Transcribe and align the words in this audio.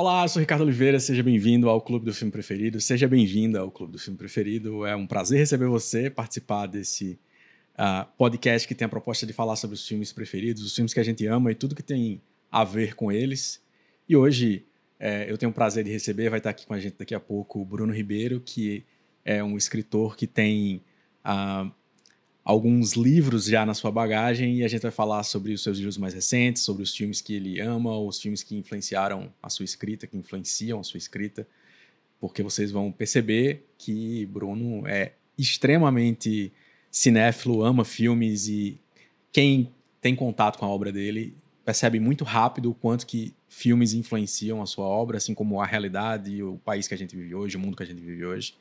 olá, 0.00 0.24
eu 0.24 0.28
sou 0.30 0.40
Ricardo 0.40 0.62
Oliveira, 0.62 0.98
seja 0.98 1.22
bem-vindo 1.22 1.68
ao 1.68 1.78
Clube 1.78 2.06
do 2.06 2.14
Filme 2.14 2.32
Preferido, 2.32 2.80
seja 2.80 3.06
bem-vinda 3.06 3.60
ao 3.60 3.70
Clube 3.70 3.92
do 3.92 3.98
Filme 3.98 4.16
Preferido. 4.16 4.86
É 4.86 4.96
um 4.96 5.06
prazer 5.06 5.38
receber 5.38 5.66
você, 5.66 6.08
participar 6.08 6.64
desse 6.64 7.18
uh, 7.74 8.08
podcast 8.16 8.66
que 8.66 8.74
tem 8.74 8.86
a 8.86 8.88
proposta 8.88 9.26
de 9.26 9.34
falar 9.34 9.56
sobre 9.56 9.74
os 9.74 9.86
filmes 9.86 10.10
preferidos, 10.10 10.62
os 10.62 10.74
filmes 10.74 10.94
que 10.94 11.00
a 11.00 11.02
gente 11.02 11.26
ama 11.26 11.52
e 11.52 11.54
tudo 11.54 11.74
que 11.74 11.82
tem 11.82 12.18
a 12.50 12.64
ver 12.64 12.94
com 12.94 13.12
eles. 13.12 13.62
E 14.08 14.16
hoje 14.16 14.64
é, 14.98 15.30
eu 15.30 15.36
tenho 15.36 15.50
o 15.50 15.54
prazer 15.54 15.84
de 15.84 15.90
receber, 15.90 16.30
vai 16.30 16.38
estar 16.38 16.48
aqui 16.48 16.66
com 16.66 16.72
a 16.72 16.80
gente 16.80 16.96
daqui 16.98 17.14
a 17.14 17.20
pouco, 17.20 17.60
o 17.60 17.64
Bruno 17.66 17.92
Ribeiro, 17.92 18.40
que 18.40 18.82
é 19.22 19.44
um 19.44 19.54
escritor 19.54 20.16
que 20.16 20.26
tem 20.26 20.82
uh, 21.26 21.70
alguns 22.44 22.94
livros 22.94 23.44
já 23.44 23.64
na 23.66 23.74
sua 23.74 23.90
bagagem 23.90 24.56
e 24.56 24.64
a 24.64 24.68
gente 24.68 24.82
vai 24.82 24.90
falar 24.90 25.22
sobre 25.22 25.52
os 25.52 25.62
seus 25.62 25.76
livros 25.76 25.98
mais 25.98 26.14
recentes, 26.14 26.62
sobre 26.62 26.82
os 26.82 26.94
filmes 26.94 27.20
que 27.20 27.34
ele 27.34 27.60
ama, 27.60 27.98
os 27.98 28.20
filmes 28.20 28.42
que 28.42 28.56
influenciaram 28.56 29.32
a 29.42 29.50
sua 29.50 29.64
escrita, 29.64 30.06
que 30.06 30.16
influenciam 30.16 30.80
a 30.80 30.84
sua 30.84 30.98
escrita, 30.98 31.46
porque 32.20 32.42
vocês 32.42 32.70
vão 32.70 32.90
perceber 32.90 33.66
que 33.78 34.26
Bruno 34.26 34.86
é 34.86 35.12
extremamente 35.38 36.52
cinéfilo, 36.90 37.62
ama 37.62 37.84
filmes 37.84 38.48
e 38.48 38.78
quem 39.32 39.70
tem 40.00 40.16
contato 40.16 40.58
com 40.58 40.66
a 40.66 40.68
obra 40.68 40.90
dele 40.90 41.34
percebe 41.64 42.00
muito 42.00 42.24
rápido 42.24 42.70
o 42.70 42.74
quanto 42.74 43.06
que 43.06 43.32
filmes 43.48 43.92
influenciam 43.92 44.62
a 44.62 44.66
sua 44.66 44.86
obra, 44.86 45.18
assim 45.18 45.34
como 45.34 45.60
a 45.60 45.66
realidade, 45.66 46.42
o 46.42 46.58
país 46.64 46.88
que 46.88 46.94
a 46.94 46.96
gente 46.96 47.14
vive 47.14 47.34
hoje, 47.34 47.56
o 47.56 47.60
mundo 47.60 47.76
que 47.76 47.82
a 47.82 47.86
gente 47.86 48.00
vive 48.00 48.24
hoje. 48.24 48.54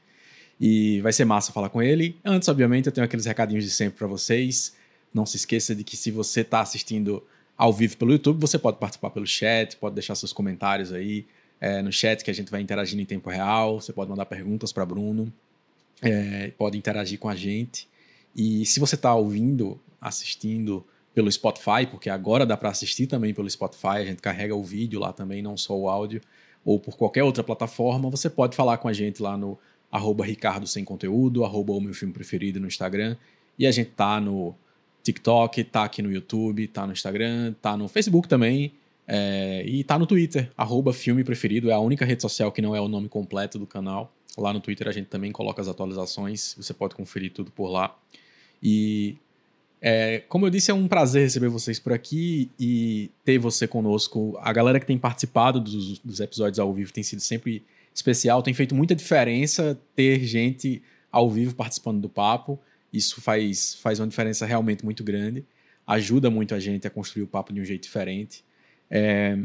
E 0.59 0.99
vai 1.01 1.13
ser 1.13 1.25
massa 1.25 1.51
falar 1.51 1.69
com 1.69 1.81
ele. 1.81 2.17
Antes, 2.23 2.49
obviamente, 2.49 2.87
eu 2.87 2.91
tenho 2.91 3.05
aqueles 3.05 3.25
recadinhos 3.25 3.63
de 3.63 3.71
sempre 3.71 3.97
para 3.97 4.07
vocês. 4.07 4.75
Não 5.13 5.25
se 5.25 5.37
esqueça 5.37 5.73
de 5.73 5.83
que 5.83 5.95
se 5.95 6.11
você 6.11 6.41
está 6.41 6.61
assistindo 6.61 7.23
ao 7.57 7.73
vivo 7.73 7.97
pelo 7.97 8.11
YouTube, 8.11 8.39
você 8.39 8.57
pode 8.57 8.77
participar 8.77 9.09
pelo 9.09 9.25
chat, 9.25 9.75
pode 9.77 9.95
deixar 9.95 10.15
seus 10.15 10.33
comentários 10.33 10.93
aí 10.93 11.25
é, 11.59 11.81
no 11.81 11.91
chat 11.91 12.23
que 12.23 12.31
a 12.31 12.33
gente 12.33 12.51
vai 12.51 12.61
interagindo 12.61 13.01
em 13.01 13.05
tempo 13.05 13.29
real. 13.29 13.81
Você 13.81 13.93
pode 13.93 14.09
mandar 14.09 14.25
perguntas 14.25 14.71
para 14.71 14.85
Bruno, 14.85 15.31
é, 16.01 16.51
pode 16.57 16.77
interagir 16.77 17.19
com 17.19 17.29
a 17.29 17.35
gente. 17.35 17.87
E 18.35 18.65
se 18.65 18.79
você 18.79 18.95
está 18.95 19.13
ouvindo, 19.13 19.79
assistindo 19.99 20.85
pelo 21.13 21.31
Spotify, 21.31 21.85
porque 21.89 22.09
agora 22.09 22.45
dá 22.45 22.55
para 22.55 22.69
assistir 22.69 23.07
também 23.07 23.33
pelo 23.33 23.49
Spotify, 23.49 23.87
a 23.87 24.05
gente 24.05 24.21
carrega 24.21 24.55
o 24.55 24.63
vídeo 24.63 24.99
lá 24.99 25.11
também, 25.11 25.41
não 25.41 25.57
só 25.57 25.77
o 25.77 25.89
áudio, 25.89 26.21
ou 26.63 26.79
por 26.79 26.95
qualquer 26.95 27.23
outra 27.23 27.43
plataforma, 27.43 28.09
você 28.09 28.29
pode 28.29 28.55
falar 28.55 28.77
com 28.77 28.87
a 28.87 28.93
gente 28.93 29.21
lá 29.21 29.37
no 29.37 29.57
arroba 29.91 30.25
Ricardo 30.25 30.67
Sem 30.67 30.83
Conteúdo, 30.83 31.43
arroba 31.43 31.73
o 31.73 31.81
meu 31.81 31.93
filme 31.93 32.13
preferido 32.13 32.59
no 32.59 32.67
Instagram. 32.67 33.15
E 33.57 33.65
a 33.65 33.71
gente 33.71 33.91
tá 33.91 34.19
no 34.19 34.55
TikTok, 35.03 35.63
tá 35.65 35.83
aqui 35.83 36.01
no 36.01 36.11
YouTube, 36.11 36.67
tá 36.67 36.85
no 36.85 36.93
Instagram, 36.93 37.53
tá 37.61 37.75
no 37.75 37.87
Facebook 37.87 38.27
também. 38.27 38.73
É, 39.07 39.63
e 39.65 39.83
tá 39.83 39.97
no 39.97 40.05
Twitter, 40.05 40.51
arroba 40.55 40.93
filme 40.93 41.23
preferido, 41.23 41.71
é 41.71 41.73
a 41.73 41.79
única 41.79 42.05
rede 42.05 42.21
social 42.21 42.51
que 42.51 42.61
não 42.61 42.75
é 42.75 42.79
o 42.79 42.87
nome 42.87 43.09
completo 43.09 43.57
do 43.57 43.65
canal. 43.65 44.13
Lá 44.37 44.53
no 44.53 44.59
Twitter 44.59 44.87
a 44.87 44.91
gente 44.91 45.07
também 45.07 45.31
coloca 45.31 45.59
as 45.59 45.67
atualizações, 45.67 46.53
você 46.55 46.75
pode 46.75 46.93
conferir 46.93 47.33
tudo 47.33 47.49
por 47.49 47.69
lá. 47.69 47.97
E 48.61 49.17
é, 49.81 50.19
como 50.29 50.45
eu 50.45 50.49
disse, 50.49 50.69
é 50.69 50.73
um 50.73 50.87
prazer 50.87 51.23
receber 51.23 51.47
vocês 51.47 51.79
por 51.79 51.91
aqui 51.91 52.51
e 52.59 53.09
ter 53.25 53.39
você 53.39 53.67
conosco. 53.67 54.37
A 54.41 54.53
galera 54.53 54.79
que 54.79 54.85
tem 54.85 54.97
participado 54.97 55.59
dos, 55.59 55.97
dos 55.99 56.19
episódios 56.19 56.59
ao 56.59 56.71
vivo 56.71 56.93
tem 56.93 57.03
sido 57.03 57.21
sempre 57.21 57.63
especial. 57.93 58.41
Tem 58.41 58.53
feito 58.53 58.75
muita 58.75 58.95
diferença 58.95 59.79
ter 59.95 60.23
gente 60.23 60.81
ao 61.11 61.29
vivo 61.29 61.55
participando 61.55 61.99
do 61.99 62.09
papo. 62.09 62.59
Isso 62.91 63.21
faz, 63.21 63.75
faz 63.75 63.99
uma 63.99 64.07
diferença 64.07 64.45
realmente 64.45 64.83
muito 64.83 65.03
grande. 65.03 65.45
Ajuda 65.85 66.29
muito 66.29 66.53
a 66.53 66.59
gente 66.59 66.87
a 66.87 66.89
construir 66.89 67.23
o 67.23 67.27
papo 67.27 67.53
de 67.53 67.61
um 67.61 67.65
jeito 67.65 67.83
diferente. 67.83 68.43
É, 68.89 69.37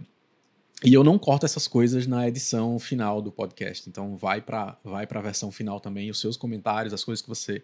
e 0.83 0.93
eu 0.93 1.05
não 1.05 1.19
corto 1.19 1.47
essas 1.47 1.67
coisas 1.67 2.07
na 2.07 2.29
edição 2.29 2.79
final 2.79 3.23
do 3.23 3.31
podcast. 3.31 3.89
Então 3.89 4.17
vai 4.17 4.41
para 4.41 4.79
vai 4.85 5.07
a 5.09 5.21
versão 5.21 5.51
final 5.51 5.81
também, 5.81 6.11
os 6.11 6.21
seus 6.21 6.37
comentários, 6.37 6.93
as 6.93 7.05
coisas 7.05 7.23
que 7.23 7.29
você 7.29 7.63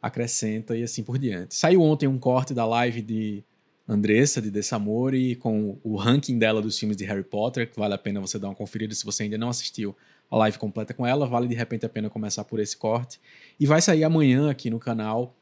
acrescenta 0.00 0.76
e 0.76 0.82
assim 0.82 1.02
por 1.02 1.18
diante. 1.18 1.54
Saiu 1.54 1.82
ontem 1.82 2.06
um 2.06 2.18
corte 2.18 2.54
da 2.54 2.66
live 2.66 3.02
de 3.02 3.44
Andressa, 3.88 4.42
de 4.42 4.50
Dessamore, 4.50 5.36
com 5.36 5.78
o 5.82 5.96
ranking 5.96 6.38
dela 6.38 6.60
dos 6.60 6.78
filmes 6.78 6.96
de 6.96 7.04
Harry 7.04 7.22
Potter, 7.22 7.70
que 7.70 7.78
vale 7.78 7.94
a 7.94 7.98
pena 7.98 8.20
você 8.20 8.38
dar 8.38 8.48
uma 8.48 8.54
conferida 8.54 8.94
se 8.94 9.04
você 9.04 9.22
ainda 9.22 9.38
não 9.38 9.48
assistiu 9.48 9.94
a 10.30 10.36
live 10.36 10.58
completa 10.58 10.92
com 10.92 11.06
ela, 11.06 11.26
vale 11.26 11.48
de 11.48 11.54
repente 11.54 11.86
a 11.86 11.88
pena 11.88 12.10
começar 12.10 12.44
por 12.44 12.58
esse 12.60 12.76
corte. 12.76 13.20
E 13.58 13.66
vai 13.66 13.80
sair 13.80 14.04
amanhã 14.04 14.50
aqui 14.50 14.70
no 14.70 14.78
canal 14.78 15.36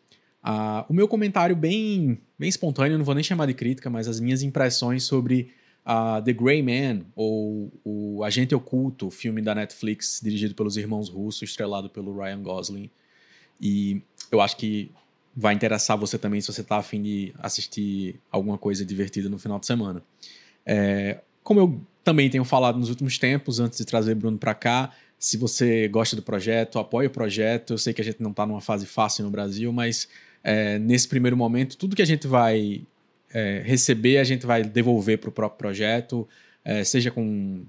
uh, 0.45 0.85
o 0.89 0.93
meu 0.93 1.09
comentário 1.09 1.57
bem, 1.57 2.19
bem 2.39 2.49
espontâneo, 2.49 2.99
não 2.99 3.05
vou 3.05 3.15
nem 3.15 3.25
chamar 3.25 3.47
de 3.47 3.55
crítica, 3.55 3.89
mas 3.89 4.07
as 4.07 4.21
minhas 4.21 4.43
impressões 4.43 5.05
sobre 5.05 5.51
uh, 5.87 6.23
The 6.23 6.33
Grey 6.33 6.63
Man, 6.63 7.07
ou 7.17 7.73
o 7.85 8.23
Agente 8.23 8.55
Oculto, 8.55 9.11
filme 9.11 9.41
da 9.41 9.55
Netflix, 9.55 10.21
dirigido 10.23 10.55
pelos 10.55 10.77
irmãos 10.77 11.09
Russo, 11.09 11.45
estrelado 11.45 11.89
pelo 11.89 12.17
Ryan 12.17 12.43
Gosling. 12.43 12.91
E 13.61 14.03
eu 14.31 14.41
acho 14.41 14.57
que 14.57 14.91
vai 15.37 15.55
interessar 15.55 15.97
você 15.97 16.19
também 16.19 16.41
se 16.41 16.53
você 16.53 16.61
está 16.61 16.77
afim 16.77 17.03
de 17.03 17.35
assistir 17.39 18.21
alguma 18.31 18.57
coisa 18.57 18.85
divertida 18.85 19.29
no 19.29 19.39
final 19.39 19.59
de 19.59 19.67
semana. 19.67 20.03
É, 20.65 21.21
como 21.43 21.61
eu 21.61 21.81
também 22.05 22.29
tenho 22.29 22.45
falado 22.45 22.79
nos 22.79 22.91
últimos 22.91 23.19
tempos, 23.19 23.59
antes 23.59 23.79
de 23.79 23.85
trazer 23.85 24.15
Bruno 24.15 24.39
para 24.39 24.55
cá, 24.55 24.93
se 25.19 25.39
você 25.39 25.89
gosta 25.89 26.15
do 26.15 26.23
projeto, 26.23 26.79
apoie 26.79 27.07
o 27.07 27.11
projeto. 27.11 27.73
Eu 27.73 27.79
sei 27.79 27.95
que 27.95 28.01
a 28.03 28.05
gente 28.05 28.23
não 28.23 28.31
está 28.31 28.45
numa 28.45 28.61
fase 28.61 28.85
fácil 28.85 29.25
no 29.25 29.31
Brasil, 29.31 29.73
mas 29.73 30.07
é, 30.43 30.79
nesse 30.79 31.09
primeiro 31.09 31.35
momento, 31.35 31.79
tudo 31.79 31.97
que 31.97 32.03
a 32.03 32.07
gente 32.07 32.27
vai 32.27 32.83
é, 33.33 33.63
receber, 33.65 34.19
a 34.19 34.25
gente 34.25 34.45
vai 34.45 34.63
devolver 34.63 35.19
para 35.19 35.31
o 35.31 35.33
próprio 35.33 35.59
projeto, 35.59 36.29
é, 36.63 36.85
seja 36.85 37.11
com 37.11 37.65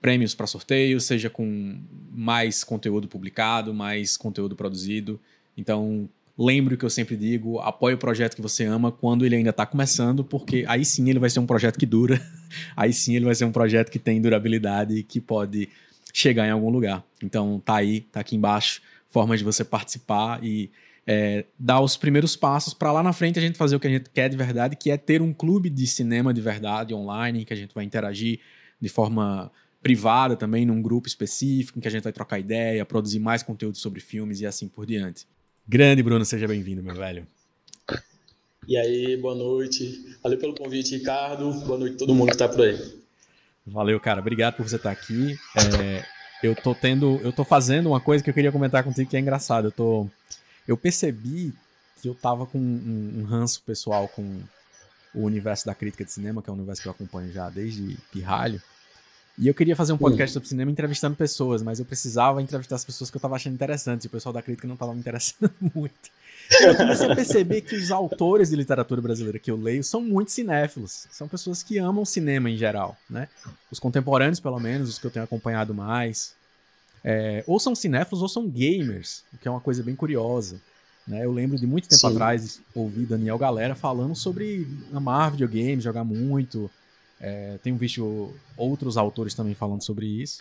prêmios 0.00 0.34
para 0.36 0.46
sorteio, 0.46 1.00
seja 1.00 1.28
com 1.28 1.80
mais 2.12 2.62
conteúdo 2.62 3.08
publicado, 3.08 3.74
mais 3.74 4.16
conteúdo 4.16 4.54
produzido. 4.54 5.20
Então, 5.56 6.08
lembre 6.40 6.74
o 6.74 6.78
que 6.78 6.84
eu 6.84 6.90
sempre 6.90 7.16
digo: 7.16 7.58
apoie 7.60 7.94
o 7.94 7.98
projeto 7.98 8.34
que 8.34 8.42
você 8.42 8.64
ama 8.64 8.90
quando 8.90 9.26
ele 9.26 9.36
ainda 9.36 9.50
está 9.50 9.66
começando, 9.66 10.24
porque 10.24 10.64
aí 10.66 10.84
sim 10.84 11.10
ele 11.10 11.18
vai 11.18 11.28
ser 11.28 11.40
um 11.40 11.46
projeto 11.46 11.78
que 11.78 11.86
dura, 11.86 12.20
aí 12.74 12.92
sim 12.92 13.14
ele 13.14 13.26
vai 13.26 13.34
ser 13.34 13.44
um 13.44 13.52
projeto 13.52 13.90
que 13.90 13.98
tem 13.98 14.20
durabilidade 14.20 14.96
e 14.96 15.02
que 15.02 15.20
pode 15.20 15.68
chegar 16.12 16.46
em 16.46 16.50
algum 16.50 16.70
lugar. 16.70 17.04
Então, 17.22 17.60
tá 17.64 17.76
aí, 17.76 18.00
tá 18.00 18.20
aqui 18.20 18.34
embaixo, 18.34 18.80
formas 19.08 19.38
de 19.38 19.44
você 19.44 19.62
participar 19.64 20.42
e 20.42 20.70
é, 21.06 21.44
dar 21.58 21.80
os 21.80 21.96
primeiros 21.96 22.34
passos 22.36 22.74
para 22.74 22.90
lá 22.90 23.02
na 23.02 23.12
frente 23.12 23.38
a 23.38 23.42
gente 23.42 23.58
fazer 23.58 23.76
o 23.76 23.80
que 23.80 23.86
a 23.86 23.90
gente 23.90 24.10
quer 24.10 24.28
de 24.28 24.36
verdade, 24.36 24.76
que 24.76 24.90
é 24.90 24.96
ter 24.96 25.22
um 25.22 25.32
clube 25.32 25.68
de 25.68 25.86
cinema 25.86 26.32
de 26.32 26.40
verdade 26.40 26.94
online, 26.94 27.44
que 27.44 27.52
a 27.52 27.56
gente 27.56 27.74
vai 27.74 27.84
interagir 27.84 28.40
de 28.80 28.88
forma 28.88 29.52
privada 29.82 30.36
também, 30.36 30.66
num 30.66 30.80
grupo 30.82 31.06
específico, 31.06 31.78
em 31.78 31.82
que 31.82 31.88
a 31.88 31.90
gente 31.90 32.02
vai 32.02 32.12
trocar 32.12 32.38
ideia, 32.38 32.84
produzir 32.84 33.18
mais 33.18 33.42
conteúdo 33.42 33.76
sobre 33.76 34.00
filmes 34.00 34.40
e 34.40 34.46
assim 34.46 34.68
por 34.68 34.84
diante. 34.84 35.26
Grande 35.70 36.02
Bruno, 36.02 36.24
seja 36.24 36.48
bem-vindo, 36.48 36.82
meu 36.82 36.96
velho. 36.96 37.24
E 38.66 38.76
aí, 38.76 39.16
boa 39.16 39.36
noite. 39.36 40.16
Valeu 40.20 40.36
pelo 40.36 40.52
convite, 40.52 40.96
Ricardo. 40.96 41.52
Boa 41.64 41.78
noite 41.78 41.94
a 41.94 41.98
todo 41.98 42.12
mundo 42.12 42.26
que 42.26 42.34
está 42.34 42.48
por 42.48 42.62
aí. 42.62 42.76
Valeu, 43.64 44.00
cara. 44.00 44.18
Obrigado 44.18 44.56
por 44.56 44.68
você 44.68 44.74
estar 44.74 44.90
aqui. 44.90 45.38
É, 45.56 46.04
eu 46.42 46.56
tô 46.56 46.74
tendo, 46.74 47.20
eu 47.22 47.32
tô 47.32 47.44
fazendo 47.44 47.90
uma 47.90 48.00
coisa 48.00 48.24
que 48.24 48.28
eu 48.28 48.34
queria 48.34 48.50
comentar 48.50 48.82
contigo 48.82 49.08
que 49.08 49.16
é 49.16 49.20
engraçado. 49.20 49.68
Eu 49.68 49.70
tô, 49.70 50.08
eu 50.66 50.76
percebi 50.76 51.54
que 52.02 52.08
eu 52.08 52.16
tava 52.16 52.46
com 52.46 52.58
um, 52.58 53.20
um 53.20 53.22
ranço 53.22 53.62
pessoal 53.62 54.08
com 54.08 54.40
o 55.14 55.22
universo 55.22 55.66
da 55.66 55.74
crítica 55.74 56.04
de 56.04 56.10
cinema, 56.10 56.42
que 56.42 56.50
é 56.50 56.52
um 56.52 56.56
universo 56.56 56.82
que 56.82 56.88
eu 56.88 56.92
acompanho 56.92 57.30
já 57.32 57.48
desde 57.48 57.96
pirralho. 58.10 58.60
E 59.40 59.48
eu 59.48 59.54
queria 59.54 59.74
fazer 59.74 59.94
um 59.94 59.96
podcast 59.96 60.34
sobre 60.34 60.46
cinema 60.46 60.70
entrevistando 60.70 61.16
pessoas, 61.16 61.62
mas 61.62 61.78
eu 61.78 61.86
precisava 61.86 62.42
entrevistar 62.42 62.76
as 62.76 62.84
pessoas 62.84 63.10
que 63.10 63.16
eu 63.16 63.20
tava 63.20 63.36
achando 63.36 63.54
interessantes. 63.54 64.04
E 64.04 64.06
o 64.06 64.10
pessoal 64.10 64.34
da 64.34 64.42
crítica 64.42 64.68
não 64.68 64.76
tava 64.76 64.92
me 64.92 65.00
interessando 65.00 65.50
muito. 65.74 66.10
Eu 66.60 66.76
comecei 66.76 67.10
a 67.10 67.14
perceber 67.16 67.62
que 67.62 67.74
os 67.74 67.90
autores 67.90 68.50
de 68.50 68.56
literatura 68.56 69.00
brasileira 69.00 69.38
que 69.38 69.50
eu 69.50 69.56
leio 69.56 69.82
são 69.82 70.02
muito 70.02 70.30
cinéfilos. 70.30 71.06
São 71.10 71.26
pessoas 71.26 71.62
que 71.62 71.78
amam 71.78 72.04
cinema 72.04 72.50
em 72.50 72.56
geral, 72.56 72.98
né? 73.08 73.28
Os 73.70 73.78
contemporâneos, 73.78 74.40
pelo 74.40 74.60
menos, 74.60 74.90
os 74.90 74.98
que 74.98 75.06
eu 75.06 75.10
tenho 75.10 75.24
acompanhado 75.24 75.72
mais. 75.72 76.34
É, 77.02 77.42
ou 77.46 77.58
são 77.58 77.74
cinéfilos 77.74 78.20
ou 78.20 78.28
são 78.28 78.46
gamers, 78.46 79.24
o 79.32 79.38
que 79.38 79.48
é 79.48 79.50
uma 79.50 79.60
coisa 79.60 79.82
bem 79.82 79.96
curiosa. 79.96 80.60
Né? 81.06 81.24
Eu 81.24 81.32
lembro 81.32 81.58
de 81.58 81.66
muito 81.66 81.88
tempo 81.88 82.00
Sim. 82.00 82.08
atrás 82.08 82.60
ouvir 82.74 83.06
Daniel 83.06 83.38
Galera 83.38 83.74
falando 83.74 84.14
sobre 84.14 84.68
amar 84.92 85.30
videogames, 85.30 85.82
jogar 85.82 86.04
muito, 86.04 86.70
é, 87.20 87.58
tenho 87.62 87.76
visto 87.76 88.34
outros 88.56 88.96
autores 88.96 89.34
também 89.34 89.54
falando 89.54 89.82
sobre 89.82 90.06
isso. 90.06 90.40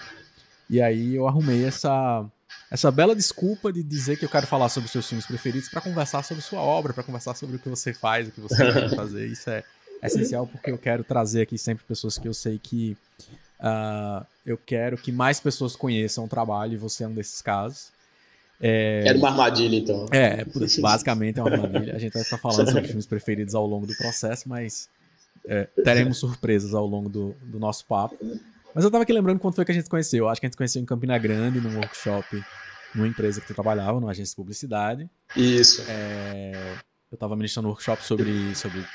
E 0.69 0.81
aí 0.81 1.15
eu 1.15 1.27
arrumei 1.27 1.65
essa, 1.65 2.25
essa 2.71 2.89
bela 2.91 3.15
desculpa 3.15 3.73
de 3.73 3.83
dizer 3.83 4.17
que 4.17 4.23
eu 4.23 4.29
quero 4.29 4.47
falar 4.47 4.69
sobre 4.69 4.85
os 4.85 4.91
seus 4.91 5.07
filmes 5.07 5.25
preferidos 5.25 5.67
para 5.67 5.81
conversar 5.81 6.23
sobre 6.23 6.43
sua 6.43 6.61
obra, 6.61 6.93
para 6.93 7.03
conversar 7.03 7.35
sobre 7.35 7.57
o 7.57 7.59
que 7.59 7.67
você 7.67 7.93
faz, 7.93 8.27
o 8.27 8.31
que 8.31 8.39
você 8.39 8.71
vai 8.71 8.89
fazer. 8.89 9.27
Isso 9.27 9.49
é 9.49 9.63
essencial 10.01 10.47
porque 10.47 10.71
eu 10.71 10.77
quero 10.77 11.03
trazer 11.03 11.41
aqui 11.41 11.57
sempre 11.57 11.83
pessoas 11.83 12.17
que 12.17 12.27
eu 12.27 12.33
sei 12.33 12.57
que 12.57 12.95
uh, 13.59 14.25
eu 14.45 14.57
quero 14.57 14.97
que 14.97 15.11
mais 15.11 15.39
pessoas 15.39 15.75
conheçam 15.75 16.23
o 16.23 16.27
trabalho 16.27 16.73
e 16.73 16.77
você 16.77 17.03
é 17.03 17.07
um 17.07 17.13
desses 17.13 17.41
casos. 17.41 17.91
É... 18.61 19.03
Era 19.05 19.17
uma 19.17 19.29
armadilha, 19.29 19.77
então. 19.77 20.05
É, 20.11 20.45
basicamente 20.79 21.39
é 21.39 21.43
uma 21.43 21.51
armadilha. 21.51 21.95
A 21.95 21.99
gente 21.99 22.13
vai 22.13 22.23
ficar 22.23 22.37
falando 22.37 22.67
sobre 22.67 22.87
filmes 22.87 23.05
preferidos 23.05 23.55
ao 23.55 23.65
longo 23.65 23.87
do 23.87 23.95
processo, 23.95 24.47
mas 24.47 24.89
é, 25.49 25.63
teremos 25.83 26.19
surpresas 26.19 26.75
ao 26.75 26.85
longo 26.85 27.09
do, 27.09 27.35
do 27.41 27.59
nosso 27.59 27.85
papo. 27.87 28.15
Mas 28.73 28.83
eu 28.83 28.91
tava 28.91 29.01
aqui 29.01 29.11
lembrando 29.11 29.39
quando 29.39 29.55
foi 29.55 29.65
que 29.65 29.71
a 29.71 29.73
gente 29.73 29.85
se 29.85 29.89
conheceu. 29.89 30.25
Eu 30.25 30.29
acho 30.29 30.39
que 30.39 30.45
a 30.45 30.47
gente 30.47 30.53
se 30.53 30.57
conheceu 30.57 30.79
em 30.79 30.85
Campina 30.85 31.17
Grande, 31.17 31.59
num 31.59 31.75
workshop, 31.75 32.43
numa 32.93 33.07
empresa 33.07 33.41
que 33.41 33.47
tu 33.47 33.55
trabalhava, 33.55 33.99
numa 33.99 34.11
agência 34.11 34.31
de 34.31 34.35
publicidade. 34.35 35.09
Isso. 35.35 35.83
É, 35.89 36.75
eu 37.11 37.17
tava 37.17 37.35
ministrando 37.35 37.67
um 37.67 37.71
workshop 37.71 38.03
sobre, 38.03 38.55
sobre 38.55 38.85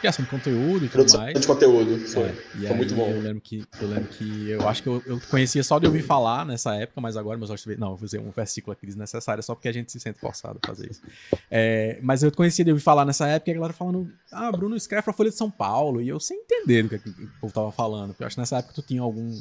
criação 0.00 0.24
de 0.24 0.30
conteúdo 0.30 0.76
e 0.84 0.88
tudo 0.88 0.90
Produção 0.92 1.20
mais. 1.20 1.38
de 1.38 1.46
conteúdo, 1.46 1.98
foi. 2.08 2.22
É, 2.24 2.32
Foi 2.32 2.66
aí 2.68 2.76
muito 2.76 2.94
bom. 2.94 3.08
Eu 3.10 3.20
lembro 3.20 3.40
que 3.40 3.64
eu 3.80 3.88
lembro 3.88 4.08
que 4.08 4.48
eu 4.50 4.68
acho 4.68 4.82
que 4.82 4.88
eu, 4.88 5.02
eu 5.06 5.20
conhecia 5.30 5.62
só 5.62 5.78
de 5.78 5.86
ouvir 5.86 6.02
falar 6.02 6.44
nessa 6.46 6.74
época, 6.74 7.00
mas 7.00 7.16
agora 7.16 7.36
meus 7.36 7.50
olhos 7.50 7.64
não, 7.78 7.88
eu 7.88 7.90
vou 7.90 7.98
fazer 7.98 8.18
um 8.18 8.30
versículo 8.30 8.72
aqui 8.72 8.86
desnecessário 8.86 9.42
só 9.42 9.54
porque 9.54 9.68
a 9.68 9.72
gente 9.72 9.92
se 9.92 10.00
sente 10.00 10.18
forçado 10.18 10.58
a 10.62 10.66
fazer 10.66 10.90
isso. 10.90 11.00
É, 11.50 11.98
mas 12.02 12.22
eu 12.22 12.32
conhecia 12.32 12.64
de 12.64 12.70
ouvir 12.70 12.82
falar 12.82 13.04
nessa 13.04 13.26
época 13.28 13.50
e 13.50 13.52
a 13.52 13.54
galera 13.54 13.72
falando: 13.74 14.10
"Ah, 14.32 14.50
Bruno 14.50 14.74
escreve 14.74 15.02
pra 15.04 15.12
Folha 15.12 15.30
de 15.30 15.36
São 15.36 15.50
Paulo", 15.50 16.00
e 16.00 16.08
eu 16.08 16.18
sem 16.18 16.38
entender 16.38 16.82
do 16.84 16.88
que, 16.88 16.98
que 16.98 17.10
o 17.10 17.30
povo 17.40 17.52
tava 17.52 17.70
falando, 17.70 18.08
porque 18.08 18.22
eu 18.22 18.26
acho 18.26 18.36
que 18.36 18.40
nessa 18.40 18.58
época 18.58 18.74
tu 18.74 18.82
tinha 18.82 19.02
algum 19.02 19.38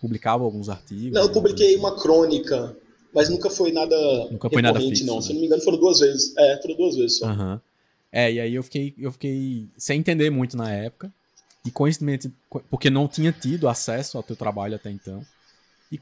publicava 0.00 0.42
alguns 0.42 0.68
artigos. 0.68 1.12
Não, 1.12 1.22
eu 1.22 1.32
publiquei 1.32 1.68
assim. 1.68 1.76
uma 1.76 1.96
crônica, 1.96 2.76
mas 3.14 3.28
nunca 3.28 3.48
foi 3.48 3.70
nada 3.70 3.96
Nunca 4.30 4.50
foi 4.50 4.60
nada 4.60 4.80
fixo, 4.80 5.06
não. 5.06 5.16
né? 5.16 5.22
Se 5.22 5.28
eu 5.30 5.34
não 5.34 5.40
me 5.40 5.46
engano, 5.46 5.62
foram 5.62 5.78
duas 5.78 6.00
vezes. 6.00 6.36
É, 6.36 6.60
foram 6.60 6.76
duas 6.76 6.96
vezes 6.96 7.18
só. 7.18 7.26
Aham. 7.26 7.60
É, 8.12 8.30
e 8.30 8.38
aí 8.40 8.54
eu 8.54 8.62
fiquei, 8.62 8.94
eu 8.98 9.10
fiquei 9.10 9.66
sem 9.76 9.98
entender 9.98 10.28
muito 10.30 10.56
na 10.56 10.70
época. 10.70 11.10
E 11.64 11.70
coincidentemente, 11.70 12.30
co- 12.48 12.60
porque 12.70 12.90
não 12.90 13.08
tinha 13.08 13.32
tido 13.32 13.68
acesso 13.68 14.16
ao 14.16 14.22
teu 14.22 14.36
trabalho 14.36 14.74
até 14.74 14.90
então. 14.90 15.24
E 15.90 15.98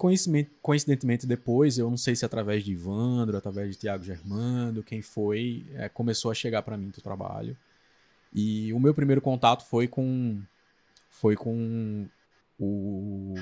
coincidentemente, 0.63 1.27
depois, 1.27 1.77
eu 1.77 1.91
não 1.91 1.97
sei 1.97 2.15
se 2.15 2.25
através 2.25 2.65
de 2.65 2.73
Ivandro, 2.73 3.37
através 3.37 3.71
de 3.73 3.77
Tiago 3.77 4.05
Germando, 4.05 4.83
quem 4.83 5.03
foi, 5.03 5.65
é, 5.75 5.89
começou 5.89 6.31
a 6.31 6.35
chegar 6.35 6.63
para 6.63 6.77
mim 6.77 6.91
teu 6.91 7.03
trabalho. 7.03 7.57
E 8.33 8.73
o 8.73 8.79
meu 8.79 8.95
primeiro 8.95 9.21
contato 9.21 9.65
foi 9.67 9.89
com 9.89 10.41
foi 11.11 11.37
com 11.37 12.07
o, 12.59 13.35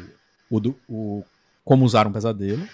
o, 0.51 0.59
o 0.89 1.25
Como 1.65 1.85
Usar 1.85 2.07
um 2.07 2.13
Pesadelo, 2.13 2.67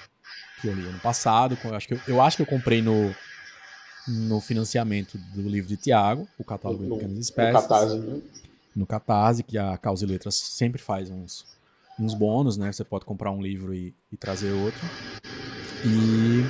que 0.60 0.68
eu 0.68 0.74
li 0.74 0.86
ano 0.86 1.00
passado. 1.00 1.58
acho 1.74 1.88
que 1.88 1.94
eu, 1.94 2.00
eu 2.06 2.22
acho 2.22 2.36
que 2.36 2.42
eu 2.42 2.46
comprei 2.46 2.80
no 2.80 3.14
no 4.08 4.40
financiamento 4.40 5.16
do 5.34 5.42
livro 5.48 5.68
de 5.68 5.76
Tiago, 5.76 6.28
o 6.38 6.44
catálogo 6.44 6.82
de 6.82 6.88
No- 6.88 6.96
pequenas 6.96 7.16
no 7.16 7.20
espécies, 7.22 7.62
Catarse, 7.62 7.98
né? 7.98 8.20
no 8.76 8.86
Catarse, 8.86 9.42
que 9.42 9.56
a 9.56 9.76
Causa 9.78 10.04
e 10.04 10.08
Letras 10.08 10.34
sempre 10.34 10.80
faz 10.80 11.10
uns, 11.10 11.46
uns 11.98 12.14
bônus, 12.14 12.56
né? 12.56 12.70
Você 12.72 12.84
pode 12.84 13.04
comprar 13.04 13.30
um 13.30 13.40
livro 13.40 13.72
e, 13.74 13.94
e 14.12 14.16
trazer 14.16 14.52
outro. 14.52 14.80
E, 15.86 16.44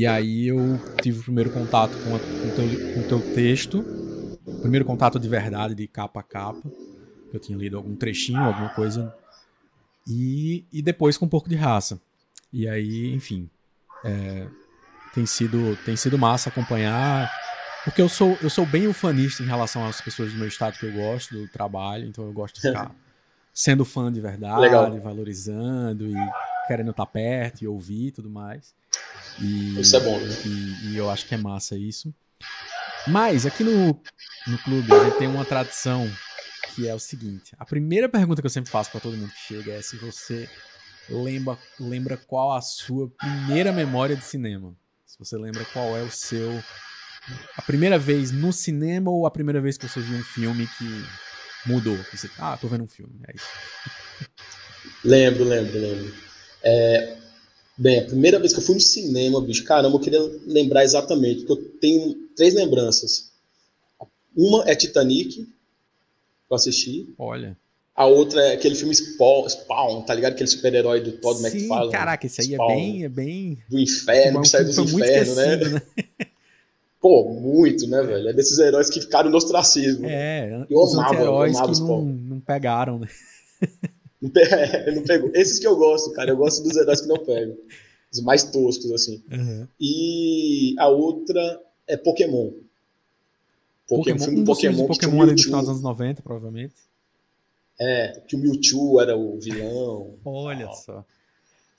e 0.00 0.06
aí 0.06 0.48
eu 0.48 0.58
tive 1.00 1.20
o 1.20 1.22
primeiro 1.22 1.50
contato 1.50 1.92
com, 2.02 2.16
a- 2.16 2.18
com, 2.18 2.48
o 2.48 2.54
teu, 2.54 2.94
com 2.94 3.08
teu 3.08 3.34
texto, 3.34 3.84
primeiro 4.60 4.84
contato 4.84 5.18
de 5.18 5.28
verdade, 5.28 5.74
de 5.74 5.86
capa 5.86 6.20
a 6.20 6.22
capa. 6.22 6.70
Eu 7.32 7.40
tinha 7.40 7.56
lido 7.58 7.76
algum 7.76 7.94
trechinho, 7.96 8.44
alguma 8.44 8.68
coisa. 8.70 9.12
E, 10.06 10.64
e 10.72 10.82
depois 10.82 11.16
com 11.16 11.26
um 11.26 11.28
pouco 11.28 11.48
de 11.48 11.54
raça. 11.56 12.00
E 12.52 12.68
aí, 12.68 13.12
enfim, 13.14 13.48
é, 14.04 14.46
tem 15.14 15.24
sido 15.24 15.78
tem 15.84 15.96
sido 15.96 16.18
massa 16.18 16.48
acompanhar 16.48 17.30
porque 17.84 18.02
eu 18.02 18.08
sou 18.08 18.36
eu 18.42 18.50
sou 18.50 18.66
bem 18.66 18.88
ufanista 18.88 19.42
em 19.42 19.46
relação 19.46 19.86
às 19.86 20.00
pessoas 20.00 20.32
do 20.32 20.38
meu 20.38 20.48
estado 20.48 20.76
que 20.78 20.86
eu 20.86 20.92
gosto 20.92 21.34
do 21.34 21.48
trabalho 21.48 22.06
então 22.06 22.24
eu 22.24 22.32
gosto 22.32 22.56
de 22.56 22.62
ficar 22.62 22.90
sendo 23.54 23.84
fã 23.84 24.12
de 24.12 24.20
verdade 24.20 24.60
Legal. 24.60 24.90
valorizando 25.00 26.08
e 26.08 26.14
querendo 26.66 26.90
estar 26.90 27.06
perto 27.06 27.62
e 27.62 27.68
ouvir 27.68 28.08
e 28.08 28.10
tudo 28.10 28.28
mais 28.28 28.74
e, 29.38 29.80
Isso 29.80 29.96
é 29.96 30.00
bom, 30.00 30.18
né? 30.18 30.28
e, 30.44 30.88
e 30.92 30.96
eu 30.96 31.10
acho 31.10 31.26
que 31.26 31.34
é 31.34 31.38
massa 31.38 31.76
isso 31.76 32.12
mas 33.06 33.46
aqui 33.46 33.62
no 33.62 34.00
no 34.46 34.58
clube 34.58 34.92
a 34.92 35.04
gente 35.04 35.18
tem 35.18 35.28
uma 35.28 35.44
tradição 35.44 36.10
que 36.74 36.88
é 36.88 36.94
o 36.94 36.98
seguinte 36.98 37.52
a 37.58 37.64
primeira 37.64 38.08
pergunta 38.08 38.42
que 38.42 38.46
eu 38.46 38.50
sempre 38.50 38.70
faço 38.70 38.90
para 38.90 39.00
todo 39.00 39.16
mundo 39.16 39.30
que 39.30 39.54
chega 39.54 39.72
é 39.72 39.82
se 39.82 39.96
você 39.96 40.48
lembra 41.08 41.56
lembra 41.78 42.16
qual 42.16 42.52
a 42.52 42.60
sua 42.60 43.08
primeira 43.10 43.72
memória 43.72 44.16
de 44.16 44.24
cinema 44.24 44.74
se 45.14 45.18
você 45.18 45.36
lembra 45.36 45.64
qual 45.66 45.96
é 45.96 46.02
o 46.02 46.10
seu. 46.10 46.50
A 47.56 47.62
primeira 47.62 47.96
vez 47.98 48.32
no 48.32 48.52
cinema 48.52 49.10
ou 49.12 49.26
a 49.26 49.30
primeira 49.30 49.60
vez 49.60 49.78
que 49.78 49.88
você 49.88 50.00
viu 50.00 50.18
um 50.18 50.24
filme 50.24 50.66
que 50.66 51.68
mudou? 51.68 51.96
Que 52.10 52.16
Você, 52.16 52.28
ah, 52.36 52.56
tô 52.56 52.66
vendo 52.66 52.82
um 52.82 52.88
filme. 52.88 53.14
É 53.28 53.36
isso. 53.36 53.46
Lembro, 55.04 55.44
lembro, 55.44 55.78
lembro. 55.78 56.14
É, 56.62 57.18
bem, 57.76 58.00
a 58.00 58.04
primeira 58.06 58.38
vez 58.38 58.54
que 58.54 58.58
eu 58.58 58.64
fui 58.64 58.74
no 58.74 58.80
cinema, 58.80 59.38
bicho, 59.40 59.62
caramba, 59.64 59.96
eu 59.96 60.00
queria 60.00 60.20
lembrar 60.46 60.82
exatamente, 60.82 61.44
porque 61.44 61.52
eu 61.52 61.78
tenho 61.78 62.14
três 62.34 62.54
lembranças. 62.54 63.30
Uma 64.34 64.64
é 64.66 64.74
Titanic, 64.74 65.44
que 65.44 65.46
eu 66.50 66.56
assisti. 66.56 67.14
Olha. 67.18 67.56
A 67.96 68.06
outra 68.06 68.40
é 68.40 68.54
aquele 68.54 68.74
filme 68.74 68.92
Spawn, 68.94 69.48
Spawn 69.48 70.02
tá 70.02 70.14
ligado? 70.14 70.32
Aquele 70.32 70.48
super-herói 70.48 71.00
do 71.00 71.12
Todd 71.12 71.38
Sim, 71.38 71.46
McFarlane. 71.46 71.92
caraca, 71.92 72.26
esse 72.26 72.40
aí 72.40 72.48
é 72.52 72.56
Spawn, 72.56 72.66
bem. 72.68 73.04
É 73.04 73.08
bem... 73.08 73.58
Do 73.68 73.78
inferno, 73.78 74.42
que 74.42 74.48
saiu 74.48 74.64
dos 74.66 74.78
infernos, 74.78 75.36
né? 75.36 75.56
né? 75.56 75.82
Pô, 77.00 77.28
muito, 77.34 77.86
né, 77.86 78.02
velho? 78.02 78.28
É 78.28 78.32
desses 78.32 78.58
heróis 78.58 78.88
que 78.90 79.00
ficaram 79.00 79.30
no 79.30 79.36
ostracismo. 79.36 80.06
É, 80.08 80.66
Eu 80.70 80.80
os 80.80 80.94
amava, 80.94 81.10
anti-heróis 81.14 81.52
eu 81.52 81.58
amava 81.60 81.72
que 81.72 81.80
não, 81.80 81.86
Spawn. 81.86 82.04
não 82.04 82.40
pegaram, 82.40 82.98
né? 82.98 83.08
Não 84.22 84.30
pe- 84.30 84.40
não 84.96 85.02
pegou. 85.02 85.30
Esses 85.34 85.58
que 85.58 85.66
eu 85.66 85.76
gosto, 85.76 86.10
cara. 86.14 86.30
Eu 86.30 86.36
gosto 86.38 86.62
dos 86.62 86.74
heróis 86.78 87.02
que 87.02 87.06
não 87.08 87.18
pegam. 87.18 87.54
Os 88.10 88.20
mais 88.22 88.42
toscos, 88.42 88.90
assim. 88.90 89.22
E 89.78 90.74
a 90.78 90.88
outra 90.88 91.60
é 91.86 91.94
Pokémon. 91.94 92.50
Pokémon, 93.86 94.16
Pokémon, 94.18 94.40
um 94.40 94.44
dos 94.44 94.58
de 94.58 94.66
Pokémon, 94.68 94.88
que 94.88 95.00
Pokémon 95.00 95.22
ali 95.24 95.34
dos 95.34 95.46
anos 95.52 95.82
90, 95.82 96.22
provavelmente. 96.22 96.72
É, 97.80 98.20
que 98.26 98.36
o 98.36 98.38
Mewtwo 98.38 99.00
era 99.00 99.16
o 99.16 99.38
vilão. 99.38 100.14
Olha 100.24 100.66
Ah. 100.68 100.72
só. 100.72 101.04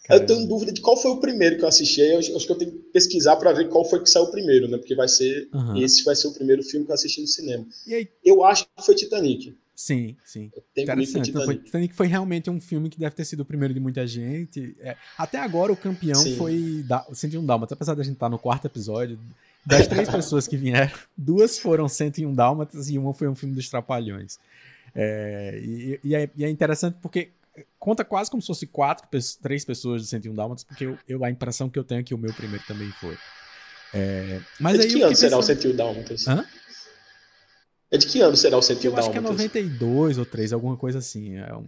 Eu 0.08 0.24
tenho 0.24 0.48
dúvida 0.48 0.72
de 0.72 0.82
qual 0.82 0.96
foi 0.96 1.10
o 1.10 1.18
primeiro 1.20 1.58
que 1.58 1.64
eu 1.64 1.68
assisti. 1.68 2.00
Eu 2.02 2.20
acho 2.20 2.46
que 2.46 2.52
eu 2.52 2.56
tenho 2.56 2.72
que 2.72 2.78
pesquisar 2.94 3.38
para 3.38 3.52
ver 3.54 3.70
qual 3.70 3.84
foi 3.84 4.00
que 4.04 4.10
saiu 4.10 4.28
primeiro, 4.28 4.68
né? 4.68 4.78
Porque 4.78 4.94
vai 4.94 5.08
ser 5.08 5.50
Aham. 5.52 5.80
esse 5.82 6.04
vai 6.04 6.16
ser 6.16 6.28
o 6.28 6.32
primeiro 6.34 6.62
filme 6.62 6.86
que 6.86 6.92
eu 6.92 6.96
assisti 6.96 7.22
no 7.22 7.28
cinema. 7.28 7.66
E 7.88 7.94
aí, 7.96 8.08
Eu 8.24 8.44
acho 8.44 8.66
que 8.76 8.86
foi 8.86 8.94
Titanic. 8.94 9.58
sim, 9.76 10.16
sim. 10.24 10.52
Eu 10.56 10.64
tenho 10.76 10.88
comigo 10.88 11.08
que 11.08 11.12
foi 11.12 11.22
Interessante. 11.22 11.34
Não, 11.34 11.44
foi, 11.46 11.56
Titanic. 11.58 11.96
Foi 11.96 12.06
realmente 12.08 12.52
um 12.52 12.62
filme 12.62 12.88
que 12.88 13.00
deve 13.00 13.16
ter 13.16 13.26
sido 13.26 13.40
o 13.40 13.46
primeiro 13.46 13.74
de 13.74 13.80
muita 13.80 14.06
gente. 14.06 14.76
É, 14.80 14.96
até 15.18 15.40
agora 15.40 15.74
o 15.74 15.76
campeão 15.78 16.22
Sim. 16.22 16.36
foi 16.38 16.84
da, 16.88 17.04
101 17.12 17.44
Dálmatas. 17.44 17.74
Apesar 17.74 17.96
da 17.96 18.04
gente 18.04 18.14
estar 18.14 18.30
no 18.30 18.38
quarto 18.38 18.66
episódio, 18.68 19.18
das 19.66 19.88
três 19.88 20.08
pessoas 20.08 20.48
que 20.48 20.56
vieram, 20.56 20.92
duas 21.18 21.58
foram 21.58 21.90
101 21.90 22.32
Dálmatas 22.32 22.92
e 22.92 22.98
uma 23.00 23.12
foi 23.12 23.28
um 23.28 23.34
filme 23.34 23.56
dos 23.56 23.68
Trapalhões. 23.70 24.38
É, 24.96 25.60
e, 25.62 26.00
e 26.04 26.16
é, 26.16 26.30
e 26.36 26.46
é 26.46 26.50
interessante 26.50 26.98
porque 27.02 27.32
conta 27.78 28.04
quase 28.06 28.30
como 28.32 28.42
se 28.42 28.48
fosse 28.48 28.66
quatro, 28.68 29.08
três 29.42 29.66
pessoas 29.66 30.02
de 30.02 30.08
101 30.08 30.34
Dálmatas, 30.34 30.64
porque 30.64 30.86
eu, 30.86 30.98
eu- 31.08 31.24
a 31.24 31.30
impressão 31.30 31.70
que 31.70 31.78
eu 31.78 31.84
tenho 31.84 32.00
é 32.02 32.04
que 32.04 32.14
o 32.14 32.18
meu 32.18 32.34
primeiro 32.34 32.64
também 32.66 32.90
foi. 32.94 33.18
É, 33.94 34.42
mas 34.60 34.80
é 34.80 34.84
aí 34.84 34.88
de 34.88 34.94
eu 34.96 35.00
que 35.00 35.06
ano 35.06 35.16
será 35.16 35.38
o 35.38 35.40
pensando- 35.42 35.58
101 35.62 35.76
Dálmatas? 35.76 36.28
Hã? 36.28 36.46
É 37.92 37.98
de 37.98 38.08
que 38.08 38.20
ano 38.22 38.36
será 38.36 38.58
o 38.58 38.62
101 38.62 38.92
Eu 38.94 38.98
acho 39.00 39.12
que 39.12 39.18
é 39.18 39.22
Dálmatas? 39.22 39.46
92 39.46 40.18
ou 40.18 40.26
3, 40.26 40.52
alguma 40.54 40.76
coisa 40.76 41.00
assim. 41.00 41.36
É 41.38 41.54
um 41.56 41.68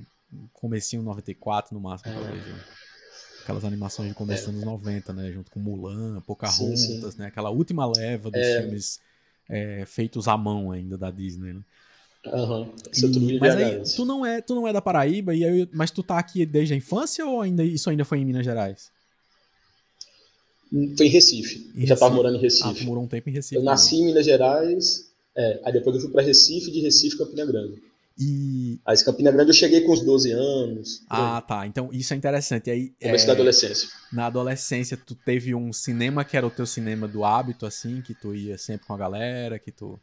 comecinho 0.54 1.04
94 1.04 1.74
no 1.74 1.80
máximo, 1.80 2.12
Ah. 2.12 2.20
talvez. 2.22 2.46
né? 2.46 2.60
Aquelas 3.44 3.64
animações 3.64 4.10
de 4.10 4.16
começo 4.16 4.46
dos 4.46 4.56
anos 4.56 4.64
90, 4.66 5.14
né? 5.14 5.32
Junto 5.32 5.50
com 5.52 5.60
Mulan, 5.60 6.20
Pocahontas, 6.22 6.82
Sim, 6.82 7.12
sim. 7.12 7.18
né? 7.18 7.28
Aquela 7.28 7.50
última 7.50 7.86
leva 7.90 8.30
dos 8.30 8.42
É. 8.42 8.62
filmes 8.62 9.00
é, 9.50 9.86
feitos 9.86 10.28
à 10.28 10.36
mão 10.36 10.72
ainda 10.74 10.98
da 10.98 11.10
Disney, 11.10 11.54
né? 11.54 11.62
Aham. 12.34 12.70
Isso 12.92 13.12
tudo 13.12 13.32
em 13.32 13.40
mas 13.40 13.56
aí, 13.56 13.82
tu 13.96 14.06
não, 14.06 14.26
é, 14.26 14.42
tu 14.42 14.56
não 14.56 14.68
é 14.68 14.74
da 14.74 14.82
Paraíba, 14.82 15.34
e 15.36 15.44
aí, 15.46 15.70
mas 15.74 15.92
tu 15.92 16.02
tá 16.04 16.18
aqui 16.18 16.46
desde 16.46 16.74
a 16.74 16.78
infância 16.78 17.26
ou 17.26 17.42
ainda 17.42 17.64
isso 17.64 17.90
ainda 17.90 18.04
foi 18.06 18.20
em 18.20 18.26
Minas 18.26 18.46
Gerais? 18.46 18.90
Foi 20.98 21.06
em 21.06 21.10
Recife. 21.10 21.72
Em 21.76 21.86
já 21.86 21.96
Recife. 21.96 22.12
morando 22.14 22.36
em 22.36 22.38
Ah, 22.38 22.42
tu 22.42 22.44
Recife. 22.44 22.86
morou 22.86 23.04
um 23.04 23.08
tempo 23.08 23.30
em 23.30 23.34
Recife. 23.34 23.56
eu 23.56 23.64
nasci 23.64 23.96
em 23.96 24.06
Minas 24.06 24.26
Gerais, 24.26 25.10
é, 25.36 25.62
aí 25.64 25.72
depois 25.74 25.96
eu 25.96 26.02
fui 26.02 26.12
para 26.12 26.22
Recife, 26.22 26.72
de 26.72 26.82
Recife 26.82 27.18
Campina 27.18 27.46
Grande. 27.46 27.82
E. 28.20 28.80
Aí 28.86 28.98
Campina 29.04 29.32
Grande 29.32 29.52
eu 29.52 29.54
cheguei 29.54 29.82
com 29.82 29.94
uns 29.94 30.02
12 30.02 30.32
anos, 30.32 31.02
aí, 31.10 31.22
Ah, 31.22 31.42
tá. 31.48 31.68
Então 31.68 31.90
isso 31.94 32.14
é 32.14 32.18
interessante. 32.18 32.68
E 32.68 32.72
aí, 32.72 32.90
começo 33.00 33.24
é, 33.26 33.28
da 33.28 33.34
adolescência. 33.34 33.88
na 34.12 34.26
adolescência, 34.26 34.98
tu 34.98 35.14
teve 35.16 35.54
um 35.54 35.72
cinema 35.72 36.26
que 36.26 36.36
era 36.36 36.46
o 36.46 36.50
teu 36.50 36.66
cinema 36.66 37.08
do 37.08 37.24
hábito, 37.24 37.66
assim, 37.66 38.02
que 38.02 38.14
tu 38.16 38.34
ia 38.36 38.58
sempre 38.58 38.88
com 38.88 38.94
a 38.94 38.98
galera, 38.98 39.60
que 39.60 39.72
tu 39.72 40.00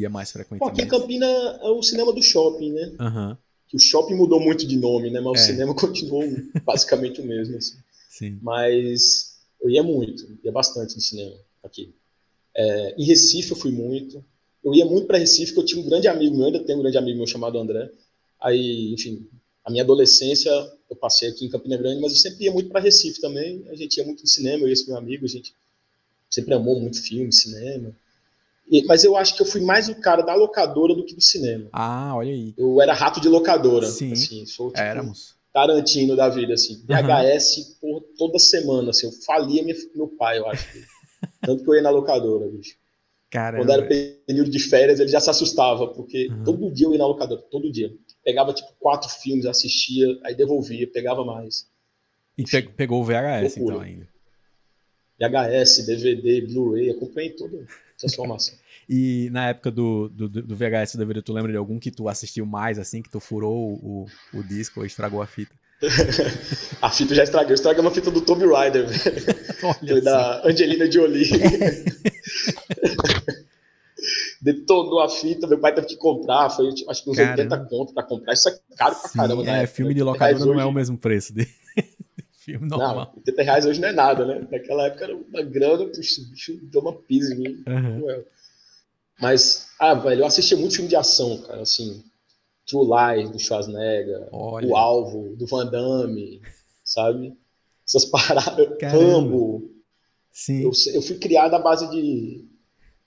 ia 0.00 0.10
mais 0.10 0.32
Pô, 0.32 0.38
aqui 0.38 0.46
em 0.52 0.56
frequentemente. 0.58 0.88
Campina 0.90 1.26
é 1.26 1.68
o 1.68 1.82
cinema 1.82 2.12
do 2.12 2.22
shopping, 2.22 2.72
né? 2.72 2.92
Aham, 3.00 3.38
Que 3.68 3.76
o 3.76 3.80
shopping 3.80 4.14
mudou 4.14 4.40
muito 4.40 4.66
de 4.66 4.76
nome, 4.76 5.10
né? 5.10 5.20
Mas 5.20 5.40
É. 5.40 5.42
o 5.42 5.46
cinema 5.46 5.74
continuou 5.76 6.22
basicamente 6.64 7.20
o 7.20 7.24
mesmo, 7.24 7.56
assim. 7.56 7.76
sim. 8.10 8.38
Mas 8.42 9.36
eu 9.60 9.68
ia 9.70 9.82
muito, 9.82 10.38
ia 10.44 10.52
bastante 10.52 10.94
no 10.94 11.00
cinema 11.00 11.34
aqui. 11.64 11.92
É, 12.54 12.94
em 12.96 13.04
Recife 13.04 13.50
eu 13.50 13.56
fui 13.56 13.70
muito. 13.72 14.24
Eu 14.64 14.74
ia 14.74 14.84
muito 14.84 15.06
para 15.06 15.18
Recife, 15.18 15.52
porque 15.52 15.60
eu 15.60 15.66
tinha 15.66 15.82
um 15.84 15.88
grande 15.88 16.08
amigo 16.08 16.36
meu, 16.36 16.46
ainda 16.46 16.58
tenho 16.60 16.78
um 16.78 16.82
grande 16.82 16.98
amigo 16.98 17.16
meu 17.18 17.26
chamado 17.26 17.58
André. 17.58 17.90
Aí, 18.40 18.92
enfim, 18.92 19.26
a 19.64 19.70
minha 19.70 19.82
adolescência 19.82 20.50
eu 20.88 20.96
passei 20.96 21.28
aqui 21.28 21.44
em 21.44 21.48
Campina 21.48 21.76
Grande, 21.76 22.00
mas 22.00 22.12
eu 22.12 22.18
sempre 22.18 22.44
ia 22.44 22.52
muito 22.52 22.68
para 22.68 22.80
Recife 22.80 23.20
também. 23.20 23.64
A 23.68 23.74
gente 23.74 23.96
ia 23.96 24.04
muito 24.04 24.20
no 24.22 24.26
cinema, 24.28 24.62
eu 24.64 24.68
e 24.68 24.72
esse 24.72 24.86
meu 24.88 24.96
amigo, 24.96 25.24
a 25.24 25.28
gente 25.28 25.52
sempre 26.30 26.54
amou 26.54 26.80
muito 26.80 27.00
filme, 27.02 27.32
cinema. 27.32 27.94
Mas 28.86 29.04
eu 29.04 29.16
acho 29.16 29.36
que 29.36 29.42
eu 29.42 29.46
fui 29.46 29.60
mais 29.60 29.88
o 29.88 29.94
cara 29.94 30.22
da 30.22 30.34
locadora 30.34 30.94
do 30.94 31.04
que 31.04 31.14
do 31.14 31.20
cinema. 31.20 31.68
Ah, 31.72 32.14
olha 32.16 32.32
aí. 32.32 32.52
Eu 32.56 32.80
era 32.82 32.92
rato 32.92 33.20
de 33.20 33.28
locadora. 33.28 33.86
Sim, 33.86 34.12
assim, 34.12 34.44
sou, 34.46 34.68
tipo, 34.68 34.80
éramos. 34.80 35.36
Tarantino 35.52 36.16
da 36.16 36.28
vida, 36.28 36.54
assim. 36.54 36.82
VHS, 36.84 37.78
uhum. 37.82 38.02
toda 38.18 38.38
semana, 38.38 38.90
assim. 38.90 39.06
Eu 39.06 39.12
falia 39.24 39.62
minha, 39.62 39.76
meu 39.94 40.08
pai, 40.08 40.38
eu 40.38 40.48
acho. 40.48 40.66
Tanto 41.40 41.62
que 41.62 41.70
eu 41.70 41.74
ia 41.76 41.82
na 41.82 41.90
locadora, 41.90 42.48
bicho. 42.48 42.76
Caramba. 43.30 43.64
Quando 43.64 43.72
era 43.72 43.86
período 44.26 44.50
de 44.50 44.58
férias, 44.58 45.00
ele 45.00 45.08
já 45.08 45.20
se 45.20 45.30
assustava, 45.30 45.88
porque 45.88 46.28
uhum. 46.28 46.44
todo 46.44 46.70
dia 46.72 46.86
eu 46.86 46.92
ia 46.92 46.98
na 46.98 47.06
locadora, 47.06 47.42
todo 47.50 47.70
dia. 47.70 47.92
Pegava, 48.24 48.52
tipo, 48.52 48.68
quatro 48.80 49.08
filmes, 49.08 49.46
assistia, 49.46 50.06
aí 50.24 50.34
devolvia, 50.34 50.90
pegava 50.90 51.24
mais. 51.24 51.68
E 52.36 52.44
pegou 52.76 53.00
o 53.00 53.04
VHS, 53.04 53.56
então, 53.56 53.80
ainda. 53.80 54.08
VHS, 55.18 55.86
DVD, 55.86 56.42
Blu-ray, 56.42 56.90
acompanhei 56.90 57.30
toda 57.30 57.66
essa 58.02 58.16
formação. 58.16 58.54
e 58.88 59.28
na 59.30 59.48
época 59.48 59.70
do, 59.70 60.08
do, 60.08 60.28
do 60.28 60.56
VHS 60.56 60.92
do 60.92 60.98
DVD, 60.98 61.22
tu 61.22 61.32
lembra 61.32 61.52
de 61.52 61.58
algum 61.58 61.78
que 61.78 61.90
tu 61.90 62.08
assistiu 62.08 62.44
mais, 62.46 62.78
assim, 62.78 63.02
que 63.02 63.10
tu 63.10 63.20
furou 63.20 63.74
o, 63.74 64.06
o 64.34 64.42
disco 64.42 64.80
ou 64.80 64.86
estragou 64.86 65.22
a 65.22 65.26
fita? 65.26 65.54
a 66.80 66.90
fita 66.90 67.14
já 67.14 67.24
estraguei. 67.24 67.52
Eu 67.52 67.56
estraguei 67.56 67.80
uma 67.80 67.90
fita 67.90 68.10
do 68.10 68.20
Tomb 68.20 68.46
Raider, 68.46 68.86
Foi 69.86 70.00
da 70.00 70.46
Angelina 70.46 70.90
Jolie. 70.90 71.28
Detonou 74.40 75.00
a 75.00 75.08
fita, 75.08 75.46
meu 75.46 75.58
pai 75.58 75.74
teve 75.74 75.86
que 75.88 75.96
comprar. 75.96 76.48
Foi 76.50 76.68
acho 76.68 77.04
que 77.04 77.10
uns 77.10 77.16
caramba. 77.16 77.42
80 77.42 77.58
conto 77.68 77.92
pra 77.92 78.02
comprar. 78.02 78.32
Isso 78.32 78.48
é 78.48 78.58
caro 78.76 78.94
pra 78.94 79.08
Sim, 79.08 79.18
caramba, 79.18 79.42
né? 79.42 79.64
É, 79.64 79.66
filme 79.66 79.92
de 79.92 80.02
locadora 80.02 80.38
não 80.38 80.52
hoje... 80.52 80.60
é 80.60 80.64
o 80.64 80.72
mesmo 80.72 80.96
preço 80.96 81.34
de 81.34 81.46
filme 82.46 82.68
normal. 82.68 83.10
Não, 83.12 83.16
80 83.16 83.42
reais 83.42 83.66
hoje 83.66 83.80
não 83.80 83.88
é 83.88 83.92
nada, 83.92 84.24
né? 84.24 84.46
Naquela 84.50 84.86
época 84.86 85.04
era 85.04 85.16
uma 85.16 85.42
grana, 85.42 85.84
puxa, 85.86 86.20
o 86.20 86.24
bicho 86.26 86.56
deu 86.62 86.80
uma 86.80 86.92
pisa 86.92 87.34
em 87.34 87.38
mim. 87.38 87.64
Uhum. 87.66 88.24
Mas, 89.20 89.68
ah, 89.80 89.94
velho, 89.94 90.20
eu 90.20 90.26
assistia 90.26 90.56
muito 90.56 90.74
filme 90.74 90.88
de 90.88 90.96
ação, 90.96 91.38
cara, 91.42 91.62
assim. 91.62 92.04
True 92.66 92.86
Lies, 92.86 93.30
do 93.30 93.38
Schwarzenegger, 93.38 94.28
Olha. 94.32 94.66
O 94.66 94.76
Alvo, 94.76 95.36
do 95.36 95.46
Van 95.46 95.66
Damme, 95.66 96.40
sabe? 96.84 97.36
Essas 97.86 98.04
paradas, 98.10 98.68
Rambo. 98.82 99.70
Sim. 100.32 100.62
Eu, 100.62 100.70
eu, 100.94 101.02
fui 101.02 101.18
criado 101.18 101.54
à 101.54 101.58
base 101.58 101.90
de... 101.90 102.44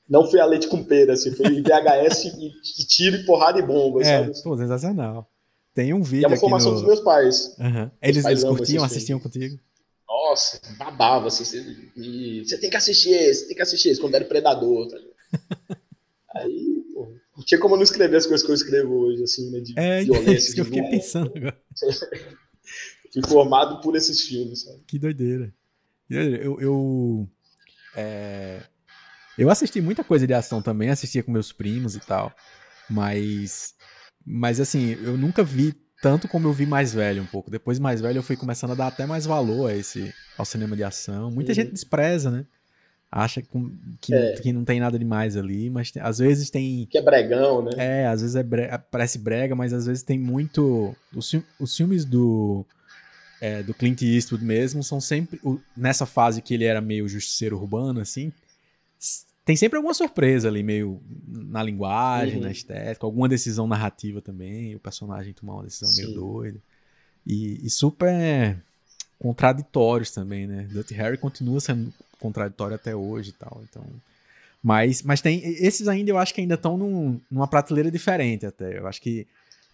Não 0.10 0.28
fui 0.28 0.40
a 0.40 0.46
leite 0.46 0.68
com 0.68 0.84
pera, 0.84 1.14
assim, 1.14 1.32
foi 1.32 1.62
VHS 1.62 2.26
e, 2.26 2.52
e 2.82 2.86
tiro 2.86 3.18
e 3.18 3.26
porrada 3.26 3.60
e 3.60 3.62
bomba, 3.62 4.02
é, 4.02 4.06
sabe? 4.06 4.44
Pô, 4.44 4.58
sensacional. 4.58 5.30
Tem 5.74 5.94
um 5.94 6.02
vídeo. 6.02 6.24
E 6.24 6.26
é 6.26 6.28
uma 6.28 6.38
formação 6.38 6.72
no... 6.72 6.78
dos 6.78 6.86
meus 6.86 7.00
pais. 7.02 7.56
Uhum. 7.60 7.92
Eles, 8.02 8.24
pais 8.24 8.44
eles 8.44 8.44
curtiam, 8.44 8.84
assistiam 8.84 9.20
contigo? 9.20 9.60
Nossa, 10.08 10.60
babava, 10.78 11.28
assim, 11.28 11.44
você 11.44 12.58
tem 12.58 12.70
que 12.70 12.78
assistir 12.78 13.12
esse, 13.12 13.48
tem 13.48 13.56
que 13.56 13.62
assistir 13.62 13.90
esse, 13.90 14.02
quando 14.02 14.16
era 14.16 14.26
predador, 14.26 14.88
tá 14.88 14.98
Aí, 16.36 16.84
pô, 16.94 17.14
não 17.36 17.44
tinha 17.44 17.60
como 17.60 17.76
não 17.76 17.84
escrever 17.84 18.18
as 18.18 18.26
coisas 18.26 18.46
que 18.46 18.52
eu 18.52 18.56
escrevo 18.56 18.94
hoje, 18.94 19.24
assim, 19.24 19.50
né? 19.50 19.60
De 19.60 19.74
é, 19.78 20.04
violência. 20.04 20.32
É 20.32 20.36
isso 20.36 20.54
que 20.54 20.62
eu 20.62 20.66
fiquei 20.66 20.84
pensando 20.84 21.32
agora. 21.36 21.60
Fui 23.12 23.24
formado 23.28 23.82
por 23.82 23.96
esses 23.96 24.22
filmes, 24.22 24.62
sabe? 24.62 24.84
Que 24.86 25.00
doideira. 25.00 25.52
Eu, 26.10 26.60
eu, 26.60 27.30
é, 27.96 28.62
eu 29.38 29.50
assisti 29.50 29.80
muita 29.80 30.04
coisa 30.04 30.26
de 30.26 30.34
ação 30.34 30.62
também, 30.62 30.90
assistia 30.90 31.24
com 31.24 31.32
meus 31.32 31.52
primos 31.52 31.96
e 31.96 32.00
tal, 32.00 32.34
mas, 32.90 33.76
mas 34.30 34.60
assim, 34.60 34.98
eu 35.04 35.18
nunca 35.18 35.44
vi 35.44 35.74
tanto 36.02 36.28
como 36.28 36.48
eu 36.48 36.54
vi 36.54 36.66
mais 36.66 36.94
velho 36.94 37.24
um 37.24 37.26
pouco. 37.26 37.50
Depois 37.50 37.80
mais 37.80 38.00
velho 38.00 38.20
eu 38.20 38.24
fui 38.24 38.38
começando 38.38 38.72
a 38.72 38.76
dar 38.76 38.88
até 38.88 39.06
mais 39.06 39.26
valor 39.26 39.70
a 39.70 39.76
esse, 39.76 40.14
ao 40.38 40.46
cinema 40.46 40.76
de 40.76 40.84
ação. 40.84 41.32
Muita 41.32 41.52
uhum. 41.52 41.56
gente 41.56 41.72
despreza, 41.72 42.30
né? 42.30 42.46
acha 43.12 43.42
que, 43.42 44.14
é. 44.14 44.34
que 44.34 44.54
não 44.54 44.64
tem 44.64 44.80
nada 44.80 44.98
demais 45.00 45.36
ali, 45.36 45.70
mas 45.70 45.92
tem, 45.92 46.02
às 46.02 46.20
vezes 46.20 46.50
tem. 46.50 46.88
Que 46.90 46.98
é 46.98 47.02
bregão, 47.02 47.64
né? 47.64 47.72
É, 47.78 48.08
às 48.08 48.22
vezes 48.22 48.36
é 48.36 48.44
bre... 48.44 48.70
parece 48.92 49.18
brega, 49.18 49.56
mas 49.56 49.74
às 49.74 49.86
vezes 49.86 50.04
tem 50.04 50.20
muito. 50.20 50.96
Os, 51.14 51.36
os 51.60 51.76
filmes 51.76 52.06
do. 52.06 52.66
É, 53.42 53.64
do 53.64 53.74
Clint 53.74 54.02
Eastwood 54.02 54.44
mesmo 54.44 54.84
são 54.84 55.02
sempre. 55.02 55.40
O, 55.44 55.60
nessa 55.76 56.06
fase 56.06 56.42
que 56.42 56.54
ele 56.54 56.66
era 56.66 56.82
meio 56.82 57.08
justiceiro 57.08 57.58
urbano, 57.58 58.00
assim. 58.00 58.32
Tem 59.50 59.56
sempre 59.56 59.78
alguma 59.78 59.96
surpresa 59.96 60.48
ali, 60.48 60.62
meio 60.62 61.02
na 61.28 61.64
linguagem, 61.64 62.36
uhum. 62.36 62.44
na 62.44 62.52
estética, 62.52 63.04
alguma 63.04 63.28
decisão 63.28 63.66
narrativa 63.66 64.22
também. 64.22 64.76
O 64.76 64.80
personagem 64.80 65.34
tomar 65.34 65.56
uma 65.56 65.64
decisão 65.64 65.90
Sim. 65.90 66.04
meio 66.04 66.14
doida. 66.14 66.60
E, 67.26 67.66
e 67.66 67.68
super 67.68 68.64
contraditórios 69.18 70.12
também, 70.12 70.46
né? 70.46 70.68
Dirty 70.70 70.94
Harry 70.94 71.18
continua 71.18 71.60
sendo 71.60 71.92
contraditório 72.20 72.76
até 72.76 72.96
hoje 72.96 73.32
e 73.32 73.34
tal, 73.34 73.64
então... 73.68 73.84
Mas, 74.62 75.02
mas 75.02 75.20
tem... 75.20 75.40
Esses 75.44 75.88
ainda 75.88 76.12
eu 76.12 76.20
acho 76.20 76.32
que 76.32 76.42
ainda 76.42 76.54
estão 76.54 76.78
num, 76.78 77.20
numa 77.32 77.48
prateleira 77.48 77.90
diferente 77.90 78.46
até. 78.46 78.78
Eu 78.78 78.86
acho 78.86 79.02
que 79.02 79.26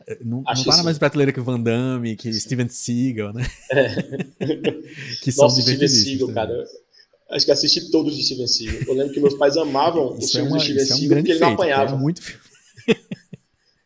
eh, 0.08 0.20
não, 0.24 0.42
acho 0.48 0.66
não 0.66 0.72
tá 0.72 0.78
na 0.78 0.86
mesma 0.86 1.00
prateleira 1.00 1.34
que 1.34 1.40
o 1.42 1.44
Van 1.44 1.60
Damme, 1.60 2.16
que 2.16 2.32
Steven 2.32 2.70
Seagal, 2.70 3.34
né? 3.34 3.46
É. 3.74 3.90
que 5.22 5.34
são 5.34 5.50
Nossa, 5.50 5.62
Steven 5.62 5.86
Seagal, 5.90 6.34
cara. 6.34 6.66
Acho 7.30 7.46
que 7.46 7.52
assisti 7.52 7.90
todos 7.90 8.16
de 8.16 8.24
Steven 8.24 8.48
Seagal. 8.48 8.82
Eu 8.88 8.94
lembro 8.94 9.14
que 9.14 9.20
meus 9.20 9.34
pais 9.34 9.58
amavam 9.58 10.16
os 10.18 10.32
filmes 10.32 10.52
é 10.52 10.56
uma, 10.56 10.58
de 10.60 10.66
Steven 10.66 10.80
é 10.80 10.84
um 10.84 10.86
Seagal 10.86 11.18
porque 11.18 11.32
ele 11.32 11.40
não 11.40 11.54
apanhava. 11.54 11.96
É 11.96 11.98
muito 11.98 12.22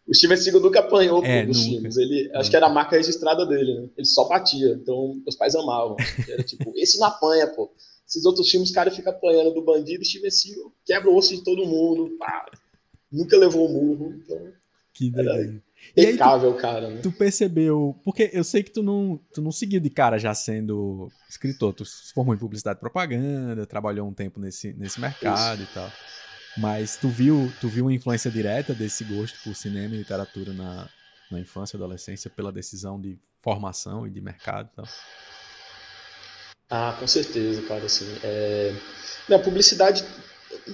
O 0.08 0.13
Steven 0.13 0.38
Seagal 0.38 0.62
nunca 0.62 0.79
apanhou 0.79 1.24
é, 1.24 1.46
dos 1.46 1.58
nunca. 1.58 1.69
filmes. 1.69 1.98
Ele, 1.98 2.31
acho 2.34 2.50
que 2.50 2.55
era 2.55 2.65
a 2.65 2.69
marca 2.69 2.98
registrada 2.98 3.46
dele, 3.46 3.75
né? 3.75 3.89
Ele 3.96 4.08
só 4.08 4.27
batia. 4.27 4.72
Então, 4.72 5.22
meus 5.24 5.36
pais 5.36 5.55
amavam. 5.55 5.96
Era 6.27 6.43
tipo, 6.43 6.74
esse 6.75 6.98
não 7.00 7.08
apanha, 7.08 7.48
pô. 7.48 7.72
Esses 8.08 8.25
outros 8.25 8.50
filmes, 8.50 8.72
o 8.72 8.74
cara 8.74 8.89
fica 8.89 9.12
apanhando 9.12 9.53
do 9.53 9.62
bandido, 9.62 10.03
Steven 10.03 10.31
Seagal 10.31 10.74
quebra 10.84 11.10
o 11.12 11.15
osso 11.15 11.36
de 11.36 11.43
todo 11.43 11.65
mundo. 11.65 12.17
Pá. 12.17 12.46
Nunca 13.12 13.38
levou 13.38 13.67
o 13.67 13.72
murro. 13.72 14.13
Então, 14.13 14.51
que 14.93 15.12
era 15.15 15.62
impecável, 15.95 16.53
cara. 16.55 16.89
Né? 16.89 17.01
Tu 17.01 17.12
percebeu... 17.12 18.00
Porque 18.03 18.29
eu 18.33 18.43
sei 18.43 18.63
que 18.63 18.71
tu 18.71 18.83
não, 18.83 19.19
tu 19.33 19.41
não 19.41 19.51
seguiu 19.51 19.79
de 19.79 19.89
cara 19.89 20.17
já 20.17 20.33
sendo 20.33 21.09
escritor. 21.29 21.74
Tu 21.74 21.86
se 21.86 22.13
formou 22.13 22.33
em 22.33 22.38
publicidade 22.38 22.77
e 22.77 22.79
propaganda, 22.79 23.65
trabalhou 23.65 24.07
um 24.07 24.13
tempo 24.13 24.39
nesse, 24.39 24.74
nesse 24.74 25.00
mercado 25.00 25.62
Isso. 25.62 25.71
e 25.71 25.74
tal. 25.74 25.91
Mas 26.57 26.98
tu 26.98 27.07
viu, 27.07 27.51
tu 27.62 27.67
viu 27.67 27.86
uma 27.86 27.93
influência 27.93 28.29
direta 28.29 28.74
desse 28.74 29.03
gosto 29.03 29.39
por 29.43 29.55
cinema 29.55 29.95
e 29.95 30.00
literatura 30.00 30.51
na, 30.53 30.89
na 31.31 31.39
infância 31.39 31.75
e 31.75 31.77
adolescência 31.77 32.29
pela 32.29 32.51
decisão 32.51 33.00
de 33.00 33.19
formação 33.39 34.05
e 34.05 34.09
de 34.09 34.19
mercado 34.19 34.69
e 34.74 34.75
tal? 34.75 34.86
Ah, 36.69 36.95
com 37.00 37.07
certeza, 37.07 37.62
cara, 37.63 37.86
assim, 37.86 38.05
é... 38.24 38.75
Não, 39.27 39.39
publicidade, 39.39 40.03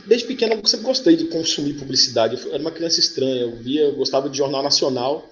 desde 0.08 0.28
pequeno 0.28 0.54
eu 0.54 0.66
sempre 0.66 0.86
gostei 0.86 1.16
de 1.16 1.26
consumir 1.26 1.74
publicidade, 1.74 2.36
eu 2.36 2.54
era 2.54 2.62
uma 2.62 2.72
criança 2.72 3.00
estranha, 3.00 3.42
eu 3.42 3.56
via, 3.58 3.82
eu 3.82 3.96
gostava 3.96 4.30
de 4.30 4.38
jornal 4.38 4.64
nacional 4.64 5.28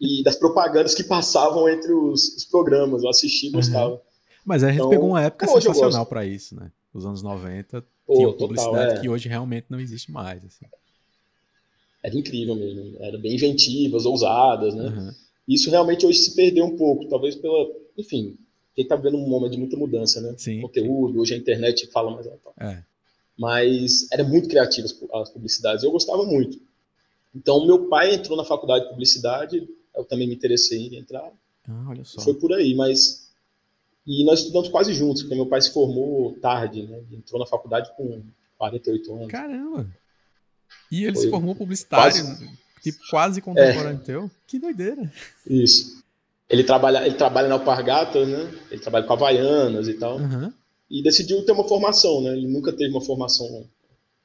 e 0.00 0.22
das 0.22 0.36
propagandas 0.36 0.94
que 0.94 1.04
passavam 1.04 1.68
entre 1.68 1.92
os, 1.92 2.36
os 2.36 2.44
programas, 2.44 3.02
eu 3.02 3.08
assistia 3.08 3.48
e 3.48 3.52
gostava. 3.52 3.94
Uhum. 3.94 4.00
Mas 4.44 4.62
a 4.62 4.68
gente 4.68 4.76
então, 4.76 4.90
pegou 4.90 5.08
uma 5.08 5.22
época 5.22 5.46
sensacional 5.46 6.06
para 6.06 6.24
isso, 6.24 6.54
né? 6.54 6.70
Os 6.92 7.06
anos 7.06 7.22
90 7.22 7.84
Pô, 8.06 8.14
tinha 8.14 8.32
publicidade 8.32 8.76
total, 8.76 8.96
é. 8.96 9.00
que 9.00 9.08
hoje 9.08 9.28
realmente 9.28 9.66
não 9.68 9.78
existe 9.78 10.10
mais. 10.10 10.44
Assim. 10.44 10.66
Era 12.02 12.16
incrível 12.16 12.54
mesmo. 12.56 12.96
Era 12.98 13.18
bem 13.18 13.34
inventivas, 13.34 14.04
ousadas, 14.04 14.74
né? 14.74 14.88
Uhum. 14.88 15.10
Isso 15.46 15.70
realmente 15.70 16.06
hoje 16.06 16.18
se 16.18 16.34
perdeu 16.34 16.64
um 16.64 16.76
pouco, 16.76 17.08
talvez 17.08 17.36
pela. 17.36 17.68
Enfim, 17.96 18.36
quem 18.74 18.82
está 18.82 18.96
vendo 18.96 19.16
um 19.16 19.28
momento 19.28 19.52
de 19.52 19.58
muita 19.58 19.76
mudança, 19.76 20.20
né? 20.20 20.34
Sim, 20.36 20.60
Conteúdo, 20.62 21.20
hoje 21.20 21.34
a 21.34 21.36
internet 21.36 21.86
fala 21.88 22.10
mais 22.10 22.26
alto. 22.26 22.50
É. 22.58 22.82
Mas 23.40 24.06
era 24.12 24.22
muito 24.22 24.50
criativa 24.50 24.86
as 25.14 25.30
publicidades, 25.30 25.82
eu 25.82 25.90
gostava 25.90 26.24
muito. 26.26 26.60
Então, 27.34 27.64
meu 27.66 27.88
pai 27.88 28.14
entrou 28.14 28.36
na 28.36 28.44
faculdade 28.44 28.84
de 28.84 28.90
publicidade, 28.90 29.66
eu 29.96 30.04
também 30.04 30.28
me 30.28 30.34
interessei 30.34 30.88
em 30.88 30.96
entrar. 30.96 31.32
Ah, 31.66 31.86
olha 31.88 32.04
só. 32.04 32.20
Foi 32.20 32.34
por 32.34 32.52
aí, 32.52 32.74
mas 32.74 33.30
e 34.06 34.24
nós 34.24 34.40
estudamos 34.40 34.68
quase 34.68 34.92
juntos, 34.92 35.22
porque 35.22 35.34
meu 35.34 35.46
pai 35.46 35.62
se 35.62 35.72
formou 35.72 36.34
tarde, 36.34 36.82
né? 36.82 37.00
Entrou 37.10 37.40
na 37.40 37.46
faculdade 37.46 37.90
com 37.96 38.22
48 38.58 39.14
anos. 39.14 39.28
Caramba! 39.28 39.86
E 40.92 41.04
ele 41.04 41.14
Foi 41.14 41.24
se 41.24 41.30
formou 41.30 41.54
publicitário, 41.54 42.22
quase, 42.22 42.50
tipo, 42.82 42.98
quase 43.08 43.40
contemporâneo 43.40 44.02
é. 44.02 44.04
teu? 44.04 44.30
Que 44.46 44.58
doideira! 44.58 45.10
Isso. 45.46 46.04
Ele 46.46 46.62
trabalha, 46.62 47.06
ele 47.06 47.14
trabalha 47.14 47.48
na 47.48 47.54
Alpargatas, 47.54 48.28
né? 48.28 48.52
Ele 48.70 48.82
trabalha 48.82 49.06
com 49.06 49.12
Havaianas 49.14 49.88
e 49.88 49.94
tal. 49.94 50.18
Uhum. 50.18 50.52
E 50.90 51.02
decidiu 51.02 51.44
ter 51.44 51.52
uma 51.52 51.68
formação, 51.68 52.20
né? 52.20 52.32
Ele 52.32 52.48
nunca 52.48 52.72
teve 52.72 52.90
uma 52.90 53.00
formação 53.00 53.64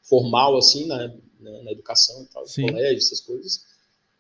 formal, 0.02 0.58
assim, 0.58 0.88
na, 0.88 1.14
na, 1.40 1.64
na 1.64 1.72
educação 1.72 2.24
e 2.24 2.34
tal, 2.34 2.44
colégio, 2.44 2.98
essas 2.98 3.22
coisas. 3.22 3.66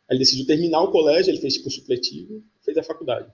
Aí 0.07 0.15
ele 0.15 0.19
decidiu 0.19 0.45
terminar 0.45 0.81
o 0.81 0.91
colégio, 0.91 1.31
ele 1.31 1.41
fez 1.41 1.55
tipo 1.55 1.69
supletivo, 1.71 2.43
fez 2.63 2.77
a 2.77 2.83
faculdade. 2.83 3.27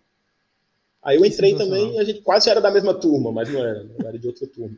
Aí 1.04 1.18
eu 1.18 1.26
entrei 1.26 1.56
também, 1.56 2.00
a 2.00 2.04
gente 2.04 2.22
quase 2.22 2.50
era 2.50 2.62
da 2.62 2.72
mesma 2.72 2.94
turma, 2.94 3.32
mas 3.32 3.50
não 3.52 3.60
era, 3.60 3.84
não 3.84 4.08
era 4.08 4.20
de 4.20 4.28
outra 4.28 4.48
turma. 4.48 4.78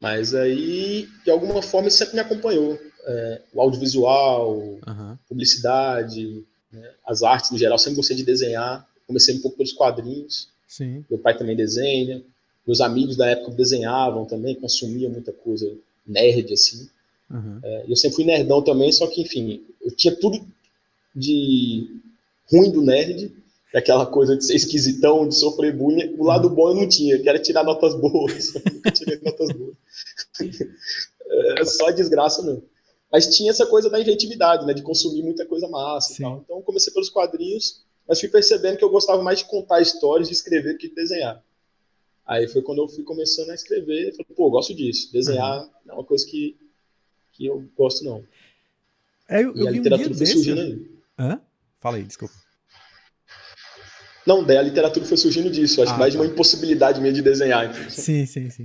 Mas 0.00 0.34
aí, 0.34 1.08
de 1.24 1.30
alguma 1.30 1.62
forma, 1.62 1.88
isso 1.88 1.98
sempre 1.98 2.14
me 2.14 2.20
acompanhou. 2.20 2.78
É, 3.06 3.42
o 3.54 3.60
audiovisual, 3.60 4.58
uhum. 4.58 5.18
publicidade, 5.28 6.44
né, 6.72 6.90
as 7.06 7.22
artes 7.22 7.50
no 7.50 7.58
geral, 7.58 7.78
sempre 7.78 7.96
gostei 7.96 8.16
de 8.16 8.24
desenhar. 8.24 8.86
Comecei 9.06 9.34
um 9.34 9.40
pouco 9.40 9.56
pelos 9.56 9.72
quadrinhos. 9.72 10.48
Sim. 10.66 11.04
Meu 11.08 11.18
pai 11.18 11.36
também 11.36 11.56
desenha. 11.56 12.22
Meus 12.66 12.80
amigos 12.80 13.16
da 13.16 13.28
época 13.28 13.52
desenhavam 13.52 14.24
também, 14.24 14.54
consumiam 14.54 15.10
muita 15.10 15.32
coisa 15.32 15.70
nerd, 16.06 16.52
assim. 16.52 16.88
Uhum. 17.30 17.60
É, 17.62 17.84
eu 17.88 17.96
sempre 17.96 18.16
fui 18.16 18.24
nerdão 18.24 18.62
também, 18.62 18.90
só 18.92 19.06
que, 19.06 19.22
enfim, 19.22 19.62
eu 19.82 19.90
tinha 19.90 20.14
tudo 20.16 20.44
de 21.14 22.00
ruim 22.50 22.70
do 22.70 22.82
nerd, 22.82 23.32
aquela 23.74 24.06
coisa 24.06 24.36
de 24.36 24.44
ser 24.44 24.54
esquisitão, 24.54 25.28
de 25.28 25.34
sofrer 25.34 25.76
bullying. 25.76 26.14
O 26.18 26.24
lado 26.24 26.48
bom 26.48 26.70
eu 26.70 26.74
não 26.74 26.88
tinha, 26.88 27.18
que 27.18 27.28
era 27.28 27.38
tirar 27.38 27.64
notas 27.64 27.94
boas. 27.94 28.54
tirei 28.94 29.20
notas 29.22 29.48
boas. 29.52 29.76
é 31.58 31.64
só 31.64 31.90
desgraça 31.90 32.42
mesmo. 32.42 32.62
Mas 33.10 33.34
tinha 33.36 33.50
essa 33.50 33.66
coisa 33.66 33.88
da 33.88 34.00
inventividade, 34.00 34.66
né, 34.66 34.74
de 34.74 34.82
consumir 34.82 35.22
muita 35.22 35.46
coisa 35.46 35.68
massa. 35.68 36.14
Então 36.44 36.62
comecei 36.62 36.92
pelos 36.92 37.10
quadrinhos, 37.10 37.82
mas 38.08 38.18
fui 38.18 38.28
percebendo 38.28 38.76
que 38.76 38.84
eu 38.84 38.90
gostava 38.90 39.22
mais 39.22 39.38
de 39.38 39.44
contar 39.44 39.80
histórias, 39.80 40.28
de 40.28 40.34
escrever, 40.34 40.76
que 40.76 40.88
de 40.88 40.94
desenhar. 40.94 41.42
Aí 42.26 42.48
foi 42.48 42.62
quando 42.62 42.78
eu 42.78 42.88
fui 42.88 43.04
começando 43.04 43.50
a 43.50 43.54
escrever, 43.54 44.12
falei, 44.12 44.34
pô, 44.34 44.50
gosto 44.50 44.74
disso. 44.74 45.12
Desenhar 45.12 45.60
uhum. 45.60 45.70
é 45.88 45.92
uma 45.92 46.04
coisa 46.04 46.26
que, 46.26 46.56
que 47.32 47.46
eu 47.46 47.68
gosto, 47.76 48.04
não. 48.04 48.24
É, 49.28 49.42
eu, 49.42 49.54
eu 49.54 49.68
a 49.68 49.70
literatura 49.70 50.10
um 50.10 50.14
foi 50.14 50.26
surgindo 50.26 50.60
aí. 50.60 50.90
Hã? 51.18 51.40
Fala 51.80 51.96
aí, 51.96 52.04
desculpa. 52.04 52.34
Não, 54.26 54.42
daí 54.42 54.56
a 54.56 54.62
literatura 54.62 55.04
foi 55.04 55.16
surgindo 55.16 55.50
disso. 55.50 55.82
Acho 55.82 55.92
ah, 55.92 55.98
mais 55.98 56.14
tá. 56.14 56.18
de 56.18 56.24
uma 56.24 56.32
impossibilidade 56.32 57.00
minha 57.00 57.12
de 57.12 57.20
desenhar. 57.20 57.70
Então. 57.70 57.90
Sim, 57.90 58.24
sim, 58.24 58.48
sim. 58.48 58.64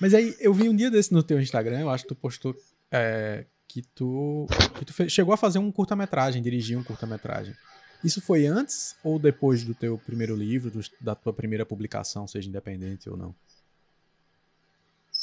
Mas 0.00 0.12
aí, 0.12 0.36
eu 0.40 0.52
vi 0.52 0.68
um 0.68 0.74
dia 0.74 0.90
desse 0.90 1.12
no 1.12 1.22
teu 1.22 1.40
Instagram, 1.40 1.80
eu 1.80 1.90
acho 1.90 2.04
que 2.04 2.08
tu 2.08 2.14
postou 2.14 2.54
é, 2.90 3.44
que 3.66 3.82
tu, 3.94 4.46
que 4.78 4.84
tu 4.84 4.92
fez, 4.92 5.12
chegou 5.12 5.34
a 5.34 5.36
fazer 5.36 5.58
um 5.58 5.70
curta-metragem, 5.70 6.42
dirigir 6.42 6.78
um 6.78 6.82
curta-metragem. 6.82 7.54
Isso 8.02 8.20
foi 8.20 8.46
antes 8.46 8.94
ou 9.02 9.18
depois 9.18 9.64
do 9.64 9.74
teu 9.74 9.98
primeiro 9.98 10.36
livro, 10.36 10.70
do, 10.70 10.80
da 11.00 11.14
tua 11.14 11.32
primeira 11.32 11.66
publicação, 11.66 12.26
seja 12.26 12.48
independente 12.48 13.08
ou 13.10 13.16
não? 13.16 13.34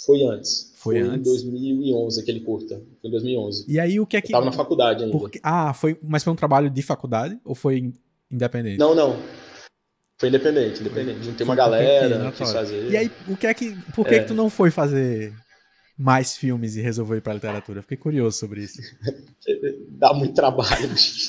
Foi 0.05 0.23
antes. 0.25 0.73
Foi, 0.75 0.99
foi 0.99 1.07
antes? 1.07 1.19
em 1.43 1.49
2011, 1.49 2.21
aquele 2.21 2.39
curta. 2.41 2.81
Foi 3.01 3.07
em 3.07 3.11
2011. 3.11 3.65
E 3.67 3.79
aí 3.79 3.99
o 3.99 4.05
que 4.05 4.17
é 4.17 4.21
que... 4.21 4.27
Eu 4.27 4.37
tava 4.37 4.45
na 4.45 4.51
faculdade 4.51 5.03
ainda. 5.03 5.17
Porque, 5.17 5.39
ah, 5.41 5.73
foi, 5.73 5.97
mas 6.03 6.23
foi 6.23 6.33
um 6.33 6.35
trabalho 6.35 6.69
de 6.69 6.81
faculdade 6.81 7.39
ou 7.45 7.55
foi 7.55 7.93
independente? 8.29 8.77
Não, 8.77 8.93
não. 8.93 9.17
Foi 10.17 10.29
independente, 10.29 10.81
independente. 10.81 11.23
Juntei 11.23 11.45
uma 11.45 11.55
galera, 11.55 12.31
quis 12.31 12.51
fazer. 12.51 12.91
E 12.91 12.97
aí, 12.97 13.11
o 13.27 13.37
que 13.37 13.47
é 13.47 13.53
que... 13.53 13.71
Por 13.93 14.05
que, 14.05 14.15
é. 14.15 14.19
que 14.19 14.27
tu 14.27 14.33
não 14.33 14.49
foi 14.49 14.69
fazer 14.69 15.33
mais 15.97 16.35
filmes 16.35 16.75
e 16.75 16.81
resolveu 16.81 17.17
ir 17.17 17.21
pra 17.21 17.33
literatura? 17.33 17.81
Fiquei 17.81 17.97
curioso 17.97 18.37
sobre 18.37 18.63
isso. 18.63 18.81
Dá 19.91 20.13
muito 20.13 20.33
trabalho, 20.33 20.89
bicho. 20.89 21.27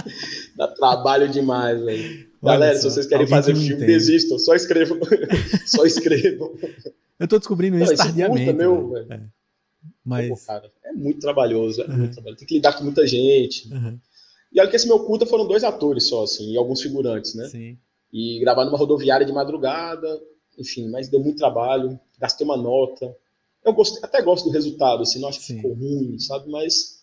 Dá 0.56 0.68
trabalho 0.68 1.28
demais, 1.28 1.82
velho. 1.84 2.26
Galera, 2.42 2.74
só, 2.76 2.88
se 2.88 2.94
vocês 2.94 3.06
querem 3.06 3.26
fazer 3.26 3.54
filme, 3.54 3.74
entende. 3.74 3.86
desistam. 3.86 4.38
Só 4.38 4.54
escrevam. 4.54 4.98
só 5.66 5.84
escrevam. 5.84 6.54
Eu 7.18 7.28
tô 7.28 7.38
descobrindo 7.38 7.76
isso 7.76 7.92
Não, 7.92 7.96
tardiamente. 7.96 8.52
Meu, 8.52 8.90
velho. 8.90 9.12
É. 9.12 9.20
Mas... 10.04 10.28
Pô, 10.28 10.46
cara, 10.46 10.70
é 10.84 10.92
muito 10.92 11.20
trabalhoso, 11.20 11.82
é 11.82 11.86
uhum. 11.86 11.98
muito 11.98 12.14
trabalho. 12.14 12.36
Tem 12.36 12.46
que 12.46 12.54
lidar 12.54 12.74
com 12.74 12.84
muita 12.84 13.06
gente. 13.06 13.72
Uhum. 13.72 13.98
E 14.52 14.60
olha 14.60 14.70
que 14.70 14.76
esse 14.76 14.86
meu 14.86 15.00
curta 15.00 15.26
foram 15.26 15.46
dois 15.46 15.64
atores 15.64 16.04
só, 16.04 16.22
assim, 16.22 16.52
e 16.52 16.56
alguns 16.56 16.80
figurantes, 16.80 17.34
né? 17.34 17.48
Sim. 17.48 17.76
E 18.12 18.38
gravar 18.40 18.64
numa 18.64 18.78
rodoviária 18.78 19.26
de 19.26 19.32
madrugada, 19.32 20.08
enfim, 20.56 20.88
mas 20.88 21.08
deu 21.08 21.20
muito 21.20 21.38
trabalho, 21.38 21.98
gastei 22.18 22.44
uma 22.46 22.56
nota. 22.56 23.14
Eu 23.66 23.72
gostei, 23.72 24.00
até 24.02 24.22
gosto 24.22 24.44
do 24.44 24.50
resultado, 24.50 25.02
assim, 25.02 25.18
não 25.18 25.28
acho 25.28 25.40
que 25.40 25.46
Sim. 25.46 25.56
ficou 25.56 25.74
ruim, 25.74 26.16
sabe? 26.20 26.48
Mas 26.48 27.02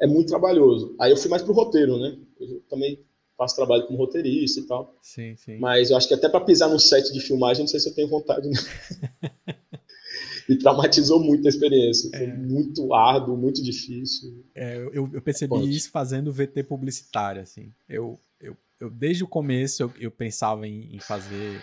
é 0.00 0.06
muito 0.06 0.28
trabalhoso. 0.28 0.96
Aí 0.98 1.12
eu 1.12 1.16
fui 1.18 1.28
mais 1.30 1.42
pro 1.42 1.52
roteiro, 1.52 1.98
né? 1.98 2.16
Eu 2.40 2.60
também 2.70 2.98
faço 3.36 3.56
trabalho 3.56 3.86
como 3.86 3.98
roteirista 3.98 4.60
e 4.60 4.62
tal. 4.62 4.96
Sim, 5.02 5.36
sim. 5.36 5.58
Mas 5.58 5.90
eu 5.90 5.96
acho 5.96 6.08
que 6.08 6.14
até 6.14 6.28
para 6.28 6.40
pisar 6.40 6.68
num 6.70 6.78
set 6.78 7.12
de 7.12 7.20
filmagem, 7.20 7.62
não 7.62 7.68
sei 7.68 7.78
se 7.78 7.90
eu 7.90 7.94
tenho 7.94 8.08
vontade. 8.08 8.48
Né? 8.48 8.56
Me 10.48 10.58
traumatizou 10.58 11.20
muito 11.22 11.46
a 11.46 11.48
experiência. 11.48 12.10
Foi 12.10 12.26
é. 12.26 12.34
muito 12.34 12.92
árduo, 12.94 13.36
muito 13.36 13.62
difícil. 13.62 14.44
É, 14.54 14.76
eu, 14.76 15.08
eu, 15.12 15.22
percebi 15.22 15.54
é 15.56 15.64
isso 15.64 15.90
fazendo 15.90 16.32
VT 16.32 16.64
publicitário, 16.64 17.42
assim. 17.42 17.72
Eu, 17.88 18.18
eu, 18.40 18.56
eu 18.80 18.90
desde 18.90 19.22
o 19.22 19.28
começo 19.28 19.82
eu, 19.82 19.92
eu 20.00 20.10
pensava 20.10 20.66
em, 20.66 20.96
em 20.96 20.98
fazer 20.98 21.62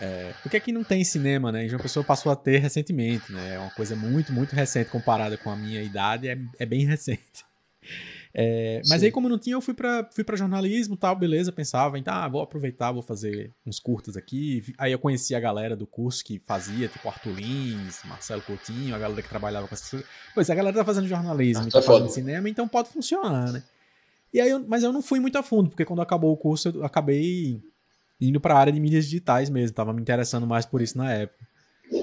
é, 0.00 0.32
porque 0.42 0.56
aqui 0.56 0.72
não 0.72 0.84
tem 0.84 1.02
cinema, 1.04 1.50
né? 1.50 1.64
E 1.64 1.68
João 1.68 1.82
Pessoa 1.82 2.04
passou 2.04 2.30
a 2.30 2.36
ter 2.36 2.58
recentemente, 2.58 3.32
né? 3.32 3.54
É 3.54 3.58
uma 3.58 3.70
coisa 3.70 3.96
muito, 3.96 4.32
muito 4.32 4.54
recente 4.54 4.90
comparada 4.90 5.36
com 5.36 5.50
a 5.50 5.56
minha 5.56 5.82
idade, 5.82 6.28
é, 6.28 6.38
é 6.58 6.66
bem 6.66 6.84
recente. 6.86 7.46
É, 8.34 8.82
mas 8.86 9.02
aí, 9.02 9.10
como 9.10 9.28
não 9.28 9.38
tinha, 9.38 9.56
eu 9.56 9.60
fui 9.60 9.74
para 9.74 10.08
fui 10.12 10.22
pra 10.22 10.36
jornalismo 10.36 10.96
tal, 10.96 11.16
beleza, 11.16 11.50
pensava 11.50 11.98
em, 11.98 12.02
tá, 12.02 12.28
vou 12.28 12.42
aproveitar, 12.42 12.92
vou 12.92 13.02
fazer 13.02 13.52
uns 13.66 13.80
curtas 13.80 14.16
aqui. 14.16 14.62
Aí 14.76 14.92
eu 14.92 14.98
conheci 14.98 15.34
a 15.34 15.40
galera 15.40 15.74
do 15.74 15.86
curso 15.86 16.22
que 16.22 16.38
fazia, 16.38 16.88
tipo 16.88 17.08
Arthur 17.08 17.32
Lins, 17.32 18.00
Marcelo 18.04 18.42
Coutinho, 18.42 18.94
a 18.94 18.98
galera 18.98 19.22
que 19.22 19.28
trabalhava 19.28 19.66
com 19.66 19.74
essas 19.74 19.90
coisas. 19.90 20.08
Pois 20.34 20.50
a 20.50 20.54
galera 20.54 20.76
tá 20.76 20.84
fazendo 20.84 21.08
jornalismo, 21.08 21.64
ah, 21.64 21.70
tá, 21.70 21.80
tá 21.80 21.82
fazendo 21.82 22.10
cinema, 22.10 22.48
então 22.48 22.68
pode 22.68 22.90
funcionar, 22.90 23.50
né? 23.50 23.62
E 24.32 24.40
aí, 24.40 24.50
eu, 24.50 24.62
mas 24.68 24.84
eu 24.84 24.92
não 24.92 25.00
fui 25.00 25.18
muito 25.18 25.38
a 25.38 25.42
fundo, 25.42 25.70
porque 25.70 25.86
quando 25.86 26.02
acabou 26.02 26.32
o 26.32 26.36
curso, 26.36 26.68
eu 26.68 26.84
acabei 26.84 27.62
indo 28.20 28.40
para 28.40 28.54
a 28.54 28.58
área 28.58 28.72
de 28.72 28.80
mídias 28.80 29.04
digitais 29.04 29.48
mesmo, 29.50 29.74
tava 29.74 29.92
me 29.92 30.00
interessando 30.00 30.46
mais 30.46 30.66
por 30.66 30.80
isso 30.80 30.98
na 30.98 31.12
época. 31.12 31.46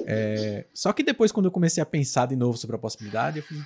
É, 0.08 0.66
só 0.74 0.94
que 0.94 1.04
depois, 1.04 1.32
quando 1.32 1.48
eu 1.48 1.52
comecei 1.52 1.82
a 1.82 1.86
pensar 1.86 2.28
de 2.28 2.36
novo 2.36 2.58
sobre 2.58 2.76
a 2.76 2.80
possibilidade, 2.80 3.42
fui, 3.42 3.58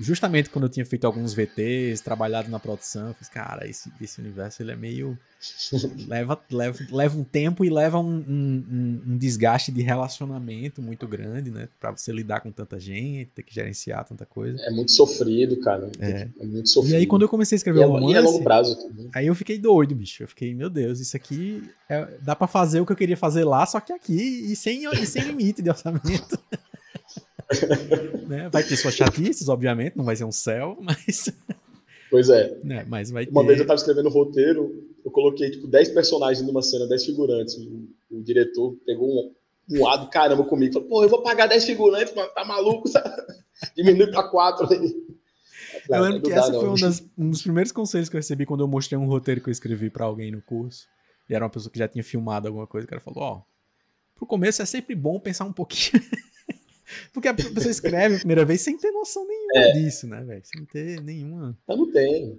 justamente 0.00 0.50
quando 0.50 0.64
eu 0.64 0.68
tinha 0.68 0.84
feito 0.84 1.06
alguns 1.06 1.32
VTs, 1.32 2.00
trabalhado 2.00 2.50
na 2.50 2.58
produção, 2.58 3.08
eu 3.08 3.14
fiz, 3.14 3.28
cara, 3.28 3.66
esse, 3.68 3.92
esse 4.00 4.20
universo 4.20 4.62
ele 4.62 4.72
é 4.72 4.76
meio 4.76 5.16
leva, 6.06 6.40
leva, 6.50 6.78
leva 6.90 7.18
um 7.18 7.24
tempo 7.24 7.64
e 7.64 7.70
leva 7.70 7.98
um, 7.98 8.24
um, 8.28 9.02
um, 9.08 9.18
desgaste 9.18 9.72
de 9.72 9.82
relacionamento 9.82 10.80
muito 10.80 11.06
grande, 11.06 11.50
né? 11.50 11.68
Pra 11.80 11.90
você 11.90 12.12
lidar 12.12 12.40
com 12.40 12.50
tanta 12.50 12.78
gente, 12.78 13.30
ter 13.34 13.42
que 13.42 13.54
gerenciar 13.54 14.04
tanta 14.04 14.24
coisa. 14.24 14.60
É 14.62 14.70
muito 14.70 14.92
sofrido, 14.92 15.58
cara. 15.60 15.90
É, 15.98 16.28
é 16.40 16.44
muito 16.44 16.68
sofrido. 16.68 16.94
E 16.94 16.96
aí, 16.96 17.06
quando 17.06 17.22
eu 17.22 17.28
comecei 17.28 17.56
a 17.56 17.58
escrever 17.58 17.80
o 17.80 17.82
é 17.82 17.86
romance... 17.86 18.12
E 18.12 18.16
é 18.16 18.20
longo 18.20 18.42
prazo 18.42 18.76
também. 18.76 19.10
Aí 19.14 19.26
eu 19.26 19.34
fiquei 19.34 19.58
doido, 19.58 19.94
bicho. 19.94 20.22
Eu 20.22 20.28
fiquei, 20.28 20.54
meu 20.54 20.70
Deus, 20.70 21.00
isso 21.00 21.16
aqui 21.16 21.62
é, 21.92 22.08
dá 22.22 22.34
para 22.34 22.46
fazer 22.46 22.80
o 22.80 22.86
que 22.86 22.92
eu 22.92 22.96
queria 22.96 23.18
fazer 23.18 23.44
lá, 23.44 23.66
só 23.66 23.78
que 23.78 23.92
aqui, 23.92 24.14
e 24.50 24.56
sem, 24.56 24.84
e 24.86 25.06
sem 25.06 25.24
limite 25.24 25.51
de 25.60 25.68
orçamento. 25.68 26.38
né? 28.28 28.48
Vai 28.48 28.62
ter 28.62 28.76
suas 28.76 28.94
chatices, 28.94 29.48
obviamente, 29.48 29.96
não 29.96 30.04
vai 30.04 30.16
ser 30.16 30.24
um 30.24 30.32
céu, 30.32 30.78
mas... 30.80 31.32
Pois 32.10 32.28
é. 32.28 32.58
é 32.70 32.84
mas 32.84 33.10
vai 33.10 33.26
Uma 33.26 33.40
ter... 33.42 33.48
vez 33.48 33.60
eu 33.60 33.66
tava 33.66 33.78
escrevendo 33.78 34.06
o 34.06 34.12
roteiro, 34.12 34.86
eu 35.04 35.10
coloquei 35.10 35.50
tipo 35.50 35.66
10 35.66 35.90
personagens 35.90 36.46
numa 36.46 36.62
cena, 36.62 36.86
10 36.86 37.06
figurantes. 37.06 37.56
O, 37.56 37.88
o 38.10 38.22
diretor 38.22 38.76
pegou 38.84 39.08
um, 39.08 39.34
um 39.70 39.82
lado 39.82 40.10
caramba 40.10 40.44
comigo, 40.44 40.74
falou: 40.74 40.88
"Pô, 40.88 41.02
eu 41.02 41.08
vou 41.08 41.22
pagar 41.22 41.46
10 41.46 41.64
figurantes, 41.64 42.14
mano, 42.14 42.30
tá 42.34 42.44
maluco? 42.44 42.88
Diminui 43.74 44.10
para 44.10 44.28
4 44.28 44.72
aí". 44.72 44.94
Eu 45.88 46.02
lembro 46.02 46.22
que 46.22 46.32
essa 46.32 46.52
foi 46.52 46.68
um, 46.68 46.74
das, 46.74 47.02
um, 47.16 47.30
dos 47.30 47.42
primeiros 47.42 47.72
conselhos 47.72 48.08
que 48.08 48.16
eu 48.16 48.18
recebi 48.18 48.44
quando 48.44 48.62
eu 48.62 48.68
mostrei 48.68 48.98
um 48.98 49.06
roteiro 49.06 49.40
que 49.40 49.48
eu 49.48 49.52
escrevi 49.52 49.88
para 49.88 50.04
alguém 50.04 50.30
no 50.30 50.42
curso. 50.42 50.86
E 51.28 51.34
era 51.34 51.44
uma 51.44 51.50
pessoa 51.50 51.72
que 51.72 51.78
já 51.78 51.88
tinha 51.88 52.04
filmado 52.04 52.46
alguma 52.46 52.66
coisa. 52.66 52.86
O 52.86 52.90
cara 52.90 53.00
falou: 53.00 53.22
Ó, 53.22 53.36
oh, 53.36 53.42
pro 54.22 54.26
começo 54.26 54.62
é 54.62 54.66
sempre 54.66 54.94
bom 54.94 55.18
pensar 55.18 55.44
um 55.44 55.52
pouquinho. 55.52 56.02
Porque 57.12 57.26
a 57.26 57.34
pessoa 57.34 57.70
escreve 57.70 58.16
a 58.16 58.18
primeira 58.18 58.44
vez 58.44 58.60
sem 58.60 58.76
ter 58.76 58.90
noção 58.92 59.26
nenhuma 59.26 59.52
é. 59.54 59.72
disso, 59.72 60.06
né, 60.06 60.22
velho? 60.22 60.42
Sem 60.44 60.64
ter 60.66 61.00
nenhuma. 61.00 61.58
Eu 61.68 61.76
não 61.76 61.90
tenho. 61.90 62.38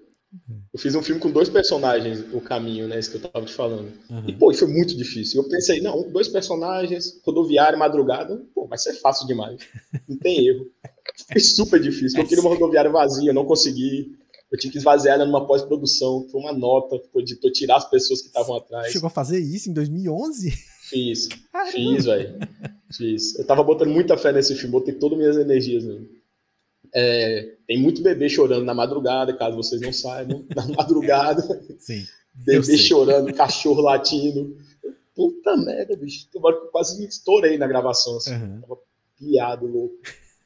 Eu 0.74 0.80
fiz 0.80 0.96
um 0.96 1.04
filme 1.04 1.20
com 1.20 1.30
dois 1.30 1.50
personagens, 1.50 2.24
o 2.34 2.40
caminho, 2.40 2.88
né? 2.88 2.98
Esse 2.98 3.10
que 3.10 3.18
eu 3.18 3.22
tava 3.30 3.46
te 3.46 3.54
falando. 3.54 3.92
Uhum. 4.10 4.24
E, 4.28 4.34
pô, 4.34 4.54
foi 4.54 4.68
muito 4.68 4.96
difícil. 4.96 5.42
Eu 5.42 5.50
pensei, 5.50 5.82
não, 5.82 6.10
dois 6.10 6.28
personagens, 6.28 7.20
rodoviária, 7.24 7.78
madrugada, 7.78 8.42
pô, 8.54 8.66
vai 8.68 8.78
ser 8.78 8.94
fácil 8.94 9.28
demais. 9.28 9.60
Não 10.08 10.18
tem 10.18 10.48
erro. 10.48 10.66
Foi 11.32 11.42
super 11.42 11.80
difícil. 11.80 12.20
Eu 12.20 12.28
queria 12.28 12.42
uma 12.42 12.50
rodoviária 12.50 12.90
vazia, 12.90 13.34
não 13.34 13.46
consegui. 13.46 14.18
Eu 14.52 14.58
tinha 14.58 14.72
que 14.72 14.78
esvaziar 14.80 15.16
ela 15.16 15.26
numa 15.26 15.46
pós-produção. 15.46 16.28
Foi 16.32 16.42
uma 16.42 16.54
nota 16.54 16.98
pro 17.12 17.22
editor 17.22 17.52
tirar 17.52 17.78
as 17.78 17.90
pessoas 17.90 18.22
que 18.22 18.28
estavam 18.28 18.56
atrás. 18.56 18.92
Chegou 18.92 19.08
a 19.08 19.12
fazer 19.12 19.40
isso 19.40 19.70
em 19.70 19.74
2011? 19.74 20.54
Fiz. 20.94 21.28
Caramba. 21.52 21.72
Fiz, 21.72 22.06
velho. 22.06 22.40
Fiz. 22.92 23.40
Eu 23.40 23.46
tava 23.46 23.64
botando 23.64 23.90
muita 23.90 24.16
fé 24.16 24.32
nesse 24.32 24.56
filme, 24.56 24.72
botei 24.72 24.94
todas 24.94 25.18
as 25.18 25.22
minhas 25.22 25.38
energias 25.38 25.84
nele. 25.84 26.24
É, 26.94 27.56
tem 27.66 27.82
muito 27.82 28.04
bebê 28.04 28.30
chorando 28.30 28.64
na 28.64 28.74
madrugada, 28.74 29.36
caso 29.36 29.58
vocês 29.58 29.82
não 29.82 29.92
saibam. 29.92 30.46
Na 30.56 30.68
madrugada. 30.68 31.42
Sim. 31.80 32.06
Bebê 32.36 32.78
chorando, 32.78 33.34
cachorro 33.34 33.82
latindo. 33.82 34.56
Puta 35.16 35.58
merda, 35.58 35.96
bicho. 35.96 36.28
Eu 36.34 36.42
quase 36.72 37.04
estourei 37.06 37.58
na 37.58 37.68
gravação. 37.68 38.18
Assim. 38.18 38.34
Uhum. 38.34 38.62
Tava 38.62 38.78
piado, 39.18 39.66
louco. 39.66 39.96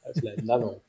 Aí 0.04 0.10
eu 0.10 0.14
falei, 0.14 0.36
não 0.38 0.46
dá 0.46 0.58
não. 0.58 0.80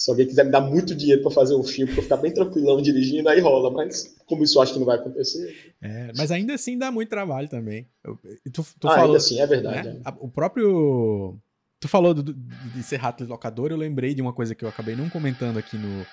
Se 0.00 0.10
alguém 0.10 0.26
quiser 0.26 0.46
me 0.46 0.50
dar 0.50 0.62
muito 0.62 0.94
dinheiro 0.94 1.20
para 1.20 1.30
fazer 1.30 1.54
um 1.54 1.62
filme, 1.62 1.92
pra 1.92 2.00
eu 2.00 2.04
ficar 2.04 2.16
bem 2.16 2.32
tranquilão 2.32 2.80
dirigindo, 2.80 3.28
aí 3.28 3.38
rola. 3.38 3.70
Mas 3.70 4.16
como 4.24 4.42
isso 4.42 4.56
eu 4.56 4.62
acho 4.62 4.72
que 4.72 4.78
não 4.78 4.86
vai 4.86 4.96
acontecer. 4.96 5.74
É, 5.78 6.10
mas 6.16 6.30
ainda 6.30 6.54
assim 6.54 6.78
dá 6.78 6.90
muito 6.90 7.10
trabalho 7.10 7.50
também. 7.50 7.86
Eu, 8.02 8.18
tu, 8.50 8.64
tu 8.80 8.88
ah, 8.88 8.92
falou, 8.92 9.04
ainda 9.04 9.18
assim, 9.18 9.38
é 9.38 9.46
verdade. 9.46 9.88
Né? 9.90 10.00
É. 10.02 10.12
O 10.18 10.30
próprio. 10.30 11.38
Tu 11.78 11.86
falou 11.86 12.14
do, 12.14 12.32
de 12.32 12.82
ser 12.82 12.96
rato 12.96 13.26
locador, 13.26 13.72
eu 13.72 13.76
lembrei 13.76 14.14
de 14.14 14.22
uma 14.22 14.32
coisa 14.32 14.54
que 14.54 14.64
eu 14.64 14.70
acabei 14.70 14.96
não 14.96 15.10
comentando 15.10 15.58
aqui 15.58 15.76
no, 15.76 16.06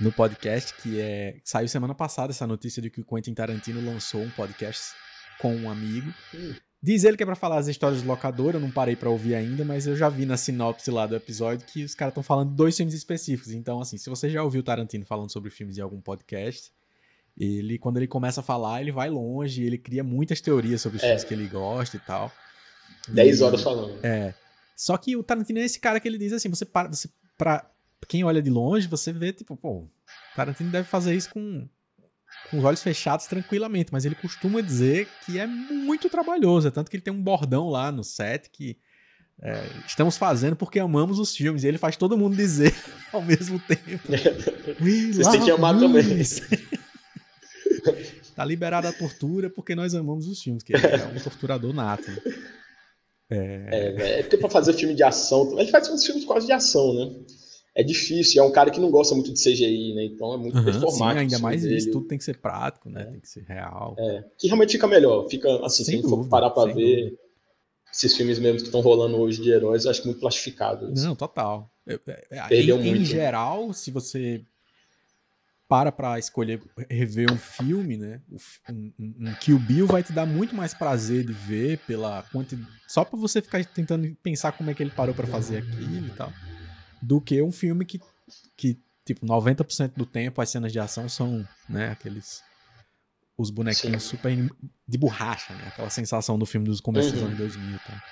no 0.00 0.10
podcast, 0.10 0.74
que 0.82 1.00
é. 1.00 1.36
Saiu 1.44 1.68
semana 1.68 1.94
passada 1.94 2.32
essa 2.32 2.44
notícia 2.44 2.82
de 2.82 2.90
que 2.90 3.02
o 3.02 3.04
Quentin 3.04 3.34
Tarantino 3.34 3.80
lançou 3.84 4.20
um 4.20 4.30
podcast 4.30 4.96
com 5.38 5.54
um 5.54 5.70
amigo. 5.70 6.12
Hum. 6.34 6.54
Diz 6.82 7.04
ele 7.04 7.16
que 7.16 7.22
é 7.22 7.26
pra 7.26 7.36
falar 7.36 7.58
as 7.58 7.68
histórias 7.68 8.00
de 8.00 8.08
locadora, 8.08 8.56
eu 8.56 8.60
não 8.60 8.70
parei 8.70 8.96
pra 8.96 9.10
ouvir 9.10 9.34
ainda, 9.34 9.64
mas 9.66 9.86
eu 9.86 9.94
já 9.94 10.08
vi 10.08 10.24
na 10.24 10.38
sinopse 10.38 10.90
lá 10.90 11.06
do 11.06 11.14
episódio 11.14 11.66
que 11.66 11.84
os 11.84 11.94
caras 11.94 12.12
estão 12.12 12.22
falando 12.22 12.50
de 12.50 12.56
dois 12.56 12.74
filmes 12.74 12.94
específicos. 12.94 13.52
Então, 13.52 13.80
assim, 13.80 13.98
se 13.98 14.08
você 14.08 14.30
já 14.30 14.42
ouviu 14.42 14.60
o 14.60 14.64
Tarantino 14.64 15.04
falando 15.04 15.30
sobre 15.30 15.50
filmes 15.50 15.76
em 15.76 15.82
algum 15.82 16.00
podcast, 16.00 16.72
ele, 17.38 17.78
quando 17.78 17.98
ele 17.98 18.06
começa 18.06 18.40
a 18.40 18.42
falar, 18.42 18.80
ele 18.80 18.92
vai 18.92 19.10
longe, 19.10 19.62
ele 19.62 19.76
cria 19.76 20.02
muitas 20.02 20.40
teorias 20.40 20.80
sobre 20.80 20.96
os 20.96 21.02
é. 21.02 21.08
filmes 21.08 21.24
que 21.24 21.34
ele 21.34 21.48
gosta 21.48 21.98
e 21.98 22.00
tal. 22.00 22.32
Dez 23.08 23.42
horas 23.42 23.62
falando. 23.62 23.98
É. 24.02 24.32
Só 24.74 24.96
que 24.96 25.14
o 25.14 25.22
Tarantino 25.22 25.58
é 25.58 25.64
esse 25.64 25.78
cara 25.78 26.00
que 26.00 26.08
ele 26.08 26.16
diz 26.16 26.32
assim, 26.32 26.48
você 26.48 26.64
para, 26.64 26.88
você, 26.88 27.10
pra 27.36 27.70
quem 28.08 28.24
olha 28.24 28.40
de 28.40 28.48
longe, 28.48 28.88
você 28.88 29.12
vê, 29.12 29.34
tipo, 29.34 29.54
pô, 29.54 29.86
Tarantino 30.34 30.70
deve 30.70 30.88
fazer 30.88 31.14
isso 31.14 31.28
com 31.28 31.68
com 32.50 32.58
os 32.58 32.64
olhos 32.64 32.82
fechados 32.82 33.26
tranquilamente, 33.26 33.92
mas 33.92 34.04
ele 34.04 34.14
costuma 34.14 34.60
dizer 34.60 35.08
que 35.24 35.38
é 35.38 35.46
muito 35.46 36.08
trabalhoso, 36.08 36.68
é 36.68 36.70
tanto 36.70 36.90
que 36.90 36.96
ele 36.96 37.02
tem 37.02 37.12
um 37.12 37.22
bordão 37.22 37.68
lá 37.68 37.90
no 37.92 38.04
set 38.04 38.50
que 38.50 38.78
é, 39.42 39.62
estamos 39.86 40.18
fazendo 40.18 40.54
porque 40.54 40.78
amamos 40.78 41.18
os 41.18 41.34
filmes, 41.34 41.64
e 41.64 41.68
ele 41.68 41.78
faz 41.78 41.96
todo 41.96 42.16
mundo 42.16 42.36
dizer 42.36 42.74
ao 43.12 43.22
mesmo 43.22 43.58
tempo. 43.58 44.00
Vocês 44.78 45.28
têm 45.28 45.44
que 45.44 45.50
amar 45.50 45.78
também. 45.78 46.04
tá 48.36 48.44
liberada 48.44 48.88
a 48.88 48.92
tortura 48.92 49.48
porque 49.48 49.74
nós 49.74 49.94
amamos 49.94 50.26
os 50.26 50.42
filmes, 50.42 50.62
que 50.62 50.74
ele 50.74 50.86
é 50.86 51.06
um 51.06 51.20
torturador 51.20 51.72
nato. 51.72 52.10
É, 53.30 53.68
é, 53.70 54.18
é 54.18 54.22
porque 54.22 54.36
pra 54.36 54.50
fazer 54.50 54.72
filme 54.74 54.94
de 54.94 55.02
ação, 55.02 55.58
ele 55.58 55.70
faz 55.70 55.88
uns 55.88 56.04
filmes 56.04 56.24
quase 56.24 56.46
de 56.46 56.52
ação, 56.52 56.92
né? 56.94 57.14
É 57.80 57.82
difícil. 57.82 58.42
É 58.42 58.46
um 58.46 58.52
cara 58.52 58.70
que 58.70 58.78
não 58.78 58.90
gosta 58.90 59.14
muito 59.14 59.32
de 59.32 59.42
CGI, 59.42 59.94
né? 59.94 60.04
Então 60.04 60.34
é 60.34 60.36
muito 60.36 60.56
uhum, 60.56 60.64
performático. 60.64 61.12
Sim, 61.12 61.18
ainda 61.18 61.38
mais 61.38 61.62
dele. 61.62 61.76
isso, 61.76 61.90
tudo 61.90 62.06
tem 62.06 62.18
que 62.18 62.24
ser 62.24 62.36
prático, 62.36 62.90
né? 62.90 63.02
É. 63.02 63.04
Tem 63.06 63.20
que 63.20 63.28
ser 63.28 63.42
real. 63.42 63.96
É, 63.98 64.24
que 64.38 64.46
realmente 64.46 64.72
fica 64.72 64.86
melhor. 64.86 65.26
Fica 65.28 65.48
assim, 65.64 65.82
sem 65.82 65.96
se 65.96 66.02
dúvida, 66.02 66.22
for 66.22 66.28
parar 66.28 66.50
pra 66.50 66.66
ver 66.66 67.04
dúvida. 67.04 67.18
esses 67.92 68.14
filmes 68.14 68.38
mesmo 68.38 68.58
que 68.58 68.66
estão 68.66 68.82
rolando 68.82 69.16
hoje 69.16 69.40
de 69.40 69.50
heróis, 69.50 69.84
eu 69.84 69.90
acho 69.90 70.04
muito 70.04 70.20
plastificado. 70.20 70.92
Não, 70.94 71.16
total. 71.16 71.70
É, 71.86 71.98
é, 72.30 72.48
Perdeu 72.48 72.76
em, 72.76 72.84
muito. 72.84 73.00
Em 73.00 73.04
geral, 73.04 73.72
se 73.72 73.90
você 73.90 74.42
para 75.66 75.92
pra 75.92 76.18
escolher 76.18 76.60
rever 76.90 77.32
um 77.32 77.38
filme, 77.38 77.96
né? 77.96 78.20
Um, 78.68 78.92
um, 78.98 79.34
Kill 79.40 79.58
Bill 79.58 79.86
vai 79.86 80.02
te 80.02 80.12
dar 80.12 80.26
muito 80.26 80.54
mais 80.54 80.74
prazer 80.74 81.24
de 81.24 81.32
ver 81.32 81.78
pela 81.86 82.24
quantidade. 82.24 82.68
Só 82.88 83.04
pra 83.04 83.16
você 83.16 83.40
ficar 83.40 83.64
tentando 83.64 84.12
pensar 84.20 84.50
como 84.52 84.68
é 84.68 84.74
que 84.74 84.82
ele 84.82 84.90
parou 84.90 85.14
para 85.14 85.28
fazer 85.28 85.58
aquilo 85.58 86.08
e 86.08 86.10
tal 86.10 86.32
do 87.02 87.20
que 87.20 87.40
um 87.42 87.52
filme 87.52 87.84
que, 87.84 88.00
que 88.56 88.78
tipo, 89.04 89.26
90% 89.26 89.92
do 89.96 90.06
tempo 90.06 90.40
as 90.40 90.50
cenas 90.50 90.72
de 90.72 90.78
ação 90.78 91.08
são, 91.08 91.46
né, 91.68 91.90
aqueles 91.90 92.42
os 93.40 93.50
bonequinhos 93.50 94.02
Sim. 94.02 94.10
super 94.10 94.50
de 94.86 94.98
borracha, 94.98 95.54
né? 95.54 95.64
Aquela 95.68 95.88
sensação 95.88 96.38
do 96.38 96.44
filme 96.44 96.66
dos 96.66 96.80
começos 96.80 97.12
uhum. 97.12 97.18
dos 97.18 97.26
anos 97.26 97.38
2000, 97.38 97.78
tá? 97.78 98.02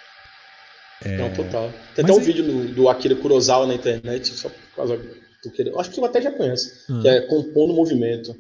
É... 1.05 1.17
Não, 1.19 1.33
total. 1.33 1.71
Tem 1.95 2.05
até 2.05 2.15
um 2.15 2.21
vídeo 2.21 2.45
no, 2.45 2.75
do 2.75 2.89
Akira 2.89 3.15
Kurosawa 3.15 3.67
na 3.67 3.75
internet, 3.75 4.29
só 4.29 4.49
por 4.49 4.75
causa 4.75 4.97
do 4.97 5.51
que 5.53 5.63
Acho 5.79 5.91
que 5.91 6.01
você 6.01 6.07
até 6.07 6.23
já 6.23 6.33
conhece, 6.33 6.91
uhum. 6.91 7.03
que 7.03 7.09
é 7.09 7.21
Compondo 7.23 7.75
Movimento. 7.75 8.35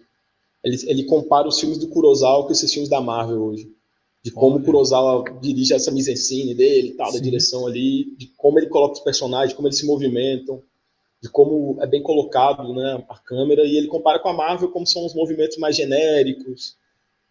Ele, 0.64 0.76
ele 0.86 1.04
compara 1.04 1.46
os 1.46 1.60
filmes 1.60 1.78
do 1.78 1.88
Kurosawa 1.88 2.46
com 2.46 2.52
esses 2.52 2.72
filmes 2.72 2.88
da 2.88 3.00
Marvel 3.00 3.42
hoje. 3.42 3.68
De 4.22 4.30
como 4.32 4.56
Olha. 4.56 4.62
o 4.62 4.64
Kurosawa 4.64 5.24
dirige 5.40 5.72
essa 5.72 5.90
mise-en-scène 5.90 6.54
dele, 6.54 6.94
tal, 6.94 7.12
da 7.12 7.18
direção 7.18 7.66
ali, 7.66 8.16
de 8.16 8.26
como 8.36 8.58
ele 8.58 8.68
coloca 8.68 8.94
os 8.94 9.00
personagens, 9.00 9.54
como 9.54 9.68
eles 9.68 9.78
se 9.78 9.86
movimentam, 9.86 10.62
de 11.22 11.28
como 11.28 11.78
é 11.80 11.86
bem 11.86 12.02
colocado 12.02 12.74
né, 12.74 13.04
a 13.08 13.18
câmera, 13.18 13.64
e 13.64 13.76
ele 13.76 13.86
compara 13.86 14.18
com 14.18 14.28
a 14.28 14.32
Marvel 14.32 14.70
como 14.70 14.86
são 14.86 15.06
os 15.06 15.14
movimentos 15.14 15.56
mais 15.58 15.76
genéricos, 15.76 16.76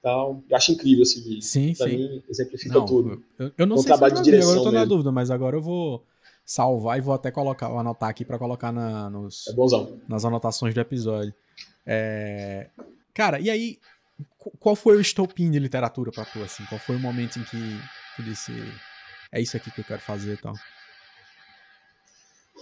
tal. 0.02 0.42
Eu 0.50 0.56
acho 0.56 0.72
incrível 0.72 1.04
esse 1.04 1.22
vídeo. 1.22 1.42
Sim, 1.42 1.74
pra 1.76 1.88
sim. 1.88 1.98
mim, 1.98 2.24
exemplifica 2.30 2.80
não, 2.80 2.86
tudo. 2.86 3.24
Eu, 3.38 3.52
eu 3.58 3.68
não 3.68 3.76
um 3.76 3.80
sei 3.80 3.88
trabalho 3.88 4.16
se 4.16 4.20
eu 4.20 4.24
de 4.24 4.32
direção 4.32 4.52
agora 4.52 4.68
eu 4.68 4.72
tô 4.72 4.78
na 4.78 4.86
dúvida, 4.86 5.12
mas 5.12 5.30
agora 5.30 5.58
eu 5.58 5.62
vou 5.62 6.04
salvar 6.46 6.98
e 6.98 7.02
vou 7.02 7.14
até 7.14 7.30
colocar, 7.30 7.68
vou 7.68 7.80
anotar 7.80 8.10
aqui 8.10 8.24
para 8.24 8.40
colocar 8.40 8.72
na, 8.72 9.10
nos, 9.10 9.48
é 9.50 9.54
nas 10.08 10.24
anotações 10.24 10.74
do 10.74 10.80
episódio. 10.80 11.34
É... 11.86 12.70
Cara, 13.14 13.40
e 13.40 13.50
aí, 13.50 13.78
qual 14.60 14.76
foi 14.76 14.98
o 14.98 15.02
estopim 15.02 15.52
de 15.52 15.60
literatura 15.60 16.12
para 16.12 16.26
tu, 16.26 16.42
assim? 16.44 16.64
Qual 16.66 16.80
foi 16.80 16.96
o 16.96 17.00
momento 17.00 17.38
em 17.40 17.44
que 17.44 17.58
tu 18.16 18.24
disse, 18.24 18.52
é 19.32 19.42
isso 19.42 19.56
aqui 19.58 19.72
que 19.72 19.82
eu 19.82 19.86
quero 19.86 20.02
fazer 20.02 20.34
e 20.34 20.38
tal? 20.38 20.54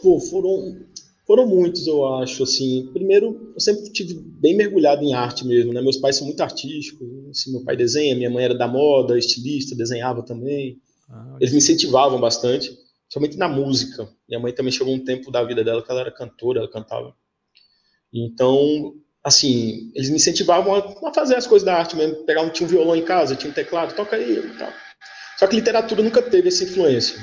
Pô, 0.02 0.20
foram, 0.20 0.86
foram 1.26 1.48
muitos, 1.48 1.88
eu 1.88 2.06
acho, 2.18 2.44
assim. 2.44 2.90
Primeiro, 2.94 3.52
eu 3.54 3.60
sempre 3.60 3.92
tive 3.92 4.14
bem 4.16 4.56
mergulhado 4.56 5.04
em 5.04 5.14
arte 5.14 5.46
mesmo, 5.46 5.74
né? 5.74 5.82
Meus 5.82 5.98
pais 5.98 6.18
são 6.18 6.28
muito 6.28 6.42
artísticos, 6.42 7.08
assim, 7.30 7.52
meu 7.52 7.64
pai 7.64 7.76
desenha, 7.76 8.16
minha 8.16 8.30
mãe 8.30 8.46
era 8.46 8.58
da 8.58 8.68
moda, 8.68 9.18
estilista, 9.18 9.76
desenhava 9.76 10.24
também. 10.24 10.80
Ah, 11.10 11.38
Eles 11.40 11.52
me 11.52 11.60
incentivavam 11.60 12.20
bastante, 12.20 12.78
somente 13.08 13.38
na 13.38 13.48
música. 13.48 14.10
Minha 14.28 14.40
mãe 14.40 14.54
também 14.54 14.72
chegou 14.72 14.94
um 14.94 15.04
tempo 15.04 15.32
da 15.32 15.44
vida 15.44 15.64
dela 15.64 15.82
que 15.82 15.90
ela 15.90 16.02
era 16.02 16.12
cantora, 16.12 16.60
ela 16.60 16.70
cantava. 16.70 17.16
Então, 18.14 18.96
assim, 19.26 19.92
eles 19.96 20.10
me 20.10 20.18
incentivavam 20.18 20.76
a, 20.76 21.10
a, 21.10 21.14
fazer 21.14 21.36
as 21.36 21.48
coisas 21.48 21.66
da 21.66 21.76
arte 21.76 21.96
mesmo. 21.96 22.24
Pegar 22.26 22.44
um, 22.44 22.50
tinha 22.50 22.68
um 22.68 22.70
violão 22.70 22.96
em 22.96 23.04
casa, 23.04 23.36
tinha 23.36 23.50
um 23.50 23.54
teclado, 23.54 23.96
toca 23.96 24.16
aí 24.16 24.38
e 24.38 24.58
tal. 24.58 24.72
Só 25.40 25.48
que 25.48 25.56
literatura 25.56 26.04
nunca 26.04 26.22
teve 26.22 26.48
essa 26.50 26.64
influência. 26.64 27.20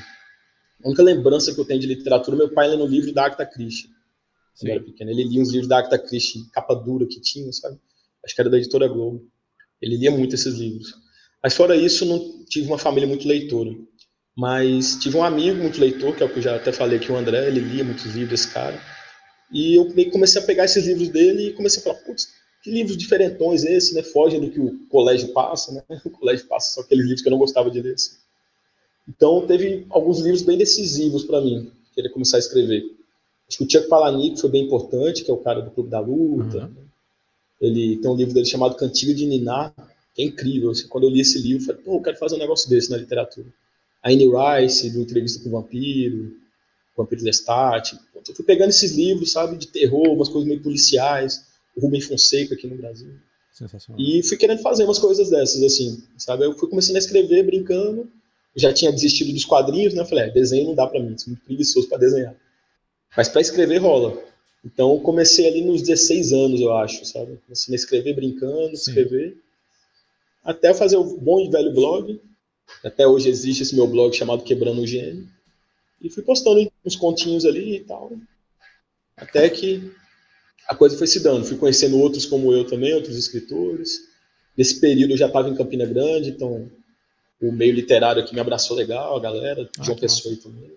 A 0.85 0.88
única 0.88 1.03
lembrança 1.03 1.55
que 1.55 1.61
eu 1.61 1.65
tenho 1.65 1.79
de 1.79 1.87
literatura, 1.87 2.37
meu 2.37 2.53
pai 2.53 2.67
lendo 2.67 2.85
um 2.85 2.88
livro 2.88 3.12
da 3.12 3.27
Agatha 3.27 3.47
Christie. 3.47 3.88
Quando 4.59 4.69
eu 4.69 4.75
era 4.75 4.85
pequeno. 4.85 5.11
Ele 5.12 5.23
lia 5.23 5.41
uns 5.41 5.51
livros 5.53 5.69
da 5.69 5.79
Agatha 5.79 5.97
Christie, 5.97 6.51
capa 6.53 6.75
dura 6.75 7.07
que 7.07 7.21
tinha, 7.21 7.51
sabe? 7.53 7.79
Acho 8.25 8.35
que 8.35 8.41
era 8.41 8.51
da 8.51 8.59
editora 8.59 8.88
Globo. 8.88 9.25
Ele 9.81 9.97
lia 9.97 10.11
muito 10.11 10.35
esses 10.35 10.57
livros. 10.57 10.93
Mas 11.41 11.55
fora 11.55 11.77
isso, 11.77 12.05
não 12.05 12.45
tive 12.47 12.67
uma 12.67 12.79
família 12.79 13.09
muito 13.09 13.29
leitora. 13.29 13.71
Mas 14.37 14.97
tive 14.97 15.17
um 15.17 15.23
amigo 15.23 15.59
muito 15.59 15.81
leitor, 15.81 16.17
que 16.17 16.23
é 16.23 16.27
o 16.27 16.29
que 16.29 16.38
eu 16.38 16.43
já 16.43 16.57
até 16.57 16.73
falei 16.73 16.99
aqui, 16.99 17.12
o 17.12 17.17
André, 17.17 17.47
ele 17.47 17.61
lia 17.61 17.85
muitos 17.85 18.07
livros, 18.07 18.41
esse 18.41 18.53
cara. 18.53 18.81
E 19.53 19.75
eu 19.75 19.87
comecei 20.11 20.41
a 20.41 20.45
pegar 20.45 20.65
esses 20.65 20.87
livros 20.87 21.09
dele 21.11 21.49
e 21.49 21.53
comecei 21.53 21.81
a 21.81 21.85
falar, 21.85 21.97
putz, 21.97 22.29
que 22.62 22.71
livros 22.71 22.97
diferentões 22.97 23.65
esse, 23.65 23.95
né? 23.95 24.03
Fogem 24.03 24.41
do 24.41 24.51
que 24.51 24.61
o 24.61 24.87
colégio 24.88 25.29
passa, 25.33 25.73
né? 25.73 25.83
O 26.05 26.11
colégio 26.11 26.47
passa 26.47 26.75
só 26.75 26.81
aqueles 26.81 27.05
livros 27.05 27.21
que 27.21 27.29
eu 27.29 27.33
não 27.33 27.38
gostava 27.38 27.71
de 27.71 27.81
ler. 27.83 27.95
Assim. 27.95 28.17
Então, 29.09 29.47
teve 29.47 29.87
alguns 29.91 30.21
livros 30.21 30.43
bem 30.43 30.57
decisivos 30.57 31.25
para 31.25 31.41
mim, 31.41 31.71
querer 31.95 32.09
começar 32.11 32.37
a 32.37 32.41
escrever. 32.41 32.85
Acho 33.49 33.59
que 33.59 33.65
o 33.65 33.71
Chuck 33.71 33.88
Palahniuk 33.88 34.41
foi 34.41 34.49
bem 34.49 34.65
importante, 34.65 35.25
que 35.25 35.31
é 35.31 35.35
o 35.35 35.38
cara 35.38 35.61
do 35.61 35.71
Clube 35.71 35.91
da 35.91 36.01
Luta. 36.01 36.67
Uhum. 36.67 36.87
Ele 37.61 37.97
tem 37.99 38.11
um 38.11 38.17
livro 38.17 38.33
dele 38.33 38.47
chamado 38.47 38.77
Cantiga 38.77 39.12
de 39.12 39.27
Niná, 39.27 39.73
que 40.15 40.23
é 40.23 40.25
incrível. 40.25 40.71
Assim, 40.71 40.88
quando 40.88 41.05
eu 41.05 41.11
li 41.11 41.21
esse 41.21 41.38
livro, 41.38 41.62
eu 41.62 41.67
falei, 41.67 41.83
pô, 41.83 41.97
eu 41.97 42.01
quero 42.01 42.17
fazer 42.17 42.37
um 42.37 42.38
negócio 42.38 42.71
desse 42.71 42.91
na 42.91 42.97
literatura. 42.97 43.47
A 44.03 44.11
Anne 44.11 44.27
Rice, 44.27 44.91
do 44.91 45.03
Entrevista 45.03 45.43
com 45.43 45.49
o 45.49 45.53
Vampiro, 45.53 46.33
Vampiro 46.96 47.24
Lestat. 47.24 47.98
Eu 48.28 48.35
fui 48.35 48.44
pegando 48.44 48.70
esses 48.70 48.92
livros, 48.92 49.33
sabe, 49.33 49.57
de 49.57 49.68
terror, 49.68 50.12
umas 50.12 50.28
coisas 50.28 50.48
meio 50.48 50.62
policiais, 50.62 51.46
o 51.76 51.81
Rubem 51.81 52.00
Fonseca 52.00 52.55
aqui 52.55 52.66
no 52.66 52.76
Brasil. 52.76 53.12
Sensacional. 53.52 54.00
E 54.00 54.22
fui 54.22 54.37
querendo 54.37 54.62
fazer 54.62 54.85
umas 54.85 54.98
coisas 54.98 55.28
dessas, 55.31 55.62
assim, 55.62 56.02
sabe? 56.16 56.44
Eu 56.44 56.57
fui 56.57 56.68
começando 56.68 56.96
a 56.96 57.00
escrever, 57.00 57.44
brincando, 57.44 58.09
já 58.57 58.72
tinha 58.72 58.92
desistido 58.92 59.33
dos 59.33 59.44
quadrinhos, 59.44 59.94
né? 59.94 60.05
Falei, 60.05 60.24
é, 60.24 60.31
desenho 60.31 60.68
não 60.68 60.74
dá 60.74 60.87
para 60.87 61.00
mim, 61.00 61.16
sou 61.18 61.33
muito 61.33 61.44
preguiçoso 61.44 61.88
para 61.88 61.98
desenhar. 61.98 62.35
Mas 63.16 63.28
para 63.28 63.40
escrever 63.40 63.78
rola. 63.78 64.22
Então 64.64 64.98
comecei 65.00 65.46
ali 65.46 65.62
nos 65.62 65.83
16 65.83 66.33
anos, 66.33 66.61
eu 66.61 66.72
acho, 66.74 67.05
sabe? 67.05 67.38
Comecei 67.44 67.74
a 67.74 67.76
escrever 67.76 68.14
brincando, 68.14 68.76
Sim. 68.76 68.90
escrever. 68.90 69.37
Até 70.44 70.72
fazer 70.72 70.96
o 70.96 71.05
bom 71.05 71.40
e 71.40 71.50
velho 71.50 71.72
blog. 71.74 72.20
Até 72.85 73.07
hoje 73.07 73.28
existe 73.28 73.62
esse 73.62 73.74
meu 73.74 73.87
blog 73.87 74.14
chamado 74.14 74.44
Quebrando 74.44 74.83
o 74.83 74.87
Gênio. 74.87 75.28
E 76.03 76.11
fui 76.11 76.23
postando 76.23 76.71
uns 76.85 76.97
continhos 76.97 77.45
ali 77.47 77.77
e 77.77 77.81
tal. 77.85 78.12
Até 79.17 79.49
que 79.49 79.95
a 80.69 80.75
coisa 80.75 80.99
foi 80.99 81.07
se 81.07 81.21
dando. 81.21 81.45
Fui 81.45 81.57
conhecendo 81.57 81.99
outros 81.99 82.27
como 82.27 82.53
eu 82.53 82.67
também, 82.67 82.93
outros 82.93 83.17
escritores. 83.17 84.01
Nesse 84.57 84.81
período 84.81 85.12
eu 85.12 85.17
já 85.17 85.29
estava 85.29 85.49
em 85.49 85.57
Campina 85.57 85.87
Grande, 85.87 86.31
então 86.31 86.71
o 87.41 87.53
meio 87.53 87.73
literário 87.73 88.23
aqui 88.23 88.35
me 88.35 88.41
abraçou 88.41 88.77
legal, 88.77 89.17
a 89.17 89.21
galera, 89.21 89.69
ah, 89.79 89.83
João 89.83 89.99
Pessoa 89.99 90.37
também. 90.37 90.73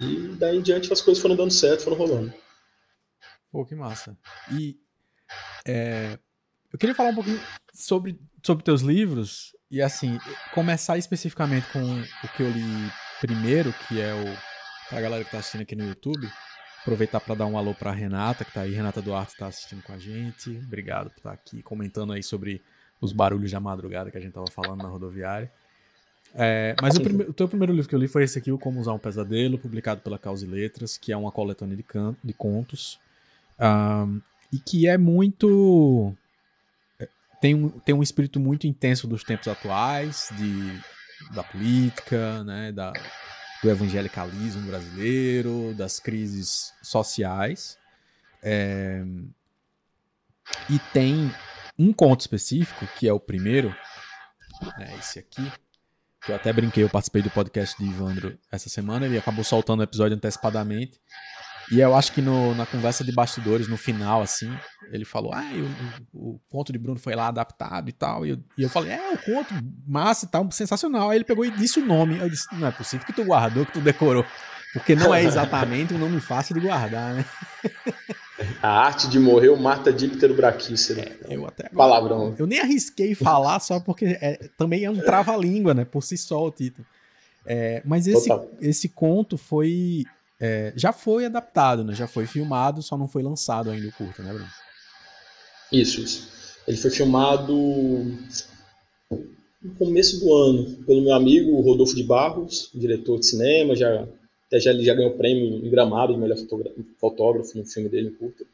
E 0.00 0.36
daí 0.36 0.56
em 0.56 0.62
diante 0.62 0.92
as 0.92 1.02
coisas 1.02 1.20
foram 1.20 1.36
dando 1.36 1.52
certo, 1.52 1.82
foram 1.82 1.96
rolando. 1.96 2.32
Pô, 3.50 3.64
que 3.64 3.74
massa. 3.74 4.16
E 4.52 4.78
é, 5.66 6.18
eu 6.72 6.78
queria 6.78 6.94
falar 6.94 7.10
um 7.10 7.14
pouquinho 7.14 7.40
sobre, 7.74 8.18
sobre 8.44 8.64
teus 8.64 8.82
livros 8.82 9.54
e 9.70 9.82
assim, 9.82 10.18
começar 10.54 10.96
especificamente 10.96 11.66
com 11.72 11.80
o 11.80 12.36
que 12.36 12.42
eu 12.42 12.50
li 12.50 12.90
primeiro, 13.20 13.72
que 13.86 14.00
é 14.00 14.14
o. 14.14 14.48
Pra 14.88 15.00
galera 15.00 15.22
que 15.22 15.30
tá 15.30 15.38
assistindo 15.38 15.60
aqui 15.60 15.76
no 15.76 15.86
YouTube, 15.86 16.26
aproveitar 16.80 17.20
para 17.20 17.34
dar 17.34 17.46
um 17.46 17.58
alô 17.58 17.74
pra 17.74 17.92
Renata, 17.92 18.44
que 18.44 18.52
tá 18.52 18.62
aí. 18.62 18.72
Renata 18.72 19.02
Duarte 19.02 19.36
tá 19.36 19.46
assistindo 19.46 19.82
com 19.82 19.92
a 19.92 19.98
gente. 19.98 20.50
Obrigado 20.64 21.10
por 21.10 21.18
estar 21.18 21.30
tá 21.30 21.34
aqui 21.34 21.62
comentando 21.62 22.14
aí 22.14 22.22
sobre 22.22 22.62
os 23.00 23.12
barulhos 23.12 23.52
da 23.52 23.60
madrugada 23.60 24.10
que 24.10 24.16
a 24.16 24.20
gente 24.20 24.32
tava 24.32 24.46
falando 24.50 24.82
na 24.82 24.88
rodoviária. 24.88 25.52
É, 26.34 26.74
mas 26.80 26.96
o, 26.96 27.00
prime 27.00 27.24
o 27.24 27.32
teu 27.32 27.48
primeiro 27.48 27.72
livro 27.72 27.88
que 27.88 27.94
eu 27.94 27.98
li 27.98 28.08
foi 28.08 28.22
esse 28.24 28.38
aqui, 28.38 28.52
O 28.52 28.58
Como 28.58 28.80
Usar 28.80 28.92
um 28.92 28.98
Pesadelo, 28.98 29.58
publicado 29.58 30.00
pela 30.00 30.18
Causa 30.18 30.44
e 30.44 30.48
Letras, 30.48 30.96
que 30.96 31.12
é 31.12 31.16
uma 31.16 31.32
coletânea 31.32 31.76
de, 31.76 31.84
de 32.22 32.32
contos. 32.32 32.98
Um, 33.58 34.20
e 34.52 34.58
que 34.58 34.86
é 34.86 34.96
muito. 34.96 36.14
É, 36.98 37.08
tem 37.40 37.54
um, 37.54 37.68
tem 37.68 37.94
um 37.94 38.02
espírito 38.02 38.38
muito 38.38 38.66
intenso 38.66 39.06
dos 39.06 39.24
tempos 39.24 39.48
atuais, 39.48 40.30
de 40.36 40.80
da 41.32 41.42
política, 41.42 42.42
né, 42.44 42.72
da, 42.72 42.92
do 43.62 43.70
evangelicalismo 43.70 44.66
brasileiro, 44.66 45.74
das 45.74 45.98
crises 45.98 46.72
sociais. 46.82 47.78
É, 48.42 49.02
e 50.70 50.78
tem 50.92 51.32
um 51.78 51.92
conto 51.92 52.20
específico, 52.20 52.86
que 52.98 53.08
é 53.08 53.12
o 53.12 53.20
primeiro, 53.20 53.74
né, 54.78 54.94
esse 54.98 55.18
aqui, 55.18 55.52
que 56.24 56.32
eu 56.32 56.36
até 56.36 56.52
brinquei, 56.52 56.82
eu 56.82 56.90
participei 56.90 57.22
do 57.22 57.30
podcast 57.30 57.76
de 57.78 57.88
Ivandro 57.88 58.38
essa 58.50 58.68
semana, 58.68 59.06
ele 59.06 59.18
acabou 59.18 59.44
soltando 59.44 59.80
o 59.80 59.84
episódio 59.84 60.16
antecipadamente, 60.16 61.00
e 61.70 61.80
eu 61.80 61.94
acho 61.94 62.12
que 62.12 62.22
no, 62.22 62.54
na 62.54 62.64
conversa 62.64 63.04
de 63.04 63.12
bastidores, 63.12 63.68
no 63.68 63.76
final, 63.76 64.22
assim, 64.22 64.50
ele 64.90 65.04
falou: 65.04 65.32
Ah, 65.32 65.44
o, 66.12 66.30
o, 66.32 66.40
conto 66.48 66.72
de 66.72 66.78
Bruno 66.78 66.98
foi 66.98 67.14
lá 67.14 67.28
adaptado 67.28 67.88
e 67.88 67.92
tal. 67.92 68.24
E 68.24 68.30
eu, 68.30 68.38
e 68.56 68.62
eu 68.62 68.70
falei: 68.70 68.92
É, 68.92 69.12
o 69.12 69.18
conto, 69.18 69.54
massa 69.86 70.24
e 70.24 70.28
tal, 70.28 70.50
sensacional. 70.50 71.10
Aí 71.10 71.18
ele 71.18 71.24
pegou 71.24 71.44
e 71.44 71.50
disse 71.50 71.78
o 71.78 71.86
nome. 71.86 72.18
Eu 72.18 72.30
disse: 72.30 72.46
Não 72.52 72.66
é 72.66 72.70
possível 72.70 73.04
que 73.04 73.12
tu 73.12 73.24
guardou, 73.24 73.66
que 73.66 73.72
tu 73.72 73.80
decorou. 73.80 74.24
Porque 74.72 74.94
não 74.94 75.14
é 75.14 75.24
exatamente 75.24 75.94
um 75.94 75.98
nome 75.98 76.20
fácil 76.20 76.54
de 76.54 76.60
guardar, 76.60 77.14
né? 77.14 77.24
A 78.62 78.68
arte 78.68 79.08
de 79.08 79.18
morrer, 79.18 79.48
o 79.48 79.56
Marta 79.56 79.92
Díptero 79.92 80.34
Braquícero. 80.34 81.00
É, 81.00 81.16
eu 81.28 81.44
até 81.46 81.68
Palavrão. 81.70 82.34
Eu 82.38 82.46
nem 82.46 82.60
arrisquei 82.60 83.14
falar 83.14 83.58
só 83.58 83.80
porque 83.80 84.16
é, 84.20 84.48
também 84.56 84.84
é 84.84 84.90
um 84.90 85.00
trava-língua, 85.00 85.74
né? 85.74 85.84
Por 85.84 86.02
si 86.02 86.16
só 86.16 86.46
o 86.46 86.50
título. 86.50 86.86
É, 87.44 87.82
mas 87.84 88.06
esse, 88.06 88.28
esse 88.60 88.88
conto 88.88 89.36
foi 89.36 90.04
é, 90.40 90.72
já 90.76 90.92
foi 90.92 91.26
adaptado, 91.26 91.84
né? 91.84 91.94
Já 91.94 92.06
foi 92.06 92.26
filmado, 92.26 92.82
só 92.82 92.96
não 92.96 93.08
foi 93.08 93.22
lançado 93.22 93.70
ainda 93.70 93.88
o 93.88 93.92
curta, 93.92 94.22
né, 94.22 94.32
Bruno? 94.32 94.48
Isso, 95.72 96.00
isso. 96.00 96.28
Ele 96.66 96.76
foi 96.76 96.90
filmado 96.90 97.54
no 99.62 99.74
começo 99.78 100.20
do 100.20 100.32
ano 100.32 100.64
pelo 100.84 101.02
meu 101.02 101.14
amigo 101.14 101.60
Rodolfo 101.60 101.94
de 101.94 102.02
Barros, 102.02 102.70
diretor 102.74 103.18
de 103.18 103.26
cinema, 103.26 103.74
já 103.74 104.06
até 104.46 104.60
já 104.60 104.70
ele 104.70 104.84
já 104.84 104.94
ganhou 104.94 105.12
prêmio 105.12 105.64
em 105.64 105.70
Gramado 105.70 106.14
de 106.14 106.18
melhor 106.18 106.38
fotógrafo 106.98 107.56
no 107.56 107.64
filme 107.66 107.88
dele, 107.88 108.08
em 108.08 108.14
curta. 108.14 108.44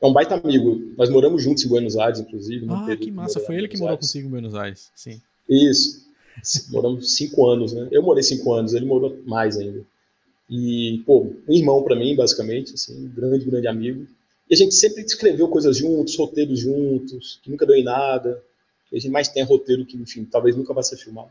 É 0.00 0.06
um 0.06 0.12
baita 0.12 0.34
amigo. 0.34 0.94
Nós 0.96 1.10
moramos 1.10 1.42
juntos 1.42 1.64
em 1.64 1.68
Buenos 1.68 1.96
Aires, 1.96 2.20
inclusive. 2.20 2.66
Ah, 2.70 2.96
que 2.96 3.10
massa. 3.10 3.40
Foi 3.40 3.56
ele 3.56 3.68
que 3.68 3.78
morou 3.78 3.96
consigo 3.96 4.26
em 4.26 4.30
Buenos 4.30 4.54
Aires, 4.54 4.90
sim. 4.94 5.20
Isso. 5.48 6.06
Moramos 6.70 7.16
cinco 7.16 7.48
anos, 7.48 7.72
né? 7.72 7.88
Eu 7.90 8.02
morei 8.02 8.22
cinco 8.22 8.52
anos, 8.52 8.74
ele 8.74 8.86
morou 8.86 9.16
mais 9.26 9.56
ainda. 9.56 9.84
E, 10.48 11.02
pô, 11.04 11.32
um 11.46 11.52
irmão 11.52 11.82
para 11.82 11.94
mim, 11.94 12.16
basicamente, 12.16 12.74
assim, 12.74 13.04
um 13.04 13.08
grande, 13.08 13.44
grande 13.44 13.66
amigo. 13.66 14.06
E 14.48 14.54
a 14.54 14.56
gente 14.56 14.74
sempre 14.74 15.02
escreveu 15.02 15.48
coisas 15.48 15.76
juntos, 15.76 16.16
roteiros 16.16 16.58
juntos, 16.58 17.38
que 17.42 17.50
nunca 17.50 17.66
deu 17.66 17.76
em 17.76 17.84
nada. 17.84 18.42
A 18.90 18.96
gente 18.96 19.10
mais 19.10 19.28
tem 19.28 19.42
roteiro 19.42 19.84
que, 19.84 19.96
enfim, 19.96 20.24
talvez 20.24 20.56
nunca 20.56 20.72
vai 20.72 20.82
ser 20.82 20.96
filmado. 20.96 21.28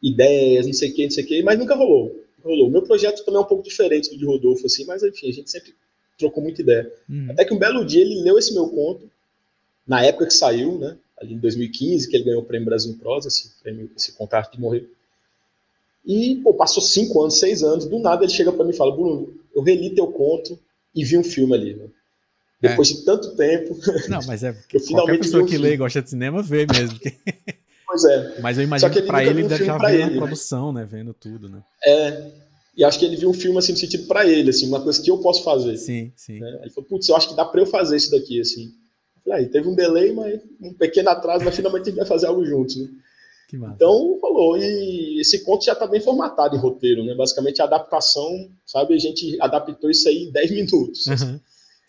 Ideias, 0.00 0.66
não 0.66 0.72
sei 0.72 0.90
o 0.90 0.94
que, 0.94 1.04
não 1.04 1.10
sei 1.10 1.24
o 1.24 1.26
que, 1.26 1.42
mas 1.42 1.58
nunca 1.58 1.74
rolou. 1.74 2.24
Rolou. 2.42 2.70
Meu 2.70 2.82
projeto 2.82 3.24
também 3.24 3.40
é 3.40 3.44
um 3.44 3.48
pouco 3.48 3.64
diferente 3.64 4.10
do 4.10 4.16
de 4.16 4.24
Rodolfo, 4.24 4.66
assim, 4.66 4.84
mas 4.84 5.02
enfim, 5.02 5.28
a 5.28 5.32
gente 5.32 5.50
sempre 5.50 5.74
trocou 6.18 6.42
muita 6.42 6.62
ideia. 6.62 6.92
Uhum. 7.08 7.30
Até 7.30 7.44
que 7.44 7.54
um 7.54 7.58
belo 7.58 7.84
dia 7.84 8.00
ele 8.00 8.20
leu 8.22 8.38
esse 8.38 8.52
meu 8.54 8.68
conto, 8.68 9.10
na 9.86 10.04
época 10.04 10.26
que 10.26 10.34
saiu, 10.34 10.78
né? 10.78 10.96
Ali 11.20 11.34
em 11.34 11.38
2015, 11.38 12.08
que 12.08 12.16
ele 12.16 12.24
ganhou 12.24 12.42
o 12.42 12.44
Prêmio 12.44 12.66
Brasil 12.66 12.92
em 12.92 12.96
Prosa, 12.96 13.28
esse, 13.28 13.50
prêmio, 13.62 13.90
esse 13.96 14.12
contrato 14.12 14.52
de 14.52 14.60
morrer. 14.60 14.88
E, 16.04 16.36
pô, 16.42 16.54
passou 16.54 16.82
cinco 16.82 17.20
anos, 17.22 17.38
seis 17.38 17.62
anos, 17.62 17.86
do 17.86 17.98
nada 17.98 18.24
ele 18.24 18.32
chega 18.32 18.52
para 18.52 18.64
mim 18.64 18.72
e 18.72 18.76
fala, 18.76 18.94
Bruno, 18.94 19.32
eu 19.54 19.62
reli 19.62 19.94
teu 19.94 20.08
conto 20.08 20.58
e 20.94 21.04
vi 21.04 21.16
um 21.16 21.24
filme 21.24 21.54
ali, 21.54 21.74
né? 21.74 21.86
Depois 22.60 22.90
é. 22.90 22.94
de 22.94 23.04
tanto 23.04 23.36
tempo. 23.36 23.76
Não, 24.08 24.20
mas 24.26 24.44
é 24.44 24.50
eu 24.72 24.80
finalmente 24.80 25.18
pessoa 25.18 25.42
um 25.42 25.46
que 25.46 25.58
lê 25.58 25.74
e 25.74 25.76
gosta 25.76 26.00
de 26.00 26.10
cinema 26.10 26.42
vê 26.42 26.66
mesmo. 26.66 26.98
Pois 27.84 28.04
é. 28.04 28.40
Mas 28.40 28.56
eu 28.56 28.64
imagino 28.64 28.90
que, 28.90 29.02
para 29.02 29.22
ele 29.22 29.40
ele 29.40 29.48
deve 29.48 29.66
já 29.66 29.76
ver 29.76 30.00
ele, 30.00 30.16
a 30.16 30.22
produção, 30.22 30.72
né? 30.72 30.88
Vendo 30.90 31.12
tudo, 31.12 31.46
né? 31.46 31.62
É. 31.84 32.30
E 32.74 32.82
acho 32.82 32.98
que 32.98 33.04
ele 33.04 33.16
viu 33.16 33.28
um 33.28 33.34
filme 33.34 33.58
assim 33.58 33.72
no 33.72 33.78
sentido 33.78 34.06
para 34.06 34.26
ele, 34.26 34.48
assim, 34.48 34.66
uma 34.66 34.80
coisa 34.80 35.02
que 35.02 35.10
eu 35.10 35.18
posso 35.18 35.44
fazer. 35.44 35.76
Sim, 35.76 36.10
sim. 36.16 36.40
Né? 36.40 36.60
Ele 36.62 36.70
falou, 36.70 36.88
putz, 36.88 37.06
eu 37.10 37.16
acho 37.16 37.28
que 37.28 37.36
dá 37.36 37.44
para 37.44 37.60
eu 37.60 37.66
fazer 37.66 37.98
isso 37.98 38.10
daqui, 38.10 38.40
assim. 38.40 38.72
Aí 39.30 39.46
teve 39.46 39.68
um 39.68 39.74
delay, 39.74 40.10
mas 40.10 40.40
um 40.58 40.72
pequeno 40.72 41.10
atraso, 41.10 41.44
mas 41.44 41.54
finalmente 41.54 41.82
a 41.82 41.84
gente 41.86 41.96
vai 41.96 42.06
fazer 42.06 42.28
algo 42.28 42.44
juntos, 42.46 42.76
né? 42.76 42.88
Então, 43.52 44.18
falou. 44.20 44.56
E 44.56 45.20
esse 45.20 45.44
conto 45.44 45.64
já 45.64 45.72
está 45.72 45.86
bem 45.86 46.00
formatado 46.00 46.56
em 46.56 46.58
roteiro, 46.58 47.04
né? 47.04 47.14
Basicamente, 47.14 47.60
a 47.60 47.64
adaptação, 47.64 48.48
sabe? 48.64 48.94
A 48.94 48.98
gente 48.98 49.36
adaptou 49.40 49.90
isso 49.90 50.08
aí 50.08 50.24
em 50.24 50.32
10 50.32 50.50
minutos. 50.50 51.06
Uhum. 51.06 51.40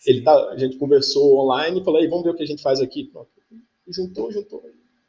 Ele 0.06 0.22
tá, 0.22 0.50
a 0.50 0.58
gente 0.58 0.76
conversou 0.76 1.38
online 1.38 1.80
e 1.80 1.84
falou, 1.84 2.00
aí, 2.00 2.06
vamos 2.06 2.24
ver 2.24 2.30
o 2.30 2.34
que 2.34 2.42
a 2.42 2.46
gente 2.46 2.62
faz 2.62 2.80
aqui. 2.80 3.04
Pronto. 3.04 3.30
Juntou, 3.88 4.30
juntou. 4.30 4.62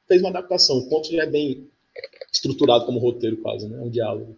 Fez 0.07 0.21
uma 0.21 0.29
adaptação. 0.29 0.77
O 0.77 0.89
conto 0.89 1.11
já 1.11 1.23
é 1.23 1.29
bem 1.29 1.69
estruturado 2.31 2.85
como 2.85 2.99
roteiro 2.99 3.37
quase, 3.37 3.67
né? 3.67 3.79
Um 3.79 3.89
diálogo. 3.89 4.37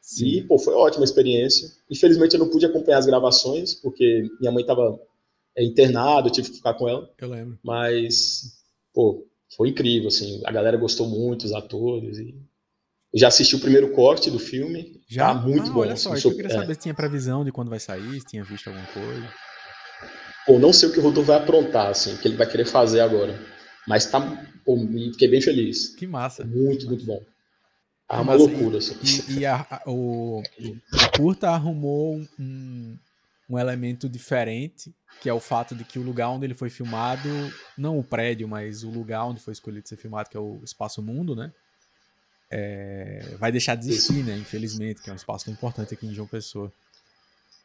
Sim. 0.00 0.26
E, 0.26 0.42
pô, 0.42 0.58
foi 0.58 0.74
ótima 0.74 1.04
experiência. 1.04 1.70
Infelizmente, 1.90 2.34
eu 2.34 2.40
não 2.40 2.48
pude 2.48 2.66
acompanhar 2.66 2.98
as 2.98 3.06
gravações, 3.06 3.74
porque 3.74 4.28
minha 4.40 4.50
mãe 4.50 4.62
estava 4.62 4.98
é, 5.56 5.64
internada, 5.64 6.28
eu 6.28 6.32
tive 6.32 6.50
que 6.50 6.56
ficar 6.56 6.74
com 6.74 6.88
ela. 6.88 7.08
Eu 7.18 7.28
lembro. 7.28 7.58
Mas, 7.62 8.58
pô, 8.92 9.24
foi 9.56 9.68
incrível, 9.68 10.08
assim, 10.08 10.40
a 10.44 10.52
galera 10.52 10.76
gostou 10.76 11.08
muito, 11.08 11.44
os 11.44 11.52
atores. 11.52 12.18
E... 12.18 12.34
Já 13.14 13.28
assisti 13.28 13.56
o 13.56 13.60
primeiro 13.60 13.92
corte 13.92 14.30
do 14.30 14.38
filme. 14.38 15.00
Já? 15.08 15.28
Tá 15.28 15.34
muito 15.34 15.70
ah, 15.70 15.74
bom. 15.74 15.80
Olha 15.80 15.96
só, 15.96 16.12
assim, 16.12 16.28
eu 16.28 16.34
queria 16.34 16.50
é. 16.50 16.54
saber 16.54 16.74
se 16.74 16.80
tinha 16.80 16.94
previsão 16.94 17.44
de 17.44 17.52
quando 17.52 17.68
vai 17.68 17.80
sair, 17.80 18.20
se 18.20 18.26
tinha 18.26 18.44
visto 18.44 18.68
alguma 18.68 18.86
coisa. 18.86 19.28
Pô, 20.46 20.58
não 20.58 20.72
sei 20.72 20.88
o 20.88 20.92
que 20.92 20.98
o 20.98 21.02
Rodolfo 21.02 21.28
vai 21.28 21.38
aprontar, 21.38 21.88
assim, 21.88 22.14
o 22.14 22.18
que 22.18 22.26
ele 22.26 22.36
vai 22.36 22.48
querer 22.48 22.64
fazer 22.64 23.00
agora. 23.00 23.38
Mas 23.86 24.06
tá. 24.06 24.20
Pô, 24.64 24.76
fiquei 25.12 25.28
bem 25.28 25.40
feliz. 25.40 25.94
Que 25.94 26.06
massa. 26.06 26.44
Muito, 26.44 26.86
muito 26.86 27.04
bom. 27.04 27.20
Ah, 28.08 28.20
uma 28.20 28.34
loucura. 28.34 28.78
Assim. 28.78 28.94
E, 29.28 29.40
e 29.40 29.46
a, 29.46 29.66
a, 29.70 29.90
o, 29.90 30.42
a 30.92 31.16
curta 31.16 31.50
arrumou 31.50 32.20
um, 32.38 32.96
um 33.48 33.58
elemento 33.58 34.08
diferente 34.08 34.92
que 35.20 35.28
é 35.28 35.32
o 35.32 35.38
fato 35.38 35.74
de 35.74 35.84
que 35.84 36.00
o 36.00 36.02
lugar 36.02 36.28
onde 36.30 36.46
ele 36.46 36.54
foi 36.54 36.68
filmado, 36.68 37.28
não 37.78 37.96
o 37.96 38.02
prédio, 38.02 38.48
mas 38.48 38.82
o 38.82 38.90
lugar 38.90 39.24
onde 39.24 39.40
foi 39.40 39.52
escolhido 39.52 39.88
ser 39.88 39.96
filmado, 39.96 40.28
que 40.28 40.36
é 40.36 40.40
o 40.40 40.60
Espaço 40.64 41.00
Mundo, 41.00 41.36
né? 41.36 41.52
É, 42.50 43.34
vai 43.38 43.52
deixar 43.52 43.76
de 43.76 43.88
existir, 43.88 44.24
né? 44.24 44.36
Infelizmente, 44.36 45.00
que 45.00 45.08
é 45.08 45.12
um 45.12 45.16
espaço 45.16 45.44
tão 45.44 45.54
importante 45.54 45.94
aqui 45.94 46.06
em 46.06 46.12
João 46.12 46.26
Pessoa. 46.26 46.72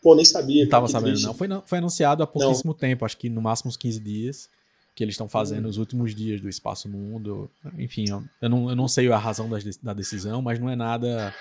Pô, 0.03 0.15
nem 0.15 0.23
sabia. 0.23 0.63
Não 0.63 0.69
tava 0.69 0.87
sabendo, 0.87 1.19
não. 1.21 1.33
Foi, 1.33 1.47
foi 1.65 1.79
anunciado 1.79 2.21
há 2.21 2.27
pouquíssimo 2.27 2.73
não. 2.73 2.77
tempo, 2.77 3.03
acho 3.03 3.17
que 3.17 3.27
no 3.27 3.41
máximo 3.41 3.69
uns 3.69 3.77
15 3.77 3.99
dias, 3.99 4.49
que 4.95 5.03
eles 5.03 5.13
estão 5.13 5.27
fazendo 5.27 5.65
hum. 5.65 5.69
os 5.69 5.77
últimos 5.77 6.13
dias 6.13 6.39
do 6.39 6.47
Espaço 6.47 6.87
Mundo. 6.87 7.49
Enfim, 7.77 8.05
eu 8.39 8.49
não, 8.49 8.69
eu 8.69 8.75
não 8.75 8.87
sei 8.87 9.11
a 9.11 9.17
razão 9.17 9.49
da, 9.49 9.57
da 9.81 9.93
decisão, 9.93 10.43
mas 10.43 10.59
não 10.59 10.69
é 10.69 10.75
nada 10.75 11.33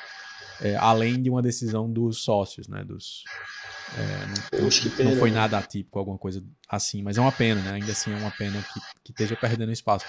é, 0.62 0.77
além 0.77 1.20
de 1.20 1.29
uma 1.29 1.42
decisão 1.42 1.92
dos 1.92 2.22
sócios, 2.22 2.68
né? 2.68 2.83
Dos, 2.83 3.22
é, 3.94 4.61
não, 4.61 4.68
pena, 4.96 5.11
não, 5.11 5.18
foi 5.18 5.31
né? 5.31 5.37
nada 5.37 5.59
atípico, 5.59 5.99
alguma 5.99 6.18
coisa 6.18 6.42
assim, 6.68 7.03
mas 7.03 7.16
é 7.16 7.20
uma 7.20 7.33
pena, 7.33 7.61
né? 7.61 7.72
Ainda 7.72 7.92
assim 7.92 8.12
é 8.12 8.16
uma 8.16 8.31
pena 8.31 8.61
que, 8.62 8.81
que 9.05 9.12
esteja 9.12 9.37
perdendo 9.37 9.72
espaço. 9.72 10.05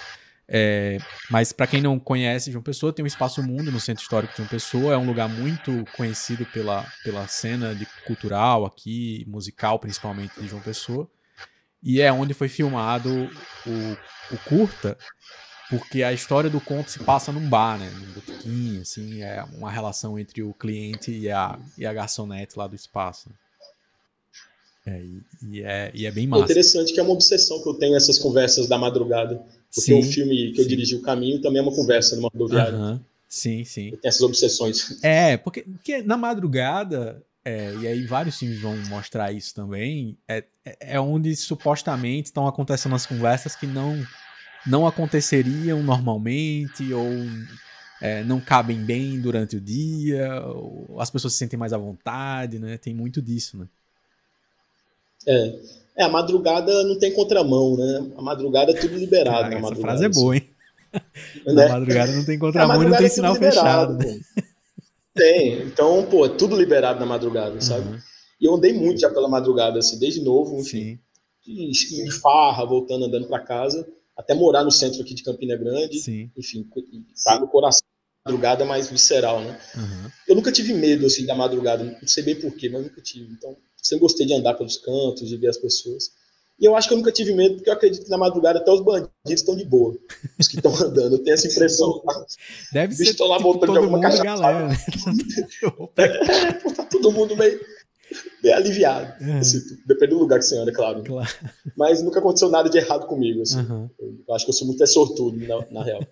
É, 0.50 0.96
mas 1.30 1.52
para 1.52 1.66
quem 1.66 1.82
não 1.82 1.98
conhece, 1.98 2.50
João 2.50 2.62
Pessoa 2.62 2.90
tem 2.90 3.04
um 3.04 3.06
espaço 3.06 3.42
mundo 3.42 3.70
no 3.70 3.78
Centro 3.78 4.02
Histórico 4.02 4.32
de 4.32 4.38
João 4.38 4.48
Pessoa, 4.48 4.94
é 4.94 4.96
um 4.96 5.06
lugar 5.06 5.28
muito 5.28 5.84
conhecido 5.94 6.46
pela, 6.46 6.86
pela 7.04 7.28
cena 7.28 7.74
de 7.74 7.86
cultural 8.06 8.64
aqui, 8.64 9.24
musical 9.28 9.78
principalmente 9.78 10.40
de 10.40 10.48
João 10.48 10.62
Pessoa, 10.62 11.08
e 11.82 12.00
é 12.00 12.10
onde 12.10 12.32
foi 12.32 12.48
filmado 12.48 13.10
o, 13.66 14.34
o 14.34 14.38
curta, 14.46 14.96
porque 15.68 16.02
a 16.02 16.14
história 16.14 16.48
do 16.48 16.62
conto 16.62 16.90
se 16.90 17.00
passa 17.00 17.30
num 17.30 17.46
bar, 17.46 17.78
né, 17.78 17.90
num 17.90 18.12
botequim, 18.12 18.80
assim, 18.80 19.22
é 19.22 19.44
uma 19.52 19.70
relação 19.70 20.18
entre 20.18 20.42
o 20.42 20.54
cliente 20.54 21.12
e 21.12 21.30
a, 21.30 21.58
e 21.76 21.84
a 21.84 21.92
garçonete 21.92 22.58
lá 22.58 22.66
do 22.66 22.74
espaço. 22.74 23.30
É, 24.88 25.02
e, 25.42 25.62
é, 25.62 25.90
e 25.94 26.06
é 26.06 26.10
bem 26.10 26.26
massa. 26.26 26.42
É 26.42 26.44
interessante 26.44 26.94
que 26.94 27.00
é 27.00 27.02
uma 27.02 27.12
obsessão 27.12 27.62
que 27.62 27.68
eu 27.68 27.74
tenho 27.74 27.94
essas 27.94 28.18
conversas 28.18 28.66
da 28.66 28.78
madrugada. 28.78 29.36
Porque 29.74 29.92
sim, 29.92 29.98
o 29.98 30.02
filme 30.02 30.52
que 30.52 30.62
eu 30.62 30.66
dirigi 30.66 30.96
o 30.96 31.02
caminho 31.02 31.40
também 31.42 31.58
é 31.58 31.62
uma 31.62 31.74
conversa 31.74 32.16
numa 32.16 32.30
rodoviária. 32.32 32.78
Uhum. 32.78 33.00
Sim, 33.28 33.64
sim. 33.64 33.90
Tem 33.90 34.08
essas 34.08 34.22
obsessões. 34.22 34.98
É, 35.04 35.36
porque, 35.36 35.62
porque 35.62 36.02
na 36.02 36.16
madrugada, 36.16 37.22
é, 37.44 37.74
e 37.74 37.86
aí 37.86 38.06
vários 38.06 38.38
filmes 38.38 38.60
vão 38.60 38.76
mostrar 38.88 39.30
isso 39.32 39.54
também, 39.54 40.16
é, 40.26 40.44
é, 40.64 40.94
é 40.94 41.00
onde 41.00 41.36
supostamente 41.36 42.26
estão 42.26 42.46
acontecendo 42.46 42.94
as 42.94 43.04
conversas 43.04 43.54
que 43.54 43.66
não, 43.66 44.02
não 44.66 44.86
aconteceriam 44.86 45.82
normalmente, 45.82 46.90
ou 46.94 47.10
é, 48.00 48.24
não 48.24 48.40
cabem 48.40 48.78
bem 48.78 49.20
durante 49.20 49.56
o 49.56 49.60
dia, 49.60 50.42
as 50.98 51.10
pessoas 51.10 51.34
se 51.34 51.40
sentem 51.40 51.58
mais 51.58 51.74
à 51.74 51.78
vontade, 51.78 52.58
né? 52.58 52.78
Tem 52.78 52.94
muito 52.94 53.20
disso, 53.20 53.58
né? 53.58 53.66
É. 55.28 55.58
é, 55.98 56.04
a 56.04 56.08
madrugada 56.08 56.84
não 56.84 56.98
tem 56.98 57.12
contramão, 57.12 57.76
né? 57.76 58.10
A 58.16 58.22
madrugada 58.22 58.72
é 58.72 58.74
tudo 58.74 58.96
liberado. 58.96 59.50
Caraca, 59.50 59.66
essa 59.66 59.76
frase 59.76 60.04
é 60.06 60.08
boa, 60.08 60.36
hein? 60.36 60.48
Né? 61.46 61.52
Na 61.52 61.68
madrugada 61.68 62.12
não 62.12 62.24
tem 62.24 62.38
contramão 62.38 62.82
e 62.82 62.86
não 62.86 62.96
tem 62.96 63.06
é 63.06 63.10
sinal 63.10 63.34
fechado. 63.34 63.98
Né? 63.98 64.20
Tem. 65.14 65.62
Então, 65.62 66.06
pô, 66.06 66.24
é 66.24 66.28
tudo 66.30 66.56
liberado 66.56 66.98
na 66.98 67.06
madrugada, 67.06 67.60
sabe? 67.60 67.88
Uhum. 67.88 67.98
E 68.40 68.46
eu 68.46 68.54
andei 68.54 68.72
muito 68.72 69.00
já 69.00 69.10
pela 69.10 69.28
madrugada, 69.28 69.80
assim, 69.80 69.98
desde 69.98 70.22
novo, 70.22 70.58
enfim. 70.60 70.98
Sim. 71.44 72.04
De 72.04 72.10
farra, 72.20 72.64
voltando, 72.64 73.06
andando 73.06 73.26
para 73.26 73.40
casa, 73.42 73.86
até 74.16 74.34
morar 74.34 74.64
no 74.64 74.70
centro 74.70 75.02
aqui 75.02 75.14
de 75.14 75.22
Campina 75.22 75.56
Grande. 75.56 75.98
Sim. 75.98 76.30
Enfim, 76.36 76.68
tá 77.24 77.40
no 77.40 77.48
coração 77.48 77.82
madrugada 78.24 78.64
mais 78.64 78.90
visceral, 78.90 79.40
né? 79.40 79.58
Uhum. 79.74 80.10
Eu 80.28 80.36
nunca 80.36 80.52
tive 80.52 80.74
medo, 80.74 81.06
assim, 81.06 81.24
da 81.24 81.34
madrugada, 81.34 81.84
não 81.84 82.08
sei 82.08 82.22
bem 82.22 82.36
porquê, 82.36 82.68
mas 82.68 82.82
nunca 82.82 83.00
tive. 83.00 83.32
Então, 83.32 83.56
sempre 83.82 84.02
gostei 84.02 84.26
de 84.26 84.34
andar 84.34 84.54
pelos 84.54 84.76
cantos, 84.78 85.28
de 85.28 85.36
ver 85.36 85.48
as 85.48 85.56
pessoas. 85.56 86.10
E 86.60 86.64
eu 86.64 86.74
acho 86.74 86.88
que 86.88 86.94
eu 86.94 86.98
nunca 86.98 87.12
tive 87.12 87.32
medo, 87.32 87.54
porque 87.54 87.70
eu 87.70 87.74
acredito 87.74 88.04
que 88.04 88.10
na 88.10 88.18
madrugada 88.18 88.58
até 88.58 88.70
os 88.70 88.80
bandidos 88.80 89.12
estão 89.26 89.54
de 89.54 89.64
boa. 89.64 89.96
Os 90.38 90.48
que 90.48 90.56
estão 90.56 90.74
andando, 90.82 91.14
eu 91.14 91.18
tenho 91.22 91.34
essa 91.34 91.46
impressão. 91.46 92.02
Deve 92.72 92.94
ser 92.94 93.04
tipo, 93.06 93.24
lá 93.26 93.38
voltando 93.38 93.72
de 93.72 93.78
alguma 93.78 93.98
mundo, 93.98 94.22
galera. 94.22 94.68
É, 95.96 96.54
tá 96.74 96.84
todo 96.90 97.12
mundo 97.12 97.36
meio, 97.36 97.60
meio 98.42 98.56
aliviado. 98.56 99.24
É. 99.24 99.38
Assim, 99.38 99.60
depende 99.86 100.14
do 100.14 100.18
lugar 100.18 100.40
que 100.40 100.46
você 100.46 100.58
anda, 100.58 100.72
claro. 100.72 101.04
claro. 101.04 101.28
Mas 101.76 102.02
nunca 102.02 102.18
aconteceu 102.18 102.48
nada 102.48 102.68
de 102.68 102.76
errado 102.76 103.06
comigo. 103.06 103.42
Assim. 103.42 103.60
Uhum. 103.60 103.88
Eu 104.26 104.34
acho 104.34 104.44
que 104.44 104.50
eu 104.50 104.54
sou 104.54 104.66
muito 104.66 104.82
é 104.82 104.86
sortudo, 104.86 105.38
na, 105.46 105.64
na 105.70 105.84
real. 105.84 106.04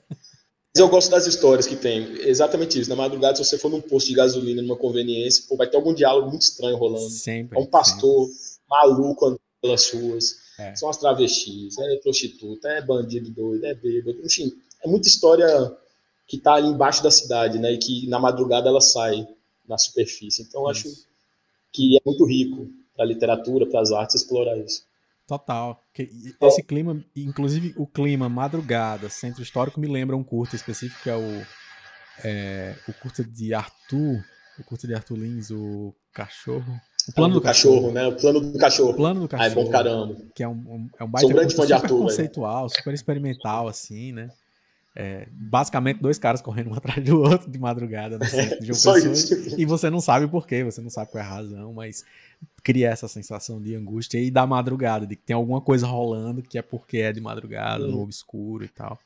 Mas 0.77 0.81
eu 0.81 0.89
gosto 0.91 1.11
das 1.11 1.27
histórias 1.27 1.67
que 1.67 1.75
tem. 1.75 2.03
Exatamente 2.21 2.79
isso. 2.79 2.91
Na 2.91 2.97
madrugada, 2.97 3.35
se 3.35 3.43
você 3.43 3.57
for 3.57 3.71
num 3.71 3.81
posto 3.81 4.09
de 4.09 4.15
gasolina, 4.15 4.61
numa 4.61 4.77
conveniência, 4.77 5.45
pô, 5.49 5.57
vai 5.57 5.67
ter 5.67 5.79
algum 5.79 5.95
diálogo 5.95 6.29
muito 6.29 6.43
estranho 6.43 6.77
rolando. 6.77 7.09
Sempre. 7.09 7.59
É 7.59 7.63
um 7.63 7.65
pastor 7.65 8.27
sempre. 8.27 8.61
maluco 8.69 9.25
andando 9.25 9.41
pelas 9.63 9.91
ruas. 9.91 10.37
É. 10.59 10.77
São 10.77 10.91
as 10.91 10.99
travestis, 10.99 11.79
é 11.79 11.97
prostituta, 11.97 12.69
é 12.69 12.83
bandido 12.83 13.31
doido, 13.31 13.65
é 13.65 13.73
bêbado. 13.73 14.19
Enfim, 14.23 14.53
é 14.85 14.87
muita 14.87 15.09
história 15.09 15.49
que 16.29 16.37
está 16.37 16.57
ali 16.57 16.69
embaixo 16.69 17.03
da 17.03 17.11
cidade, 17.11 17.59
né? 17.59 17.73
E 17.73 17.79
que 17.79 18.07
na 18.09 18.19
madrugada 18.19 18.69
ela 18.69 18.83
sai 18.83 19.27
na 19.67 19.79
superfície. 19.79 20.43
Então, 20.43 20.61
eu 20.65 20.69
acho 20.69 20.93
que 21.73 21.97
é 21.97 22.01
muito 22.05 22.27
rico 22.27 22.69
para 22.95 23.07
a 23.07 23.09
literatura, 23.09 23.65
para 23.65 23.81
as 23.81 23.93
artes 23.93 24.17
explorar 24.17 24.59
isso. 24.59 24.83
Total. 25.27 25.83
Esse 26.41 26.63
clima, 26.63 27.03
inclusive 27.17 27.75
o 27.77 27.87
clima 27.87 28.29
madrugada, 28.29 29.09
centro 29.09 29.43
histórico, 29.43 29.81
me 29.81 29.89
lembra 29.89 30.17
um 30.17 30.23
curto 30.23 30.55
específico 30.55 31.03
que 31.03 31.11
é 31.11 31.17
o, 31.17 31.47
é, 32.25 32.77
o 32.89 32.93
curto 32.93 33.25
de 33.25 33.53
Arthur, 33.53 34.25
o 34.59 34.65
curto 34.65 34.87
de 34.87 34.95
Arthur 34.95 35.17
Lins, 35.17 35.51
o 35.51 35.93
Cachorro. 36.13 36.81
O 37.09 37.13
plano 37.13 37.35
do, 37.35 37.41
do 37.41 37.45
cachorro, 37.45 37.75
cachorro, 37.77 37.93
né? 37.93 38.07
O 38.09 38.17
plano 38.17 38.41
do 38.41 38.59
cachorro. 38.59 38.91
O 38.91 38.97
plano 38.97 39.21
do 39.21 39.29
cachorro. 39.29 39.49
Ah, 39.49 39.53
é 39.53 39.65
bom 39.65 39.71
caramba. 39.71 40.17
Que 40.35 40.43
é 40.43 40.49
um, 40.49 40.53
um, 40.53 40.91
é 40.99 41.05
um 41.05 41.09
baita 41.09 41.27
um 41.29 41.51
super 41.51 41.73
Arthur, 41.73 41.99
conceitual, 41.99 42.69
super 42.69 42.95
experimental, 42.95 43.69
assim, 43.69 44.13
né? 44.13 44.31
É, 44.99 45.29
basicamente 45.31 46.01
dois 46.01 46.19
caras 46.19 46.41
correndo 46.41 46.71
um 46.71 46.75
atrás 46.75 47.05
do 47.05 47.21
outro 47.21 47.51
de 47.51 47.59
madrugada 47.59 48.19
no 48.19 48.25
centro 48.25 48.59
de 48.59 48.67
João 48.67 48.95
Pessoa, 49.05 49.55
e 49.59 49.67
você 49.67 49.91
não 49.91 50.01
sabe 50.01 50.27
por 50.27 50.47
quê, 50.47 50.65
você 50.65 50.81
não 50.81 50.89
sabe 50.89 51.11
qual 51.11 51.23
é 51.23 51.27
a 51.27 51.29
razão, 51.29 51.75
mas 51.75 52.03
cria 52.63 52.89
essa 52.89 53.07
sensação 53.07 53.61
de 53.61 53.75
angústia 53.75 54.19
e 54.19 54.31
da 54.31 54.47
madrugada, 54.47 55.07
de 55.07 55.15
que 55.15 55.23
tem 55.23 55.37
alguma 55.37 55.61
coisa 55.61 55.87
rolando 55.87 56.43
que 56.43 56.57
é 56.57 56.63
porque 56.63 56.99
é 56.99 57.13
de 57.13 57.21
madrugada, 57.21 57.85
hum. 57.85 57.91
no 57.91 58.01
obscuro 58.01 58.65
e 58.65 58.69
tal. 58.69 58.99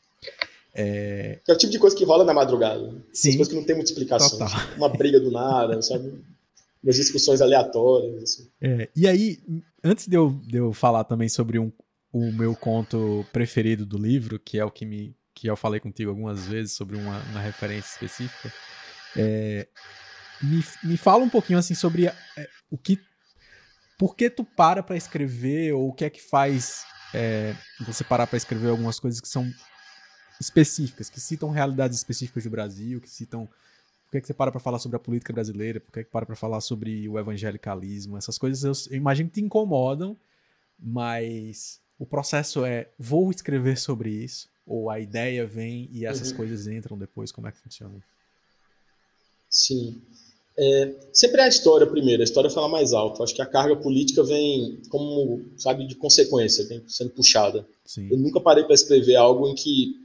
É... 0.73 1.41
é 1.47 1.53
o 1.53 1.59
tipo 1.59 1.73
de 1.73 1.79
coisa 1.79 1.97
que 1.97 2.05
rola 2.05 2.25
na 2.25 2.33
madrugada. 2.33 2.95
Sim. 3.13 3.31
Coisas 3.31 3.49
que 3.49 3.55
não 3.57 3.65
tem 3.65 3.75
muita 3.75 3.91
explicação. 3.91 4.41
Assim. 4.47 4.77
Uma 4.77 4.89
briga 4.89 5.19
do 5.19 5.31
nada, 5.31 5.83
sabe? 5.83 6.15
Umas 6.83 6.97
discussões 6.97 7.41
aleatórias. 7.41 8.23
Assim. 8.23 8.49
É, 8.61 8.89
e 8.95 9.09
aí, 9.09 9.41
antes 9.83 10.07
de 10.07 10.17
eu, 10.17 10.31
de 10.47 10.57
eu 10.57 10.73
falar 10.73 11.03
também 11.03 11.29
sobre 11.29 11.59
um, 11.59 11.73
o 12.13 12.31
meu 12.33 12.55
conto 12.55 13.27
preferido 13.33 13.85
do 13.85 13.99
livro, 13.99 14.39
que 14.39 14.59
é 14.59 14.65
o 14.65 14.71
que 14.71 14.87
me 14.87 15.15
que 15.35 15.47
eu 15.47 15.57
falei 15.57 15.81
contigo 15.81 16.11
algumas 16.11 16.47
vezes 16.47 16.73
sobre 16.73 16.97
uma, 16.97 17.19
uma 17.31 17.41
referência 17.41 17.91
específica, 17.93 18.53
é, 19.17 19.67
me, 20.43 20.65
me 20.85 20.97
fala 20.97 21.25
um 21.25 21.29
pouquinho 21.29 21.59
assim 21.59 21.75
sobre 21.75 22.07
é, 22.07 22.15
o 22.71 22.79
que. 22.79 22.99
Por 23.99 24.17
que 24.17 24.31
tu 24.31 24.45
para 24.45 24.83
para 24.83 24.97
escrever, 24.97 25.75
ou 25.75 25.91
o 25.91 25.93
que 25.93 26.07
é 26.07 26.11
que 26.11 26.23
faz 26.23 26.85
é, 27.13 27.55
você 27.81 28.03
parar 28.03 28.27
para 28.27 28.37
escrever 28.37 28.71
algumas 28.71 28.99
coisas 28.99 29.21
que 29.21 29.29
são 29.29 29.51
específicas, 30.41 31.11
que 31.11 31.21
citam 31.21 31.51
realidades 31.51 31.99
específicas 31.99 32.45
do 32.45 32.51
Brasil, 32.51 33.01
que 33.01 33.11
citam. 33.11 33.47
Por 33.47 34.13
que, 34.13 34.19
é 34.19 34.21
que 34.23 34.27
você 34.27 34.35
para 34.35 34.51
para 34.51 34.61
falar 34.61 34.81
sobre 34.81 34.97
a 34.97 35.01
política 35.01 35.33
brasileira? 35.33 35.79
Por 35.79 35.93
que, 35.93 36.01
é 36.01 36.05
que 36.05 36.11
para 36.11 36.27
para 36.27 36.35
falar 36.35 36.61
sobre 36.61 37.09
o 37.09 37.19
evangelicalismo? 37.19 38.17
Essas 38.17 38.39
coisas 38.39 38.65
eu, 38.65 38.93
eu 38.93 38.97
imagino 38.97 39.29
que 39.29 39.35
te 39.37 39.45
incomodam, 39.45 40.17
mas 40.79 41.81
o 41.99 42.07
processo 42.07 42.65
é: 42.65 42.89
vou 42.99 43.31
escrever 43.31 43.79
sobre 43.79 44.11
isso, 44.11 44.49
ou 44.71 44.89
a 44.89 45.01
ideia 45.01 45.45
vem 45.45 45.91
e 45.93 46.07
essas 46.07 46.31
uhum. 46.31 46.37
coisas 46.37 46.69
entram 46.69 46.97
depois? 46.97 47.33
Como 47.33 47.49
é 47.49 47.51
que 47.51 47.59
funciona? 47.59 48.01
Sim. 49.51 50.01
É, 50.57 50.95
sempre 51.13 51.41
é 51.41 51.45
a 51.45 51.49
história 51.49 51.87
primeiro, 51.87 52.23
a 52.23 52.25
história 52.25 52.49
fala 52.49 52.69
mais 52.69 52.93
alto. 52.93 53.21
Acho 53.21 53.35
que 53.35 53.43
a 53.43 53.47
carga 53.47 53.75
política 53.75 54.23
vem 54.23 54.81
como, 54.89 55.45
sabe, 55.57 55.89
de 55.89 55.97
consequência, 55.97 56.65
vem 56.67 56.85
sendo 56.87 57.11
puxada. 57.11 57.67
Sim. 57.85 58.09
Eu 58.13 58.17
nunca 58.17 58.41
parei 58.41 58.63
para 58.63 58.75
escrever 58.75 59.17
algo 59.17 59.49
em 59.49 59.57
que, 59.57 59.97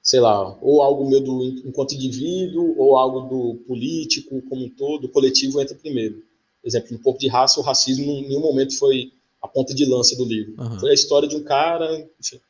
sei 0.00 0.20
lá, 0.20 0.56
ou 0.62 0.80
algo 0.80 1.08
meu 1.10 1.20
do 1.20 1.42
enquanto 1.42 1.96
indivíduo, 1.96 2.78
ou 2.78 2.96
algo 2.96 3.22
do 3.22 3.54
político 3.66 4.40
como 4.42 4.66
um 4.66 4.70
todo, 4.70 5.06
o 5.06 5.08
coletivo 5.08 5.60
entra 5.60 5.74
primeiro. 5.74 6.22
Por 6.62 6.68
exemplo, 6.68 6.92
no 6.92 7.00
Pouco 7.00 7.18
de 7.18 7.26
Raça, 7.26 7.58
o 7.58 7.64
racismo 7.64 8.04
em 8.04 8.28
nenhum 8.28 8.42
momento 8.42 8.78
foi 8.78 9.10
a 9.42 9.48
ponta 9.48 9.74
de 9.74 9.84
lança 9.84 10.14
do 10.14 10.24
livro. 10.24 10.54
Uhum. 10.56 10.78
Foi 10.78 10.90
a 10.90 10.94
história 10.94 11.28
de 11.28 11.34
um 11.34 11.42
cara, 11.42 12.08
enfim, 12.20 12.40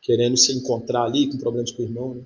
querendo 0.00 0.36
se 0.36 0.52
encontrar 0.52 1.04
ali, 1.04 1.28
com 1.28 1.38
problemas 1.38 1.70
com 1.70 1.82
o 1.82 1.86
irmão. 1.86 2.14
Né? 2.14 2.22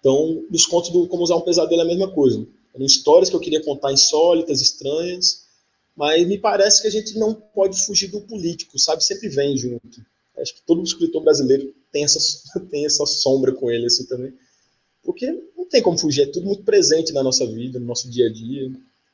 Então, 0.00 0.44
nos 0.50 0.66
contos 0.66 0.90
do 0.90 1.06
Como 1.06 1.22
Usar 1.22 1.36
um 1.36 1.40
Pesadelo 1.40 1.80
é 1.80 1.84
a 1.84 1.88
mesma 1.88 2.10
coisa. 2.10 2.46
Eram 2.74 2.86
histórias 2.86 3.30
que 3.30 3.36
eu 3.36 3.40
queria 3.40 3.62
contar 3.62 3.92
insólitas, 3.92 4.60
estranhas, 4.60 5.46
mas 5.96 6.26
me 6.26 6.38
parece 6.38 6.82
que 6.82 6.88
a 6.88 6.90
gente 6.90 7.18
não 7.18 7.34
pode 7.34 7.80
fugir 7.82 8.08
do 8.08 8.20
político, 8.20 8.78
sabe? 8.78 9.02
Sempre 9.02 9.28
vem 9.28 9.56
junto. 9.56 10.04
Acho 10.38 10.54
que 10.54 10.62
todo 10.62 10.82
escritor 10.82 11.22
brasileiro 11.22 11.74
tem 11.90 12.04
essa, 12.04 12.20
tem 12.70 12.84
essa 12.84 13.06
sombra 13.06 13.52
com 13.52 13.70
ele 13.70 13.86
assim 13.86 14.04
também. 14.04 14.32
Porque 15.02 15.26
não 15.56 15.64
tem 15.66 15.80
como 15.80 15.96
fugir, 15.96 16.22
é 16.22 16.26
tudo 16.26 16.46
muito 16.46 16.64
presente 16.64 17.12
na 17.12 17.22
nossa 17.22 17.46
vida, 17.46 17.78
no 17.78 17.86
nosso 17.86 18.10
dia 18.10 18.26
a 18.26 18.32
dia. 18.32 18.68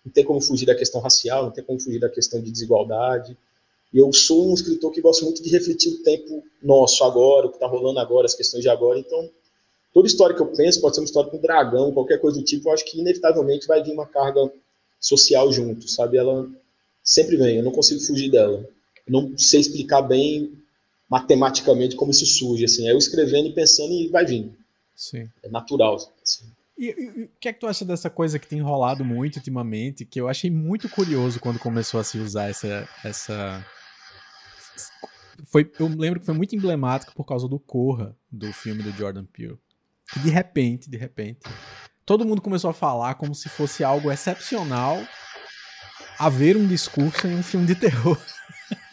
Não 0.04 0.12
tem 0.12 0.24
como 0.24 0.40
fugir 0.40 0.66
da 0.66 0.74
questão 0.74 1.00
racial, 1.00 1.44
não 1.44 1.52
tem 1.52 1.62
como 1.62 1.78
fugir 1.78 2.00
da 2.00 2.08
questão 2.08 2.40
de 2.42 2.50
desigualdade, 2.50 3.36
eu 3.92 4.12
sou 4.12 4.50
um 4.50 4.54
escritor 4.54 4.90
que 4.90 5.00
gosta 5.00 5.24
muito 5.24 5.42
de 5.42 5.50
refletir 5.50 5.92
o 5.92 6.02
tempo 6.02 6.42
nosso 6.62 7.04
agora, 7.04 7.46
o 7.46 7.50
que 7.50 7.56
está 7.56 7.66
rolando 7.66 7.98
agora, 7.98 8.26
as 8.26 8.34
questões 8.34 8.62
de 8.62 8.68
agora. 8.68 8.98
Então, 8.98 9.28
toda 9.92 10.06
história 10.06 10.34
que 10.34 10.40
eu 10.40 10.46
penso 10.46 10.80
pode 10.80 10.94
ser 10.94 11.00
uma 11.02 11.06
história 11.06 11.30
com 11.30 11.38
dragão, 11.38 11.92
qualquer 11.92 12.18
coisa 12.18 12.38
do 12.38 12.44
tipo, 12.44 12.68
eu 12.68 12.72
acho 12.72 12.84
que 12.84 12.98
inevitavelmente 12.98 13.66
vai 13.66 13.82
vir 13.82 13.92
uma 13.92 14.06
carga 14.06 14.50
social 14.98 15.52
junto, 15.52 15.88
sabe? 15.88 16.16
Ela 16.16 16.48
sempre 17.02 17.36
vem, 17.36 17.56
eu 17.56 17.64
não 17.64 17.72
consigo 17.72 18.00
fugir 18.00 18.30
dela. 18.30 18.66
Eu 19.06 19.12
não 19.12 19.36
sei 19.36 19.60
explicar 19.60 20.02
bem 20.02 20.52
matematicamente 21.10 21.94
como 21.96 22.10
isso 22.10 22.24
surge, 22.24 22.64
assim. 22.64 22.88
É 22.88 22.92
eu 22.92 22.98
escrevendo 22.98 23.48
e 23.48 23.52
pensando 23.52 23.92
e 23.92 24.08
vai 24.08 24.24
vindo. 24.24 24.54
Sim. 24.94 25.28
É 25.42 25.48
natural, 25.48 25.96
assim. 26.22 26.46
E, 26.78 27.24
o 27.24 27.28
que 27.38 27.48
é 27.48 27.52
que 27.52 27.60
tu 27.60 27.66
acha 27.66 27.84
dessa 27.84 28.08
coisa 28.08 28.38
que 28.38 28.48
tem 28.48 28.60
rolado 28.60 29.04
muito 29.04 29.36
ultimamente, 29.36 30.04
que 30.04 30.20
eu 30.20 30.28
achei 30.28 30.50
muito 30.50 30.88
curioso 30.88 31.38
quando 31.38 31.58
começou 31.58 32.00
a 32.00 32.04
se 32.04 32.18
usar 32.18 32.48
essa, 32.48 32.88
essa 33.04 33.64
foi, 35.44 35.70
eu 35.78 35.88
lembro 35.88 36.20
que 36.20 36.26
foi 36.26 36.34
muito 36.34 36.54
emblemático 36.54 37.14
por 37.14 37.24
causa 37.24 37.48
do 37.48 37.58
Corra, 37.58 38.16
do 38.30 38.52
filme 38.52 38.82
do 38.82 38.92
Jordan 38.92 39.24
Peele. 39.24 39.58
Que 40.12 40.20
de 40.20 40.30
repente, 40.30 40.90
de 40.90 40.96
repente, 40.96 41.40
todo 42.04 42.24
mundo 42.24 42.42
começou 42.42 42.70
a 42.70 42.74
falar 42.74 43.14
como 43.14 43.34
se 43.34 43.48
fosse 43.48 43.82
algo 43.82 44.10
excepcional 44.10 45.02
haver 46.18 46.56
um 46.56 46.66
discurso 46.66 47.26
em 47.26 47.34
um 47.34 47.42
filme 47.42 47.66
de 47.66 47.74
terror. 47.74 48.18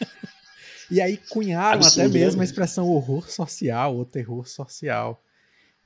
e 0.90 1.00
aí 1.00 1.16
cunharam 1.16 1.86
até 1.86 2.08
mesmo 2.08 2.38
né? 2.38 2.42
a 2.42 2.44
expressão 2.44 2.88
horror 2.88 3.30
social 3.30 3.96
ou 3.96 4.04
terror 4.04 4.46
social. 4.48 5.22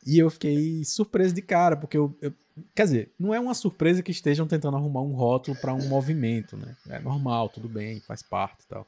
E 0.07 0.19
eu 0.19 0.31
fiquei 0.31 0.85
surpreso 0.85 1.35
de 1.35 1.43
cara, 1.43 1.77
porque 1.77 1.97
eu, 1.97 2.17
eu, 2.21 2.33
Quer 2.75 2.85
dizer, 2.85 3.13
não 3.19 3.35
é 3.35 3.41
uma 3.41 3.55
surpresa 3.55 4.03
que 4.03 4.13
estejam 4.13 4.47
tentando 4.47 4.77
arrumar 4.77 5.03
um 5.03 5.13
rótulo 5.13 5.57
para 5.57 5.75
um 5.75 5.89
movimento, 5.89 6.57
né? 6.57 6.77
É 6.89 7.01
normal, 7.01 7.49
tudo 7.49 7.69
bem, 7.69 8.01
faz 8.01 8.23
parte 8.23 8.63
e 8.63 8.69
tal. 8.69 8.87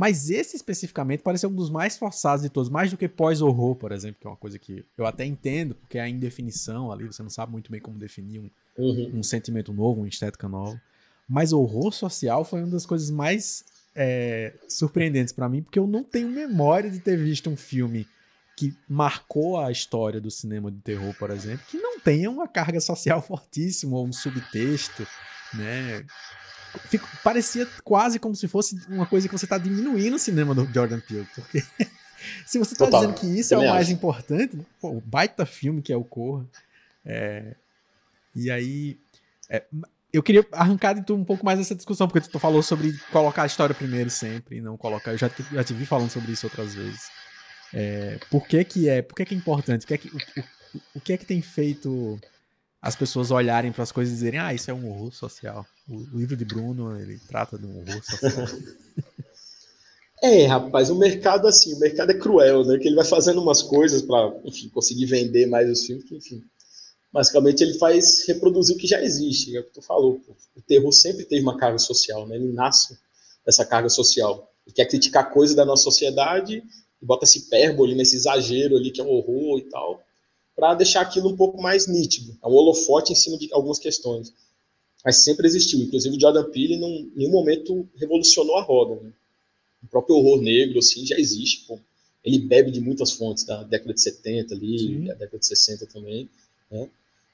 Mas 0.00 0.30
esse 0.30 0.56
especificamente 0.56 1.22
parece 1.22 1.46
um 1.46 1.54
dos 1.54 1.68
mais 1.68 1.98
forçados 1.98 2.42
de 2.42 2.48
todos, 2.48 2.70
mais 2.70 2.90
do 2.90 2.96
que 2.96 3.06
pós-horror, 3.06 3.76
por 3.76 3.92
exemplo, 3.92 4.16
que 4.18 4.26
é 4.26 4.30
uma 4.30 4.36
coisa 4.36 4.58
que 4.58 4.82
eu 4.96 5.04
até 5.04 5.26
entendo, 5.26 5.74
porque 5.74 5.98
é 5.98 6.00
a 6.00 6.08
indefinição 6.08 6.90
ali, 6.90 7.04
você 7.04 7.22
não 7.22 7.28
sabe 7.28 7.52
muito 7.52 7.70
bem 7.70 7.82
como 7.82 7.98
definir 7.98 8.38
um, 8.38 8.50
uhum. 8.78 9.10
um 9.16 9.22
sentimento 9.22 9.74
novo, 9.74 10.00
uma 10.00 10.08
estética 10.08 10.48
nova. 10.48 10.80
Mas 11.28 11.52
horror 11.52 11.92
social 11.92 12.46
foi 12.46 12.60
uma 12.62 12.70
das 12.70 12.86
coisas 12.86 13.10
mais 13.10 13.62
é, 13.94 14.54
surpreendentes 14.66 15.34
para 15.34 15.50
mim, 15.50 15.60
porque 15.60 15.78
eu 15.78 15.86
não 15.86 16.02
tenho 16.02 16.30
memória 16.30 16.90
de 16.90 16.98
ter 16.98 17.18
visto 17.18 17.50
um 17.50 17.56
filme 17.56 18.06
que 18.56 18.74
marcou 18.88 19.60
a 19.60 19.70
história 19.70 20.18
do 20.18 20.30
cinema 20.30 20.70
de 20.70 20.78
terror, 20.78 21.14
por 21.18 21.30
exemplo, 21.30 21.66
que 21.68 21.76
não 21.76 22.00
tenha 22.00 22.30
uma 22.30 22.48
carga 22.48 22.80
social 22.80 23.20
fortíssima 23.22 23.98
ou 23.98 24.06
um 24.06 24.14
subtexto, 24.14 25.06
né? 25.52 26.06
Fico, 26.78 27.08
parecia 27.22 27.66
quase 27.82 28.18
como 28.18 28.34
se 28.34 28.46
fosse 28.48 28.80
uma 28.88 29.06
coisa 29.06 29.28
que 29.28 29.36
você 29.36 29.46
está 29.46 29.58
diminuindo 29.58 30.16
o 30.16 30.18
cinema 30.18 30.54
do 30.54 30.64
Jordan 30.72 31.00
Peele, 31.00 31.26
porque 31.34 31.62
se 32.46 32.58
você 32.58 32.74
está 32.74 32.86
dizendo 32.86 33.14
que 33.14 33.26
isso 33.26 33.54
é 33.54 33.58
o 33.58 33.68
mais 33.68 33.86
acho. 33.86 33.92
importante, 33.92 34.56
né? 34.56 34.64
pô, 34.80 34.90
o 34.90 35.00
baita 35.00 35.46
filme 35.46 35.82
que 35.82 35.92
é 35.92 35.96
o 35.96 36.04
Corra, 36.04 36.46
é, 37.04 37.54
e 38.34 38.50
aí 38.50 38.98
é, 39.48 39.64
eu 40.12 40.22
queria 40.22 40.46
arrancar 40.52 40.94
de 40.94 41.02
tu 41.02 41.14
um 41.14 41.24
pouco 41.24 41.44
mais 41.44 41.58
essa 41.58 41.74
discussão, 41.74 42.08
porque 42.08 42.28
tu 42.28 42.38
falou 42.38 42.62
sobre 42.62 42.92
colocar 43.12 43.42
a 43.42 43.46
história 43.46 43.74
primeiro 43.74 44.10
sempre, 44.10 44.58
e 44.58 44.60
não 44.60 44.76
colocar, 44.76 45.12
eu 45.12 45.18
já, 45.18 45.30
já 45.52 45.64
te 45.64 45.74
vi 45.74 45.86
falando 45.86 46.10
sobre 46.10 46.32
isso 46.32 46.46
outras 46.46 46.74
vezes. 46.74 47.08
É, 47.72 48.18
por 48.30 48.46
que 48.46 48.64
que 48.64 48.88
é, 48.88 49.00
por 49.02 49.14
que 49.14 49.24
que 49.24 49.34
é 49.34 49.36
importante, 49.36 49.84
o 49.84 49.86
que 49.86 49.94
é 49.94 49.98
que, 49.98 50.08
o, 50.08 50.16
o, 50.16 50.80
o 50.96 51.00
que 51.00 51.12
é 51.12 51.16
que 51.16 51.24
tem 51.24 51.40
feito 51.40 52.18
as 52.82 52.96
pessoas 52.96 53.30
olharem 53.30 53.70
para 53.72 53.82
as 53.82 53.92
coisas 53.92 54.12
e 54.12 54.16
dizerem, 54.16 54.40
ah, 54.40 54.54
isso 54.54 54.70
é 54.70 54.74
um 54.74 54.88
horror 54.88 55.12
social. 55.12 55.66
O 55.90 56.16
livro 56.16 56.36
de 56.36 56.44
Bruno, 56.44 56.96
ele 56.96 57.18
trata 57.26 57.58
de 57.58 57.66
um 57.66 57.84
social. 58.02 58.46
É, 60.22 60.44
rapaz, 60.44 60.90
o 60.90 60.94
mercado 60.96 61.48
assim, 61.48 61.72
o 61.72 61.78
mercado 61.78 62.10
é 62.10 62.14
cruel, 62.14 62.62
né? 62.62 62.76
Que 62.76 62.88
ele 62.88 62.94
vai 62.94 63.06
fazendo 63.06 63.40
umas 63.40 63.62
coisas 63.62 64.02
para, 64.02 64.38
enfim, 64.44 64.68
conseguir 64.68 65.06
vender 65.06 65.46
mais 65.46 65.70
os 65.70 65.86
filmes, 65.86 66.04
que, 66.04 66.14
enfim. 66.14 66.44
Basicamente 67.10 67.62
ele 67.62 67.78
faz 67.78 68.26
reproduzir 68.28 68.76
o 68.76 68.78
que 68.78 68.86
já 68.86 69.02
existe, 69.02 69.56
é 69.56 69.60
o 69.60 69.64
que 69.64 69.72
tu 69.72 69.80
falou. 69.80 70.20
Pô. 70.20 70.32
O 70.54 70.60
terror 70.60 70.92
sempre 70.92 71.24
teve 71.24 71.40
uma 71.40 71.56
carga 71.56 71.78
social, 71.78 72.26
né? 72.26 72.36
Ele 72.36 72.52
nasce 72.52 72.98
dessa 73.46 73.64
carga 73.64 73.88
social. 73.88 74.46
Ele 74.66 74.74
quer 74.74 74.84
criticar 74.84 75.32
coisas 75.32 75.56
da 75.56 75.64
nossa 75.64 75.84
sociedade 75.84 76.62
e 77.00 77.06
bota 77.06 77.24
esse 77.24 77.38
hipérbole, 77.38 77.94
nesse 77.94 78.14
exagero 78.14 78.76
ali 78.76 78.90
que 78.90 79.00
é 79.00 79.04
um 79.04 79.08
horror 79.08 79.58
e 79.58 79.70
tal, 79.70 80.02
para 80.54 80.74
deixar 80.74 81.00
aquilo 81.00 81.30
um 81.30 81.36
pouco 81.36 81.62
mais 81.62 81.86
nítido. 81.86 82.36
É 82.44 82.46
um 82.46 82.52
holofote 82.52 83.14
em 83.14 83.16
cima 83.16 83.38
de 83.38 83.48
algumas 83.54 83.78
questões. 83.78 84.34
Mas 85.04 85.24
sempre 85.24 85.46
existiu. 85.46 85.80
Inclusive 85.80 86.16
o 86.16 86.20
Jordan 86.20 86.44
Peele 86.50 86.74
em 86.74 87.10
nenhum 87.16 87.30
momento 87.30 87.88
revolucionou 87.96 88.56
a 88.58 88.62
roda, 88.62 89.00
né? 89.02 89.10
o 89.82 89.86
próprio 89.88 90.16
horror 90.16 90.40
negro, 90.40 90.78
assim, 90.78 91.06
já 91.06 91.18
existe, 91.18 91.64
pô. 91.66 91.78
Ele 92.22 92.38
bebe 92.38 92.70
de 92.70 92.80
muitas 92.80 93.12
fontes 93.12 93.44
da 93.44 93.62
década 93.62 93.94
de 93.94 94.02
70 94.02 94.54
ali, 94.54 94.78
Sim. 94.78 95.04
da 95.04 95.14
década 95.14 95.38
de 95.38 95.46
60 95.46 95.86
também, 95.86 96.28
né? 96.70 96.88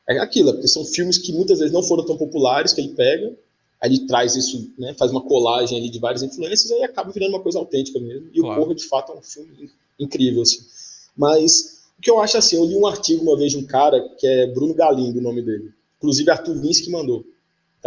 É 0.09 0.19
aquilo, 0.21 0.53
porque 0.53 0.69
são 0.69 0.85
filmes 0.85 1.19
que 1.19 1.33
muitas 1.33 1.59
vezes 1.59 1.73
não 1.73 1.83
foram 1.83 2.07
tão 2.07 2.17
populares 2.17 2.73
que 2.73 2.81
ele 2.81 2.91
pega, 2.91 3.35
aí 3.81 3.91
ele 3.91 4.07
traz 4.07 4.37
isso, 4.37 4.71
né, 4.79 4.95
faz 4.95 5.11
uma 5.11 5.21
colagem 5.21 5.77
ali 5.77 5.91
de 5.91 5.99
várias 5.99 6.23
influências, 6.23 6.71
aí 6.71 6.85
acaba 6.85 7.11
virando 7.11 7.31
uma 7.31 7.43
coisa 7.43 7.59
autêntica 7.59 7.99
mesmo. 7.99 8.29
E 8.33 8.39
claro. 8.39 8.61
o 8.61 8.65
Corra, 8.65 8.75
de 8.77 8.85
fato, 8.85 9.11
é 9.11 9.17
um 9.17 9.23
filme 9.23 9.69
incrível, 9.99 10.43
assim. 10.43 10.61
Mas 11.17 11.83
o 11.99 12.03
que 12.03 12.09
eu 12.09 12.21
acho 12.21 12.39
assim, 12.39 12.55
eu 12.55 12.65
li 12.65 12.77
um 12.77 12.87
artigo 12.87 13.25
uma 13.25 13.37
vez 13.37 13.51
de 13.51 13.59
um 13.59 13.65
cara, 13.65 14.01
que 14.17 14.25
é 14.25 14.47
Bruno 14.47 14.75
Galindo, 14.75 15.19
o 15.19 15.23
nome 15.23 15.43
dele. 15.43 15.73
Inclusive, 15.99 16.31
Arthur 16.31 16.55
Lins 16.55 16.81
que 16.81 16.91
mandou 16.91 17.27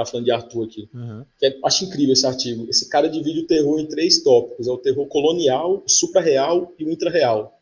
tá 0.06 0.12
falando 0.12 0.26
de 0.26 0.32
Arthur 0.32 0.66
aqui. 0.66 0.90
Uhum. 0.94 1.26
Que 1.38 1.46
é, 1.48 1.60
acho 1.64 1.86
incrível 1.86 2.14
esse 2.14 2.26
artigo. 2.26 2.68
Esse 2.70 2.90
cara 2.90 3.10
divide 3.10 3.42
o 3.42 3.48
terror 3.48 3.80
em 3.80 3.86
três 3.86 4.22
tópicos: 4.24 4.68
é 4.68 4.72
o 4.72 4.78
terror 4.78 5.06
colonial, 5.08 5.84
o 5.86 5.90
suprarreal 5.90 6.74
e 6.78 6.86
o 6.86 6.92
intrarreal. 6.92 7.60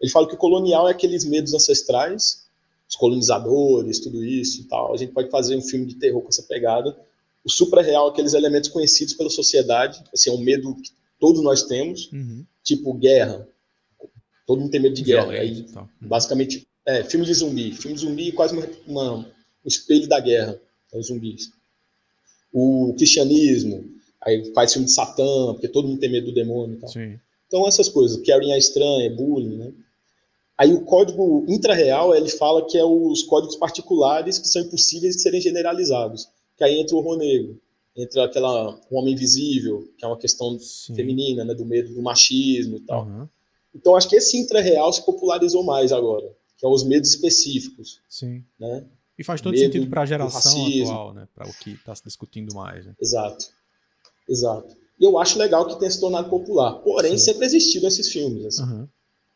Ele 0.00 0.10
fala 0.10 0.26
que 0.26 0.34
o 0.34 0.38
colonial 0.38 0.88
é 0.88 0.92
aqueles 0.92 1.24
medos 1.24 1.52
ancestrais, 1.52 2.46
os 2.88 2.96
colonizadores, 2.96 4.00
tudo 4.00 4.24
isso 4.24 4.62
e 4.62 4.64
tal. 4.64 4.94
A 4.94 4.96
gente 4.96 5.12
pode 5.12 5.30
fazer 5.30 5.54
um 5.56 5.60
filme 5.60 5.84
de 5.84 5.96
terror 5.96 6.22
com 6.22 6.28
essa 6.28 6.42
pegada. 6.42 6.96
O 7.44 7.50
suprarreal 7.50 8.08
é 8.08 8.10
aqueles 8.10 8.32
elementos 8.32 8.70
conhecidos 8.70 9.14
pela 9.14 9.30
sociedade, 9.30 10.02
assim, 10.12 10.30
é 10.30 10.32
um 10.32 10.40
medo 10.40 10.74
que 10.76 10.90
todos 11.18 11.42
nós 11.42 11.64
temos, 11.64 12.10
uhum. 12.12 12.44
tipo 12.64 12.94
guerra. 12.94 13.46
Todo 14.46 14.60
mundo 14.60 14.70
tem 14.70 14.80
medo 14.80 14.94
de 14.94 15.02
guerra. 15.02 15.32
Aí, 15.32 15.66
uhum. 15.74 15.86
basicamente, 16.00 16.66
é, 16.86 17.04
filme 17.04 17.26
de 17.26 17.34
zumbi. 17.34 17.72
Filme 17.72 17.94
de 17.94 18.00
zumbi 18.00 18.28
é 18.30 18.32
quase 18.32 18.56
uma, 18.56 18.66
uma, 18.86 19.14
um 19.18 19.24
espelho 19.66 20.08
da 20.08 20.18
guerra, 20.18 20.58
é 20.92 20.98
os 20.98 21.06
zumbis 21.06 21.52
o 22.52 22.94
cristianismo, 22.96 23.84
aí 24.20 24.52
faz 24.52 24.72
filme 24.72 24.86
de 24.86 24.92
Satã, 24.92 25.52
porque 25.52 25.68
todo 25.68 25.88
mundo 25.88 26.00
tem 26.00 26.10
medo 26.10 26.26
do 26.26 26.34
demônio 26.34 26.76
e 26.76 26.80
tal. 26.80 26.90
Sim. 26.90 27.18
Então, 27.46 27.66
essas 27.66 27.88
coisas, 27.88 28.20
Karen 28.24 28.52
é 28.52 28.58
estranha, 28.58 29.10
bullying, 29.14 29.56
né? 29.56 29.72
Aí 30.60 30.74
o 30.74 30.82
código 30.82 31.44
intrarreal, 31.48 32.14
ele 32.14 32.28
fala 32.28 32.66
que 32.66 32.76
é 32.76 32.84
os 32.84 33.22
códigos 33.22 33.56
particulares 33.56 34.38
que 34.38 34.46
são 34.46 34.60
impossíveis 34.60 35.16
de 35.16 35.22
serem 35.22 35.40
generalizados. 35.40 36.28
Que 36.54 36.62
aí 36.62 36.78
entra 36.78 36.94
o 36.94 36.98
horror 36.98 37.16
negro, 37.16 37.58
entra 37.96 38.26
aquela 38.26 38.78
um 38.90 38.98
homem 38.98 39.14
invisível, 39.14 39.88
que 39.96 40.04
é 40.04 40.08
uma 40.08 40.18
questão 40.18 40.58
Sim. 40.58 40.94
feminina, 40.94 41.46
né, 41.46 41.54
do 41.54 41.64
medo 41.64 41.94
do 41.94 42.02
machismo 42.02 42.76
e 42.76 42.80
tal. 42.80 43.06
Uhum. 43.06 43.26
Então 43.74 43.96
acho 43.96 44.06
que 44.06 44.16
esse 44.16 44.36
intrarreal 44.36 44.92
se 44.92 45.02
popularizou 45.02 45.64
mais 45.64 45.92
agora, 45.92 46.30
que 46.58 46.66
é 46.66 46.68
os 46.68 46.84
medos 46.84 47.08
específicos. 47.08 48.00
Sim. 48.06 48.44
Né? 48.58 48.84
E 49.20 49.22
faz 49.22 49.42
todo 49.42 49.54
sentido 49.54 49.86
para 49.86 50.00
a 50.00 50.06
geração 50.06 50.66
atual, 50.66 51.12
né? 51.12 51.28
Para 51.34 51.46
o 51.46 51.52
que 51.52 51.72
está 51.72 51.94
se 51.94 52.02
discutindo 52.02 52.54
mais. 52.54 52.86
Né? 52.86 52.94
Exato. 52.98 53.48
Exato. 54.26 54.74
E 54.98 55.04
eu 55.04 55.18
acho 55.18 55.38
legal 55.38 55.66
que 55.66 55.78
tenha 55.78 55.90
se 55.90 56.00
tornado 56.00 56.30
popular. 56.30 56.76
Porém, 56.76 57.18
Sim. 57.18 57.26
sempre 57.26 57.44
existiram 57.44 57.86
esses 57.86 58.08
filmes. 58.08 58.46
Assim. 58.46 58.62
Uhum. 58.62 58.88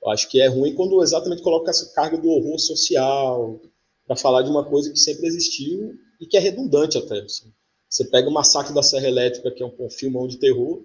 Eu 0.03 0.11
acho 0.11 0.31
que 0.31 0.41
é 0.41 0.47
ruim 0.47 0.75
quando 0.75 1.03
exatamente 1.03 1.43
coloca 1.43 1.71
essa 1.71 1.93
carga 1.93 2.17
do 2.17 2.31
horror 2.31 2.59
social 2.59 3.61
para 4.07 4.17
falar 4.17 4.41
de 4.41 4.49
uma 4.49 4.65
coisa 4.65 4.91
que 4.91 4.99
sempre 4.99 5.27
existiu 5.27 5.93
e 6.19 6.25
que 6.25 6.39
é 6.39 6.41
redundante 6.41 6.97
até. 6.97 7.19
Assim. 7.19 7.53
Você 7.87 8.07
pega 8.07 8.27
o 8.27 8.33
Massacre 8.33 8.73
da 8.73 8.83
Serra 8.83 9.07
Elétrica, 9.07 9.51
que 9.51 9.63
é 9.63 9.67
um, 9.67 9.73
um 9.79 9.91
filmão 9.91 10.27
de 10.27 10.39
terror, 10.39 10.83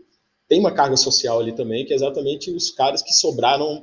tem 0.50 0.60
uma 0.60 0.74
carga 0.74 0.98
social 0.98 1.40
ali 1.40 1.54
também, 1.54 1.86
que 1.86 1.94
é 1.94 1.96
exatamente 1.96 2.52
os 2.52 2.70
caras 2.70 3.02
que 3.02 3.14
sobraram 3.14 3.82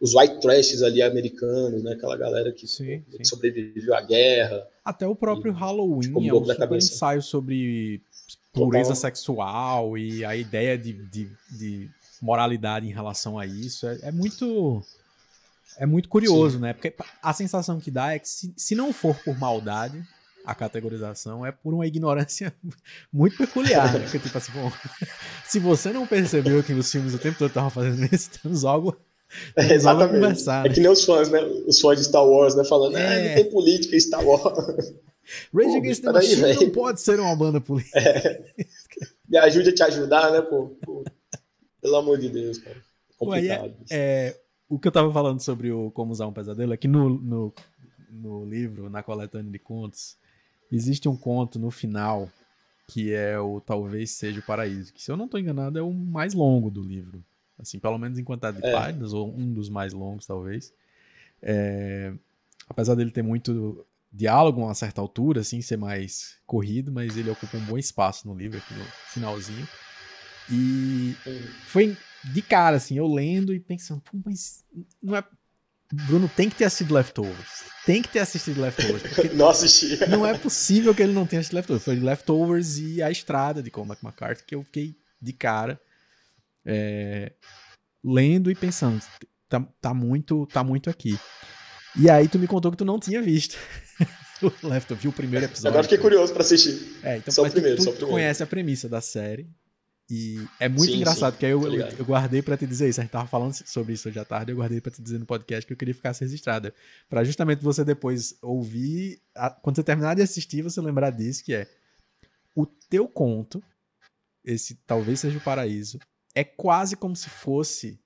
os 0.00 0.14
white 0.14 0.40
trashes 0.40 0.82
ali 0.82 1.02
americanos, 1.02 1.82
né? 1.82 1.92
Aquela 1.92 2.16
galera 2.16 2.50
que, 2.52 2.66
sim, 2.66 3.02
sim. 3.10 3.24
sobreviveu 3.24 3.94
à 3.94 4.00
guerra. 4.00 4.66
Até 4.84 5.06
o 5.06 5.14
próprio 5.14 5.52
e, 5.52 5.54
Halloween 5.54 6.28
é 6.28 6.34
um 6.34 6.44
super 6.44 6.76
ensaio 6.76 7.22
sobre 7.22 8.00
pureza 8.52 8.94
Total. 8.94 8.96
sexual 8.96 9.98
e 9.98 10.24
a 10.24 10.34
ideia 10.34 10.76
de, 10.78 10.94
de, 10.94 11.30
de, 11.50 11.90
moralidade 12.20 12.86
em 12.86 12.92
relação 12.92 13.38
a 13.38 13.46
isso. 13.46 13.86
É, 13.86 13.98
é 14.04 14.12
muito 14.12 14.82
é 15.76 15.86
muito 15.86 16.08
curioso, 16.08 16.56
sim. 16.56 16.62
né? 16.62 16.72
Porque 16.72 16.94
a 17.22 17.32
sensação 17.32 17.78
que 17.78 17.90
dá 17.90 18.14
é 18.14 18.18
que 18.18 18.28
se, 18.28 18.52
se 18.56 18.74
não 18.74 18.92
for 18.92 19.14
por 19.22 19.38
maldade, 19.38 20.02
a 20.44 20.54
categorização 20.54 21.44
é 21.44 21.52
por 21.52 21.74
uma 21.74 21.86
ignorância 21.86 22.54
muito 23.12 23.36
peculiar, 23.36 23.92
né? 23.92 24.00
Porque, 24.04 24.18
tipo 24.18 24.36
assim, 24.36 24.52
bom, 24.52 24.72
se 25.44 25.58
você 25.58 25.92
não 25.92 26.06
percebeu 26.06 26.62
que 26.62 26.72
os 26.72 26.90
filmes 26.90 27.12
o 27.12 27.18
tempo 27.18 27.38
todo 27.38 27.48
estavam 27.48 27.70
fazendo 27.70 28.02
isso, 28.12 28.30
temos 28.42 28.64
algo 28.64 28.96
é, 29.56 29.74
exatamente. 29.74 30.48
É 30.48 30.68
que 30.68 30.80
nem 30.80 30.90
os 30.90 31.04
fãs, 31.04 31.30
né? 31.30 31.40
Os 31.66 31.80
fãs 31.80 31.98
de 31.98 32.04
Star 32.04 32.26
Wars, 32.26 32.54
né? 32.54 32.64
Falando, 32.64 32.96
é. 32.96 33.06
ah, 33.06 33.28
não 33.28 33.34
tem 33.34 33.50
política 33.50 33.96
em 33.96 34.00
Star 34.00 34.24
Wars. 34.26 34.94
Rage 35.54 35.76
Against 35.76 36.02
the 36.02 36.12
Machine 36.12 36.44
aí, 36.44 36.56
não 36.56 36.70
pode 36.70 37.00
ser 37.00 37.20
uma 37.20 37.36
banda 37.36 37.60
política. 37.60 37.98
É. 37.98 38.42
Me 39.28 39.38
ajude 39.38 39.70
a 39.70 39.74
te 39.74 39.82
ajudar, 39.84 40.32
né, 40.32 40.40
pô? 40.40 40.70
pô 40.84 41.04
pelo 41.80 41.96
amor 41.96 42.18
de 42.18 42.28
Deus, 42.28 42.58
cara. 42.58 42.76
Complicado. 43.16 43.70
Pô, 43.70 43.84
é, 43.90 44.28
é, 44.28 44.40
o 44.68 44.78
que 44.78 44.88
eu 44.88 44.92
tava 44.92 45.12
falando 45.12 45.40
sobre 45.40 45.70
o 45.70 45.90
Como 45.92 46.10
Usar 46.10 46.26
um 46.26 46.32
Pesadelo 46.32 46.72
é 46.72 46.76
que 46.76 46.88
no, 46.88 47.08
no, 47.10 47.54
no 48.10 48.44
livro, 48.44 48.90
na 48.90 49.02
coletânea 49.02 49.52
de 49.52 49.58
contos, 49.58 50.16
existe 50.70 51.08
um 51.08 51.16
conto 51.16 51.58
no 51.58 51.70
final 51.70 52.28
que 52.88 53.12
é 53.12 53.38
o 53.38 53.60
Talvez 53.60 54.10
Seja 54.10 54.40
o 54.40 54.42
Paraíso, 54.42 54.92
que 54.92 55.00
se 55.00 55.12
eu 55.12 55.16
não 55.16 55.28
tô 55.28 55.38
enganado 55.38 55.78
é 55.78 55.82
o 55.82 55.92
mais 55.92 56.34
longo 56.34 56.70
do 56.70 56.82
livro 56.82 57.24
assim, 57.60 57.78
pelo 57.78 57.98
menos 57.98 58.18
em 58.18 58.24
quantidade 58.24 58.60
de 58.60 58.66
é. 58.66 58.72
páginas, 58.72 59.12
ou 59.12 59.28
um 59.28 59.52
dos 59.52 59.68
mais 59.68 59.92
longos, 59.92 60.26
talvez. 60.26 60.72
É, 61.42 62.12
apesar 62.68 62.94
dele 62.94 63.10
ter 63.10 63.22
muito 63.22 63.86
diálogo 64.12 64.60
a 64.60 64.66
uma 64.66 64.74
certa 64.74 65.00
altura, 65.00 65.40
assim, 65.40 65.60
ser 65.60 65.76
mais 65.76 66.36
corrido, 66.46 66.90
mas 66.90 67.16
ele 67.16 67.30
ocupa 67.30 67.56
um 67.56 67.64
bom 67.64 67.78
espaço 67.78 68.26
no 68.26 68.34
livro, 68.34 68.58
aqui 68.58 68.74
no 68.74 68.84
finalzinho. 69.12 69.68
E 70.50 71.14
foi 71.66 71.96
de 72.24 72.42
cara, 72.42 72.76
assim, 72.76 72.96
eu 72.98 73.06
lendo 73.06 73.54
e 73.54 73.60
pensando, 73.60 74.00
pô, 74.00 74.18
mas 74.24 74.64
não 75.02 75.16
é. 75.16 75.24
Bruno 75.92 76.28
tem 76.28 76.48
que 76.48 76.56
ter 76.56 76.64
assistido 76.64 76.94
Leftovers. 76.94 77.64
Tem 77.84 78.00
que 78.00 78.08
ter 78.08 78.20
assistido 78.20 78.60
Leftovers. 78.60 79.02
não 79.34 79.48
assisti. 79.48 80.08
Não 80.08 80.24
é 80.24 80.36
possível 80.38 80.94
que 80.94 81.02
ele 81.02 81.12
não 81.12 81.26
tenha 81.26 81.40
assistido 81.40 81.56
Leftovers. 81.56 81.84
Foi 81.84 81.96
Leftovers 81.96 82.78
e 82.78 83.02
A 83.02 83.10
Estrada 83.10 83.60
de 83.60 83.70
Cormac 83.70 84.04
McCarthy 84.04 84.44
que 84.44 84.54
eu 84.54 84.62
fiquei 84.62 84.96
de 85.20 85.32
cara 85.32 85.80
é, 86.64 87.32
lendo 88.04 88.50
e 88.50 88.54
pensando, 88.54 89.02
tá, 89.48 89.60
tá, 89.80 89.94
muito, 89.94 90.46
tá 90.46 90.62
muito 90.64 90.90
aqui. 90.90 91.18
E 91.96 92.08
aí 92.08 92.28
tu 92.28 92.38
me 92.38 92.46
contou 92.46 92.70
que 92.70 92.76
tu 92.76 92.84
não 92.84 92.98
tinha 92.98 93.20
visto. 93.20 93.56
o 94.42 94.66
Left, 94.66 94.94
viu 94.94 95.10
o 95.10 95.14
primeiro 95.14 95.46
episódio. 95.46 95.68
Agora 95.68 95.82
fiquei 95.82 95.98
curioso 95.98 96.32
para 96.32 96.42
assistir. 96.42 96.98
É, 97.02 97.16
então, 97.16 97.32
só 97.32 97.42
o 97.42 97.50
primeiro, 97.50 97.76
tu, 97.76 97.84
só 97.84 97.90
o 97.90 97.92
primeiro. 97.92 98.12
Conhece 98.12 98.42
a 98.42 98.46
premissa 98.46 98.88
da 98.88 99.00
série. 99.00 99.50
E 100.10 100.44
é 100.58 100.68
muito 100.68 100.90
sim, 100.90 100.96
engraçado, 100.96 101.34
sim, 101.34 101.38
que 101.38 101.46
aí 101.46 101.52
eu, 101.52 101.62
eu, 101.72 102.04
guardei 102.04 102.42
para 102.42 102.56
te 102.56 102.66
dizer 102.66 102.88
isso. 102.88 103.00
A 103.00 103.04
gente 103.04 103.12
tava 103.12 103.28
falando 103.28 103.54
sobre 103.54 103.92
isso 103.92 104.08
hoje 104.08 104.18
à 104.18 104.24
tarde, 104.24 104.50
eu 104.50 104.56
guardei 104.56 104.80
para 104.80 104.90
te 104.90 105.00
dizer 105.00 105.20
no 105.20 105.26
podcast 105.26 105.64
que 105.64 105.72
eu 105.72 105.76
queria 105.76 105.94
ficar 105.94 106.12
registrada. 106.12 106.74
para 107.08 107.22
justamente 107.22 107.62
você 107.62 107.84
depois 107.84 108.36
ouvir, 108.42 109.22
a, 109.36 109.50
quando 109.50 109.76
você 109.76 109.84
terminar 109.84 110.16
de 110.16 110.22
assistir, 110.22 110.62
você 110.62 110.80
lembrar 110.80 111.10
disso, 111.10 111.44
que 111.44 111.54
é 111.54 111.68
o 112.56 112.66
teu 112.66 113.06
conto, 113.06 113.62
esse 114.44 114.74
talvez 114.84 115.20
seja 115.20 115.38
o 115.38 115.42
paraíso, 115.42 116.00
é 116.34 116.44
quase 116.44 116.96
como 116.96 117.14
se 117.16 117.28
fosse. 117.28 117.98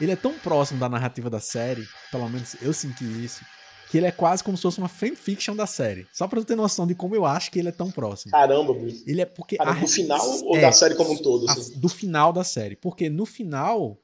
Ele 0.00 0.12
é 0.12 0.16
tão 0.16 0.38
próximo 0.38 0.78
da 0.78 0.88
narrativa 0.88 1.30
da 1.30 1.40
série, 1.40 1.86
pelo 2.10 2.28
menos 2.28 2.56
eu 2.60 2.72
senti 2.72 3.04
isso, 3.24 3.42
que 3.90 3.96
ele 3.96 4.06
é 4.06 4.12
quase 4.12 4.44
como 4.44 4.56
se 4.56 4.62
fosse 4.62 4.78
uma 4.78 4.88
fanfiction 4.88 5.56
da 5.56 5.66
série. 5.66 6.06
Só 6.12 6.28
pra 6.28 6.40
tu 6.40 6.46
ter 6.46 6.56
noção 6.56 6.86
de 6.86 6.94
como 6.94 7.14
eu 7.14 7.24
acho 7.24 7.50
que 7.50 7.58
ele 7.58 7.68
é 7.68 7.72
tão 7.72 7.90
próximo. 7.90 8.32
Caramba, 8.32 8.74
Bruce. 8.74 9.04
Ele 9.06 9.22
é 9.22 9.26
porque. 9.26 9.56
Cara, 9.56 9.70
a... 9.70 9.74
Do 9.74 9.88
final 9.88 10.44
ou 10.44 10.56
é, 10.56 10.60
da 10.60 10.72
série 10.72 10.94
como 10.94 11.12
um 11.12 11.16
todo? 11.16 11.48
Assim? 11.48 11.74
A, 11.74 11.78
do 11.78 11.88
final 11.88 12.32
da 12.32 12.44
série. 12.44 12.76
Porque 12.76 13.08
no 13.08 13.24
final. 13.24 13.98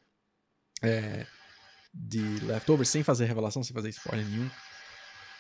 É, 0.83 1.27
de 1.93 2.20
Leftovers, 2.45 2.89
sem 2.89 3.03
fazer 3.03 3.27
revelação, 3.27 3.62
sem 3.62 3.75
fazer 3.75 3.91
spoiler 3.91 4.27
nenhum, 4.27 4.49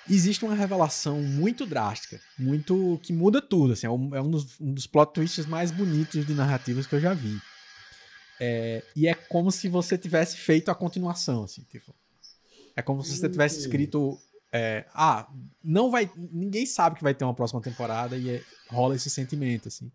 existe 0.08 0.44
uma 0.44 0.54
revelação 0.54 1.22
muito 1.22 1.64
drástica, 1.64 2.20
muito 2.38 3.00
que 3.02 3.12
muda 3.12 3.40
tudo. 3.40 3.72
Assim, 3.72 3.86
é 3.86 3.90
um, 3.90 4.14
é 4.14 4.20
um, 4.20 4.30
dos, 4.30 4.60
um 4.60 4.72
dos 4.72 4.86
plot 4.86 5.14
twists 5.14 5.46
mais 5.46 5.70
bonitos 5.70 6.26
de 6.26 6.34
narrativas 6.34 6.86
que 6.86 6.94
eu 6.94 7.00
já 7.00 7.14
vi. 7.14 7.40
É, 8.44 8.82
e 8.96 9.06
é 9.06 9.14
como 9.14 9.52
se 9.52 9.68
você 9.68 9.96
tivesse 9.96 10.36
feito 10.36 10.68
a 10.68 10.74
continuação, 10.74 11.44
assim, 11.44 11.62
tipo. 11.70 11.94
É 12.74 12.82
como 12.82 13.04
se 13.04 13.16
você 13.16 13.28
tivesse 13.28 13.60
escrito 13.60 14.18
é, 14.52 14.84
ah, 14.94 15.26
não 15.64 15.90
vai. 15.90 16.10
Ninguém 16.14 16.66
sabe 16.66 16.96
que 16.96 17.02
vai 17.02 17.14
ter 17.14 17.24
uma 17.24 17.32
próxima 17.32 17.60
temporada 17.62 18.16
e 18.16 18.28
é, 18.28 18.42
rola 18.68 18.94
esse 18.94 19.08
sentimento, 19.08 19.68
assim. 19.68 19.90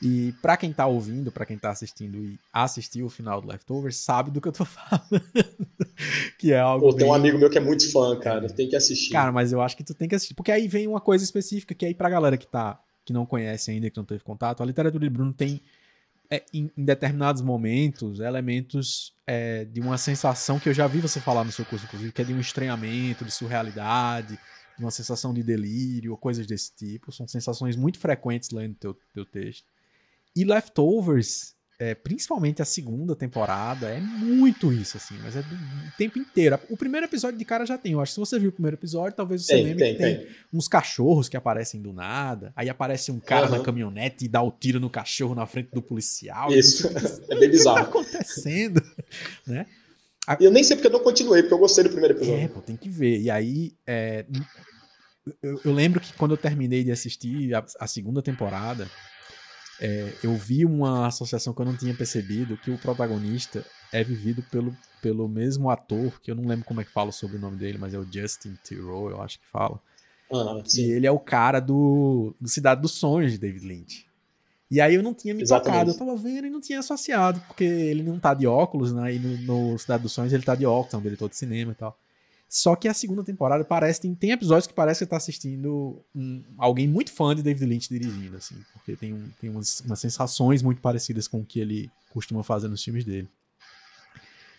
E 0.00 0.32
para 0.40 0.56
quem 0.56 0.72
tá 0.72 0.86
ouvindo, 0.86 1.32
para 1.32 1.44
quem 1.44 1.58
tá 1.58 1.70
assistindo 1.70 2.16
e 2.18 2.38
assistiu 2.52 3.06
o 3.06 3.10
final 3.10 3.40
do 3.40 3.48
Leftovers, 3.48 3.96
sabe 3.96 4.30
do 4.30 4.40
que 4.40 4.46
eu 4.46 4.52
tô 4.52 4.62
falando. 4.66 5.24
que 6.38 6.52
é 6.52 6.60
algo. 6.60 6.86
Pô, 6.86 6.90
tem 6.92 7.00
bem... 7.00 7.08
um 7.08 7.14
amigo 7.14 7.36
meu 7.36 7.50
que 7.50 7.58
é 7.58 7.60
muito 7.60 7.90
fã, 7.90 8.16
cara. 8.20 8.46
É. 8.46 8.48
Tem 8.48 8.68
que 8.68 8.76
assistir. 8.76 9.10
Cara, 9.10 9.32
mas 9.32 9.50
eu 9.50 9.60
acho 9.60 9.76
que 9.76 9.82
tu 9.82 9.94
tem 9.94 10.08
que 10.08 10.14
assistir. 10.14 10.34
Porque 10.34 10.52
aí 10.52 10.68
vem 10.68 10.86
uma 10.86 11.00
coisa 11.00 11.24
específica 11.24 11.74
que 11.74 11.84
aí 11.84 11.94
pra 11.94 12.08
galera 12.08 12.36
que 12.36 12.46
tá. 12.46 12.80
que 13.04 13.12
não 13.12 13.26
conhece 13.26 13.72
ainda, 13.72 13.90
que 13.90 13.96
não 13.96 14.04
teve 14.04 14.22
contato, 14.22 14.62
a 14.62 14.66
literatura 14.66 15.02
de 15.02 15.10
Bruno 15.10 15.32
tem. 15.32 15.60
É, 16.30 16.44
em, 16.52 16.70
em, 16.76 16.84
determinados 16.84 17.40
momentos, 17.40 18.20
elementos 18.20 19.14
é, 19.26 19.64
de 19.64 19.80
uma 19.80 19.96
sensação 19.96 20.58
que 20.58 20.68
eu 20.68 20.74
já 20.74 20.86
vi 20.86 21.00
você 21.00 21.20
falar 21.20 21.42
no 21.42 21.50
seu 21.50 21.64
curso, 21.64 21.86
inclusive, 21.86 22.12
que 22.12 22.20
é 22.20 22.24
de 22.24 22.34
um 22.34 22.40
estranhamento, 22.40 23.24
de 23.24 23.30
surrealidade, 23.30 24.38
de 24.76 24.84
uma 24.84 24.90
sensação 24.90 25.32
de 25.32 25.42
delírio, 25.42 26.16
coisas 26.18 26.46
desse 26.46 26.74
tipo. 26.74 27.10
São 27.10 27.26
sensações 27.26 27.76
muito 27.76 27.98
frequentes 27.98 28.50
lendo 28.50 28.74
teu, 28.74 28.98
teu 29.14 29.24
texto. 29.24 29.66
E 30.36 30.44
Leftovers, 30.44 31.56
é, 31.80 31.94
principalmente 31.94 32.60
a 32.60 32.64
segunda 32.64 33.14
temporada, 33.14 33.88
é 33.88 34.00
muito 34.00 34.72
isso, 34.72 34.96
assim, 34.96 35.14
mas 35.22 35.36
é 35.36 35.42
do, 35.42 35.54
do, 35.54 35.92
tempo 35.96 36.18
inteiro. 36.18 36.58
O 36.68 36.76
primeiro 36.76 37.06
episódio 37.06 37.38
de 37.38 37.44
cara 37.44 37.64
já 37.64 37.78
tem. 37.78 37.92
Eu 37.92 38.00
acho 38.00 38.10
que 38.10 38.14
se 38.14 38.20
você 38.20 38.36
viu 38.36 38.48
o 38.48 38.52
primeiro 38.52 38.76
episódio, 38.76 39.16
talvez 39.16 39.46
você 39.46 39.54
tem, 39.54 39.64
lembre 39.64 39.84
tem, 39.84 39.92
que 39.94 40.02
tem, 40.02 40.16
tem, 40.18 40.28
uns 40.52 40.66
cachorros 40.66 41.28
que 41.28 41.36
aparecem 41.36 41.80
do 41.80 41.92
nada. 41.92 42.52
Aí 42.56 42.68
aparece 42.68 43.12
um 43.12 43.20
cara 43.20 43.46
uhum. 43.46 43.58
na 43.58 43.62
caminhonete 43.62 44.24
e 44.24 44.28
dá 44.28 44.42
o 44.42 44.50
tiro 44.50 44.80
no 44.80 44.90
cachorro 44.90 45.36
na 45.36 45.46
frente 45.46 45.70
do 45.72 45.80
policial. 45.80 46.52
Isso, 46.52 46.88
é 47.30 47.38
bem 47.38 47.48
bizarro. 47.48 47.76
O 47.76 47.84
que 47.84 47.92
tá 47.92 47.98
acontecendo? 47.98 48.82
né? 49.46 49.64
A... 50.26 50.36
Eu 50.40 50.50
nem 50.50 50.64
sei 50.64 50.74
porque 50.74 50.88
eu 50.88 50.92
não 50.92 51.00
continuei, 51.00 51.42
porque 51.42 51.54
eu 51.54 51.58
gostei 51.58 51.84
do 51.84 51.90
primeiro 51.90 52.18
episódio. 52.18 52.42
É, 52.42 52.48
pô, 52.48 52.60
tem 52.60 52.76
que 52.76 52.88
ver. 52.88 53.20
E 53.20 53.30
aí, 53.30 53.72
é, 53.86 54.26
eu, 55.40 55.60
eu, 55.64 55.72
lembro 55.72 56.00
que 56.00 56.12
quando 56.14 56.32
eu 56.32 56.36
terminei 56.36 56.82
de 56.82 56.90
assistir 56.90 57.54
a, 57.54 57.64
a 57.78 57.86
segunda 57.86 58.20
temporada, 58.20 58.90
é, 59.80 60.12
eu 60.22 60.34
vi 60.34 60.64
uma 60.64 61.06
associação 61.06 61.52
que 61.54 61.60
eu 61.60 61.66
não 61.66 61.76
tinha 61.76 61.94
percebido, 61.94 62.56
que 62.56 62.70
o 62.70 62.78
protagonista 62.78 63.64
é 63.92 64.02
vivido 64.02 64.42
pelo, 64.50 64.76
pelo 65.00 65.28
mesmo 65.28 65.70
ator, 65.70 66.20
que 66.20 66.30
eu 66.30 66.34
não 66.34 66.46
lembro 66.46 66.64
como 66.64 66.80
é 66.80 66.84
que 66.84 66.90
fala 66.90 67.12
sobre 67.12 67.36
o 67.36 67.40
nome 67.40 67.56
dele, 67.56 67.78
mas 67.78 67.94
é 67.94 67.98
o 67.98 68.06
Justin 68.10 68.56
Theroux, 68.64 69.10
eu 69.10 69.22
acho 69.22 69.38
que 69.38 69.46
fala. 69.46 69.80
Ah, 70.32 70.62
e 70.76 70.80
ele 70.80 71.06
é 71.06 71.10
o 71.10 71.18
cara 71.18 71.60
do, 71.60 72.34
do 72.40 72.48
Cidade 72.48 72.82
dos 72.82 72.92
Sonhos 72.92 73.32
de 73.32 73.38
David 73.38 73.66
Lynch. 73.66 74.06
E 74.70 74.80
aí 74.80 74.94
eu 74.94 75.02
não 75.02 75.14
tinha 75.14 75.32
me 75.32 75.42
Exatamente. 75.42 75.72
tocado, 75.72 75.90
eu 75.90 75.98
tava 75.98 76.16
vendo 76.16 76.46
e 76.46 76.50
não 76.50 76.60
tinha 76.60 76.80
associado, 76.80 77.40
porque 77.46 77.64
ele 77.64 78.02
não 78.02 78.18
tá 78.18 78.34
de 78.34 78.46
óculos, 78.46 78.92
né? 78.92 79.14
E 79.14 79.18
no, 79.18 79.70
no 79.72 79.78
Cidade 79.78 80.02
dos 80.02 80.12
Sonhos 80.12 80.32
ele 80.32 80.42
tá 80.42 80.54
de 80.54 80.66
óculos, 80.66 80.92
é 80.92 80.96
um 80.98 81.02
diretor 81.02 81.28
de 81.30 81.36
cinema 81.36 81.72
e 81.72 81.74
tal. 81.74 81.98
Só 82.48 82.74
que 82.74 82.88
a 82.88 82.94
segunda 82.94 83.22
temporada 83.22 83.62
parece. 83.62 84.00
Tem, 84.00 84.14
tem 84.14 84.30
episódios 84.30 84.66
que 84.66 84.72
parece 84.72 85.00
que 85.00 85.04
você 85.04 85.10
tá 85.10 85.16
assistindo 85.18 86.02
um, 86.14 86.42
alguém 86.56 86.88
muito 86.88 87.12
fã 87.12 87.34
de 87.36 87.42
David 87.42 87.66
Lynch 87.66 87.88
dirigindo, 87.88 88.36
assim. 88.36 88.56
Porque 88.72 88.96
tem, 88.96 89.12
um, 89.12 89.28
tem 89.38 89.50
umas, 89.50 89.80
umas 89.80 90.00
sensações 90.00 90.62
muito 90.62 90.80
parecidas 90.80 91.28
com 91.28 91.40
o 91.40 91.44
que 91.44 91.60
ele 91.60 91.90
costuma 92.10 92.42
fazer 92.42 92.68
nos 92.68 92.82
filmes 92.82 93.04
dele. 93.04 93.28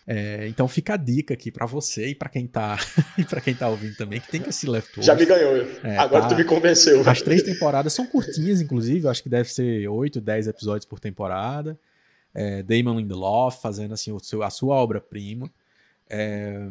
É, 0.06 0.48
então 0.48 0.66
fica 0.66 0.94
a 0.94 0.96
dica 0.96 1.34
aqui 1.34 1.50
para 1.52 1.66
você 1.66 2.08
e 2.08 2.14
para 2.14 2.28
quem 2.28 2.46
tá 2.46 2.78
e 3.18 3.24
para 3.24 3.40
quem 3.40 3.54
tá 3.54 3.68
ouvindo 3.68 3.96
também 3.96 4.20
que 4.20 4.28
tem 4.28 4.40
que 4.40 4.48
assistir 4.48 4.68
Leftovers. 4.68 5.06
Já 5.06 5.14
me 5.14 5.24
ganhou. 5.24 5.56
É, 5.84 5.98
Agora 5.98 6.22
tá, 6.22 6.28
tu 6.28 6.36
me 6.36 6.44
convenceu. 6.44 7.08
As 7.08 7.20
três 7.20 7.42
temporadas 7.42 7.92
são 7.92 8.06
curtinhas, 8.06 8.60
inclusive. 8.60 9.06
acho 9.08 9.22
que 9.22 9.28
deve 9.28 9.52
ser 9.52 9.88
8, 9.88 10.20
10 10.20 10.46
episódios 10.46 10.86
por 10.86 11.00
temporada. 11.00 11.78
É, 12.32 12.62
Damon 12.62 12.98
Lindelof 12.98 13.60
fazendo 13.60 13.94
assim 13.94 14.12
o 14.12 14.20
seu, 14.20 14.42
a 14.42 14.50
sua 14.50 14.76
obra-prima. 14.76 15.50
É, 16.08 16.68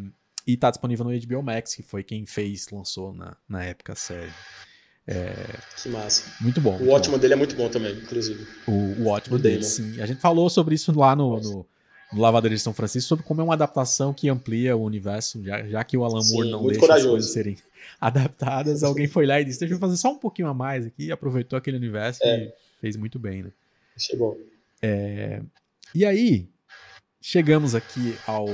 e 0.54 0.58
tá 0.58 0.72
disponível 0.72 1.06
no 1.06 1.20
HBO 1.20 1.44
Max, 1.44 1.76
que 1.76 1.84
foi 1.84 2.04
quem 2.04 2.26
fez, 2.26 2.70
lançou 2.72 3.14
na, 3.14 3.38
na 3.48 3.64
época 3.64 3.94
a 3.94 3.96
série. 3.96 4.32
É... 5.06 5.36
Que 5.82 5.90
massa. 5.90 6.32
Muito 6.42 6.60
bom. 6.60 6.76
O 6.78 6.90
ótimo 6.90 7.20
dele 7.20 7.34
é 7.34 7.36
muito 7.36 7.56
bom 7.56 7.70
também, 7.70 7.94
inclusive. 7.96 8.48
O, 8.68 9.04
o 9.04 9.08
ótimo 9.08 9.38
dele, 9.38 9.64
sim. 9.64 10.02
A 10.02 10.08
gente 10.08 10.20
falou 10.20 10.50
sobre 10.50 10.74
isso 10.74 10.92
lá 10.98 11.16
no, 11.16 11.40
no, 11.40 11.66
no 12.12 12.22
Lavadeira 12.22 12.56
de 12.56 12.62
São 12.62 12.74
Francisco, 12.74 13.08
sobre 13.08 13.24
como 13.24 13.42
é 13.42 13.44
uma 13.44 13.54
adaptação 13.54 14.12
que 14.12 14.28
amplia 14.28 14.76
o 14.76 14.84
universo, 14.84 15.44
já, 15.44 15.68
já 15.68 15.84
que 15.84 15.96
o 15.96 16.04
Alan 16.04 16.22
Moore 16.32 16.48
sim, 16.48 16.52
não 16.52 16.66
deixa 16.66 16.80
corajoso. 16.80 17.08
as 17.08 17.12
coisas 17.12 17.32
serem 17.32 17.58
adaptadas, 18.02 18.84
alguém 18.84 19.08
foi 19.08 19.28
lá 19.28 19.40
e 19.40 19.46
disse, 19.46 19.60
deixa 19.60 19.76
eu 19.76 19.80
fazer 19.80 19.98
só 19.98 20.12
um 20.12 20.18
pouquinho 20.18 20.48
a 20.48 20.54
mais 20.54 20.86
aqui, 20.86 21.12
aproveitou 21.12 21.58
aquele 21.58 21.78
universo 21.78 22.22
é. 22.24 22.46
e 22.46 22.54
fez 22.82 22.96
muito 22.96 23.20
bem, 23.20 23.44
né? 23.44 23.52
Chegou. 23.98 24.36
É... 24.82 25.42
E 25.94 26.06
aí, 26.06 26.48
chegamos 27.22 27.76
aqui 27.76 28.16
ao 28.26 28.48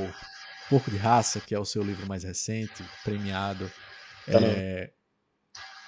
Porco 0.69 0.89
de 0.89 0.97
Raça, 0.97 1.39
que 1.39 1.53
é 1.53 1.59
o 1.59 1.65
seu 1.65 1.83
livro 1.83 2.07
mais 2.07 2.23
recente, 2.23 2.83
premiado 3.03 3.71
é, 4.27 4.91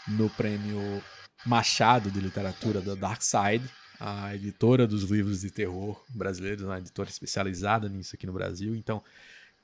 no 0.07 0.30
prêmio 0.30 1.03
Machado 1.45 2.11
de 2.11 2.19
Literatura 2.19 2.82
da 2.82 2.95
Dark 2.95 3.21
Side, 3.21 3.67
a 3.99 4.36
editora 4.36 4.86
dos 4.86 5.03
livros 5.03 5.41
de 5.41 5.49
terror 5.49 6.03
brasileiros, 6.09 6.63
uma 6.63 6.78
editora 6.78 7.09
especializada 7.09 7.89
nisso 7.89 8.15
aqui 8.15 8.28
no 8.28 8.34
Brasil. 8.34 8.75
Então, 8.75 9.03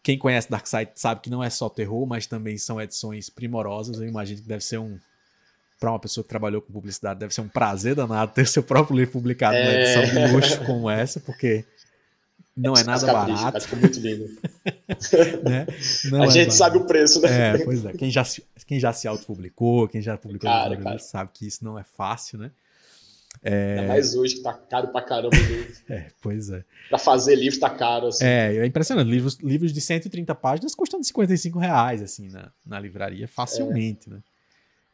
quem 0.01 0.17
conhece 0.17 0.49
Dark 0.49 0.65
Side 0.65 0.91
sabe 0.95 1.21
que 1.21 1.29
não 1.29 1.43
é 1.43 1.49
só 1.49 1.69
terror, 1.69 2.05
mas 2.05 2.25
também 2.25 2.57
são 2.57 2.81
edições 2.81 3.29
primorosas. 3.29 3.99
Eu 3.99 4.07
imagino 4.07 4.41
que 4.41 4.47
deve 4.47 4.63
ser 4.63 4.79
um 4.79 4.99
para 5.79 5.91
uma 5.91 5.99
pessoa 5.99 6.23
que 6.23 6.29
trabalhou 6.29 6.61
com 6.61 6.71
publicidade, 6.71 7.19
deve 7.19 7.33
ser 7.33 7.41
um 7.41 7.49
prazer 7.49 7.93
danado 7.93 8.31
ter 8.31 8.47
seu 8.47 8.63
próprio 8.63 8.95
livro 8.95 9.11
publicado 9.11 9.57
é... 9.57 9.63
numa 9.63 9.73
edição 9.73 10.03
de 10.05 10.31
luxo 10.31 10.65
como 10.65 10.89
essa, 10.89 11.19
porque 11.19 11.65
não 12.55 12.73
é 12.73 12.83
nada 12.83 13.05
barato. 13.05 13.61
Ficou 13.61 13.79
muito 13.79 13.99
lindo. 13.99 14.25
né? 15.43 15.65
a 15.67 16.27
gente 16.27 16.35
barato. 16.35 16.53
sabe 16.53 16.77
o 16.77 16.85
preço, 16.85 17.19
né? 17.21 17.55
É, 17.55 17.63
pois 17.63 17.83
é. 17.85 17.93
Quem 17.93 18.11
já, 18.11 18.23
quem 18.65 18.79
já 18.79 18.93
se 18.93 19.07
autopublicou, 19.07 19.87
quem 19.87 20.01
já 20.01 20.17
publicou 20.17 20.49
cara, 20.49 20.77
cara. 20.77 20.99
sabe 20.99 21.31
que 21.33 21.47
isso 21.47 21.63
não 21.63 21.77
é 21.77 21.83
fácil, 21.83 22.37
né? 22.37 22.51
É... 23.41 23.79
Ainda 23.79 23.87
mais 23.87 24.15
hoje 24.15 24.35
que 24.35 24.41
tá 24.41 24.53
caro 24.53 24.89
pra 24.89 25.01
caramba. 25.01 25.35
é, 25.89 26.07
pois 26.21 26.49
é. 26.49 26.63
Pra 26.89 26.99
fazer 26.99 27.35
livro 27.35 27.59
tá 27.59 27.69
caro, 27.69 28.07
assim. 28.07 28.23
É, 28.23 28.57
é 28.57 28.65
impressionante. 28.65 29.09
Livros, 29.09 29.37
livros 29.39 29.73
de 29.73 29.81
130 29.81 30.35
páginas 30.35 30.75
custando 30.75 31.03
55 31.03 31.57
reais, 31.57 32.01
assim, 32.01 32.29
na, 32.29 32.51
na 32.65 32.79
livraria, 32.79 33.27
facilmente, 33.27 34.09
é. 34.09 34.13
né? 34.13 34.19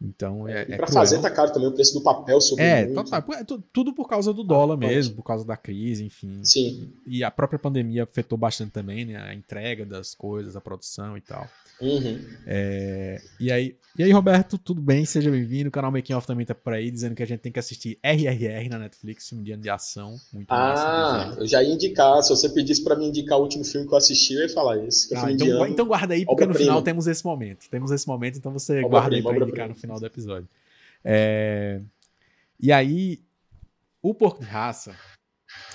Então 0.01 0.47
é. 0.47 0.61
É 0.61 0.77
para 0.77 0.87
fazer 0.87 1.19
tá 1.19 1.29
caro 1.29 1.51
também, 1.51 1.67
o 1.67 1.73
preço 1.73 1.93
do 1.93 2.01
papel 2.01 2.39
subiu. 2.39 2.65
É, 2.65 2.85
muito. 2.85 3.13
É, 3.15 3.45
tudo 3.73 3.93
por 3.93 4.07
causa 4.07 4.33
do 4.33 4.43
dólar 4.43 4.75
ah, 4.75 4.77
mesmo, 4.77 5.15
por 5.15 5.23
causa 5.23 5.45
da 5.45 5.57
crise, 5.57 6.05
enfim. 6.05 6.39
Sim. 6.43 6.93
E 7.05 7.23
a 7.23 7.29
própria 7.29 7.59
pandemia 7.59 8.03
afetou 8.03 8.37
bastante 8.37 8.71
também, 8.71 9.05
né? 9.05 9.17
A 9.17 9.33
entrega 9.33 9.85
das 9.85 10.15
coisas, 10.15 10.55
a 10.55 10.61
produção 10.61 11.17
e 11.17 11.21
tal. 11.21 11.47
Uhum. 11.81 12.19
É, 12.45 13.21
e, 13.39 13.51
aí, 13.51 13.75
e 13.97 14.03
aí, 14.03 14.11
Roberto, 14.11 14.57
tudo 14.57 14.81
bem? 14.81 15.05
Seja 15.05 15.31
bem-vindo. 15.31 15.69
O 15.69 15.71
canal 15.71 15.91
Making 15.91 16.13
Off 16.13 16.27
também 16.27 16.45
tá 16.45 16.53
por 16.53 16.73
aí, 16.73 16.91
dizendo 16.91 17.15
que 17.15 17.23
a 17.23 17.25
gente 17.25 17.39
tem 17.39 17.51
que 17.51 17.59
assistir 17.59 17.97
RRR 18.03 18.69
na 18.69 18.79
Netflix, 18.79 19.31
um 19.31 19.41
dia 19.41 19.55
de 19.55 19.69
ação. 19.69 20.17
Muito 20.33 20.47
ah, 20.49 21.33
eu 21.37 21.47
já 21.47 21.63
ia 21.63 21.73
indicar. 21.73 22.21
Se 22.21 22.29
você 22.29 22.49
pedisse 22.49 22.83
para 22.83 22.97
me 22.97 23.07
indicar 23.07 23.39
o 23.39 23.43
último 23.43 23.63
filme 23.63 23.87
que 23.87 23.93
eu 23.93 23.97
assisti, 23.97 24.33
eu 24.33 24.41
ia 24.41 24.49
falar 24.49 24.85
esse. 24.85 25.15
Ah, 25.15 25.31
então, 25.31 25.67
então, 25.67 25.85
guarda 25.85 26.13
aí, 26.13 26.25
porque 26.25 26.45
no 26.45 26.53
final 26.53 26.81
temos 26.81 27.07
esse 27.07 27.23
momento. 27.23 27.69
Temos 27.69 27.91
esse 27.91 28.07
momento, 28.07 28.37
então 28.37 28.51
você 28.51 28.81
guarda 28.81 29.15
aí 29.15 29.23
pra 29.23 29.37
indicar 29.37 29.69
no 29.69 29.75
final 29.75 29.88
do 29.97 30.05
episódio. 30.05 30.49
É, 31.03 31.81
e 32.59 32.71
aí, 32.71 33.23
o 34.01 34.13
Porco 34.13 34.41
de 34.41 34.45
Raça, 34.45 34.95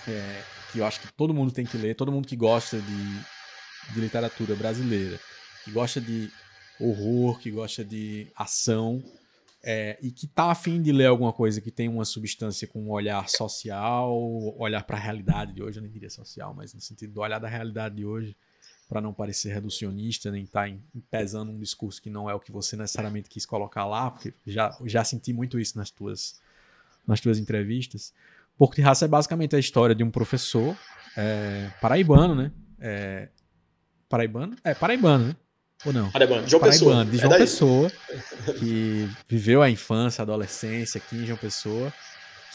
é, 0.07 0.43
que 0.71 0.79
eu 0.79 0.87
acho 0.87 1.01
que 1.01 1.12
todo 1.15 1.33
mundo 1.33 1.53
tem 1.53 1.65
que 1.65 1.79
ler, 1.79 1.95
todo 1.95 2.12
mundo 2.12 2.29
que 2.29 2.37
gosta 2.37 2.79
de, 2.79 3.95
de 3.95 4.01
literatura 4.01 4.55
brasileira 4.55 5.19
que 5.65 5.71
gosta 5.71 6.01
de 6.01 6.31
horror, 6.79 7.39
que 7.39 7.51
gosta 7.51 7.83
de 7.83 8.27
ação 8.37 9.03
é, 9.62 9.99
e 10.03 10.11
que 10.11 10.27
tá 10.27 10.51
afim 10.51 10.83
de 10.83 10.93
ler 10.93 11.07
alguma 11.07 11.33
coisa 11.33 11.61
que 11.61 11.71
tem 11.71 11.89
uma 11.89 12.05
substância 12.05 12.69
com 12.69 12.83
um 12.83 12.91
olhar 12.91 13.27
social, 13.31 14.12
olhar 14.59 14.85
para 14.85 14.99
a 14.99 15.01
realidade 15.01 15.55
de 15.55 15.62
hoje, 15.62 15.79
eu 15.79 15.83
nem 15.83 15.91
diria 15.91 16.11
social, 16.11 16.53
mas 16.55 16.75
no 16.75 16.81
sentido 16.83 17.15
do 17.15 17.21
olhar 17.23 17.39
da 17.39 17.49
realidade 17.49 17.97
de 17.97 18.05
hoje, 18.05 18.37
para 18.89 19.01
não 19.01 19.12
parecer 19.12 19.53
reducionista, 19.53 20.30
nem 20.30 20.45
estar 20.45 20.68
tá 20.68 20.76
pesando 21.11 21.51
um 21.51 21.59
discurso 21.59 22.01
que 22.01 22.11
não 22.11 22.28
é 22.28 22.35
o 22.35 22.41
que 22.41 22.53
você 22.53 22.76
necessariamente 22.76 23.28
quis 23.28 23.47
colocar 23.47 23.85
lá, 23.87 24.11
porque 24.11 24.35
já, 24.47 24.76
já 24.85 25.05
senti 25.05 25.32
muito 25.32 25.59
isso 25.59 25.76
nas 25.78 25.91
tuas, 25.91 26.41
nas 27.07 27.20
tuas 27.20 27.39
entrevistas. 27.39 28.12
Porco 28.57 28.76
de 28.76 28.82
Raça 28.82 29.05
é 29.05 29.09
basicamente 29.09 29.57
a 29.57 29.59
história 29.59 29.95
de 29.95 30.05
um 30.05 30.11
professor 30.11 30.76
é, 31.16 31.70
paraibano, 31.80 32.35
né? 32.35 32.53
É, 32.78 33.28
paraibano? 34.09 34.57
É, 34.62 34.74
paraibano, 34.74 35.28
né? 35.28 35.37
Ou 35.85 35.93
não? 35.93 36.11
Paraibano, 36.11 36.49
João 36.49 36.61
Paraibano, 36.61 36.91
Pessoa. 36.91 37.05
de 37.05 37.18
João 37.18 37.32
é 37.32 37.39
Pessoa, 37.39 37.93
que 38.59 39.09
viveu 39.28 39.61
a 39.61 39.68
infância, 39.68 40.22
a 40.22 40.24
adolescência 40.24 40.99
aqui 40.99 41.16
em 41.16 41.26
João 41.26 41.39
Pessoa, 41.39 41.93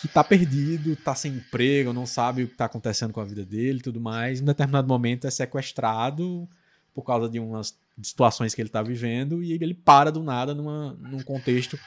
que 0.02 0.08
tá 0.08 0.24
perdido, 0.24 0.96
tá 0.96 1.14
sem 1.14 1.34
emprego, 1.34 1.94
não 1.94 2.06
sabe 2.06 2.44
o 2.44 2.48
que 2.48 2.56
tá 2.56 2.66
acontecendo 2.66 3.12
com 3.12 3.20
a 3.20 3.26
vida 3.26 3.44
dele 3.44 3.80
e 3.80 3.82
tudo 3.82 4.00
mais. 4.00 4.40
Em 4.40 4.46
determinado 4.46 4.88
momento 4.88 5.28
é 5.28 5.32
sequestrado 5.32 6.48
por 6.94 7.04
causa 7.04 7.30
de 7.30 7.40
umas 7.40 7.78
situações 8.02 8.56
que 8.56 8.62
ele 8.62 8.70
tá 8.70 8.82
vivendo 8.82 9.44
e 9.44 9.54
ele 9.54 9.74
para 9.74 10.12
do 10.12 10.24
nada 10.24 10.54
numa, 10.54 10.94
num 10.94 11.22
contexto 11.22 11.78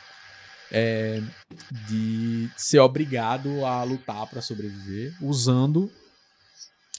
é, 0.70 1.22
de 1.88 2.48
ser 2.56 2.78
obrigado 2.78 3.64
a 3.64 3.82
lutar 3.82 4.26
para 4.26 4.40
sobreviver 4.40 5.14
usando 5.20 5.90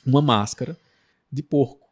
uma 0.05 0.21
máscara 0.21 0.77
de 1.31 1.41
porco. 1.41 1.89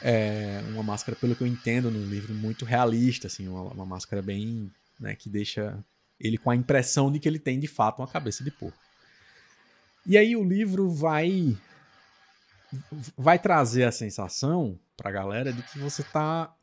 É 0.00 0.62
uma 0.68 0.82
máscara, 0.82 1.16
pelo 1.16 1.34
que 1.34 1.42
eu 1.42 1.46
entendo 1.46 1.90
no 1.90 2.04
livro, 2.06 2.32
muito 2.32 2.64
realista, 2.64 3.26
assim, 3.26 3.48
uma, 3.48 3.62
uma 3.62 3.84
máscara 3.84 4.22
bem, 4.22 4.70
né, 4.98 5.14
que 5.14 5.28
deixa 5.28 5.76
ele 6.20 6.38
com 6.38 6.50
a 6.50 6.56
impressão 6.56 7.10
de 7.10 7.18
que 7.18 7.28
ele 7.28 7.38
tem 7.38 7.58
de 7.58 7.68
fato 7.68 8.00
uma 8.00 8.08
cabeça 8.08 8.42
de 8.42 8.50
porco. 8.50 8.78
E 10.06 10.16
aí 10.16 10.34
o 10.36 10.44
livro 10.44 10.90
vai 10.90 11.56
vai 13.16 13.38
trazer 13.38 13.84
a 13.84 13.92
sensação 13.92 14.78
pra 14.96 15.10
galera 15.10 15.52
de 15.52 15.62
que 15.62 15.78
você 15.78 16.02
tá 16.02 16.54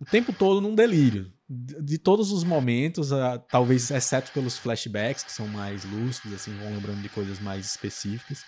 o 0.00 0.04
tempo 0.04 0.32
todo 0.32 0.60
num 0.60 0.74
delírio. 0.74 1.32
De 1.48 1.96
todos 1.96 2.32
os 2.32 2.42
momentos, 2.42 3.10
talvez 3.48 3.90
exceto 3.90 4.32
pelos 4.32 4.58
flashbacks, 4.58 5.22
que 5.22 5.30
são 5.30 5.46
mais 5.46 5.84
lúcidos, 5.84 6.32
assim, 6.32 6.56
vão 6.58 6.72
lembrando 6.72 7.00
de 7.00 7.08
coisas 7.08 7.38
mais 7.38 7.66
específicas. 7.66 8.44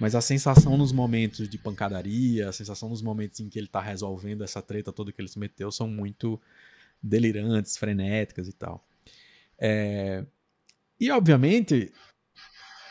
Mas 0.00 0.14
a 0.14 0.20
sensação 0.20 0.76
nos 0.76 0.92
momentos 0.92 1.48
de 1.48 1.58
pancadaria, 1.58 2.48
a 2.48 2.52
sensação 2.52 2.88
nos 2.88 3.02
momentos 3.02 3.38
em 3.38 3.48
que 3.48 3.58
ele 3.58 3.68
tá 3.68 3.80
resolvendo 3.80 4.42
essa 4.42 4.60
treta 4.60 4.92
toda 4.92 5.12
que 5.12 5.20
ele 5.20 5.28
se 5.28 5.38
meteu, 5.38 5.70
são 5.70 5.86
muito 5.86 6.40
delirantes, 7.02 7.76
frenéticas 7.76 8.48
e 8.48 8.52
tal. 8.52 8.84
É... 9.60 10.24
E, 10.98 11.10
obviamente, 11.10 11.92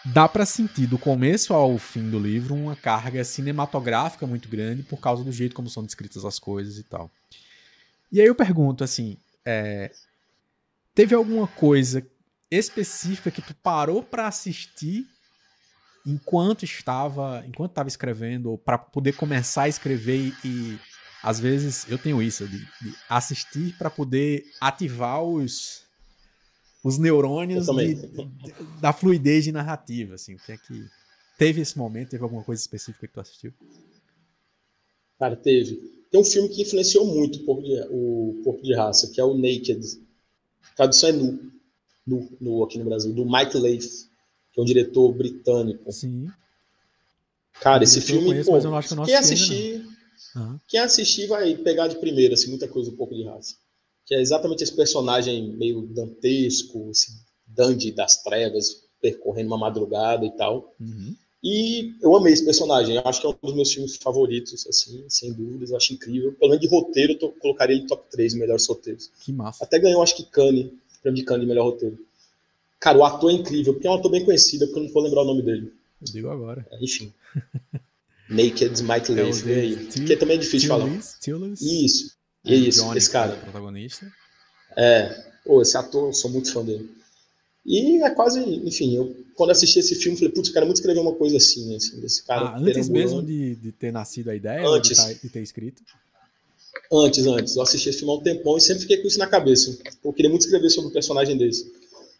dá 0.05 0.27
para 0.27 0.45
sentir 0.45 0.87
do 0.87 0.97
começo 0.97 1.53
ao 1.53 1.77
fim 1.77 2.09
do 2.09 2.19
livro 2.19 2.55
uma 2.55 2.75
carga 2.75 3.23
cinematográfica 3.23 4.25
muito 4.25 4.47
grande 4.47 4.83
por 4.83 4.99
causa 4.99 5.23
do 5.23 5.31
jeito 5.31 5.55
como 5.55 5.69
são 5.69 5.83
descritas 5.83 6.23
as 6.25 6.39
coisas 6.39 6.77
e 6.77 6.83
tal. 6.83 7.11
E 8.11 8.19
aí 8.19 8.27
eu 8.27 8.35
pergunto 8.35 8.83
assim, 8.83 9.17
é, 9.45 9.91
teve 10.95 11.13
alguma 11.13 11.47
coisa 11.47 12.05
específica 12.49 13.29
que 13.29 13.41
tu 13.41 13.53
parou 13.55 14.01
para 14.01 14.27
assistir 14.27 15.05
enquanto 16.05 16.63
estava, 16.63 17.43
enquanto 17.45 17.71
estava 17.71 17.89
escrevendo, 17.89 18.49
ou 18.49 18.57
para 18.57 18.77
poder 18.77 19.13
começar 19.13 19.63
a 19.63 19.69
escrever 19.69 20.33
e, 20.43 20.79
às 21.21 21.39
vezes 21.39 21.85
eu 21.89 21.97
tenho 21.97 22.21
isso 22.21 22.47
de, 22.47 22.57
de 22.57 22.95
assistir 23.09 23.75
para 23.77 23.89
poder 23.89 24.45
ativar 24.59 25.21
os 25.21 25.83
os 26.83 26.97
neurônios 26.97 27.65
de, 27.65 27.95
da 28.81 28.93
fluidez 28.93 29.43
de 29.43 29.51
narrativa, 29.51 30.15
assim, 30.15 30.35
o 30.35 30.39
que 30.39 30.51
é 30.51 30.57
que 30.57 30.85
teve 31.37 31.61
esse 31.61 31.77
momento, 31.77 32.09
teve 32.09 32.23
alguma 32.23 32.43
coisa 32.43 32.61
específica 32.61 33.07
que 33.07 33.13
tu 33.13 33.19
assistiu? 33.19 33.53
Cara, 35.17 35.35
teve. 35.35 35.75
Tem 36.09 36.19
um 36.19 36.23
filme 36.23 36.49
que 36.49 36.61
influenciou 36.61 37.05
muito 37.05 37.39
o 37.39 37.45
Corpo 37.45 37.61
de, 37.61 37.81
o 37.89 38.41
Corpo 38.43 38.63
de 38.63 38.73
Raça, 38.73 39.11
que 39.11 39.19
é 39.19 39.23
o 39.23 39.33
Naked. 39.33 39.81
A 40.71 40.75
tradução 40.75 41.09
é 41.09 41.11
nu, 41.11 41.51
nu, 42.07 42.29
nu 42.39 42.63
aqui 42.63 42.77
no 42.79 42.85
Brasil, 42.85 43.13
do 43.13 43.25
Mike 43.25 43.57
Leith, 43.57 44.07
que 44.53 44.59
é 44.59 44.63
um 44.63 44.65
diretor 44.65 45.11
britânico. 45.13 45.91
Sim. 45.91 46.29
Cara, 47.59 47.83
esse 47.83 47.99
filme, 47.99 48.27
conheço, 48.27 48.49
pô, 48.49 48.55
mas 48.55 48.63
eu 48.63 48.75
acho 48.75 48.87
que 48.87 48.93
eu 48.93 48.97
não 48.97 49.05
quem 49.05 49.15
assistir, 49.15 49.85
uhum. 50.33 50.57
quem 50.65 50.79
assistir 50.79 51.27
vai 51.27 51.55
pegar 51.57 51.89
de 51.89 51.97
primeira, 51.97 52.35
assim, 52.35 52.49
muita 52.49 52.69
coisa 52.69 52.89
do 52.89 52.95
Corpo 52.95 53.13
de 53.13 53.25
Raça 53.25 53.55
que 54.09 54.15
é 54.15 54.21
exatamente 54.21 54.63
esse 54.63 54.75
personagem 54.75 55.51
meio 55.55 55.83
dantesco, 55.83 56.89
esse 56.89 57.11
dandy 57.45 57.91
das 57.91 58.23
trevas, 58.23 58.81
percorrendo 58.99 59.49
uma 59.49 59.57
madrugada 59.57 60.25
e 60.25 60.31
tal. 60.31 60.73
Uhum. 60.79 61.15
E 61.43 61.93
eu 62.01 62.15
amei 62.15 62.33
esse 62.33 62.43
personagem. 62.43 62.95
Eu 62.95 63.03
acho 63.05 63.21
que 63.21 63.27
é 63.27 63.29
um 63.29 63.35
dos 63.43 63.53
meus 63.53 63.71
filmes 63.71 63.97
favoritos, 63.97 64.65
assim, 64.65 65.05
sem 65.07 65.31
dúvidas. 65.31 65.69
Eu 65.69 65.77
acho 65.77 65.93
incrível. 65.93 66.33
Pelo 66.33 66.49
menos 66.49 66.67
de 66.67 66.67
roteiro, 66.67 67.15
eu 67.21 67.31
colocaria 67.33 67.75
ele 67.75 67.85
top 67.85 68.03
3 68.09 68.33
melhores 68.33 68.65
roteiros. 68.65 69.11
Que 69.19 69.31
massa. 69.31 69.63
Até 69.63 69.77
ganhou, 69.77 70.01
acho 70.01 70.17
que 70.17 70.23
Cannes, 70.23 70.71
prêmio 71.03 71.19
de 71.19 71.23
Cannes 71.23 71.41
de 71.43 71.47
melhor 71.47 71.65
roteiro. 71.65 71.99
Cara, 72.79 72.97
o 72.97 73.05
ator 73.05 73.29
é 73.29 73.35
incrível, 73.35 73.73
porque 73.73 73.87
é 73.87 73.91
um 73.91 73.95
ator 73.95 74.09
bem 74.09 74.25
conhecido, 74.25 74.65
porque 74.65 74.79
eu 74.79 74.83
não 74.85 74.91
vou 74.91 75.03
lembrar 75.03 75.21
o 75.21 75.25
nome 75.25 75.43
dele. 75.43 75.71
Eu 76.01 76.11
digo 76.11 76.29
agora. 76.29 76.65
É, 76.71 76.83
enfim. 76.83 77.13
Naked 78.27 78.81
Mike 78.81 79.11
Leith, 79.11 79.45
é 79.45 79.53
aí. 79.53 79.85
Que 79.85 80.17
também 80.17 80.37
é 80.37 80.39
difícil 80.39 80.61
de 80.61 80.67
falar. 80.67 80.87
Isso. 81.61 82.17
E 82.43 82.53
é 82.53 82.57
isso, 82.57 82.83
Johnny, 82.83 82.97
esse 82.97 83.09
cara. 83.09 83.33
É 83.33 83.37
protagonista. 83.37 84.11
É, 84.75 85.25
pô, 85.45 85.61
esse 85.61 85.77
ator, 85.77 86.13
sou 86.13 86.29
muito 86.29 86.51
fã 86.51 86.63
dele. 86.63 86.89
E 87.65 88.01
é 88.03 88.09
quase, 88.09 88.39
enfim, 88.39 88.95
eu 88.95 89.15
quando 89.35 89.51
assisti 89.51 89.79
esse 89.79 89.95
filme, 89.95 90.17
falei, 90.17 90.33
putz, 90.33 90.49
cara, 90.49 90.65
muito 90.65 90.77
escrever 90.77 90.99
uma 90.99 91.13
coisa 91.13 91.37
assim, 91.37 91.75
assim 91.75 91.99
desse 91.99 92.23
cara. 92.23 92.47
Ah, 92.47 92.57
antes 92.59 92.89
mesmo 92.89 93.21
de, 93.21 93.55
de, 93.55 93.71
ter 93.71 93.91
nascido 93.91 94.29
a 94.29 94.35
ideia, 94.35 94.67
antes, 94.67 94.89
de, 94.89 94.95
tá, 94.95 95.13
de, 95.13 95.29
ter 95.29 95.41
escrito? 95.41 95.81
Antes, 96.91 97.25
antes. 97.25 97.55
Eu 97.55 97.61
assisti 97.61 97.89
esse 97.89 97.99
filme 97.99 98.13
há 98.13 98.17
um 98.17 98.21
tempão 98.21 98.57
e 98.57 98.61
sempre 98.61 98.81
fiquei 98.81 98.97
com 98.97 99.07
isso 99.07 99.19
na 99.19 99.27
cabeça. 99.27 99.77
Eu 100.03 100.11
queria 100.11 100.29
muito 100.29 100.41
escrever 100.41 100.69
sobre 100.69 100.89
um 100.89 100.93
personagem 100.93 101.37
desse. 101.37 101.71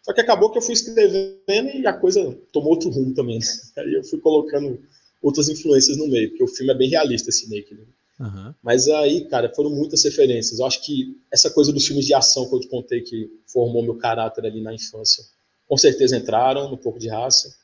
Só 0.02 0.14
que 0.14 0.20
acabou 0.20 0.50
que 0.50 0.58
eu 0.58 0.62
fui 0.62 0.72
escrevendo 0.72 1.68
e 1.74 1.86
a 1.86 1.92
coisa 1.92 2.38
tomou 2.52 2.70
outro 2.70 2.88
rumo 2.88 3.12
também. 3.12 3.38
Aí 3.76 3.94
eu 3.94 4.04
fui 4.04 4.18
colocando 4.18 4.80
outras 5.20 5.48
influências 5.48 5.98
no 5.98 6.08
meio, 6.08 6.30
porque 6.30 6.44
o 6.44 6.48
filme 6.48 6.72
é 6.72 6.76
bem 6.76 6.88
realista, 6.88 7.28
esse 7.28 7.50
Naked. 7.50 7.74
Né? 7.74 7.86
Uhum. 8.20 8.54
Mas 8.62 8.86
aí, 8.86 9.24
cara, 9.24 9.50
foram 9.54 9.70
muitas 9.70 10.04
referências. 10.04 10.60
Eu 10.60 10.66
acho 10.66 10.82
que 10.82 11.18
essa 11.32 11.48
coisa 11.50 11.72
dos 11.72 11.86
filmes 11.86 12.04
de 12.04 12.12
ação 12.12 12.46
que 12.46 12.54
eu 12.54 12.60
te 12.60 12.68
contei 12.68 13.00
que 13.00 13.30
formou 13.46 13.82
meu 13.82 13.96
caráter 13.96 14.44
ali 14.44 14.60
na 14.60 14.74
infância, 14.74 15.24
com 15.66 15.76
certeza 15.78 16.18
entraram 16.18 16.70
no 16.70 16.76
Pouco 16.76 16.98
de 16.98 17.08
Raça, 17.08 17.56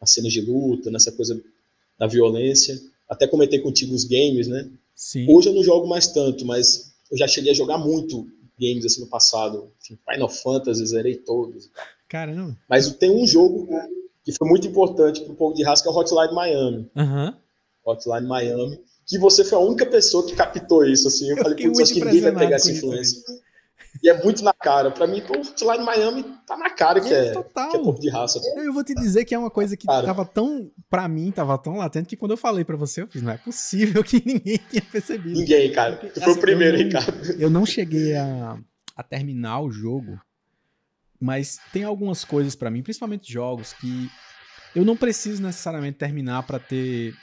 nas 0.00 0.10
cenas 0.10 0.32
de 0.32 0.40
luta, 0.40 0.90
nessa 0.90 1.12
coisa 1.12 1.38
da 1.98 2.06
violência. 2.06 2.80
Até 3.06 3.26
comentei 3.26 3.58
contigo 3.58 3.94
os 3.94 4.04
games, 4.04 4.48
né? 4.48 4.70
Sim. 4.94 5.26
Hoje 5.28 5.50
eu 5.50 5.54
não 5.54 5.62
jogo 5.62 5.86
mais 5.86 6.06
tanto, 6.06 6.46
mas 6.46 6.94
eu 7.10 7.18
já 7.18 7.28
cheguei 7.28 7.50
a 7.50 7.54
jogar 7.54 7.76
muito 7.76 8.26
games 8.58 8.86
assim 8.86 9.02
no 9.02 9.08
passado. 9.08 9.70
Enfim, 9.82 9.98
Final 10.10 10.28
Fantasy, 10.30 10.86
zerei 10.86 11.16
todos. 11.16 11.68
Caramba. 12.08 12.56
Mas 12.66 12.90
tem 12.94 13.10
um 13.10 13.26
jogo 13.26 13.68
que 14.24 14.32
foi 14.32 14.48
muito 14.48 14.66
importante 14.66 15.20
pro 15.20 15.34
Pouco 15.34 15.54
de 15.54 15.62
Raça, 15.62 15.82
que 15.82 15.88
é 15.88 15.92
o 15.92 15.94
Hotline 15.94 16.34
Miami. 16.34 16.90
Uhum. 16.96 17.34
Hotline 17.84 18.26
Miami 18.26 18.80
que 19.08 19.18
você 19.18 19.42
foi 19.42 19.58
a 19.58 19.60
única 19.62 19.86
pessoa 19.86 20.26
que 20.26 20.36
captou 20.36 20.84
isso, 20.84 21.08
assim. 21.08 21.30
Eu, 21.30 21.36
eu 21.36 21.42
falei, 21.42 21.56
putz, 21.56 21.80
acho 21.80 21.94
que 21.94 22.04
ninguém 22.04 22.20
vai 22.20 22.34
pegar 22.34 22.56
essa 22.56 22.70
influência. 22.70 23.18
Isso, 23.18 23.42
e 24.02 24.08
é 24.08 24.22
muito 24.22 24.44
na 24.44 24.52
cara. 24.52 24.90
Pra 24.90 25.06
mim, 25.06 25.22
pô, 25.22 25.32
lá 25.64 25.76
em 25.76 25.84
Miami 25.84 26.24
tá 26.46 26.56
na 26.56 26.68
cara 26.70 27.00
que 27.00 27.12
é, 27.12 27.28
é, 27.28 27.32
que 27.32 27.76
é 27.76 27.82
pouco 27.82 27.98
de 27.98 28.10
raça. 28.10 28.38
Eu 28.56 28.72
vou 28.72 28.84
te 28.84 28.94
dizer 28.94 29.24
que 29.24 29.34
é 29.34 29.38
uma 29.38 29.50
coisa 29.50 29.76
que 29.76 29.86
cara. 29.86 30.06
tava 30.06 30.26
tão, 30.26 30.70
pra 30.90 31.08
mim, 31.08 31.30
tava 31.30 31.56
tão 31.56 31.76
latente 31.76 32.06
que 32.06 32.16
quando 32.16 32.32
eu 32.32 32.36
falei 32.36 32.64
pra 32.64 32.76
você, 32.76 33.02
eu 33.02 33.08
fiz, 33.08 33.22
não 33.22 33.32
é 33.32 33.38
possível 33.38 34.04
que 34.04 34.22
ninguém 34.24 34.58
tenha 34.58 34.82
percebido. 34.82 35.38
Ninguém, 35.38 35.72
cara. 35.72 35.96
Tu 35.96 36.20
foi 36.20 36.22
assim, 36.22 36.38
o 36.38 36.40
primeiro, 36.40 36.76
eu 36.76 36.80
não, 36.80 36.86
Ricardo. 36.86 37.42
Eu 37.42 37.50
não 37.50 37.66
cheguei 37.66 38.14
a, 38.14 38.58
a 38.94 39.02
terminar 39.02 39.60
o 39.62 39.70
jogo, 39.70 40.20
mas 41.18 41.58
tem 41.72 41.82
algumas 41.82 42.24
coisas 42.24 42.54
para 42.54 42.70
mim, 42.70 42.82
principalmente 42.82 43.32
jogos, 43.32 43.72
que 43.72 44.10
eu 44.76 44.84
não 44.84 44.96
preciso 44.96 45.42
necessariamente 45.42 45.96
terminar 45.96 46.42
para 46.42 46.58
ter 46.58 47.14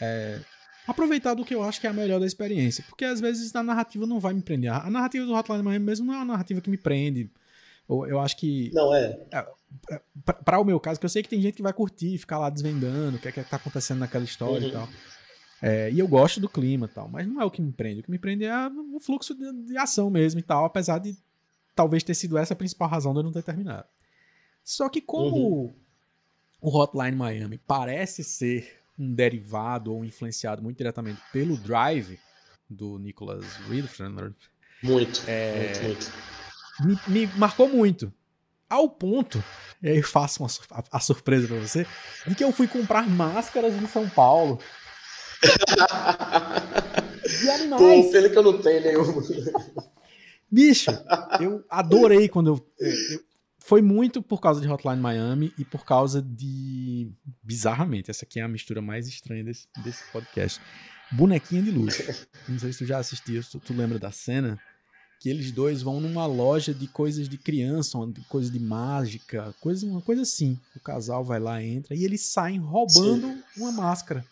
é, 0.00 0.40
aproveitar 0.92 1.34
do 1.34 1.44
que 1.44 1.54
eu 1.54 1.62
acho 1.62 1.80
que 1.80 1.86
é 1.86 1.90
a 1.90 1.92
melhor 1.92 2.20
da 2.20 2.26
experiência. 2.26 2.84
Porque 2.88 3.04
às 3.04 3.20
vezes 3.20 3.54
a 3.54 3.62
narrativa 3.62 4.06
não 4.06 4.20
vai 4.20 4.32
me 4.32 4.42
prender. 4.42 4.72
A 4.72 4.88
narrativa 4.88 5.26
do 5.26 5.34
Hotline 5.34 5.62
Miami 5.62 5.84
mesmo 5.84 6.06
não 6.06 6.14
é 6.14 6.16
uma 6.18 6.24
narrativa 6.24 6.60
que 6.60 6.70
me 6.70 6.78
prende. 6.78 7.30
Eu 7.88 8.20
acho 8.20 8.36
que. 8.36 8.70
Não 8.72 8.94
é. 8.94 9.18
é 9.30 9.46
para 10.44 10.58
o 10.58 10.64
meu 10.64 10.78
caso, 10.78 11.00
que 11.00 11.06
eu 11.06 11.10
sei 11.10 11.22
que 11.22 11.28
tem 11.28 11.40
gente 11.40 11.56
que 11.56 11.62
vai 11.62 11.72
curtir, 11.72 12.16
ficar 12.18 12.38
lá 12.38 12.48
desvendando 12.48 13.16
o 13.16 13.20
que 13.20 13.28
é 13.28 13.32
que 13.32 13.42
tá 13.42 13.56
acontecendo 13.56 13.98
naquela 13.98 14.24
história 14.24 14.62
uhum. 14.62 14.68
e 14.68 14.72
tal. 14.72 14.88
É, 15.62 15.90
e 15.90 15.98
eu 15.98 16.08
gosto 16.08 16.40
do 16.40 16.48
clima 16.48 16.86
e 16.86 16.88
tal, 16.88 17.08
mas 17.08 17.26
não 17.26 17.40
é 17.40 17.44
o 17.44 17.50
que 17.50 17.62
me 17.62 17.72
prende. 17.72 18.00
O 18.00 18.02
que 18.02 18.10
me 18.10 18.18
prende 18.18 18.44
é 18.44 18.68
o 18.94 18.98
fluxo 18.98 19.34
de, 19.34 19.52
de 19.66 19.78
ação 19.78 20.10
mesmo 20.10 20.40
e 20.40 20.42
tal, 20.42 20.64
apesar 20.64 20.98
de 20.98 21.16
talvez 21.74 22.02
ter 22.02 22.14
sido 22.14 22.36
essa 22.36 22.52
a 22.52 22.56
principal 22.56 22.88
razão 22.88 23.12
de 23.12 23.20
eu 23.20 23.22
não 23.22 23.32
ter 23.32 23.42
terminado. 23.42 23.86
Só 24.64 24.88
que 24.88 25.00
como 25.00 25.36
uhum. 25.36 25.74
o 26.60 26.76
Hotline 26.76 27.16
Miami 27.16 27.58
parece 27.58 28.24
ser 28.24 28.81
um 29.02 29.12
derivado 29.12 29.92
ou 29.92 30.04
influenciado 30.04 30.62
muito 30.62 30.78
diretamente 30.78 31.20
pelo 31.32 31.56
Drive 31.56 32.18
do 32.70 32.98
Nicholas 32.98 33.44
Windfender. 33.68 34.32
Muito, 34.82 35.22
é, 35.26 35.72
muito, 35.82 35.82
muito. 35.82 36.12
Me, 37.08 37.26
me, 37.26 37.26
marcou 37.36 37.68
muito. 37.68 38.12
Ao 38.70 38.88
ponto, 38.88 39.42
e 39.82 39.88
aí 39.88 39.96
eu 39.98 40.02
faço 40.02 40.42
uma, 40.42 40.48
a, 40.70 40.96
a 40.96 41.00
surpresa 41.00 41.46
para 41.46 41.58
você, 41.58 41.86
de 42.26 42.34
que 42.34 42.42
eu 42.42 42.52
fui 42.52 42.66
comprar 42.66 43.06
máscaras 43.08 43.74
em 43.74 43.86
São 43.86 44.08
Paulo. 44.08 44.58
de 47.40 47.50
animais. 47.50 48.06
Pô, 48.06 48.12
pena 48.12 48.28
que 48.30 48.38
eu 48.38 48.42
não 48.42 48.58
tenho 48.62 48.80
nenhum. 48.80 49.22
Bicho, 50.50 50.90
eu 51.40 51.64
adorei 51.68 52.28
quando 52.28 52.48
eu, 52.48 52.72
eu, 52.78 53.20
foi 53.64 53.80
muito 53.80 54.20
por 54.20 54.40
causa 54.40 54.60
de 54.60 54.68
Hotline 54.68 55.00
Miami 55.00 55.52
e 55.56 55.64
por 55.64 55.84
causa 55.84 56.20
de. 56.20 57.10
Bizarramente, 57.42 58.10
essa 58.10 58.24
aqui 58.24 58.40
é 58.40 58.42
a 58.42 58.48
mistura 58.48 58.82
mais 58.82 59.06
estranha 59.06 59.44
desse, 59.44 59.66
desse 59.82 60.02
podcast. 60.12 60.60
Bonequinha 61.12 61.62
de 61.62 61.70
luz. 61.70 62.26
Não 62.48 62.58
sei 62.58 62.72
se 62.72 62.78
tu 62.78 62.86
já 62.86 62.98
assistiu, 62.98 63.42
se 63.42 63.58
tu 63.58 63.72
lembra 63.72 63.98
da 63.98 64.10
cena. 64.10 64.58
Que 65.20 65.30
eles 65.30 65.52
dois 65.52 65.82
vão 65.82 66.00
numa 66.00 66.26
loja 66.26 66.74
de 66.74 66.88
coisas 66.88 67.28
de 67.28 67.38
criança, 67.38 67.96
coisas 68.28 68.50
de 68.50 68.58
mágica, 68.58 69.54
coisa, 69.60 69.86
uma 69.86 70.00
coisa 70.00 70.22
assim. 70.22 70.58
O 70.74 70.80
casal 70.80 71.22
vai 71.22 71.38
lá, 71.38 71.62
entra 71.62 71.94
e 71.94 72.04
eles 72.04 72.22
saem 72.22 72.58
roubando 72.58 73.28
Sim. 73.28 73.42
uma 73.56 73.70
máscara. 73.70 74.24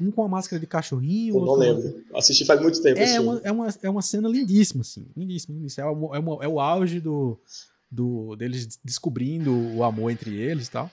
Um 0.00 0.10
com 0.10 0.24
a 0.24 0.28
máscara 0.28 0.58
de 0.58 0.66
cachorrinho. 0.66 1.36
Eu 1.36 1.44
não 1.44 1.54
lembro. 1.54 2.04
Assisti 2.12 2.44
faz 2.44 2.60
muito 2.60 2.82
tempo. 2.82 2.98
É, 2.98 3.20
uma, 3.20 3.40
é, 3.44 3.52
uma, 3.52 3.74
é 3.84 3.88
uma 3.88 4.02
cena 4.02 4.28
lindíssima, 4.28 4.80
assim. 4.80 5.06
Lindíssima, 5.16 5.56
lindíssima. 5.56 5.86
É, 5.86 5.88
uma, 5.88 6.16
é, 6.16 6.18
uma, 6.18 6.44
é 6.44 6.48
o 6.48 6.58
auge 6.58 6.98
do, 6.98 7.38
do 7.94 8.34
deles 8.36 8.78
descobrindo 8.84 9.54
o 9.76 9.84
amor 9.84 10.10
entre 10.10 10.34
eles 10.34 10.66
e 10.66 10.70
tal. 10.70 10.90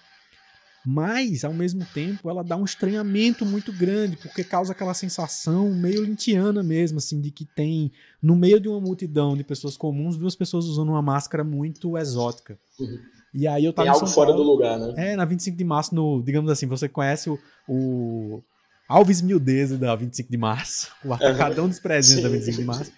Mas, 0.83 1.43
ao 1.43 1.53
mesmo 1.53 1.85
tempo, 1.93 2.27
ela 2.27 2.43
dá 2.43 2.57
um 2.57 2.65
estranhamento 2.65 3.45
muito 3.45 3.71
grande, 3.71 4.17
porque 4.17 4.43
causa 4.43 4.71
aquela 4.71 4.95
sensação 4.95 5.71
meio 5.71 6.03
lintiana 6.03 6.63
mesmo, 6.63 6.97
assim, 6.97 7.21
de 7.21 7.29
que 7.29 7.45
tem, 7.45 7.91
no 8.21 8.35
meio 8.35 8.59
de 8.59 8.67
uma 8.67 8.79
multidão 8.79 9.37
de 9.37 9.43
pessoas 9.43 9.77
comuns, 9.77 10.17
duas 10.17 10.35
pessoas 10.35 10.65
usando 10.65 10.89
uma 10.89 11.01
máscara 11.01 11.43
muito 11.43 11.97
exótica. 11.97 12.57
Uhum. 12.79 12.97
E 13.31 13.47
aí 13.47 13.63
eu 13.63 13.71
tava 13.71 13.85
Tem 13.85 13.93
algo 13.93 14.07
fora 14.07 14.33
do 14.33 14.41
lugar, 14.41 14.79
né? 14.79 15.11
É, 15.11 15.15
na 15.15 15.23
25 15.23 15.55
de 15.55 15.63
março, 15.63 15.93
no, 15.93 16.21
digamos 16.23 16.49
assim, 16.49 16.65
você 16.65 16.89
conhece 16.89 17.29
o, 17.29 17.37
o 17.67 18.41
Alves 18.89 19.21
Mildeza 19.21 19.77
da 19.77 19.95
25 19.95 20.31
de 20.31 20.37
março, 20.37 20.91
o 21.05 21.13
atacadão 21.13 21.69
dos 21.69 21.79
presentes 21.79 22.23
da 22.23 22.29
25 22.29 22.57
de 22.57 22.65
março 22.65 22.91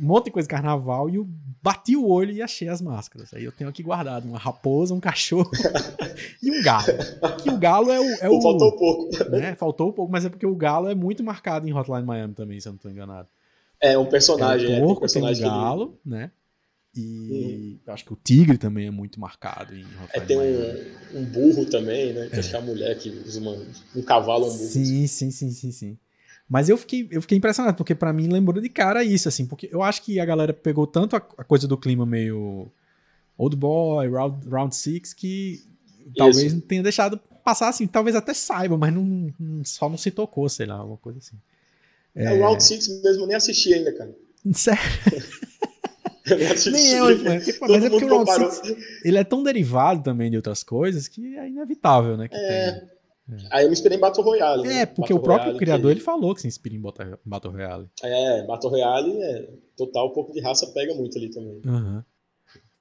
um 0.00 0.06
monte 0.06 0.26
de 0.26 0.30
coisa 0.30 0.46
de 0.46 0.54
carnaval 0.54 1.08
e 1.10 1.16
eu 1.16 1.28
bati 1.62 1.96
o 1.96 2.08
olho 2.08 2.32
e 2.32 2.40
achei 2.40 2.68
as 2.68 2.80
máscaras. 2.80 3.32
Aí 3.34 3.44
eu 3.44 3.52
tenho 3.52 3.68
aqui 3.68 3.82
guardado 3.82 4.26
uma 4.26 4.38
raposa, 4.38 4.94
um 4.94 5.00
cachorro 5.00 5.50
e 6.42 6.50
um 6.50 6.62
galo. 6.62 6.86
Que 7.42 7.50
o 7.50 7.58
galo 7.58 7.90
é 7.90 8.00
o. 8.00 8.10
É 8.20 8.28
o 8.28 8.40
faltou 8.40 8.68
um 8.68 8.76
pouco. 8.76 9.30
Né? 9.30 9.54
Faltou 9.54 9.88
um 9.88 9.92
pouco, 9.92 10.12
mas 10.12 10.24
é 10.24 10.28
porque 10.28 10.46
o 10.46 10.54
galo 10.54 10.88
é 10.88 10.94
muito 10.94 11.22
marcado 11.22 11.68
em 11.68 11.74
Hotline 11.74 12.04
Miami 12.04 12.34
também, 12.34 12.60
se 12.60 12.68
eu 12.68 12.72
não 12.72 12.76
estou 12.76 12.90
enganado. 12.90 13.28
É 13.80 13.98
um 13.98 14.06
personagem, 14.06 14.74
é, 14.74 14.76
um 14.78 14.80
porco, 14.80 14.94
é 14.94 14.96
um 14.96 15.00
personagem 15.00 15.42
tem 15.42 15.52
um 15.52 15.54
galo, 15.54 16.00
né? 16.04 16.30
E 16.96 17.78
uhum. 17.86 17.92
acho 17.92 18.06
que 18.06 18.12
o 18.14 18.16
tigre 18.16 18.56
também 18.56 18.86
é 18.86 18.90
muito 18.90 19.20
marcado 19.20 19.74
em 19.74 19.82
Hotline 19.82 20.10
É, 20.14 20.20
tem 20.20 20.38
um, 20.38 21.18
um, 21.18 21.24
burro 21.26 21.66
também, 21.66 22.14
né? 22.14 22.28
Que 22.28 22.36
é. 22.36 22.38
acho 22.38 22.48
que 22.48 22.56
é 22.56 22.58
a 22.58 22.62
mulher 22.62 22.98
que 22.98 23.10
usa 23.10 23.38
uma, 23.38 23.54
um 23.94 24.02
cavalo, 24.02 24.46
um 24.46 24.50
burro. 24.50 24.68
Sim, 24.68 25.06
sim, 25.06 25.30
sim, 25.30 25.50
sim, 25.50 25.72
sim. 25.72 25.98
Mas 26.48 26.68
eu 26.68 26.76
fiquei, 26.78 27.08
eu 27.10 27.20
fiquei 27.20 27.36
impressionado, 27.36 27.76
porque 27.76 27.94
para 27.94 28.12
mim 28.12 28.28
lembrou 28.28 28.60
de 28.62 28.68
cara 28.68 29.02
isso, 29.02 29.28
assim, 29.28 29.46
porque 29.46 29.68
eu 29.72 29.82
acho 29.82 30.02
que 30.02 30.20
a 30.20 30.24
galera 30.24 30.52
pegou 30.52 30.86
tanto 30.86 31.16
a, 31.16 31.18
a 31.38 31.44
coisa 31.44 31.66
do 31.66 31.76
clima 31.76 32.06
meio 32.06 32.70
Old 33.36 33.56
Boy, 33.56 34.08
Round, 34.08 34.48
round 34.48 34.76
Six, 34.76 35.12
que 35.12 35.64
talvez 36.16 36.52
não 36.52 36.60
tenha 36.60 36.84
deixado 36.84 37.18
passar 37.44 37.68
assim, 37.68 37.86
talvez 37.86 38.14
até 38.14 38.32
saiba, 38.32 38.78
mas 38.78 38.94
não, 38.94 39.32
não, 39.38 39.64
só 39.64 39.88
não 39.88 39.98
se 39.98 40.10
tocou, 40.10 40.48
sei 40.48 40.66
lá, 40.66 40.76
alguma 40.76 40.96
coisa 40.98 41.18
assim. 41.18 41.36
É, 42.14 42.32
o 42.32 42.40
Round 42.40 42.62
Six 42.62 43.02
mesmo 43.02 43.24
eu 43.24 43.26
nem 43.26 43.36
assisti 43.36 43.74
ainda, 43.74 43.92
cara. 43.92 44.14
Sério? 44.52 44.80
eu 46.30 46.72
nem 46.72 46.88
eu, 46.92 47.24
mas, 47.24 47.44
tipo, 47.44 47.68
mas 47.68 47.84
é 47.84 47.90
porque 47.90 48.04
o 48.04 48.08
Round 48.08 48.30
Six, 48.30 48.76
ele 49.04 49.18
é 49.18 49.24
tão 49.24 49.42
derivado 49.42 50.00
também 50.02 50.30
de 50.30 50.36
outras 50.36 50.62
coisas 50.62 51.08
que 51.08 51.36
é 51.36 51.48
inevitável, 51.48 52.16
né? 52.16 52.28
Que 52.28 52.36
é... 52.36 52.72
Tem. 52.72 52.95
É. 53.30 53.36
Aí 53.50 53.64
eu 53.64 53.68
me 53.68 53.72
inspirei 53.72 53.98
em 53.98 54.00
Battle 54.00 54.24
Royale. 54.24 54.66
É, 54.66 54.68
né? 54.68 54.86
porque 54.86 55.12
Battle 55.12 55.18
o 55.18 55.22
próprio 55.22 55.44
Royale, 55.46 55.58
criador 55.58 55.90
que... 55.90 55.98
ele 55.98 56.04
falou 56.04 56.34
que 56.34 56.42
se 56.42 56.48
inspira 56.48 56.76
em 56.76 56.80
Battle 57.24 57.52
Royale. 57.52 57.88
É, 58.02 58.46
Battle 58.46 58.70
Royale 58.70 59.22
é 59.22 59.48
total, 59.76 60.08
um 60.08 60.12
pouco 60.12 60.32
de 60.32 60.40
raça 60.40 60.66
pega 60.68 60.94
muito 60.94 61.18
ali 61.18 61.28
também. 61.28 61.60
Uhum. 61.64 62.02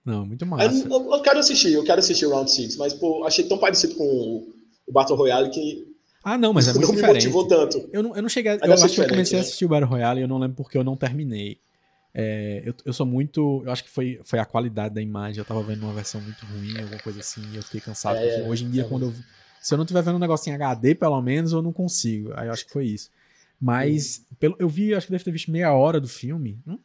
Não, 0.06 0.26
muito 0.26 0.46
massa. 0.46 0.88
Eu, 0.88 1.12
eu, 1.12 1.22
quero 1.22 1.40
assistir, 1.40 1.74
eu 1.74 1.84
quero 1.84 2.00
assistir 2.00 2.28
o 2.28 2.30
Round 2.30 2.50
6, 2.50 2.78
mas 2.78 2.94
pô, 2.94 3.24
achei 3.26 3.46
tão 3.46 3.58
parecido 3.58 3.96
com 3.96 4.06
o, 4.06 4.92
Battle 4.92 5.18
Royale 5.18 5.50
que. 5.50 5.96
Ah, 6.24 6.38
não, 6.38 6.54
mas 6.54 6.68
é 6.68 6.74
muito 6.74 6.88
não 6.88 6.94
diferente. 6.94 7.28
me 7.28 7.34
motivou 7.34 7.48
tanto. 7.48 7.90
Eu 7.92 8.04
não, 8.04 8.16
eu 8.16 8.22
não 8.22 8.30
cheguei. 8.30 8.52
eu 8.52 8.74
acho 8.74 8.88
que 8.90 9.02
eu 9.02 9.10
comecei 9.10 9.38
né? 9.38 9.40
a 9.40 9.42
assistir 9.42 9.66
o 9.66 9.70
Battle 9.70 9.90
Royale 9.90 10.20
e 10.20 10.24
eu 10.24 10.28
não 10.28 10.38
lembro 10.38 10.58
porque 10.58 10.78
eu 10.78 10.84
não 10.84 10.96
terminei. 10.96 11.58
É, 12.14 12.62
eu, 12.64 12.74
eu 12.86 12.94
sou 12.94 13.06
muito. 13.06 13.64
Eu 13.66 13.72
acho 13.72 13.84
que 13.84 13.90
foi, 13.90 14.22
foi 14.24 14.38
a 14.38 14.46
qualidade 14.46 14.94
da 14.94 15.02
imagem. 15.02 15.40
Eu 15.40 15.46
tava 15.46 15.64
vendo 15.64 15.84
uma 15.84 15.94
versão 15.94 16.22
muito 16.22 16.46
ruim, 16.46 16.80
alguma 16.80 17.02
coisa 17.02 17.20
assim, 17.20 17.42
e 17.52 17.56
eu 17.56 17.64
fiquei 17.64 17.82
cansado. 17.82 18.18
É, 18.18 18.48
hoje 18.48 18.64
em 18.64 18.70
dia, 18.70 18.84
é, 18.84 18.86
quando 18.86 19.08
eu 19.08 19.14
se 19.66 19.74
eu 19.74 19.78
não 19.78 19.84
estiver 19.84 20.04
vendo 20.04 20.18
um 20.18 20.20
negócio 20.20 20.48
em 20.48 20.54
HD, 20.54 20.94
pelo 20.94 21.20
menos, 21.24 21.52
eu 21.52 21.60
não 21.60 21.74
consigo. 21.74 22.32
Aí 22.36 22.46
eu 22.46 22.54
acho 22.54 22.68
que 22.68 22.72
foi 22.72 22.86
isso. 22.86 23.10
Mas 23.60 24.24
pelo, 24.40 24.56
eu 24.60 24.70
vi, 24.70 24.94
acho 24.94 25.08
que 25.08 25.12
deve 25.12 25.24
ter 25.24 25.32
visto 25.32 25.50
meia 25.50 25.74
hora 25.74 26.00
do 26.00 26.08
filme. 26.08 26.60
Não, 26.64 26.80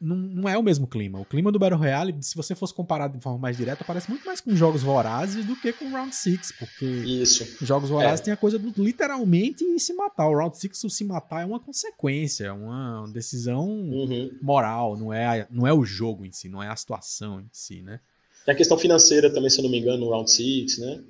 não, 0.00 0.16
não, 0.16 0.48
é 0.48 0.58
o 0.58 0.62
mesmo 0.62 0.88
clima. 0.88 1.20
O 1.20 1.24
clima 1.24 1.52
do 1.52 1.58
Battle 1.60 1.78
Royale, 1.78 2.16
se 2.20 2.34
você 2.34 2.52
fosse 2.52 2.74
comparado 2.74 3.16
de 3.16 3.22
forma 3.22 3.38
mais 3.38 3.56
direta, 3.56 3.84
parece 3.84 4.10
muito 4.10 4.26
mais 4.26 4.40
com 4.40 4.56
jogos 4.56 4.82
vorazes 4.82 5.44
do 5.44 5.54
que 5.54 5.72
com 5.72 5.88
Round 5.88 6.12
6. 6.12 6.52
Porque 6.58 6.84
Isso. 6.84 7.64
jogos 7.64 7.90
vorazes 7.90 8.22
é. 8.22 8.24
tem 8.24 8.34
a 8.34 8.36
coisa 8.36 8.58
do 8.58 8.72
literalmente 8.82 9.64
se 9.78 9.94
matar. 9.94 10.26
O 10.26 10.36
Round 10.36 10.58
6, 10.58 10.92
se 10.92 11.04
matar, 11.04 11.42
é 11.42 11.44
uma 11.44 11.60
consequência, 11.60 12.46
é 12.46 12.52
uma 12.52 13.08
decisão 13.12 13.68
uhum. 13.68 14.36
moral. 14.42 14.96
Não 14.96 15.12
é, 15.12 15.46
não 15.48 15.64
é 15.64 15.72
o 15.72 15.84
jogo 15.84 16.26
em 16.26 16.32
si, 16.32 16.48
não 16.48 16.60
é 16.60 16.66
a 16.66 16.74
situação 16.74 17.40
em 17.40 17.48
si, 17.52 17.82
né? 17.82 18.00
Tem 18.44 18.52
a 18.52 18.56
questão 18.56 18.76
financeira 18.76 19.32
também, 19.32 19.48
se 19.48 19.60
eu 19.60 19.62
não 19.62 19.70
me 19.70 19.78
engano, 19.78 19.98
no 19.98 20.10
Round 20.10 20.28
6, 20.28 20.78
né? 20.78 21.04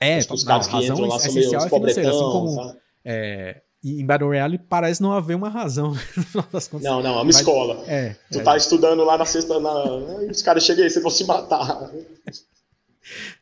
É, 0.00 0.18
os 0.18 0.44
que 0.44 0.50
razão 0.50 1.00
lá 1.00 1.16
essencial 1.16 1.64
é 1.64 1.68
financeira, 1.68 2.10
assim 2.10 2.18
como 2.18 2.76
é, 3.04 3.62
em 3.82 4.04
Battle 4.04 4.28
Royale 4.28 4.58
parece 4.58 5.00
não 5.00 5.12
haver 5.12 5.34
uma 5.34 5.48
razão 5.48 5.90
no 6.16 6.22
final 6.22 6.48
das 6.52 6.68
contas. 6.68 6.84
Não, 6.84 7.02
não, 7.02 7.10
é 7.10 7.14
uma 7.14 7.24
Mas, 7.24 7.36
escola. 7.36 7.84
É, 7.86 8.16
tu 8.30 8.40
é. 8.40 8.42
tá 8.42 8.56
estudando 8.56 9.04
lá 9.04 9.16
na 9.16 9.24
sexta, 9.24 9.58
na, 9.58 10.24
e 10.26 10.30
os 10.30 10.42
caras 10.42 10.64
chegam 10.64 10.84
aí, 10.84 10.90
vocês 10.90 11.02
vão 11.02 11.10
se 11.10 11.24
matar. 11.24 11.90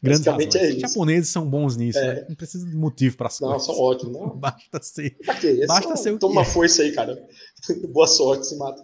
Grandes 0.03 0.25
razões. 0.25 0.55
É 0.55 0.69
Os 0.69 0.81
japoneses 0.81 1.29
são 1.31 1.49
bons 1.49 1.77
nisso, 1.77 1.99
é. 1.99 2.15
né? 2.15 2.27
Não 2.29 2.37
precisa 2.37 2.67
de 2.67 2.77
motivo 2.77 3.17
para 3.17 3.27
as 3.27 3.41
Não, 3.41 3.59
são 3.59 3.79
ótimos. 3.79 4.13
Não. 4.13 4.29
Basta 4.39 4.83
ser. 4.83 5.17
Pra 5.25 5.35
quê? 5.35 5.61
É 5.63 5.67
Basta 5.67 5.97
ser 5.97 6.13
o 6.13 6.19
Toma 6.19 6.41
uma 6.41 6.45
força 6.45 6.83
aí, 6.83 6.93
cara. 6.93 7.21
Boa 7.93 8.07
sorte, 8.07 8.47
se 8.47 8.57
mata. 8.57 8.83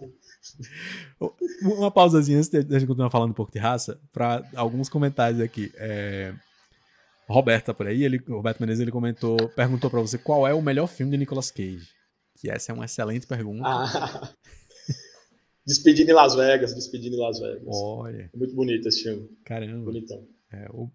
Uma 1.61 1.89
pausazinha 1.89 2.37
antes 2.37 2.49
de 2.49 2.57
a 2.57 2.61
gente 2.61 2.87
continuar 2.87 3.09
falando 3.09 3.31
um 3.31 3.35
pouco 3.35 3.51
de 3.51 3.59
raça, 3.59 3.97
para 4.11 4.43
alguns 4.55 4.89
comentários 4.89 5.39
aqui. 5.39 5.71
É... 5.75 6.33
Roberto 7.27 7.67
tá 7.67 7.73
por 7.73 7.87
aí, 7.87 8.03
ele, 8.03 8.21
o 8.27 8.35
Roberto 8.35 8.59
Menezes 8.59 8.81
ele 8.81 8.91
comentou, 8.91 9.37
perguntou 9.49 9.89
para 9.89 10.01
você 10.01 10.17
qual 10.17 10.47
é 10.47 10.53
o 10.53 10.61
melhor 10.61 10.87
filme 10.87 11.11
de 11.11 11.17
Nicolas 11.17 11.51
Cage. 11.51 11.87
Que 12.35 12.49
essa 12.49 12.71
é 12.71 12.75
uma 12.75 12.85
excelente 12.85 13.25
pergunta. 13.25 13.63
Ah, 13.65 14.33
Despedindo 15.65 16.11
em 16.11 16.13
Las 16.13 16.35
Vegas, 16.35 16.73
Despedindo 16.73 17.15
em 17.15 17.19
Las 17.19 17.39
Vegas. 17.39 17.63
Olha. 17.67 18.29
É 18.33 18.37
muito 18.37 18.53
bonito 18.53 18.87
esse 18.87 19.03
filme. 19.03 19.29
Caramba. 19.45 19.85
Bonitão. 19.85 20.27
É, 20.51 20.67
o, 20.71 20.89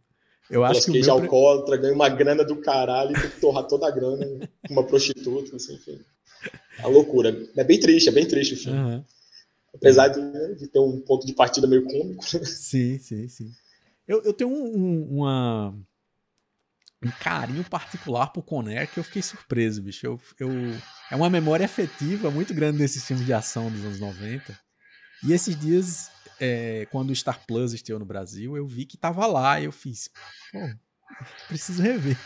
eu 0.50 0.64
acho 0.64 0.86
que 0.86 0.92
Cage 0.92 1.10
o 1.10 1.14
meu... 1.14 1.24
alcoólatra, 1.24 1.76
ganha 1.76 1.94
uma 1.94 2.08
grana 2.08 2.44
do 2.44 2.56
caralho 2.56 3.10
e 3.10 3.20
tem 3.20 3.30
que 3.30 3.40
torrar 3.40 3.64
toda 3.64 3.86
a 3.86 3.90
grana 3.90 4.26
com 4.66 4.72
uma 4.72 4.84
prostituta, 4.84 5.56
assim, 5.56 5.74
enfim. 5.74 6.00
É 6.78 6.82
uma 6.82 6.90
loucura. 6.90 7.36
É 7.56 7.64
bem 7.64 7.78
triste, 7.78 8.08
é 8.08 8.12
bem 8.12 8.26
triste 8.26 8.54
o 8.54 8.56
filme. 8.56 8.78
Uhum. 8.78 9.04
Apesar 9.74 10.08
de, 10.08 10.56
de, 10.56 10.68
ter 10.68 10.78
um 10.78 11.00
ponto 11.00 11.26
de 11.26 11.34
partida 11.34 11.66
meio 11.66 11.84
cômico. 11.84 12.24
Sim, 12.24 12.98
sim, 12.98 13.28
sim. 13.28 13.50
Eu, 14.06 14.22
eu 14.22 14.32
tenho 14.32 14.50
um, 14.50 14.76
um, 14.76 15.18
uma 15.18 15.74
um 17.05 17.11
carinho 17.11 17.62
particular 17.64 18.28
por 18.32 18.42
Conner 18.42 18.88
que 18.88 18.99
eu 18.99 19.05
fiquei 19.05 19.22
surpreso, 19.22 19.82
bicho. 19.82 20.05
Eu, 20.07 20.20
eu, 20.38 20.51
é 21.11 21.16
uma 21.16 21.30
memória 21.30 21.64
afetiva 21.64 22.30
muito 22.30 22.53
grande 22.53 22.78
desses 22.78 23.05
filmes 23.05 23.24
de 23.24 23.32
ação 23.32 23.70
dos 23.70 23.84
anos 23.84 24.01
90. 24.01 24.59
E 25.24 25.32
esses 25.32 25.59
dias, 25.59 26.11
é, 26.40 26.86
quando 26.90 27.11
o 27.11 27.16
Star 27.16 27.40
Plus 27.46 27.72
esteve 27.72 27.99
no 27.99 28.05
Brasil, 28.05 28.57
eu 28.57 28.66
vi 28.66 28.84
que 28.84 28.96
tava 28.96 29.26
lá 29.26 29.61
e 29.61 29.64
eu 29.64 29.72
fiz, 29.72 30.11
pô, 30.53 30.59
preciso 31.46 31.82
rever. 31.82 32.16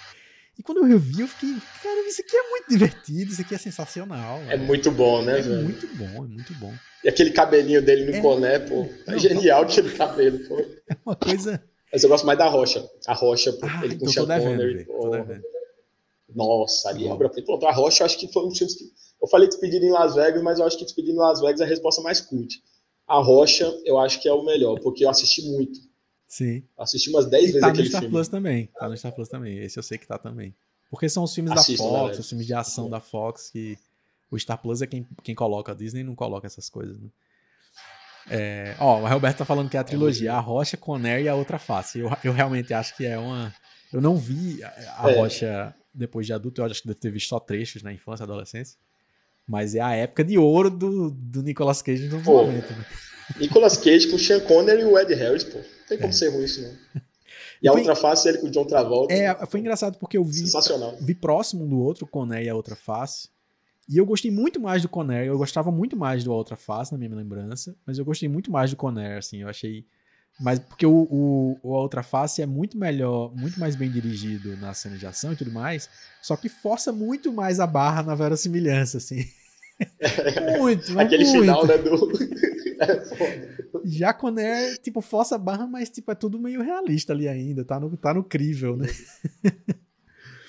E 0.58 0.62
quando 0.62 0.78
eu 0.78 0.84
revi, 0.84 1.20
eu 1.22 1.28
fiquei, 1.28 1.54
cara, 1.82 2.08
isso 2.08 2.20
aqui 2.20 2.36
é 2.36 2.50
muito 2.50 2.68
divertido, 2.68 3.32
isso 3.32 3.40
aqui 3.40 3.54
é 3.54 3.58
sensacional. 3.58 4.38
É, 4.48 4.56
muito 4.56 4.90
bom, 4.90 5.22
né, 5.22 5.38
É 5.38 5.42
velho? 5.42 5.62
muito 5.64 5.86
bom, 5.96 6.24
é 6.24 6.28
muito 6.28 6.54
bom. 6.54 6.74
E 7.02 7.08
aquele 7.08 7.30
cabelinho 7.30 7.82
dele 7.82 8.10
no 8.10 8.16
é, 8.16 8.20
Coné, 8.20 8.58
pô, 8.58 8.88
é 9.06 9.18
genial 9.18 9.62
aquele 9.62 9.90
cabelo, 9.96 10.38
pô. 10.46 10.56
É 10.88 10.96
uma 11.06 11.16
coisa 11.16 11.64
mas 11.92 12.02
eu 12.02 12.08
gosto 12.08 12.26
mais 12.26 12.38
da 12.38 12.48
Rocha. 12.48 12.88
A 13.06 13.12
Rocha, 13.12 13.56
ah, 13.62 13.84
ele 13.84 13.96
com 13.98 14.08
então 14.08 14.24
o 14.24 14.26
Sean 14.26 14.40
Connery. 14.40 14.86
Nossa, 16.34 16.88
ali 16.88 17.06
é 17.06 17.12
obra 17.12 17.28
Pronto, 17.28 17.66
a 17.66 17.72
Rocha 17.72 18.02
eu 18.02 18.06
acho 18.06 18.18
que 18.18 18.32
foi 18.32 18.44
um 18.44 18.48
dos 18.48 18.58
filmes 18.58 18.74
que. 18.74 18.90
Eu 19.20 19.28
falei 19.28 19.46
Despedido 19.46 19.84
em 19.84 19.90
Las 19.90 20.14
Vegas, 20.14 20.42
mas 20.42 20.58
eu 20.58 20.64
acho 20.64 20.78
que 20.78 20.84
Despedido 20.84 21.14
em 21.14 21.20
Las 21.20 21.40
Vegas 21.40 21.60
é 21.60 21.64
a 21.64 21.66
resposta 21.66 22.00
mais 22.02 22.20
cult. 22.20 22.60
A 23.06 23.18
Rocha, 23.18 23.70
eu 23.84 23.98
acho 23.98 24.20
que 24.20 24.28
é 24.28 24.32
o 24.32 24.42
melhor, 24.42 24.80
porque 24.80 25.04
eu 25.04 25.10
assisti 25.10 25.42
muito. 25.42 25.78
Sim. 26.26 26.64
Assisti 26.78 27.10
umas 27.10 27.26
10 27.26 27.44
vezes 27.44 27.60
tá 27.60 27.68
aquele 27.68 27.82
no 27.82 27.88
Star 27.88 28.00
filme. 28.00 28.14
Plus 28.14 28.28
também. 28.28 28.70
Tá 28.78 28.88
no 28.88 28.96
Star 28.96 29.14
Plus 29.14 29.28
também. 29.28 29.58
Esse 29.58 29.78
eu 29.78 29.82
sei 29.82 29.98
que 29.98 30.06
tá 30.06 30.16
também. 30.16 30.54
Porque 30.90 31.08
são 31.08 31.22
os 31.22 31.34
filmes 31.34 31.52
Assista, 31.52 31.82
da 31.82 31.88
Fox, 31.88 32.00
galera. 32.00 32.20
os 32.20 32.28
filmes 32.28 32.46
de 32.46 32.54
ação 32.54 32.88
da 32.88 33.00
Fox, 33.00 33.50
que 33.50 33.78
o 34.30 34.38
Star 34.38 34.60
Plus 34.60 34.80
é 34.80 34.86
quem, 34.86 35.06
quem 35.22 35.34
coloca. 35.34 35.72
A 35.72 35.74
Disney 35.74 36.02
não 36.02 36.14
coloca 36.14 36.46
essas 36.46 36.70
coisas, 36.70 36.98
né? 36.98 37.08
É, 38.32 38.74
ó, 38.78 39.00
o 39.00 39.06
Roberto 39.08 39.38
tá 39.38 39.44
falando 39.44 39.68
que 39.68 39.76
é 39.76 39.80
a 39.80 39.84
trilogia 39.84 40.32
A 40.34 40.40
Rocha, 40.40 40.76
Conner 40.76 41.20
e 41.22 41.28
a 41.28 41.34
Outra 41.34 41.58
Face. 41.58 41.98
Eu, 41.98 42.10
eu 42.24 42.32
realmente 42.32 42.72
acho 42.74 42.96
que 42.96 43.04
é 43.06 43.18
uma. 43.18 43.52
Eu 43.92 44.00
não 44.00 44.16
vi 44.16 44.62
a 44.64 45.10
É. 45.10 45.18
Rocha 45.18 45.74
depois 45.94 46.26
de 46.26 46.32
adulto, 46.32 46.60
eu 46.60 46.64
acho 46.64 46.80
que 46.82 46.88
deve 46.88 46.98
ter 47.00 47.10
visto 47.10 47.28
só 47.28 47.38
trechos 47.38 47.82
na 47.82 47.92
infância 47.92 48.22
e 48.22 48.24
adolescência. 48.24 48.78
Mas 49.46 49.74
é 49.74 49.80
a 49.80 49.92
época 49.94 50.24
de 50.24 50.38
ouro 50.38 50.70
do, 50.70 51.10
do 51.10 51.42
Nicolas 51.42 51.82
Cage 51.82 52.08
nos 52.08 52.22
Pô. 52.22 52.46
90, 52.46 52.74
né? 52.74 52.86
Nicolas 53.38 53.76
Cage 53.76 54.08
com 54.08 54.16
o 54.16 54.18
Sean 54.18 54.40
Connery 54.40 54.82
e 54.82 54.84
o 54.84 54.98
Ed 54.98 55.12
Harris, 55.14 55.44
pô. 55.44 55.58
Não 55.58 55.64
tem 55.88 55.98
como 55.98 56.08
É. 56.10 56.12
ser 56.12 56.28
ruim 56.30 56.44
isso, 56.44 56.62
não. 56.62 57.02
E 57.62 57.68
a 57.68 57.72
Foi- 57.72 57.80
outra 57.82 57.94
face, 57.94 58.28
ele 58.28 58.38
com 58.38 58.48
o 58.48 58.50
John 58.50 58.64
Travolta. 58.64 59.14
É, 59.14 59.46
foi 59.46 59.60
engraçado 59.60 59.96
porque 59.96 60.16
eu 60.18 60.24
vi, 60.24 60.38
Sensacional. 60.38 60.96
vi 61.00 61.14
próximo 61.14 61.64
um 61.64 61.68
do 61.68 61.78
outro, 61.78 62.04
o 62.04 62.08
Conner 62.08 62.42
e 62.42 62.48
a 62.48 62.56
Outra 62.56 62.74
Face. 62.74 63.28
E 63.92 63.98
eu 63.98 64.06
gostei 64.06 64.30
muito 64.30 64.58
mais 64.58 64.80
do 64.80 64.88
Conner, 64.88 65.26
eu 65.26 65.36
gostava 65.36 65.70
muito 65.70 65.94
mais 65.94 66.24
do 66.24 66.32
Outra 66.32 66.56
Face, 66.56 66.90
na 66.90 66.96
minha 66.96 67.14
lembrança, 67.14 67.76
mas 67.86 67.98
eu 67.98 68.04
gostei 68.06 68.26
muito 68.26 68.50
mais 68.50 68.70
do 68.70 68.76
Conner, 68.76 69.18
assim, 69.18 69.42
eu 69.42 69.48
achei... 69.48 69.84
Mas 70.40 70.58
porque 70.58 70.86
o, 70.86 71.06
o, 71.10 71.58
o 71.62 71.68
Outra 71.72 72.02
Face 72.02 72.40
é 72.40 72.46
muito 72.46 72.78
melhor, 72.78 73.36
muito 73.36 73.60
mais 73.60 73.76
bem 73.76 73.90
dirigido 73.90 74.56
na 74.56 74.72
cena 74.72 74.96
de 74.96 75.06
ação 75.06 75.34
e 75.34 75.36
tudo 75.36 75.52
mais, 75.52 75.90
só 76.22 76.38
que 76.38 76.48
força 76.48 76.90
muito 76.90 77.30
mais 77.30 77.60
a 77.60 77.66
barra 77.66 78.02
na 78.02 78.14
verossimilhança, 78.14 78.96
assim. 78.96 79.26
muito, 80.58 80.98
Aquele 80.98 81.24
muito. 81.24 81.40
final, 81.40 81.66
né, 81.66 81.76
do... 81.76 82.12
É 82.82 83.78
Jaconé, 83.84 84.74
tipo, 84.76 85.00
força 85.00 85.36
barra, 85.36 85.66
mas 85.66 85.90
tipo, 85.90 86.10
é 86.10 86.14
tudo 86.14 86.38
meio 86.38 86.62
realista 86.62 87.12
ali 87.12 87.28
ainda, 87.28 87.64
tá 87.64 87.78
no, 87.78 87.96
tá 87.96 88.14
no 88.14 88.24
crível, 88.24 88.74
né? 88.74 88.88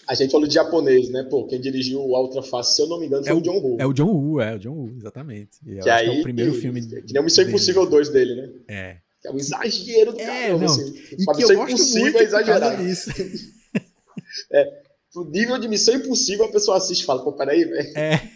A 0.07 0.15
gente 0.15 0.31
falou 0.31 0.47
de 0.47 0.53
japonês, 0.53 1.09
né? 1.09 1.23
Pô, 1.23 1.45
quem 1.47 1.61
dirigiu 1.61 2.01
o 2.01 2.19
Ultra 2.19 2.41
Fast, 2.41 2.75
se 2.75 2.81
eu 2.81 2.87
não 2.87 2.99
me 2.99 3.07
engano, 3.07 3.23
foi 3.23 3.31
é 3.31 3.35
o, 3.35 3.41
John 3.41 3.59
Woo. 3.59 3.77
É 3.79 3.85
o 3.85 3.93
John 3.93 4.11
Woo, 4.11 4.41
é 4.41 4.55
o 4.55 4.59
John 4.59 4.73
Woo, 4.73 4.91
exatamente. 4.97 5.59
E 5.65 5.79
que 5.79 5.89
aí, 5.89 6.07
é 6.07 6.19
o 6.19 6.23
primeiro 6.23 6.53
filme. 6.53 6.81
Que 6.81 7.13
nem 7.13 7.21
o 7.21 7.23
Missão 7.23 7.45
Impossível 7.45 7.85
2 7.85 8.09
dele, 8.09 8.35
né? 8.35 8.49
É. 8.67 8.97
Que 9.21 9.27
é 9.29 9.31
um 9.31 9.37
exagero 9.37 10.11
do 10.11 10.19
é, 10.19 10.25
caramba, 10.25 10.65
não. 10.65 10.65
assim. 10.65 10.93
E 11.11 11.25
que 11.25 11.43
eu 11.43 11.55
gosto 11.55 11.99
muito 11.99 12.17
é 12.17 12.23
exagerado. 12.23 12.83
disso. 12.83 13.11
é, 14.51 14.81
pro 15.13 15.29
nível 15.29 15.57
de 15.57 15.67
Missão 15.69 15.95
Impossível, 15.95 16.45
a 16.45 16.51
pessoa 16.51 16.77
assiste 16.77 17.03
e 17.03 17.05
fala, 17.05 17.23
pô, 17.23 17.31
peraí, 17.31 17.63
velho. 17.63 17.97
É. 17.97 18.29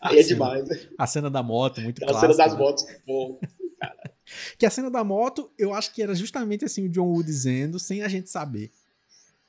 Aí 0.00 0.18
é 0.18 0.22
demais, 0.22 0.68
né? 0.68 0.78
A 0.98 1.06
cena 1.06 1.30
da 1.30 1.42
moto, 1.42 1.80
muito 1.80 2.00
clássica. 2.00 2.18
A 2.18 2.20
cena 2.20 2.36
das 2.36 2.52
né? 2.52 2.58
motos, 2.58 2.84
pô, 3.06 3.40
cara. 3.80 4.12
Que 4.58 4.66
a 4.66 4.70
cena 4.70 4.90
da 4.90 5.02
moto, 5.02 5.50
eu 5.58 5.72
acho 5.72 5.92
que 5.94 6.02
era 6.02 6.14
justamente 6.14 6.64
assim 6.64 6.84
o 6.84 6.88
John 6.88 7.06
Woo 7.06 7.22
dizendo, 7.22 7.78
sem 7.78 8.02
a 8.02 8.08
gente 8.08 8.28
saber. 8.28 8.70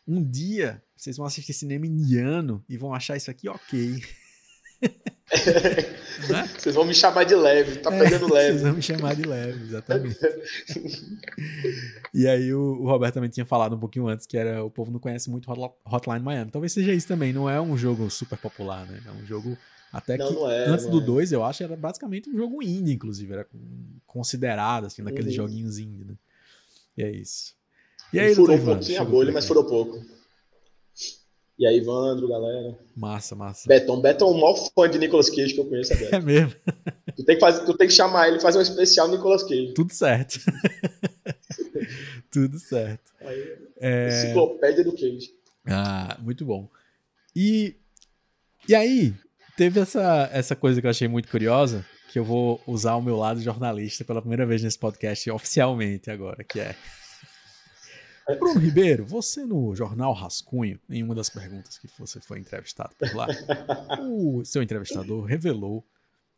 Um 0.07 0.23
dia, 0.23 0.81
vocês 0.95 1.17
vão 1.17 1.25
assistir 1.25 1.53
cinema 1.53 1.85
indiano 1.85 2.63
e 2.69 2.77
vão 2.77 2.93
achar 2.93 3.17
isso 3.17 3.29
aqui 3.29 3.49
ok. 3.49 4.01
né? 6.29 6.47
Vocês 6.57 6.73
vão 6.73 6.85
me 6.85 6.93
chamar 6.93 7.25
de 7.25 7.35
leve, 7.35 7.79
tá 7.79 7.91
pegando 7.91 8.27
é, 8.27 8.33
leve. 8.33 8.51
Vocês 8.51 8.61
vão 8.61 8.73
me 8.73 8.81
chamar 8.81 9.15
de 9.15 9.23
leve, 9.23 9.63
exatamente. 9.63 10.17
e 12.13 12.27
aí 12.27 12.53
o, 12.53 12.81
o, 12.81 12.87
Roberto 12.87 13.15
também 13.15 13.29
tinha 13.29 13.45
falado 13.45 13.75
um 13.75 13.79
pouquinho 13.79 14.07
antes 14.07 14.25
que 14.25 14.37
era 14.37 14.63
o 14.63 14.71
povo 14.71 14.91
não 14.91 14.99
conhece 14.99 15.29
muito 15.29 15.51
Hotline 15.85 16.23
Miami. 16.23 16.51
Talvez 16.51 16.71
seja 16.71 16.93
isso 16.93 17.07
também, 17.07 17.33
não 17.33 17.49
é 17.49 17.59
um 17.59 17.75
jogo 17.75 18.09
super 18.09 18.37
popular, 18.37 18.85
né? 18.85 19.01
É 19.05 19.11
um 19.11 19.25
jogo 19.25 19.57
até 19.91 20.15
não, 20.15 20.27
que 20.27 20.33
não 20.33 20.49
é, 20.49 20.65
antes 20.67 20.85
do 20.85 21.01
é. 21.01 21.05
2, 21.05 21.31
eu 21.31 21.43
acho, 21.43 21.63
era 21.63 21.75
basicamente 21.75 22.29
um 22.29 22.37
jogo 22.37 22.63
indie, 22.63 22.93
inclusive, 22.93 23.33
era 23.33 23.47
considerado 24.05 24.85
assim, 24.85 25.03
daqueles 25.03 25.31
Uhum. 25.31 25.43
joguinhos 25.43 25.79
indie, 25.79 26.05
né? 26.05 26.15
E 26.95 27.03
é 27.03 27.11
isso. 27.11 27.56
E 28.13 28.19
aí, 28.19 28.27
Ele 28.27 28.35
furou 28.35 28.55
um 28.55 28.65
pouquinho 28.65 29.01
a 29.01 29.05
bolha, 29.05 29.31
mas 29.31 29.45
furou 29.45 29.65
pouco. 29.65 30.01
E 31.59 31.65
aí, 31.65 31.77
Evandro, 31.77 32.27
galera. 32.27 32.77
Massa, 32.95 33.35
massa. 33.35 33.67
Beton. 33.67 33.99
Beton 33.99 34.27
é 34.27 34.31
o 34.31 34.33
maior 34.35 34.55
fã 34.75 34.87
de 34.87 34.99
Nicolas 34.99 35.29
Cage 35.29 35.55
que 35.55 35.59
eu 35.59 35.65
conheço, 35.65 35.91
é 35.93 35.95
Beton. 35.95 36.15
É 36.17 36.19
mesmo. 36.19 36.53
Tu 37.15 37.23
tem 37.25 37.35
que, 37.35 37.39
fazer, 37.41 37.65
tu 37.65 37.75
tem 37.75 37.87
que 37.87 37.93
chamar 37.93 38.27
ele 38.27 38.37
e 38.37 38.41
fazer 38.41 38.59
um 38.59 38.61
especial 38.61 39.07
Nicolas 39.07 39.41
Cage. 39.41 39.73
Tudo 39.73 39.91
certo. 39.91 40.39
Tudo 42.31 42.59
certo. 42.59 43.11
Aí, 43.21 43.57
É... 43.79 44.07
Enciclopédia 44.09 44.83
do 44.83 44.91
Cage. 44.91 45.31
Ah, 45.65 46.15
muito 46.21 46.45
bom. 46.45 46.69
E, 47.35 47.75
e 48.69 48.75
aí, 48.75 49.15
teve 49.57 49.79
essa, 49.79 50.29
essa 50.31 50.55
coisa 50.55 50.79
que 50.79 50.85
eu 50.85 50.91
achei 50.91 51.07
muito 51.07 51.27
curiosa, 51.27 51.83
que 52.11 52.19
eu 52.19 52.23
vou 52.23 52.61
usar 52.67 52.95
o 52.95 53.01
meu 53.01 53.17
lado 53.17 53.41
jornalista 53.41 54.05
pela 54.05 54.21
primeira 54.21 54.45
vez 54.45 54.61
nesse 54.61 54.77
podcast 54.77 55.29
oficialmente 55.31 56.11
agora, 56.11 56.43
que 56.43 56.59
é... 56.59 56.75
Bruno 58.35 58.59
Ribeiro, 58.59 59.05
você 59.05 59.45
no 59.45 59.73
Jornal 59.73 60.13
Rascunho, 60.13 60.79
em 60.89 61.01
uma 61.01 61.15
das 61.15 61.29
perguntas 61.29 61.77
que 61.77 61.87
você 61.97 62.19
foi 62.19 62.39
entrevistado 62.39 62.93
por 62.95 63.15
lá, 63.15 63.27
o 64.01 64.43
seu 64.43 64.61
entrevistador 64.61 65.23
revelou, 65.23 65.85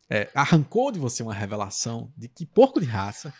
é, 0.08 0.30
arrancou 0.34 0.92
de 0.92 1.00
você 1.00 1.22
uma 1.22 1.34
revelação 1.34 2.12
de 2.16 2.28
que 2.28 2.46
Porco 2.46 2.80
de 2.80 2.86
Raça, 2.86 3.34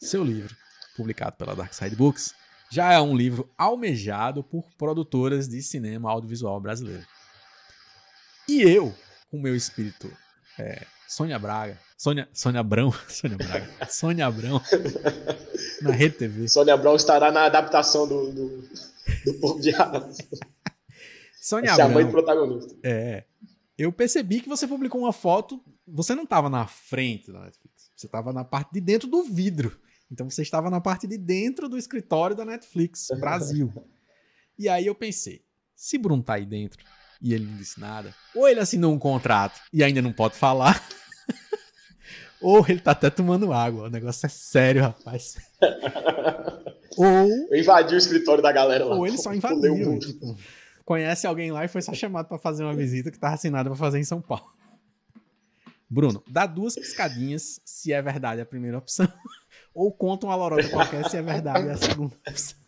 seu 0.00 0.24
livro, 0.24 0.56
publicado 0.96 1.36
pela 1.36 1.54
Dark 1.54 1.72
Side 1.72 1.94
Books, 1.94 2.34
já 2.70 2.92
é 2.92 3.00
um 3.00 3.16
livro 3.16 3.48
almejado 3.56 4.42
por 4.42 4.64
produtoras 4.76 5.48
de 5.48 5.62
cinema 5.62 6.10
audiovisual 6.10 6.60
brasileiro. 6.60 7.06
E 8.48 8.60
eu, 8.62 8.94
com 9.30 9.38
meu 9.38 9.54
espírito 9.54 10.10
é, 10.58 10.86
Sônia 11.06 11.38
Braga, 11.38 11.78
Sônia, 11.96 12.28
Sônia 12.32 12.60
Abrão, 12.60 12.92
Sônia 13.08 13.36
Braga, 13.36 13.68
Sônia 13.88 14.26
Abrão, 14.26 14.60
na 15.82 15.92
Rede 15.92 16.16
TV. 16.16 16.48
Sônia 16.48 16.74
Abrão 16.74 16.96
estará 16.96 17.30
na 17.30 17.44
adaptação 17.44 18.06
do, 18.06 18.32
do, 18.32 18.68
do 19.24 19.34
Porco 19.40 19.60
de 19.60 19.70
Raça. 19.70 20.26
Sônia 21.40 21.70
é 21.70 21.80
a 21.80 21.88
mãe 21.88 22.04
do 22.04 22.08
Abrão, 22.08 22.10
protagonista. 22.10 22.74
é, 22.82 23.24
eu 23.76 23.92
percebi 23.92 24.40
que 24.40 24.48
você 24.48 24.66
publicou 24.66 25.00
uma 25.00 25.12
foto, 25.12 25.62
você 25.86 26.14
não 26.14 26.24
estava 26.24 26.50
na 26.50 26.66
frente 26.66 27.32
da 27.32 27.40
Netflix, 27.40 27.90
você 27.96 28.06
estava 28.06 28.32
na 28.32 28.44
parte 28.44 28.72
de 28.72 28.80
dentro 28.80 29.08
do 29.08 29.22
vidro. 29.22 29.78
Então 30.10 30.28
você 30.28 30.42
estava 30.42 30.70
na 30.70 30.80
parte 30.80 31.06
de 31.06 31.16
dentro 31.16 31.68
do 31.68 31.78
escritório 31.78 32.34
da 32.34 32.44
Netflix, 32.44 33.08
Brasil. 33.20 33.72
E 34.60 34.68
aí 34.68 34.86
eu 34.86 34.94
pensei, 34.96 35.44
se 35.72 35.96
Bruno 35.96 36.20
tá 36.20 36.34
aí 36.34 36.44
dentro 36.44 36.84
e 37.20 37.34
ele 37.34 37.46
não 37.46 37.56
disse 37.56 37.80
nada, 37.80 38.14
ou 38.34 38.48
ele 38.48 38.60
assinou 38.60 38.92
um 38.92 38.98
contrato 38.98 39.60
e 39.72 39.82
ainda 39.82 40.00
não 40.00 40.12
pode 40.12 40.36
falar, 40.36 40.82
ou 42.40 42.64
ele 42.68 42.80
tá 42.80 42.92
até 42.92 43.10
tomando 43.10 43.52
água. 43.52 43.86
O 43.86 43.90
negócio 43.90 44.26
é 44.26 44.28
sério, 44.28 44.82
rapaz. 44.82 45.36
ou, 46.96 47.28
Eu 47.50 47.58
invadi 47.58 47.94
o 47.94 47.98
escritório 47.98 48.42
da 48.42 48.52
galera 48.52 48.84
lá. 48.84 48.96
ou 48.96 49.06
ele 49.06 49.18
só 49.18 49.34
invadiu. 49.34 49.74
mundo. 49.74 50.06
Tipo, 50.06 50.36
conhece 50.84 51.26
alguém 51.26 51.52
lá 51.52 51.64
e 51.64 51.68
foi 51.68 51.82
só 51.82 51.92
chamado 51.92 52.28
pra 52.28 52.38
fazer 52.38 52.64
uma 52.64 52.74
visita 52.74 53.10
que 53.10 53.18
tava 53.18 53.34
assinada 53.34 53.68
pra 53.68 53.78
fazer 53.78 53.98
em 53.98 54.04
São 54.04 54.20
Paulo. 54.20 54.58
Bruno, 55.90 56.22
dá 56.28 56.44
duas 56.44 56.74
piscadinhas 56.74 57.60
se 57.64 57.92
é 57.92 58.02
verdade 58.02 58.40
a 58.40 58.46
primeira 58.46 58.78
opção. 58.78 59.08
Ou 59.74 59.92
conta 59.92 60.26
uma 60.26 60.34
lorota 60.34 60.68
qualquer 60.68 61.08
se 61.08 61.16
é 61.16 61.22
verdade 61.22 61.68
a 61.68 61.76
segunda 61.76 62.14
opção. 62.26 62.58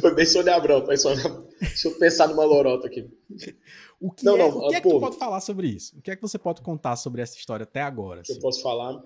Foi 0.00 0.14
bem 0.14 0.24
Sônia 0.24 0.56
Abrão. 0.56 0.84
Foi 0.84 0.96
Sônia... 0.96 1.22
Deixa 1.60 1.88
eu 1.88 1.98
pensar 1.98 2.26
numa 2.26 2.44
lorota 2.44 2.86
aqui. 2.86 3.08
O 4.04 4.10
que, 4.10 4.22
Não, 4.22 4.36
é, 4.36 4.38
não, 4.50 4.58
o 4.58 4.68
que 4.68 4.74
é 4.74 4.80
que 4.82 4.88
pô. 4.88 4.96
tu 4.96 5.00
pode 5.00 5.16
falar 5.16 5.40
sobre 5.40 5.66
isso? 5.66 5.96
O 5.96 6.02
que 6.02 6.10
é 6.10 6.16
que 6.16 6.20
você 6.20 6.38
pode 6.38 6.60
contar 6.60 6.94
sobre 6.94 7.22
essa 7.22 7.38
história 7.38 7.64
até 7.64 7.80
agora? 7.80 8.20
que 8.22 8.32
eu 8.32 8.34
assim? 8.34 8.42
posso 8.42 8.60
falar. 8.60 9.02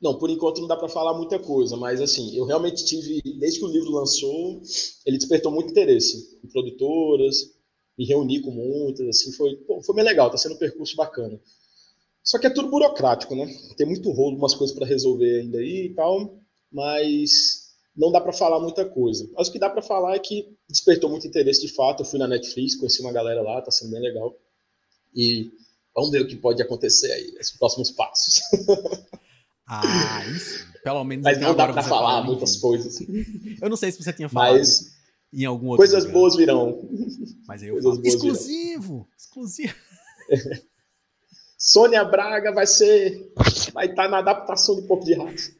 Não, 0.00 0.16
por 0.16 0.30
enquanto 0.30 0.60
não 0.60 0.68
dá 0.68 0.76
para 0.76 0.88
falar 0.88 1.12
muita 1.12 1.40
coisa, 1.40 1.76
mas 1.76 2.00
assim, 2.00 2.36
eu 2.36 2.44
realmente 2.44 2.84
tive, 2.84 3.20
desde 3.40 3.58
que 3.58 3.64
o 3.64 3.68
livro 3.68 3.90
lançou, 3.90 4.62
ele 5.04 5.18
despertou 5.18 5.50
muito 5.50 5.72
interesse 5.72 6.38
em 6.42 6.48
produtoras, 6.48 7.52
me 7.98 8.04
reuni 8.06 8.40
com 8.40 8.52
muitas, 8.52 9.08
assim, 9.08 9.32
foi, 9.32 9.56
pô, 9.56 9.82
foi 9.82 9.96
bem 9.96 10.04
legal, 10.04 10.30
tá 10.30 10.38
sendo 10.38 10.54
um 10.54 10.58
percurso 10.58 10.94
bacana. 10.94 11.40
Só 12.22 12.38
que 12.38 12.46
é 12.46 12.50
tudo 12.50 12.70
burocrático, 12.70 13.34
né? 13.34 13.52
Tem 13.76 13.86
muito 13.88 14.08
rolo, 14.12 14.36
umas 14.36 14.54
coisas 14.54 14.74
para 14.74 14.86
resolver 14.86 15.40
ainda 15.40 15.58
aí 15.58 15.86
e 15.86 15.94
tal, 15.94 16.38
mas 16.70 17.69
não 18.00 18.10
dá 18.10 18.18
para 18.18 18.32
falar 18.32 18.58
muita 18.58 18.84
coisa. 18.86 19.28
Mas 19.36 19.48
o 19.48 19.52
que 19.52 19.58
dá 19.58 19.68
para 19.68 19.82
falar 19.82 20.16
é 20.16 20.18
que 20.18 20.56
despertou 20.66 21.10
muito 21.10 21.26
interesse 21.26 21.60
de 21.60 21.68
fato. 21.74 22.00
Eu 22.00 22.06
fui 22.06 22.18
na 22.18 22.26
Netflix, 22.26 22.74
conheci 22.74 23.02
uma 23.02 23.12
galera 23.12 23.42
lá, 23.42 23.60
tá 23.60 23.70
sendo 23.70 23.90
bem 23.90 24.00
legal. 24.00 24.34
E 25.14 25.50
vamos 25.94 26.10
ver 26.10 26.22
o 26.22 26.26
que 26.26 26.34
pode 26.34 26.62
acontecer 26.62 27.12
aí, 27.12 27.36
os 27.38 27.50
próximos 27.52 27.90
passos. 27.90 28.40
Ah, 29.72 30.26
isso. 30.34 30.66
Pelo 30.82 31.04
menos 31.04 31.22
Mas 31.22 31.38
não 31.38 31.54
dá 31.54 31.68
para 31.68 31.80
falar 31.84 32.14
fala, 32.14 32.24
muitas 32.24 32.56
coisas. 32.56 33.00
Eu 33.62 33.70
não 33.70 33.76
sei 33.76 33.92
se 33.92 34.02
você 34.02 34.12
tinha 34.12 34.28
falado 34.28 34.58
Mas 34.58 34.92
em 35.32 35.44
algum 35.44 35.68
outro 35.68 35.76
coisas 35.76 36.02
lugar, 36.02 36.12
boas 36.12 36.34
virão. 36.34 36.90
Mas 37.46 37.62
aí 37.62 37.68
eu 37.68 37.74
coisas 37.74 37.94
falo, 37.94 38.04
exclusivo, 38.04 39.08
exclusivo. 39.16 39.74
Sônia 41.56 42.02
Braga 42.04 42.50
vai 42.50 42.66
ser. 42.66 43.32
Vai 43.72 43.86
estar 43.86 44.08
na 44.08 44.18
adaptação 44.18 44.74
de 44.74 44.82
Porco 44.82 45.04
de 45.04 45.14
Raça. 45.14 45.52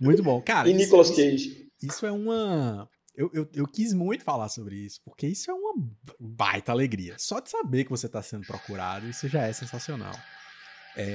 Muito 0.00 0.22
bom. 0.22 0.40
Cara, 0.42 0.68
E 0.68 0.72
isso- 0.72 0.80
Nicolas 0.84 1.10
Cage. 1.10 1.68
Isso 1.82 2.06
é 2.06 2.12
uma. 2.12 2.88
Eu, 3.14 3.30
eu, 3.34 3.48
eu 3.52 3.66
quis 3.66 3.92
muito 3.92 4.22
falar 4.24 4.48
sobre 4.48 4.76
isso, 4.76 5.00
porque 5.04 5.26
isso 5.26 5.50
é 5.50 5.54
uma 5.54 5.74
baita 6.20 6.70
alegria. 6.72 7.16
Só 7.18 7.40
de 7.40 7.50
saber 7.50 7.84
que 7.84 7.90
você 7.90 8.06
está 8.06 8.22
sendo 8.22 8.46
procurado, 8.46 9.08
isso 9.08 9.26
já 9.28 9.42
é 9.46 9.52
sensacional. 9.52 10.14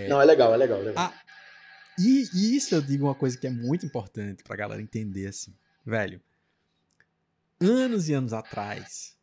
Não, 0.09 0.21
é 0.21 0.25
legal, 0.25 0.53
é 0.53 0.57
legal. 0.57 0.79
É 0.79 0.84
legal. 0.84 1.03
Ah, 1.05 1.13
E, 1.99 2.27
e 2.34 2.55
isso 2.57 2.73
eu 2.75 2.81
digo 2.81 3.05
uma 3.05 3.15
coisa 3.15 3.38
que 3.38 3.45
é 3.47 3.49
muito 3.49 3.86
importante 3.86 4.43
pra 4.43 4.55
galera 4.55 4.81
entender 4.81 5.27
assim. 5.27 5.53
Velho, 5.86 6.21
anos 7.59 8.09
e 8.09 8.13
anos 8.13 8.34
atrás 8.34 9.15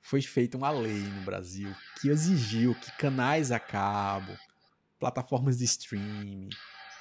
foi 0.00 0.20
feita 0.22 0.56
uma 0.56 0.70
lei 0.70 0.98
no 1.02 1.22
Brasil 1.22 1.74
que 2.00 2.08
exigiu 2.08 2.74
que 2.74 2.90
canais 2.92 3.50
a 3.52 3.58
cabo, 3.60 4.36
plataformas 4.98 5.58
de 5.58 5.64
streaming, 5.64 6.48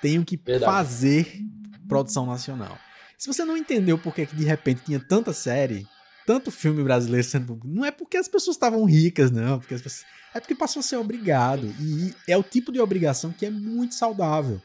tenham 0.02 0.24
que 0.24 0.38
Verdade. 0.38 0.72
fazer 0.72 1.42
produção 1.88 2.26
nacional. 2.26 2.78
Se 3.18 3.28
você 3.28 3.44
não 3.44 3.58
entendeu 3.58 3.98
por 3.98 4.14
que 4.16 4.26
de 4.26 4.46
repente 4.46 4.82
tinha 4.86 5.00
tanta 5.00 5.34
série, 5.34 5.86
tanto 6.26 6.52
filme 6.52 6.84
brasileiro 6.84 7.26
sendo. 7.28 7.60
Não 7.66 7.84
é 7.84 7.92
porque 7.92 8.16
as 8.18 8.28
pessoas 8.28 8.56
estavam 8.56 8.84
ricas, 8.86 9.30
não. 9.32 9.60
Porque 9.60 9.74
as 9.74 9.82
pessoas- 9.82 10.06
é 10.34 10.40
porque 10.40 10.56
passou 10.56 10.80
a 10.80 10.84
ser 10.84 10.96
obrigado. 10.98 11.66
E 11.82 12.14
é 12.28 12.38
o 12.38 12.44
tipo 12.44 12.72
de 12.72 12.80
obrigação 12.80 13.32
que 13.32 13.46
é 13.46 13.50
muito 13.50 13.96
saudável. 13.96 14.62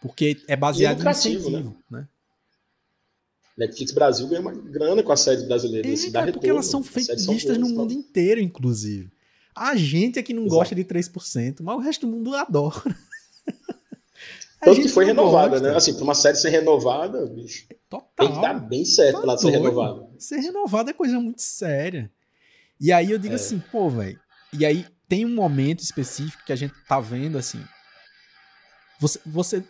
Porque 0.00 0.42
é 0.48 0.56
baseado 0.56 0.94
em 0.94 0.96
lucrativo, 0.98 1.48
incentivo, 1.48 1.76
né? 1.90 2.08
Netflix 3.56 3.92
Brasil 3.92 4.26
ganha 4.26 4.40
uma 4.40 4.52
grana 4.52 5.02
com 5.02 5.12
as 5.12 5.20
séries 5.20 5.42
brasileiras. 5.46 5.90
É, 5.90 5.94
assim, 5.94 6.10
cara, 6.10 6.26
porque 6.32 6.46
retorno. 6.46 6.54
elas 6.56 6.66
são 6.66 6.80
As 6.80 6.86
feitas 6.88 7.06
séries 7.06 7.24
são 7.24 7.34
vistas 7.34 7.58
no 7.58 7.68
mundo 7.68 7.92
inteiro, 7.92 8.40
inclusive. 8.40 9.10
A 9.54 9.76
gente 9.76 10.18
é 10.18 10.22
que 10.22 10.32
não 10.32 10.44
Exato. 10.44 10.56
gosta 10.56 10.74
de 10.74 10.82
3%, 10.84 11.62
mas 11.62 11.76
o 11.76 11.78
resto 11.78 12.06
do 12.06 12.12
mundo 12.12 12.34
adora. 12.34 12.96
Tanto 14.62 14.80
que 14.82 14.88
foi 14.88 15.04
renovada, 15.04 15.50
gosta. 15.50 15.70
né? 15.70 15.76
Assim, 15.76 15.94
pra 15.94 16.04
uma 16.04 16.14
série 16.14 16.36
ser 16.36 16.50
renovada, 16.50 17.26
bicho, 17.26 17.66
Total. 17.90 18.08
tem 18.16 18.32
que 18.32 18.40
dar 18.40 18.54
bem 18.54 18.84
certo 18.84 19.14
Tá 19.16 19.20
pra 19.22 19.30
ela 19.32 19.38
ser 19.38 19.50
doido. 19.52 19.62
renovada. 19.64 20.08
Ser 20.18 20.36
renovado 20.38 20.90
é 20.90 20.92
coisa 20.92 21.18
muito 21.18 21.42
séria. 21.42 22.10
E 22.80 22.92
aí 22.92 23.10
eu 23.10 23.18
digo 23.18 23.34
É. 23.34 23.36
assim, 23.36 23.58
pô, 23.72 23.88
velho. 23.90 24.18
E 24.52 24.64
aí 24.64 24.86
tem 25.08 25.24
um 25.26 25.34
momento 25.34 25.80
específico 25.80 26.44
que 26.46 26.52
a 26.52 26.56
gente 26.56 26.74
tá 26.88 27.00
vendo 27.00 27.36
assim. 27.38 27.62
Você, 29.00 29.18
você 29.26 29.64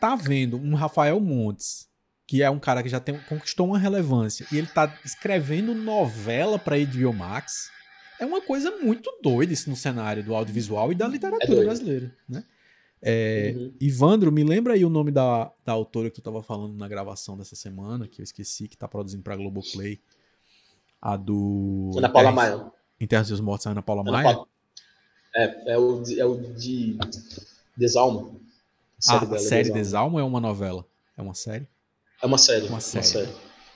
tá 0.00 0.16
vendo 0.16 0.56
um 0.56 0.74
Rafael 0.74 1.20
Montes, 1.20 1.86
que 2.26 2.42
é 2.42 2.50
um 2.50 2.58
cara 2.58 2.82
que 2.82 2.88
já 2.88 3.00
tem, 3.00 3.18
conquistou 3.28 3.66
uma 3.66 3.78
relevância, 3.78 4.46
e 4.52 4.56
ele 4.58 4.66
tá 4.66 4.92
escrevendo 5.04 5.74
novela 5.74 6.58
pra 6.58 6.76
HBO 6.78 7.12
Max. 7.12 7.70
É 8.20 8.26
uma 8.26 8.40
coisa 8.40 8.70
muito 8.78 9.10
doida 9.22 9.52
isso 9.52 9.68
no 9.70 9.76
cenário 9.76 10.22
do 10.24 10.34
audiovisual 10.34 10.90
e 10.90 10.94
da 10.94 11.06
literatura 11.06 11.60
é 11.60 11.64
brasileira, 11.64 12.14
né? 12.28 12.42
É, 13.00 13.54
uhum. 13.56 13.72
Ivandro, 13.80 14.32
me 14.32 14.42
lembra 14.42 14.74
aí 14.74 14.84
o 14.84 14.90
nome 14.90 15.10
da, 15.10 15.52
da 15.64 15.72
autora 15.72 16.08
que 16.08 16.16
tu 16.16 16.20
estava 16.20 16.42
falando 16.42 16.74
na 16.74 16.88
gravação 16.88 17.36
dessa 17.36 17.54
semana, 17.54 18.08
que 18.08 18.20
eu 18.20 18.24
esqueci, 18.24 18.68
que 18.68 18.74
está 18.74 18.88
produzindo 18.88 19.22
para 19.22 19.36
Globoplay. 19.36 20.00
A 21.00 21.16
do. 21.16 21.92
Ana 21.96 22.08
Paula 22.08 22.32
Maia. 22.32 22.72
Em 23.00 23.06
Terras 23.06 23.28
dos 23.28 23.40
Mortos, 23.40 23.66
a 23.68 23.70
Ana 23.70 23.82
Paula 23.82 24.02
Ana 24.02 24.10
Maia. 24.10 24.34
Paula. 24.34 24.48
É, 25.36 25.72
é 25.72 25.78
o, 25.78 26.02
é 26.18 26.24
o 26.24 26.36
de 26.54 26.98
Desalma. 27.76 28.22
A, 28.22 29.16
ah, 29.16 29.20
série, 29.20 29.34
a 29.34 29.38
série 29.38 29.70
Desalma. 29.70 30.20
é 30.20 30.24
uma 30.24 30.40
novela? 30.40 30.84
É 31.16 31.22
uma 31.22 31.34
série? 31.34 31.68
É 32.20 32.26
uma 32.26 32.38
série. 32.38 32.66
Uma 32.66 32.80
série. 32.80 33.04
Uma 33.06 33.12
série. 33.12 33.32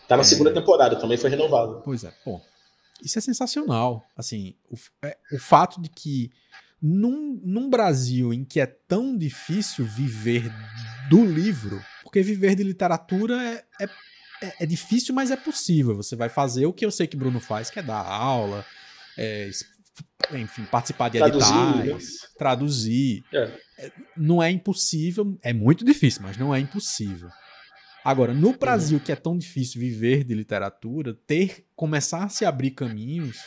Tá 0.09 0.17
na 0.17 0.23
é... 0.23 0.25
segunda 0.25 0.53
temporada, 0.53 0.97
também 0.97 1.17
foi 1.17 1.31
renovada. 1.31 1.75
Pois 1.85 2.03
é, 2.03 2.11
pô. 2.25 2.41
Isso 3.01 3.19
é 3.19 3.23
sensacional. 3.23 4.05
Assim, 4.17 4.55
o, 4.71 4.77
é, 5.03 5.17
o 5.33 5.39
fato 5.39 5.81
de 5.81 5.89
que 5.89 6.31
num, 6.83 7.41
num 7.45 7.71
Brasil 7.71 8.35
em 8.35 8.45
que 8.45 8.59
é 8.59 8.67
tão 8.67 9.17
difícil 9.17 9.85
viver 9.85 10.53
do 11.09 11.25
livro, 11.25 11.81
porque 12.03 12.23
viver 12.23 12.57
de 12.57 12.65
literatura 12.65 13.41
é, 13.41 13.65
é, 13.81 13.85
é, 14.43 14.55
é 14.61 14.67
difícil, 14.67 15.15
mas 15.15 15.31
é 15.31 15.37
possível. 15.37 15.95
Você 15.95 16.17
vai 16.17 16.29
fazer 16.29 16.67
o 16.67 16.73
que 16.73 16.85
eu 16.85 16.91
sei 16.91 17.07
que 17.07 17.17
Bruno 17.17 17.39
faz, 17.39 17.71
que 17.71 17.79
é 17.79 17.83
dar 17.83 18.05
aula, 18.05 18.67
é, 19.17 19.49
enfim, 20.33 20.65
participar 20.65 21.09
de 21.09 21.19
traduzir, 21.19 21.53
editais, 21.53 22.05
né? 22.05 22.29
traduzir. 22.37 23.25
É. 23.33 23.61
é. 23.79 23.93
Não 24.17 24.43
é 24.43 24.51
impossível, 24.51 25.39
é 25.41 25.53
muito 25.53 25.85
difícil, 25.85 26.23
mas 26.23 26.37
não 26.37 26.53
é 26.53 26.59
impossível. 26.59 27.29
Agora, 28.05 28.35
no 28.35 28.59
Brasil, 28.59 28.99
que 28.99 29.13
é 29.13 29.17
tão 29.17 29.39
difícil 29.39 29.81
viver 29.81 30.25
de 30.25 30.35
literatura, 30.35 31.15
ter 31.25 31.65
começar 31.77 32.25
a 32.25 32.29
se 32.29 32.45
abrir 32.45 32.73
caminhos 32.73 33.39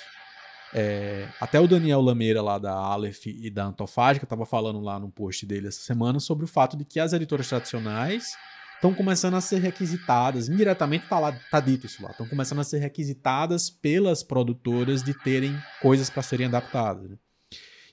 é, 0.78 1.30
até 1.40 1.58
o 1.58 1.70
Daniel 1.70 2.02
Lameira, 2.02 2.42
lá 2.42 2.60
da 2.60 2.74
Aleph 2.74 3.28
e 3.28 3.50
da 3.50 3.64
Antofágica, 3.64 4.26
estava 4.26 4.46
falando 4.46 4.82
lá 4.82 5.00
no 5.00 5.10
post 5.10 5.46
dele 5.46 5.70
essa 5.70 5.80
semana 5.80 6.20
sobre 6.20 6.44
o 6.44 6.48
fato 6.50 6.76
de 6.76 6.84
que 6.84 7.00
as 7.00 7.14
editoras 7.14 7.48
tradicionais 7.48 8.36
estão 8.76 8.94
começando 8.94 9.36
a 9.36 9.42
ser 9.42 9.60
requisitadas, 9.60 10.50
indiretamente 10.50 11.06
está 11.06 11.18
lá, 11.18 11.32
tá 11.50 11.62
dito 11.62 11.86
isso 11.86 12.04
lá, 12.04 12.12
estão 12.12 12.28
começando 12.28 12.60
a 12.60 12.64
ser 12.66 12.80
requisitadas 12.80 13.70
pelas 13.70 14.22
produtoras 14.22 15.02
de 15.02 15.14
terem 15.14 15.58
coisas 15.82 16.10
para 16.10 16.22
serem 16.22 16.48
adaptadas. 16.48 17.10
Né? 17.10 17.16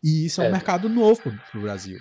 E 0.03 0.27
isso 0.27 0.43
é, 0.43 0.47
é 0.47 0.49
um 0.49 0.53
mercado 0.53 0.89
novo 0.89 1.23
para 1.23 1.59
o 1.59 1.63
Brasil. 1.63 2.01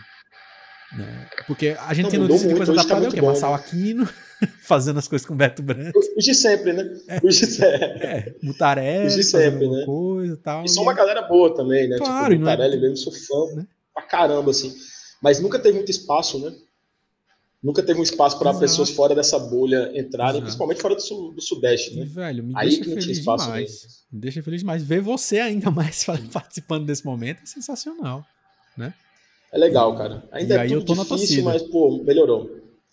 Né? 0.96 1.28
Porque 1.48 1.76
a 1.80 1.94
gente 1.94 2.04
Não, 2.04 2.10
tem 2.12 2.20
notícia 2.20 2.48
de 2.48 2.56
coisa 2.56 2.74
tá 2.86 2.98
é 2.98 3.08
o 3.08 3.12
quê? 3.12 3.22
Marçal 3.22 3.54
Aquino 3.54 4.08
fazendo 4.62 5.00
as 5.00 5.08
coisas 5.08 5.26
com 5.26 5.34
o 5.34 5.38
Beto 5.38 5.64
Branco. 5.64 5.98
Os 6.18 6.26
de 6.26 6.34
sempre, 6.34 6.74
né? 6.74 6.84
Os 7.24 7.36
de 7.36 7.46
sempre. 7.46 8.06
É, 8.06 8.36
Mutarelli, 8.44 9.08
os 9.08 9.16
de 9.16 9.24
sempre, 9.24 9.70
né? 9.70 9.86
Coisa, 9.86 10.38
tal, 10.38 10.66
e 10.66 10.70
são 10.70 10.84
uma 10.84 10.94
galera 10.94 11.22
boa 11.22 11.56
também, 11.56 11.88
né? 11.88 11.98
Claro, 11.98 12.34
tipo, 12.34 12.42
Mutarelli 12.42 12.76
é... 12.76 12.80
mesmo, 12.80 12.98
sou 12.98 13.14
fã 13.14 13.56
né? 13.56 13.68
pra 13.94 14.04
caramba, 14.04 14.52
assim. 14.52 14.74
Mas 15.22 15.40
nunca 15.40 15.60
teve 15.60 15.76
muito 15.76 15.92
espaço, 15.92 16.40
né? 16.40 16.54
Nunca 17.64 17.84
teve 17.84 18.00
um 18.00 18.04
espaço 18.04 18.40
para 18.40 18.56
pessoas 18.56 18.90
fora 18.90 19.14
dessa 19.14 19.38
bolha 19.38 19.92
entrarem, 19.94 20.32
Exato. 20.32 20.42
principalmente 20.42 20.82
fora 20.82 20.96
do, 20.96 21.32
do 21.32 21.42
Sudeste, 21.42 21.96
né? 21.96 22.02
E, 22.02 22.06
velho, 22.06 22.44
me 22.44 22.54
Aí 22.56 22.70
deixa 22.70 22.84
feliz 22.84 23.20
demais. 23.20 23.50
Mesmo. 23.50 23.90
Me 24.12 24.20
deixa 24.20 24.44
feliz 24.44 24.62
demais. 24.62 24.84
Ver 24.84 25.00
você 25.00 25.40
ainda 25.40 25.70
mais 25.72 26.04
participando 26.34 26.88
desse 26.88 27.06
momento 27.06 27.44
é 27.44 27.46
sensacional, 27.46 28.26
né? 28.76 28.94
É 29.52 29.58
legal, 29.58 29.96
cara. 29.96 30.24
Ainda 30.32 30.56
e 30.56 30.58
é 30.58 30.62
aí 30.62 30.72
eu 30.72 30.84
tô 30.84 30.94
difícil, 30.94 31.44
na 31.44 31.52
mas, 31.52 31.64
pô, 31.64 32.02
melhorou. 32.04 32.50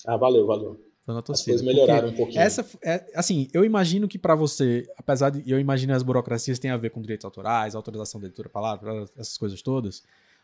Ah, 0.06 0.16
valeu, 0.16 0.46
valeu. 0.46 0.80
Tô 1.06 1.14
na 1.14 1.22
torcida. 1.22 1.54
As 1.54 1.60
coisas 1.60 1.74
melhoraram 1.74 2.08
um 2.08 2.12
pouquinho. 2.12 2.40
Essa, 2.40 2.66
é, 2.84 3.04
assim, 3.14 3.48
eu 3.52 3.64
imagino 3.64 4.06
que 4.06 4.18
para 4.18 4.34
você, 4.34 4.86
apesar 4.96 5.30
de 5.30 5.48
eu 5.50 5.58
imagino 5.58 5.94
as 5.94 6.02
burocracias 6.02 6.58
têm 6.58 6.70
a 6.70 6.76
ver 6.76 6.90
com 6.90 7.00
direitos 7.00 7.24
autorais, 7.24 7.74
autorização 7.74 8.20
da 8.20 8.26
editora 8.26 8.48
palavra, 8.48 9.06
essas 9.16 9.38
coisas 9.38 9.62
todas, 9.62 10.02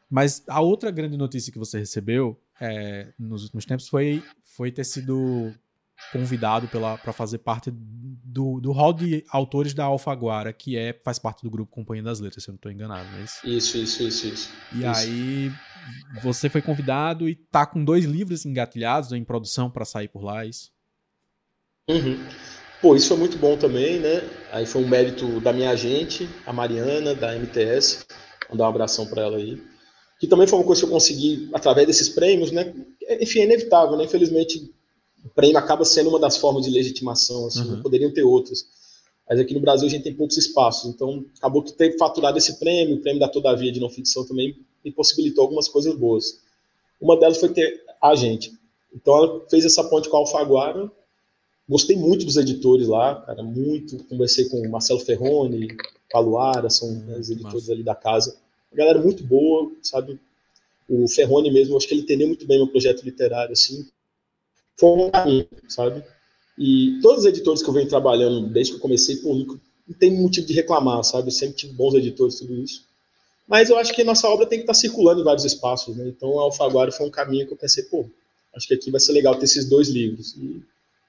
mas 0.09 0.43
a 0.47 0.61
outra 0.61 0.91
grande 0.91 1.17
notícia 1.17 1.53
que 1.53 1.59
você 1.59 1.79
recebeu 1.79 2.39
é, 2.61 3.09
nos 3.19 3.43
últimos 3.43 3.67
tempos 3.67 3.89
foi, 3.89 4.23
foi 4.43 4.71
ter 4.71 4.85
sido 4.85 5.53
convidado 6.12 6.69
para 6.69 7.12
fazer 7.12 7.39
parte 7.39 7.71
do, 7.71 8.61
do 8.61 8.73
hall 8.73 8.93
de 8.93 9.25
autores 9.29 9.75
da 9.75 9.85
Alfaguara, 9.85 10.53
que 10.53 10.77
é, 10.77 10.99
faz 11.05 11.19
parte 11.19 11.43
do 11.43 11.51
grupo 11.51 11.71
Companhia 11.71 12.03
das 12.03 12.21
Letras, 12.21 12.43
se 12.43 12.51
eu 12.51 12.53
não 12.53 12.57
estou 12.57 12.73
enganado, 12.73 13.09
não 13.11 13.19
é 13.19 13.23
isso? 13.23 13.47
Isso, 13.47 13.79
isso, 13.79 14.03
isso, 14.03 14.27
isso. 14.27 14.51
E 14.73 14.79
isso. 14.79 14.87
aí 14.89 15.53
você 16.22 16.49
foi 16.49 16.62
convidado 16.62 17.28
e 17.28 17.35
tá 17.35 17.66
com 17.66 17.85
dois 17.85 18.05
livros 18.05 18.45
engatilhados 18.45 19.12
em 19.12 19.24
produção 19.24 19.70
para 19.70 19.85
sair 19.85 20.09
por 20.09 20.22
lá, 20.22 20.45
é 20.45 20.49
isso? 20.49 20.70
Uhum. 21.89 22.18
Pô, 22.80 22.95
isso 22.95 23.09
foi 23.09 23.16
muito 23.16 23.39
bom 23.39 23.57
também, 23.57 23.99
né? 23.99 24.22
Aí 24.53 24.66
foi 24.66 24.82
um 24.82 24.89
mérito 24.89 25.41
da 25.41 25.53
minha 25.53 25.70
agente, 25.70 26.28
a 26.47 26.53
Mariana, 26.53 27.14
da 27.14 27.35
MTS. 27.35 28.05
Vou 28.49 28.59
dar 28.59 28.64
um 28.64 28.68
abração 28.68 29.07
para 29.07 29.22
ela 29.22 29.37
aí. 29.37 29.62
Que 30.20 30.26
também 30.26 30.47
foi 30.47 30.59
uma 30.59 30.64
coisa 30.66 30.82
que 30.82 30.87
eu 30.87 30.93
consegui 30.93 31.49
através 31.53 31.87
desses 31.87 32.09
prêmios, 32.09 32.51
né? 32.51 32.74
Enfim, 33.20 33.41
é 33.41 33.45
inevitável, 33.45 33.97
né? 33.97 34.05
Infelizmente, 34.05 34.70
o 35.24 35.28
prêmio 35.30 35.57
acaba 35.57 35.85
sendo 35.85 36.11
uma 36.11 36.18
das 36.18 36.37
formas 36.37 36.64
de 36.64 36.70
legitimação, 36.70 37.47
assim, 37.47 37.62
uhum. 37.62 37.82
poderiam 37.82 38.12
ter 38.12 38.22
outras. 38.22 38.66
Mas 39.28 39.41
aqui 39.41 39.55
no 39.55 39.61
Brasil 39.61 39.87
a 39.87 39.91
gente 39.91 40.05
tem 40.05 40.14
poucos 40.14 40.37
espaços, 40.37 40.91
então 40.91 41.24
acabou 41.39 41.62
que 41.62 41.72
ter 41.72 41.97
faturado 41.97 42.37
esse 42.37 42.59
prêmio, 42.59 42.97
o 42.97 43.01
prêmio 43.01 43.20
da 43.20 43.28
Todavia 43.28 43.72
de 43.72 43.80
não 43.80 43.89
ficção 43.89 44.26
também 44.26 44.55
me 44.85 44.93
possibilitou 44.93 45.43
algumas 45.43 45.68
coisas 45.68 45.95
boas. 45.95 46.41
Uma 47.01 47.18
delas 47.18 47.39
foi 47.39 47.49
ter 47.51 47.85
a 48.03 48.14
gente. 48.14 48.53
Então 48.95 49.16
ela 49.16 49.49
fez 49.49 49.64
essa 49.64 49.85
ponte 49.85 50.09
com 50.09 50.16
a 50.16 50.20
Alfaguara. 50.20 50.91
Gostei 51.68 51.97
muito 51.97 52.26
dos 52.26 52.37
editores 52.37 52.87
lá, 52.87 53.22
cara, 53.22 53.43
muito. 53.43 54.03
Conversei 54.05 54.49
com 54.49 54.61
o 54.61 54.70
Marcelo 54.70 55.01
Ferroni, 55.01 55.68
Paluara, 56.11 56.68
são 56.68 56.89
hum, 56.89 57.18
os 57.18 57.30
editores 57.30 57.62
massa. 57.62 57.72
ali 57.72 57.82
da 57.82 57.95
casa. 57.95 58.37
Uma 58.70 58.78
galera 58.78 59.01
muito 59.01 59.24
boa, 59.24 59.72
sabe? 59.82 60.20
O 60.89 61.09
Ferroni 61.09 61.51
mesmo, 61.51 61.76
acho 61.76 61.89
que 61.89 61.95
ele 61.95 62.03
entendeu 62.03 62.28
muito 62.28 62.47
bem 62.47 62.59
meu 62.59 62.68
projeto 62.68 63.03
literário, 63.03 63.53
assim 63.53 63.89
foi 64.76 64.91
um 64.91 65.11
caminho, 65.11 65.49
sabe? 65.68 66.03
E 66.59 66.99
todos 67.03 67.20
os 67.20 67.26
editores 67.26 67.62
que 67.62 67.68
eu 67.68 67.74
venho 67.74 67.89
trabalhando 67.89 68.49
desde 68.49 68.72
que 68.72 68.78
eu 68.78 68.82
comecei, 68.82 69.16
pô, 69.16 69.35
não 69.35 69.59
tem 69.99 70.11
motivo 70.11 70.47
de 70.47 70.53
reclamar, 70.53 71.03
sabe? 71.05 71.28
Eu 71.28 71.32
sempre 71.32 71.57
tive 71.57 71.72
bons 71.72 71.95
editores, 71.95 72.39
tudo 72.39 72.55
isso. 72.55 72.87
Mas 73.47 73.69
eu 73.71 73.79
acho 73.79 73.93
que 73.93 74.03
a 74.03 74.05
nossa 74.05 74.29
obra 74.29 74.47
tem 74.47 74.59
que 74.59 74.63
estar 74.63 74.75
circulando 74.75 75.21
em 75.21 75.25
vários 75.25 75.45
espaços, 75.45 75.97
né? 75.97 76.09
Então, 76.09 76.39
a 76.39 76.45
Alfaguara 76.45 76.91
foi 76.91 77.07
um 77.07 77.11
caminho 77.11 77.47
que 77.47 77.53
eu 77.53 77.57
pensei, 77.57 77.85
pô, 77.85 78.09
acho 78.55 78.67
que 78.67 78.75
aqui 78.75 78.91
vai 78.91 79.01
ser 79.01 79.13
legal 79.13 79.37
ter 79.37 79.45
esses 79.45 79.69
dois 79.69 79.89
livros. 79.89 80.35
E 80.37 80.63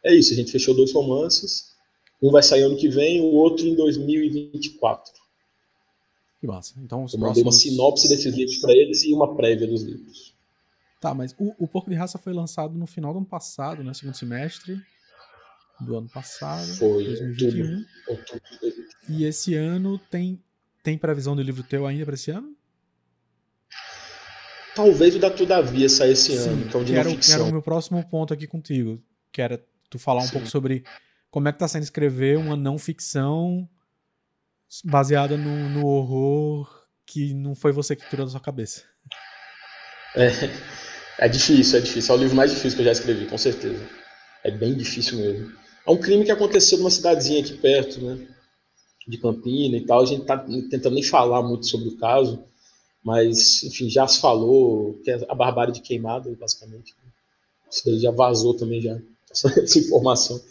é 0.03 0.13
isso, 0.13 0.33
a 0.33 0.35
gente 0.35 0.51
fechou 0.51 0.75
dois 0.75 0.91
romances. 0.91 1.73
Um 2.21 2.31
vai 2.31 2.43
sair 2.43 2.63
ano 2.63 2.77
que 2.77 2.89
vem, 2.89 3.21
o 3.21 3.25
outro 3.25 3.65
em 3.65 3.75
2024. 3.75 5.13
Que 6.41 6.47
massa. 6.47 6.73
Então, 6.77 7.03
os 7.03 7.13
eu 7.13 7.19
próximos... 7.19 7.37
mandei 7.37 7.43
uma 7.43 7.51
sinopse 7.51 8.09
desses 8.09 8.33
livros 8.35 8.57
para 8.57 8.73
eles 8.73 9.03
e 9.03 9.13
uma 9.13 9.35
prévia 9.35 9.67
dos 9.67 9.83
livros. 9.83 10.33
Tá, 10.99 11.13
mas 11.13 11.35
o, 11.37 11.53
o 11.59 11.67
Porco 11.67 11.89
de 11.89 11.95
Raça 11.95 12.17
foi 12.17 12.33
lançado 12.33 12.73
no 12.73 12.87
final 12.87 13.13
do 13.13 13.19
ano 13.19 13.27
passado, 13.27 13.83
né? 13.83 13.93
Segundo 13.93 14.15
semestre 14.15 14.81
do 15.79 15.97
ano 15.97 16.09
passado. 16.09 16.67
Foi. 16.75 17.03
2021. 17.03 17.85
Outubro, 18.07 18.41
E 19.09 19.25
esse 19.25 19.55
ano 19.55 19.99
tem, 20.09 20.41
tem 20.85 20.99
previsão 20.99 21.35
do 21.35 21.41
livro 21.41 21.63
teu 21.63 21.87
ainda 21.87 22.05
para 22.05 22.13
esse 22.13 22.29
ano? 22.29 22.55
Talvez 24.75 25.15
o 25.15 25.19
da 25.19 25.31
Todavia 25.31 25.89
saia 25.89 26.11
esse 26.11 26.37
Sim, 26.37 26.49
ano, 26.49 26.67
que 26.67 26.77
é 26.77 26.79
o 26.79 26.83
de 26.83 26.93
quero, 26.93 27.09
não 27.09 27.15
ficção. 27.15 27.37
Quero 27.37 27.49
o 27.49 27.51
meu 27.51 27.61
próximo 27.61 28.07
ponto 28.07 28.33
aqui 28.33 28.45
contigo, 28.45 29.01
que 29.31 29.41
era 29.41 29.65
tu 29.89 29.97
falar 29.97 30.21
um 30.21 30.25
Sim. 30.25 30.33
pouco 30.33 30.47
sobre 30.47 30.83
como 31.31 31.47
é 31.47 31.51
que 31.51 31.57
tá 31.57 31.67
sendo 31.67 31.83
escrever 31.83 32.37
uma 32.37 32.55
não 32.55 32.77
ficção 32.77 33.67
baseada 34.83 35.35
no, 35.37 35.69
no 35.69 35.87
horror 35.87 36.69
que 37.05 37.33
não 37.33 37.55
foi 37.55 37.71
você 37.71 37.95
que 37.95 38.07
tirou 38.07 38.25
da 38.25 38.31
sua 38.31 38.39
cabeça. 38.39 38.83
É, 40.15 40.29
é 41.19 41.27
difícil, 41.27 41.79
é 41.79 41.81
difícil. 41.81 42.13
É 42.13 42.17
o 42.17 42.21
livro 42.21 42.35
mais 42.35 42.51
difícil 42.51 42.75
que 42.75 42.81
eu 42.81 42.85
já 42.85 42.91
escrevi, 42.91 43.25
com 43.25 43.37
certeza. 43.37 43.83
É 44.43 44.51
bem 44.51 44.75
difícil 44.75 45.17
mesmo. 45.17 45.51
É 45.87 45.91
um 45.91 45.97
crime 45.97 46.25
que 46.25 46.31
aconteceu 46.31 46.77
numa 46.77 46.91
cidadezinha 46.91 47.41
aqui 47.41 47.57
perto, 47.57 48.01
né? 48.01 48.27
De 49.07 49.17
Campina 49.17 49.77
e 49.77 49.85
tal. 49.85 50.01
A 50.01 50.05
gente 50.05 50.25
tá 50.25 50.37
tentando 50.37 50.95
nem 50.95 51.03
falar 51.03 51.41
muito 51.43 51.67
sobre 51.67 51.89
o 51.89 51.97
caso, 51.97 52.43
mas, 53.03 53.63
enfim, 53.63 53.89
já 53.89 54.07
se 54.07 54.19
falou 54.19 54.99
que 55.03 55.11
é 55.11 55.25
a 55.29 55.35
barbárie 55.35 55.73
de 55.73 55.81
queimada, 55.81 56.35
basicamente. 56.39 56.93
Isso 57.69 57.83
daí 57.85 57.99
já 57.99 58.11
vazou 58.11 58.53
também, 58.55 58.81
já, 58.81 58.97
essa 59.29 59.79
informação. 59.79 60.41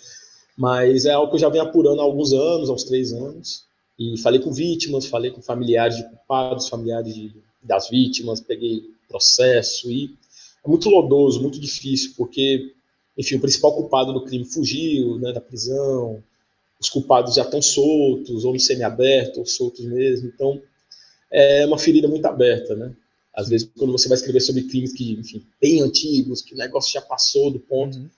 Mas 0.57 1.05
é 1.05 1.12
algo 1.12 1.30
que 1.30 1.36
eu 1.36 1.40
já 1.40 1.48
venho 1.48 1.64
apurando 1.64 2.00
há 2.00 2.05
alguns 2.05 2.32
anos, 2.32 2.70
há 2.70 2.72
uns 2.72 2.84
três 2.84 3.12
anos. 3.12 3.64
E 3.98 4.18
falei 4.18 4.40
com 4.40 4.52
vítimas, 4.52 5.07
falei 5.07 5.30
com 5.30 5.40
familiares 5.40 5.96
de 5.96 6.09
culpados, 6.09 6.68
familiares 6.68 7.14
de, 7.14 7.32
das 7.62 7.88
vítimas, 7.88 8.40
peguei 8.40 8.82
processo 9.09 9.90
e 9.90 10.16
é 10.64 10.68
muito 10.68 10.88
lodoso, 10.88 11.40
muito 11.40 11.61
difícil, 11.61 12.14
porque, 12.16 12.72
enfim, 13.16 13.36
o 13.36 13.40
principal 13.40 13.74
culpado 13.74 14.12
do 14.12 14.24
crime 14.24 14.44
fugiu 14.44 15.18
né, 15.18 15.32
da 15.32 15.40
prisão, 15.40 16.22
os 16.85 16.91
culpados 16.91 17.35
já 17.35 17.43
estão 17.43 17.62
soltos, 17.62 18.45
ou 18.45 18.53
no 18.53 18.61
semiaberto, 18.61 19.41
ou 19.41 19.47
soltos 19.47 19.85
mesmo, 19.85 20.28
então 20.28 20.61
é 21.30 21.66
uma 21.66 21.78
ferida 21.78 22.07
muito 22.07 22.26
aberta, 22.26 22.76
né? 22.76 22.95
Às 23.35 23.49
vezes, 23.49 23.68
quando 23.76 23.91
você 23.91 24.07
vai 24.09 24.16
escrever 24.16 24.41
sobre 24.41 24.62
crimes 24.62 24.93
que, 24.93 25.12
enfim, 25.12 25.45
bem 25.61 25.80
antigos, 25.80 26.41
que 26.41 26.55
o 26.55 26.57
negócio 26.57 26.93
já 26.93 27.01
passou 27.01 27.51
do 27.51 27.59
ponto, 27.59 27.99
uhum. 27.99 28.09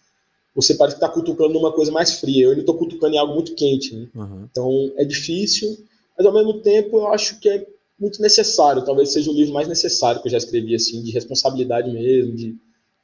você 0.55 0.75
parece 0.75 0.99
que 0.99 1.03
está 1.03 1.09
cutucando 1.09 1.59
uma 1.59 1.73
coisa 1.73 1.91
mais 1.91 2.21
fria. 2.21 2.45
Eu 2.45 2.51
ainda 2.51 2.61
estou 2.61 2.77
cutucando 2.77 3.15
em 3.15 3.19
algo 3.19 3.33
muito 3.33 3.55
quente. 3.55 3.95
Né? 3.95 4.09
Uhum. 4.15 4.49
Então, 4.51 4.93
é 4.97 5.07
difícil, 5.07 5.79
mas 6.19 6.27
ao 6.27 6.35
mesmo 6.35 6.61
tempo 6.61 6.99
eu 6.99 7.07
acho 7.07 7.41
que 7.41 7.49
é 7.49 7.67
muito 7.99 8.21
necessário. 8.21 8.85
Talvez 8.85 9.11
seja 9.13 9.31
o 9.31 9.35
livro 9.35 9.55
mais 9.55 9.69
necessário 9.69 10.21
que 10.21 10.29
eu 10.29 10.33
já 10.33 10.39
escrevi, 10.39 10.75
assim, 10.75 11.03
de 11.03 11.11
responsabilidade 11.13 11.91
mesmo, 11.91 12.35
de 12.35 12.55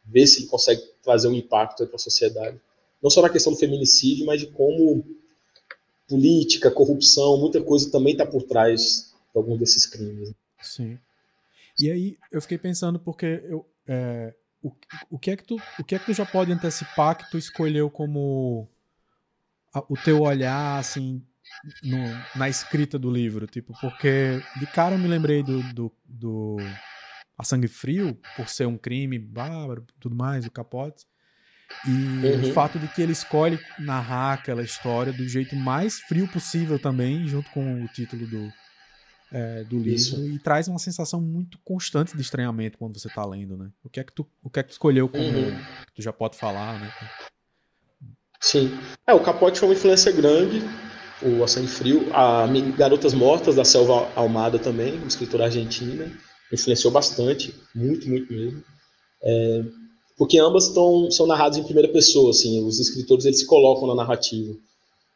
ver 0.05 0.27
se 0.27 0.41
ele 0.41 0.49
consegue 0.49 0.83
trazer 1.03 1.29
um 1.29 1.35
impacto 1.35 1.87
para 1.87 1.97
a 1.97 1.99
sociedade. 1.99 2.61
Não 3.03 3.09
só 3.09 3.23
na 3.23 3.31
questão 3.31 3.55
do 3.55 3.59
feminicídio, 3.59 4.27
mas 4.27 4.41
de 4.41 4.49
como 4.49 5.03
política, 6.13 6.71
corrupção, 6.71 7.39
muita 7.39 7.63
coisa 7.63 7.91
também 7.91 8.13
está 8.13 8.27
por 8.27 8.43
trás 8.43 9.15
de 9.33 9.39
alguns 9.39 9.59
desses 9.59 9.87
crimes. 9.87 10.35
Sim. 10.61 10.99
E 11.81 11.91
aí 11.91 12.19
eu 12.31 12.43
fiquei 12.43 12.59
pensando 12.59 13.01
porque 13.01 13.43
eu, 13.49 13.67
é, 13.89 14.35
o, 14.63 14.71
o, 15.11 15.19
que 15.19 15.31
é 15.31 15.37
que 15.37 15.43
tu, 15.43 15.57
o 15.79 15.85
que 15.85 15.95
é 15.95 15.99
que 15.99 16.05
tu 16.05 16.13
já 16.13 16.27
pode 16.27 16.53
antecipar 16.53 17.17
que 17.17 17.31
tu 17.31 17.39
escolheu 17.39 17.91
como 17.91 18.69
a, 19.73 19.81
o 19.89 19.97
teu 20.05 20.21
olhar 20.21 20.79
assim 20.79 21.23
no, 21.83 21.99
na 22.37 22.47
escrita 22.47 22.99
do 22.99 23.11
livro, 23.11 23.47
tipo, 23.47 23.73
porque 23.81 24.43
de 24.59 24.67
cara 24.67 24.97
eu 24.97 24.99
me 24.99 25.09
lembrei 25.09 25.43
do, 25.43 25.63
do, 25.73 25.93
do 26.05 26.57
A 27.39 27.43
Sangue 27.43 27.69
Frio, 27.69 28.21
por 28.37 28.51
ser 28.51 28.67
um 28.67 28.77
crime 28.77 29.19
bárbaro, 29.19 29.87
tudo 29.99 30.15
mais, 30.15 30.45
o 30.45 30.51
capote. 30.51 31.07
E 31.87 31.91
uhum. 31.91 32.51
o 32.51 32.53
fato 32.53 32.79
de 32.79 32.87
que 32.89 33.03
ele 33.03 33.12
escolhe 33.12 33.59
narrar 33.79 34.35
aquela 34.35 34.62
história 34.62 35.12
do 35.12 35.27
jeito 35.29 35.57
mais 35.57 35.99
frio 36.01 36.29
possível 36.29 36.79
também, 36.79 37.27
junto 37.27 37.51
com 37.51 37.83
o 37.83 37.89
título 37.89 38.27
do, 38.27 38.53
é, 39.33 39.64
do 39.64 39.79
livro, 39.79 39.95
Isso. 39.95 40.27
e 40.27 40.39
traz 40.39 40.68
uma 40.68 40.79
sensação 40.79 41.20
muito 41.20 41.59
constante 41.64 42.14
de 42.14 42.23
estranhamento 42.23 42.79
quando 42.79 42.99
você 42.99 43.09
está 43.09 43.25
lendo, 43.25 43.57
né? 43.57 43.70
O 43.83 43.89
que 43.89 43.99
é 43.99 44.05
que 44.05 44.12
tu, 44.12 44.27
o 44.43 44.51
que 44.51 44.61
é 44.61 44.62
que 44.62 44.68
tu 44.68 44.73
escolheu 44.73 45.09
como 45.09 45.25
uhum. 45.25 45.57
que 45.87 45.95
tu 45.97 46.03
já 46.03 46.12
pode 46.12 46.37
falar, 46.37 46.79
né? 46.79 46.93
Sim. 48.41 48.77
É, 49.07 49.14
o 49.14 49.20
Capote 49.20 49.59
foi 49.59 49.68
uma 49.68 49.75
influência 49.75 50.12
grande, 50.12 50.62
o 51.23 51.43
A 51.43 51.49
Sangue 51.49 51.68
Frio, 51.68 52.09
a 52.12 52.47
Garotas 52.77 53.14
Mortas 53.14 53.55
da 53.55 53.64
Selva 53.64 54.11
Almada 54.16 54.59
também, 54.59 54.99
uma 54.99 55.07
escritora 55.07 55.45
argentina, 55.45 56.11
influenciou 56.53 56.93
bastante, 56.93 57.55
muito, 57.75 58.09
muito 58.09 58.33
mesmo. 58.33 58.62
É, 59.23 59.64
porque 60.23 60.39
ambas 60.39 60.68
tão, 60.68 61.11
são 61.11 61.27
narradas 61.27 61.59
em 61.59 61.64
primeira 61.64 61.89
pessoa, 61.89 62.31
assim, 62.31 62.64
os 62.64 62.79
escritores 62.79 63.25
eles 63.25 63.41
se 63.41 63.45
colocam 63.45 63.89
na 63.89 63.95
narrativa. 63.97 64.55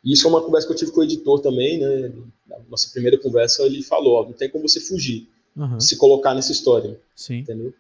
E 0.02 0.12
isso 0.12 0.26
é 0.26 0.30
uma 0.30 0.42
conversa 0.42 0.66
que 0.66 0.72
eu 0.72 0.76
tive 0.76 0.90
com 0.90 0.98
o 0.98 1.04
editor 1.04 1.38
também, 1.38 1.78
né? 1.78 2.12
Na 2.44 2.58
nossa 2.68 2.90
primeira 2.90 3.16
conversa 3.16 3.62
ele 3.62 3.84
falou, 3.84 4.14
ó, 4.14 4.24
não 4.24 4.32
tem 4.32 4.50
como 4.50 4.68
você 4.68 4.80
fugir, 4.80 5.28
uhum. 5.56 5.78
se 5.78 5.96
colocar 5.96 6.34
nessa 6.34 6.50
história, 6.50 7.00
Sim. 7.14 7.36
entendeu? 7.36 7.72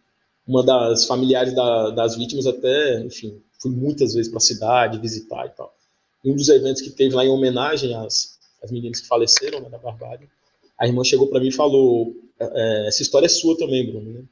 Uma 0.46 0.62
das 0.62 1.04
familiares 1.04 1.52
da, 1.52 1.90
das 1.90 2.16
vítimas 2.16 2.46
até, 2.46 3.00
enfim, 3.00 3.42
fui 3.60 3.72
muitas 3.72 4.14
vezes 4.14 4.30
para 4.30 4.38
a 4.38 4.40
cidade 4.40 5.00
visitar 5.00 5.46
e 5.46 5.50
tal. 5.50 5.74
E 6.24 6.30
um 6.30 6.36
dos 6.36 6.48
eventos 6.48 6.80
que 6.80 6.90
teve 6.90 7.16
lá 7.16 7.24
em 7.24 7.28
homenagem 7.28 7.92
às, 7.96 8.38
às 8.62 8.70
meninas 8.70 9.00
que 9.00 9.08
faleceram 9.08 9.58
né, 9.58 9.68
da 9.68 9.78
barbárie, 9.78 10.28
a 10.78 10.86
irmã 10.86 11.02
chegou 11.02 11.26
para 11.26 11.40
mim 11.40 11.48
e 11.48 11.52
falou, 11.52 12.14
é, 12.38 12.44
é, 12.84 12.86
essa 12.86 13.02
história 13.02 13.26
é 13.26 13.28
sua 13.28 13.58
também, 13.58 13.84
Bruno, 13.84 14.12
né? 14.12 14.22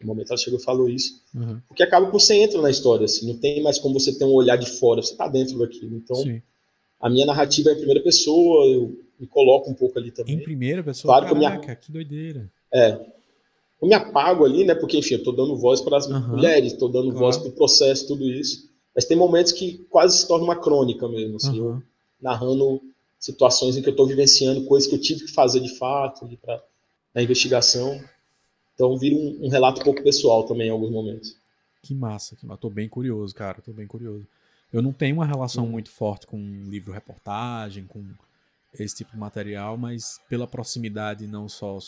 No 0.00 0.08
momento 0.08 0.30
ela 0.30 0.38
chegou 0.38 0.58
e 0.58 0.62
falou 0.62 0.88
isso. 0.88 1.22
Uhum. 1.34 1.60
Porque 1.68 1.82
acaba 1.82 2.06
que 2.06 2.12
você 2.12 2.34
entra 2.34 2.60
na 2.60 2.70
história, 2.70 3.04
assim, 3.04 3.26
não 3.26 3.38
tem 3.38 3.62
mais 3.62 3.78
como 3.78 3.98
você 3.98 4.12
ter 4.16 4.24
um 4.24 4.32
olhar 4.32 4.56
de 4.56 4.68
fora, 4.68 5.00
você 5.00 5.12
está 5.12 5.28
dentro 5.28 5.58
daquilo. 5.58 5.96
Então, 5.96 6.16
Sim. 6.16 6.42
a 7.00 7.08
minha 7.08 7.26
narrativa 7.26 7.70
é 7.70 7.72
em 7.72 7.76
primeira 7.76 8.02
pessoa, 8.02 8.66
eu 8.66 8.98
me 9.18 9.26
coloco 9.26 9.70
um 9.70 9.74
pouco 9.74 9.98
ali 9.98 10.10
também. 10.10 10.34
Em 10.34 10.42
primeira 10.42 10.82
pessoa? 10.82 11.14
Claro 11.14 11.34
Caraca, 11.34 11.58
que, 11.58 11.66
minha... 11.66 11.76
que 11.76 11.92
doideira. 11.92 12.50
É. 12.72 13.00
Eu 13.80 13.88
me 13.88 13.94
apago 13.94 14.44
ali, 14.44 14.64
né? 14.64 14.74
Porque, 14.74 14.98
enfim, 14.98 15.14
eu 15.14 15.22
tô 15.22 15.32
dando 15.32 15.56
voz 15.56 15.80
para 15.80 15.96
as 15.96 16.06
uhum. 16.06 16.28
mulheres, 16.28 16.72
tô 16.74 16.88
dando 16.88 17.10
claro. 17.10 17.18
voz 17.18 17.36
para 17.36 17.48
o 17.48 17.52
processo, 17.52 18.06
tudo 18.06 18.24
isso. 18.24 18.68
Mas 18.94 19.04
tem 19.04 19.16
momentos 19.16 19.52
que 19.52 19.78
quase 19.90 20.18
se 20.18 20.28
torna 20.28 20.44
uma 20.44 20.56
crônica 20.56 21.08
mesmo, 21.08 21.36
assim, 21.36 21.60
uhum. 21.60 21.76
eu 21.76 21.82
narrando 22.20 22.80
situações 23.18 23.76
em 23.76 23.82
que 23.82 23.88
eu 23.88 23.92
estou 23.92 24.06
vivenciando 24.06 24.64
coisas 24.64 24.88
que 24.88 24.94
eu 24.94 25.00
tive 25.00 25.24
que 25.24 25.32
fazer 25.32 25.60
de 25.60 25.76
fato 25.76 26.28
para 26.40 26.62
na 27.14 27.22
investigação. 27.22 28.00
Então 28.74 28.96
vira 28.98 29.16
um, 29.16 29.46
um, 29.46 29.48
relato 29.48 29.80
um 29.80 29.84
pouco 29.84 30.02
pessoal 30.02 30.44
também 30.44 30.68
em 30.68 30.70
alguns 30.70 30.90
momentos. 30.90 31.36
Que 31.82 31.94
massa, 31.94 32.36
que 32.36 32.46
massa. 32.46 32.60
Tô 32.60 32.70
bem 32.70 32.88
curioso, 32.88 33.34
cara. 33.34 33.60
Tô 33.62 33.72
bem 33.72 33.86
curioso. 33.86 34.26
Eu 34.72 34.82
não 34.82 34.92
tenho 34.92 35.16
uma 35.16 35.26
relação 35.26 35.66
muito 35.66 35.90
forte 35.90 36.26
com 36.26 36.38
livro-reportagem, 36.68 37.84
com 37.84 38.04
esse 38.78 38.96
tipo 38.96 39.12
de 39.12 39.18
material, 39.18 39.76
mas 39.76 40.20
pela 40.28 40.46
proximidade 40.46 41.26
não 41.26 41.48
só 41.48 41.78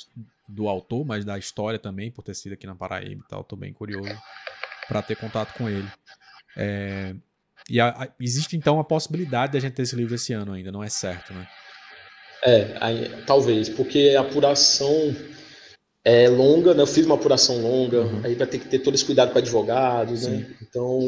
do 0.47 0.69
autor, 0.69 1.05
mas 1.05 1.25
da 1.25 1.37
história 1.37 1.79
também, 1.79 2.11
por 2.11 2.23
ter 2.23 2.35
sido 2.35 2.53
aqui 2.53 2.67
na 2.67 2.77
Paraíba 2.77 3.25
e 3.25 3.29
tal, 3.29 3.43
tô 3.43 3.57
bem 3.57 3.73
curioso 3.73 4.17
para 4.87 5.03
ter 5.03 5.17
contato 5.17 5.53
com 5.55 5.69
ele. 5.69 5.89
É, 6.57 7.15
e 7.69 7.81
a, 7.81 7.89
a, 7.89 8.09
existe 8.21 8.57
então 8.57 8.79
a 8.79 8.85
possibilidade 8.85 9.53
de 9.53 9.59
a 9.59 9.61
gente 9.61 9.75
ter 9.75 9.83
esse 9.83 9.97
livro 9.97 10.15
esse 10.15 10.33
ano 10.33 10.53
ainda, 10.53 10.71
não 10.71 10.85
é 10.85 10.89
certo, 10.89 11.33
né? 11.33 11.49
É, 12.45 12.77
aí, 12.81 13.23
talvez, 13.27 13.69
porque 13.69 14.15
a 14.17 14.21
apuração 14.21 15.15
é 16.07 16.29
longa, 16.29 16.73
né? 16.73 16.83
Eu 16.83 16.87
fiz 16.87 17.05
uma 17.05 17.17
apuração 17.17 17.61
longa, 17.61 18.03
uhum. 18.03 18.21
aí 18.23 18.37
vai 18.37 18.47
ter 18.47 18.61
que 18.61 18.69
ter 18.69 18.79
todo 18.79 18.95
esse 18.95 19.05
cuidado 19.05 19.33
com 19.33 19.39
advogados, 19.39 20.23
né? 20.23 20.31
Sim. 20.31 20.37
né? 20.37 20.57
Então, 20.63 21.01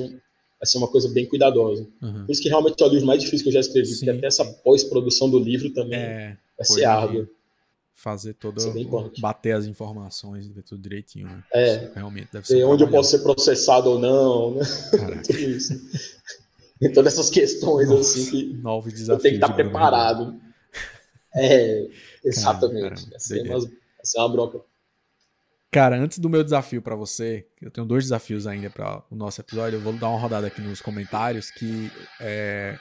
vai 0.59 0.67
ser 0.67 0.77
uma 0.77 0.89
coisa 0.89 1.09
bem 1.09 1.25
cuidadosa. 1.25 1.87
Uhum. 2.03 2.27
Por 2.27 2.33
isso 2.33 2.43
que 2.43 2.49
realmente 2.49 2.83
é 2.83 2.85
o 2.85 2.89
livro 2.89 3.07
mais 3.07 3.23
difícil 3.23 3.45
que 3.45 3.51
eu 3.51 3.53
já 3.53 3.61
escrevi, 3.61 3.87
Sim. 3.87 4.07
porque 4.07 4.19
até 4.19 4.27
essa 4.27 4.45
pós-produção 4.45 5.31
do 5.31 5.39
livro 5.39 5.73
também 5.73 6.01
é, 6.01 6.37
vai 6.57 6.67
ser 6.67 6.85
árdua. 6.85 7.31
Fazer 7.95 8.35
todo. 8.35 8.61
Bater 9.21 9.53
as 9.53 9.67
informações, 9.67 10.49
ver 10.49 10.65
tudo 10.65 10.83
direitinho, 10.83 11.29
né? 11.29 11.45
É. 11.55 11.91
Realmente 11.95 12.31
deve 12.33 12.49
ser. 12.49 12.65
Onde 12.65 12.83
eu 12.83 12.91
posso 12.91 13.11
ser 13.13 13.21
processado 13.21 13.91
ou 13.91 13.99
não, 14.01 14.55
né? 14.57 14.65
tudo 15.25 15.39
isso. 15.39 15.81
Tem 16.81 16.93
todas 16.93 17.13
essas 17.13 17.31
questões 17.31 17.89
Nossa, 17.89 18.19
assim 18.19 18.31
que 18.31 18.45
novos 18.55 18.93
desafios 18.93 19.09
eu 19.09 19.23
tenho 19.23 19.39
que 19.39 19.45
estar 19.45 19.55
preparado. 19.55 20.41
É, 21.37 21.89
exatamente. 22.25 23.05
Caramba, 23.05 23.17
essa, 23.17 23.39
é 23.39 23.43
uma, 23.43 23.71
essa 24.01 24.19
é 24.19 24.21
uma 24.23 24.29
bronca. 24.29 24.61
Cara, 25.71 25.99
antes 25.99 26.19
do 26.19 26.31
meu 26.31 26.43
desafio 26.43 26.81
para 26.81 26.97
você, 26.97 27.47
eu 27.61 27.71
tenho 27.71 27.87
dois 27.87 28.05
desafios 28.05 28.47
ainda 28.47 28.71
para 28.71 29.03
o 29.11 29.15
nosso 29.15 29.41
episódio. 29.41 29.77
Eu 29.77 29.81
vou 29.83 29.93
dar 29.93 30.09
uma 30.09 30.19
rodada 30.19 30.47
aqui 30.47 30.63
nos 30.63 30.81
comentários 30.81 31.51
que 31.51 31.91
é, 32.21 32.79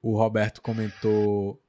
o 0.00 0.16
Roberto 0.16 0.62
comentou. 0.62 1.60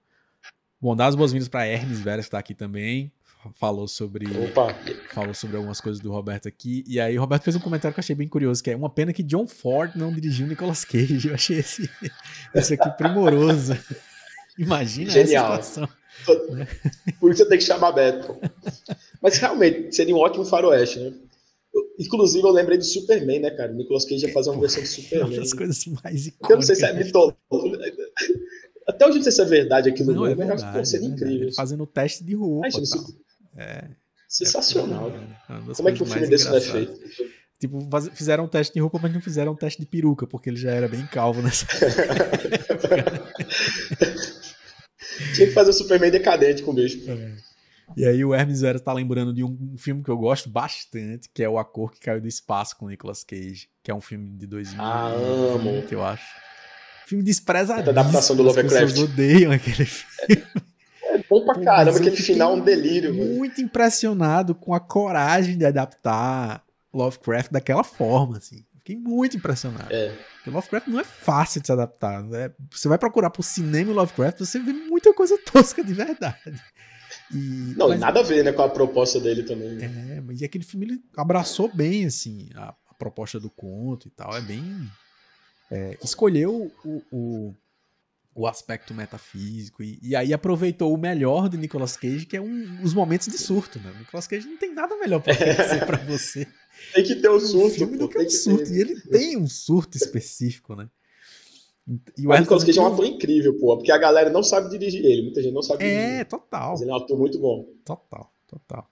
Bom, 0.80 0.96
dar 0.96 1.08
as 1.08 1.16
boas-vindas 1.16 1.48
para 1.48 1.66
Hermes 1.66 2.02
Veras, 2.02 2.26
que 2.26 2.28
está 2.28 2.38
aqui 2.38 2.54
também. 2.54 3.12
Falou 3.56 3.88
sobre. 3.88 4.26
Opa. 4.46 4.76
Falou 5.12 5.34
sobre 5.34 5.58
algumas 5.58 5.82
coisas 5.82 6.00
do 6.00 6.12
Roberto 6.12 6.48
aqui. 6.48 6.84
E 6.88 7.00
aí, 7.00 7.18
o 7.18 7.22
Roberto 7.22 7.44
fez 7.44 7.56
um 7.56 7.60
comentário 7.60 7.94
que 7.94 8.00
eu 8.00 8.04
achei 8.04 8.16
bem 8.16 8.28
curioso: 8.28 8.64
que 8.64 8.70
é 8.70 8.76
uma 8.76 8.90
pena 8.92 9.12
que 9.12 9.24
John 9.24 9.48
Ford 9.48 9.96
não 9.96 10.14
dirigiu 10.14 10.46
Nicolas 10.46 10.86
Cage. 10.86 11.30
Eu 11.30 11.34
achei 11.34 11.58
esse, 11.58 11.90
esse 12.54 12.76
aqui 12.76 12.90
primoroso. 12.92 13.76
Imagina 14.58 15.10
Genial. 15.10 15.54
essa 15.56 15.64
situação. 15.64 16.03
Por 17.20 17.32
isso 17.32 17.44
você 17.44 17.50
tem 17.50 17.58
que 17.58 17.64
chamar 17.64 17.92
Beto. 17.92 18.36
Mas 19.22 19.38
realmente, 19.38 19.96
seria 19.96 20.16
um 20.16 20.20
ótimo 20.20 20.46
faroeste, 20.46 21.00
né? 21.00 21.14
Eu, 21.74 21.82
inclusive, 22.00 22.46
eu 22.46 22.52
lembrei 22.52 22.78
do 22.78 22.84
Superman, 22.84 23.40
né, 23.40 23.52
cara? 23.52 23.72
O 23.72 23.76
Nicolas 23.76 24.06
Cage 24.06 24.28
ia 24.28 24.34
fazer 24.34 24.52
uma 24.52 24.62
versão 24.62 24.82
do 24.82 24.88
Superman. 24.88 25.30
Uma 25.30 25.40
das 25.40 25.54
coisas 25.54 25.86
mais 26.04 26.28
icônicas. 26.28 26.50
Eu 26.50 26.56
não 26.56 26.62
sei 26.62 26.76
se 26.76 26.86
é 26.86 26.94
mitológico. 26.94 27.38
Até 28.88 29.08
hoje 29.08 29.18
não 29.18 29.24
sei 29.24 29.32
se 29.32 29.42
é 29.42 29.46
verdade 29.46 29.90
aquilo, 29.90 30.14
não, 30.14 30.26
é 30.26 30.36
verdade, 30.36 30.78
mas 30.78 30.90
seria 30.90 31.08
é 31.08 31.12
incrível. 31.12 31.54
Fazendo 31.54 31.88
teste 31.88 32.24
de 32.24 32.36
roupa. 32.36 32.68
Imagina, 32.68 32.84
isso... 32.84 33.18
é, 33.58 33.86
Sensacional. 34.28 35.10
É 35.10 35.74
Como 35.74 35.90
é 35.90 35.92
que 35.94 36.04
um 36.04 36.06
filme 36.06 36.28
desse 36.28 36.50
não 36.50 36.58
é 36.58 36.62
feito? 36.62 37.00
Tipo, 37.60 37.88
fizeram 38.14 38.44
um 38.44 38.48
teste 38.48 38.74
de 38.74 38.82
roupa, 38.82 39.00
mas 39.02 39.14
não 39.14 39.22
fizeram 39.22 39.54
um 39.54 39.56
teste 39.56 39.80
de 39.80 39.88
peruca, 39.88 40.28
porque 40.28 40.50
ele 40.50 40.58
já 40.58 40.72
era 40.72 40.88
bem 40.88 41.06
calvo 41.06 41.42
nessa 41.42 41.66
Tinha 45.34 45.48
que 45.48 45.54
fazer 45.54 45.70
o 45.70 45.74
Superman 45.74 46.12
decadente 46.12 46.64
com 46.64 46.72
o 46.72 46.74
bicho. 46.74 47.00
É. 47.10 47.54
E 47.96 48.06
aí 48.06 48.24
o 48.24 48.34
Hermes 48.34 48.62
Vera 48.62 48.80
tá 48.80 48.92
lembrando 48.92 49.34
de 49.34 49.44
um, 49.44 49.58
um, 49.74 49.78
filme 49.78 50.04
que 50.04 50.10
eu 50.10 50.18
gosto 50.18 50.50
bastante, 50.50 51.30
que 51.34 51.44
é 51.44 51.50
O 51.50 51.58
A 51.60 51.66
Cor 51.66 51.92
que 51.92 52.00
Caiu 52.00 52.22
do 52.22 52.28
Espaço 52.28 52.78
com 52.78 52.88
Nicolas 52.88 53.24
Cage, 53.24 53.68
que 53.84 53.92
é 53.92 53.94
um 53.94 54.02
filme 54.02 54.32
de 54.38 54.48
2000, 54.48 54.82
ah, 54.82 55.10
amo. 55.10 55.84
eu 55.92 56.04
acho. 56.04 56.26
Filme 57.06 57.24
desprezadíssimo. 57.24 57.90
A 57.90 58.02
adaptação 58.02 58.36
do 58.36 58.44
Lovecraft. 58.44 58.84
As 58.84 58.92
pessoas 58.92 59.10
odeiam 59.10 59.52
aquele 59.52 59.86
filme. 59.86 60.44
É 61.06 61.24
bom 61.30 61.46
pra 61.46 61.62
caramba, 61.62 62.00
aquele 62.00 62.16
final 62.16 62.54
é 62.54 62.56
um 62.56 62.60
delírio. 62.60 63.14
Muito 63.14 63.58
mano. 63.58 63.68
impressionado 63.68 64.56
com 64.56 64.74
a 64.74 64.80
coragem 64.80 65.56
de 65.56 65.64
adaptar 65.64 66.64
Lovecraft 66.92 67.52
daquela 67.52 67.84
forma, 67.84 68.38
assim. 68.38 68.66
Fiquei 68.84 68.98
muito 68.98 69.38
impressionado. 69.38 69.88
É. 69.94 70.10
Porque 70.36 70.50
Lovecraft 70.50 70.88
não 70.88 71.00
é 71.00 71.06
fácil 71.06 71.62
de 71.62 71.68
se 71.68 71.72
adaptar. 71.72 72.22
Né? 72.22 72.52
Você 72.70 72.90
vai 72.90 72.98
procurar 72.98 73.30
por 73.30 73.42
cinema 73.42 73.92
e 73.92 73.94
Lovecraft, 73.94 74.40
você 74.40 74.60
vê 74.60 74.74
muita 74.74 75.14
coisa 75.14 75.38
tosca 75.50 75.82
de 75.82 75.94
verdade. 75.94 76.62
E, 77.34 77.74
não, 77.78 77.88
mas, 77.88 78.00
nada 78.00 78.20
a 78.20 78.24
ver 78.24 78.44
né, 78.44 78.52
com 78.52 78.62
a 78.62 78.68
proposta 78.68 79.22
dele 79.22 79.44
também. 79.44 79.70
Né? 79.76 80.18
É, 80.18 80.22
mas 80.22 80.42
e 80.42 80.46
aquele 80.46 80.66
filme 80.66 80.86
ele 80.86 81.02
abraçou 81.16 81.74
bem 81.74 82.06
assim 82.06 82.50
a, 82.56 82.76
a 82.90 82.94
proposta 82.96 83.40
do 83.40 83.50
conto 83.50 84.10
e 84.10 84.12
tal. 84.12 84.36
É 84.36 84.42
bem. 84.42 84.92
É, 85.72 85.98
escolheu 86.04 86.70
o, 86.84 87.02
o, 87.10 87.56
o 88.36 88.46
aspecto 88.46 88.94
metafísico. 88.94 89.82
E, 89.82 89.98
e, 90.02 90.14
aí 90.14 90.34
aproveitou 90.34 90.94
o 90.94 90.98
melhor 90.98 91.48
de 91.48 91.56
Nicolas 91.58 91.96
Cage, 91.96 92.26
que 92.26 92.36
é 92.36 92.42
um, 92.42 92.84
os 92.84 92.94
momentos 92.94 93.28
de 93.28 93.38
surto, 93.38 93.80
né? 93.80 93.94
Nicolas 93.98 94.28
Cage 94.28 94.46
não 94.46 94.58
tem 94.58 94.74
nada 94.74 94.98
melhor 94.98 95.22
pra 95.22 95.32
oferecer 95.34 95.86
pra 95.86 95.98
você. 96.00 96.46
Tem 96.94 97.04
que 97.04 97.16
ter 97.16 97.30
um 97.30 97.40
surto. 97.40 97.66
Um 97.66 97.70
filme 97.70 97.98
do 97.98 98.08
que 98.08 98.18
um 98.18 98.30
surto. 98.30 98.66
Ter. 98.66 98.74
E 98.74 98.82
ele 98.82 99.02
tem 99.02 99.38
um 99.38 99.48
surto 99.48 99.98
específico, 99.98 100.76
né? 100.76 100.90
E 102.18 102.26
o 102.26 102.40
Nicolas 102.40 102.64
Cage 102.64 102.80
é 102.80 102.82
um 102.82 102.88
ator 102.88 103.06
incrível, 103.06 103.58
pô, 103.58 103.76
porque 103.76 103.92
a 103.92 103.98
galera 103.98 104.30
não 104.30 104.42
sabe 104.42 104.70
dirigir 104.70 105.04
ele, 105.04 105.24
muita 105.24 105.42
gente 105.42 105.54
não 105.54 105.62
sabe 105.62 105.84
dirigir. 105.84 106.02
É, 106.02 106.24
total. 106.24 106.72
Mas 106.72 106.82
ele 106.82 106.92
é 106.92 106.94
um 106.94 106.98
ator 106.98 107.18
muito 107.18 107.38
bom. 107.40 107.66
Total, 107.84 108.32
total. 108.48 108.90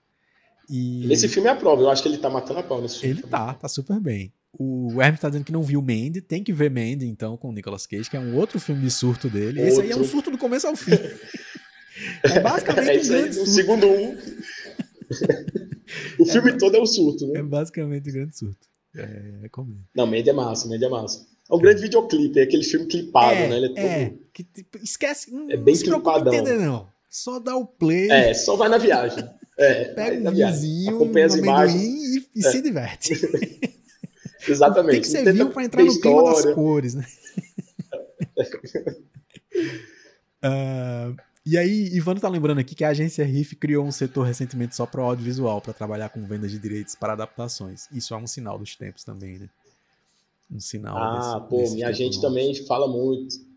E... 0.68 1.06
Nesse 1.06 1.26
filme 1.26 1.48
é 1.48 1.52
a 1.52 1.56
prova, 1.56 1.80
eu 1.80 1.90
acho 1.90 2.02
que 2.02 2.08
ele 2.08 2.18
tá 2.18 2.28
matando 2.28 2.60
a 2.60 2.62
pau 2.62 2.82
nesse 2.82 2.98
filme. 2.98 3.20
Ele 3.20 3.26
tá, 3.26 3.54
tá 3.54 3.66
super 3.68 3.98
bem. 3.98 4.32
O 4.58 5.00
Hermes 5.00 5.20
tá 5.20 5.30
dizendo 5.30 5.44
que 5.44 5.52
não 5.52 5.62
viu 5.62 5.80
Mandy, 5.80 6.20
tem 6.20 6.44
que 6.44 6.52
ver 6.52 6.70
Mandy 6.70 7.06
então 7.06 7.38
com 7.38 7.48
o 7.48 7.52
Nicolas 7.52 7.86
Cage, 7.86 8.10
que 8.10 8.16
é 8.16 8.20
um 8.20 8.36
outro 8.36 8.60
filme 8.60 8.82
de 8.82 8.90
surto 8.90 9.30
dele. 9.30 9.60
Outro. 9.60 9.72
Esse 9.72 9.80
aí 9.80 9.90
é 9.90 9.96
um 9.96 10.04
surto 10.04 10.30
do 10.30 10.36
começo 10.36 10.66
ao 10.66 10.76
fim. 10.76 10.92
é 12.24 12.40
basicamente 12.40 12.98
é 12.98 13.00
um 13.00 13.08
grande 13.08 13.28
aí, 13.28 13.32
surto. 13.32 13.50
O 13.50 13.54
segundo 13.54 13.86
um. 13.86 14.16
o 16.18 16.26
filme 16.26 16.50
é, 16.50 16.56
todo 16.56 16.76
é 16.76 16.80
um 16.80 16.86
surto, 16.86 17.26
né? 17.26 17.40
É 17.40 17.42
basicamente 17.42 18.08
um 18.08 18.12
grande 18.12 18.36
surto. 18.36 18.66
É, 18.96 19.44
é 19.44 19.48
comum. 19.48 19.78
Não, 19.94 20.06
Mandy 20.06 20.30
é 20.30 20.32
massa, 20.32 20.68
Mandy 20.68 20.84
é 20.84 20.88
massa. 20.88 21.26
É 21.50 21.54
um 21.54 21.58
grande 21.58 21.82
videoclipe, 21.82 22.38
é 22.38 22.42
aquele 22.44 22.64
filme 22.64 22.86
clipado, 22.86 23.34
é, 23.34 23.48
né? 23.48 23.56
Ele 23.56 23.66
é, 23.66 23.68
todo... 23.68 23.78
é 23.78 24.14
que, 24.32 24.44
tipo, 24.44 24.78
esquece, 24.78 25.30
é 25.50 25.56
bem 25.56 25.74
não 25.74 25.82
clipadão. 25.82 26.32
Entender, 26.32 26.58
não. 26.58 26.88
Só 27.10 27.38
dá 27.38 27.56
o 27.56 27.66
play. 27.66 28.10
É, 28.10 28.32
só 28.32 28.56
vai 28.56 28.68
na 28.68 28.78
viagem. 28.78 29.22
É, 29.58 29.84
Pega 29.94 30.30
um 30.30 30.34
vizinho, 30.34 30.96
acompanha 30.96 31.26
as 31.26 31.34
imagens 31.34 31.82
e, 31.82 32.28
e 32.36 32.46
é. 32.46 32.50
se 32.50 32.62
diverte. 32.62 33.12
Exatamente. 34.48 34.92
Tem 34.92 35.00
que 35.02 35.06
ser 35.06 35.32
vivo 35.32 35.50
para 35.50 35.64
entrar 35.64 35.84
no 35.84 36.00
clima 36.00 36.24
das 36.24 36.54
cores, 36.54 36.94
né? 36.94 37.06
uh, 40.44 41.14
e 41.44 41.58
aí, 41.58 41.88
Ivano 41.94 42.20
tá 42.20 42.28
lembrando 42.28 42.58
aqui 42.58 42.74
que 42.74 42.84
a 42.84 42.88
agência 42.88 43.24
RIF 43.24 43.56
criou 43.56 43.84
um 43.84 43.92
setor 43.92 44.24
recentemente 44.24 44.76
só 44.76 44.86
para 44.86 45.02
audiovisual, 45.02 45.60
para 45.60 45.72
trabalhar 45.72 46.08
com 46.08 46.24
vendas 46.26 46.50
de 46.50 46.58
direitos 46.58 46.94
para 46.94 47.12
adaptações. 47.12 47.88
Isso 47.92 48.14
é 48.14 48.16
um 48.16 48.26
sinal 48.26 48.58
dos 48.58 48.76
tempos 48.76 49.04
também, 49.04 49.38
né? 49.38 49.48
Um 50.50 50.60
sinal. 50.60 50.96
Ah, 50.96 51.38
desse, 51.38 51.48
pô, 51.48 51.56
desse 51.58 51.74
minha 51.74 51.92
gente 51.92 52.20
também 52.20 52.54
fala 52.66 52.86
muito. 52.86 53.52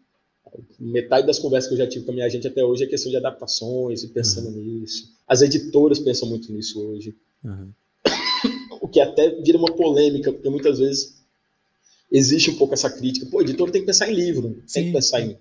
Metade 0.79 1.27
das 1.27 1.39
conversas 1.39 1.67
que 1.67 1.73
eu 1.73 1.79
já 1.79 1.87
tive 1.87 2.05
com 2.05 2.11
a 2.11 2.15
minha 2.15 2.29
gente 2.29 2.47
até 2.47 2.63
hoje 2.63 2.85
é 2.85 2.87
questão 2.87 3.11
de 3.11 3.17
adaptações 3.17 4.03
e 4.03 4.07
pensando 4.07 4.47
uhum. 4.47 4.63
nisso. 4.79 5.13
As 5.27 5.41
editoras 5.41 5.99
pensam 5.99 6.29
muito 6.29 6.51
nisso 6.53 6.79
hoje. 6.81 7.13
Uhum 7.43 7.71
o 8.81 8.87
que 8.87 8.99
até 8.99 9.29
vira 9.41 9.57
uma 9.57 9.73
polêmica, 9.73 10.31
porque 10.31 10.49
muitas 10.49 10.79
vezes 10.79 11.15
existe 12.11 12.51
um 12.51 12.55
pouco 12.55 12.73
essa 12.73 12.89
crítica. 12.89 13.25
Pô, 13.25 13.41
editor 13.41 13.71
tem 13.71 13.81
que 13.81 13.87
pensar 13.87 14.09
em 14.09 14.13
livro, 14.13 14.61
Sim. 14.65 14.73
tem 14.73 14.85
que 14.87 14.93
pensar 14.93 15.21
em 15.21 15.37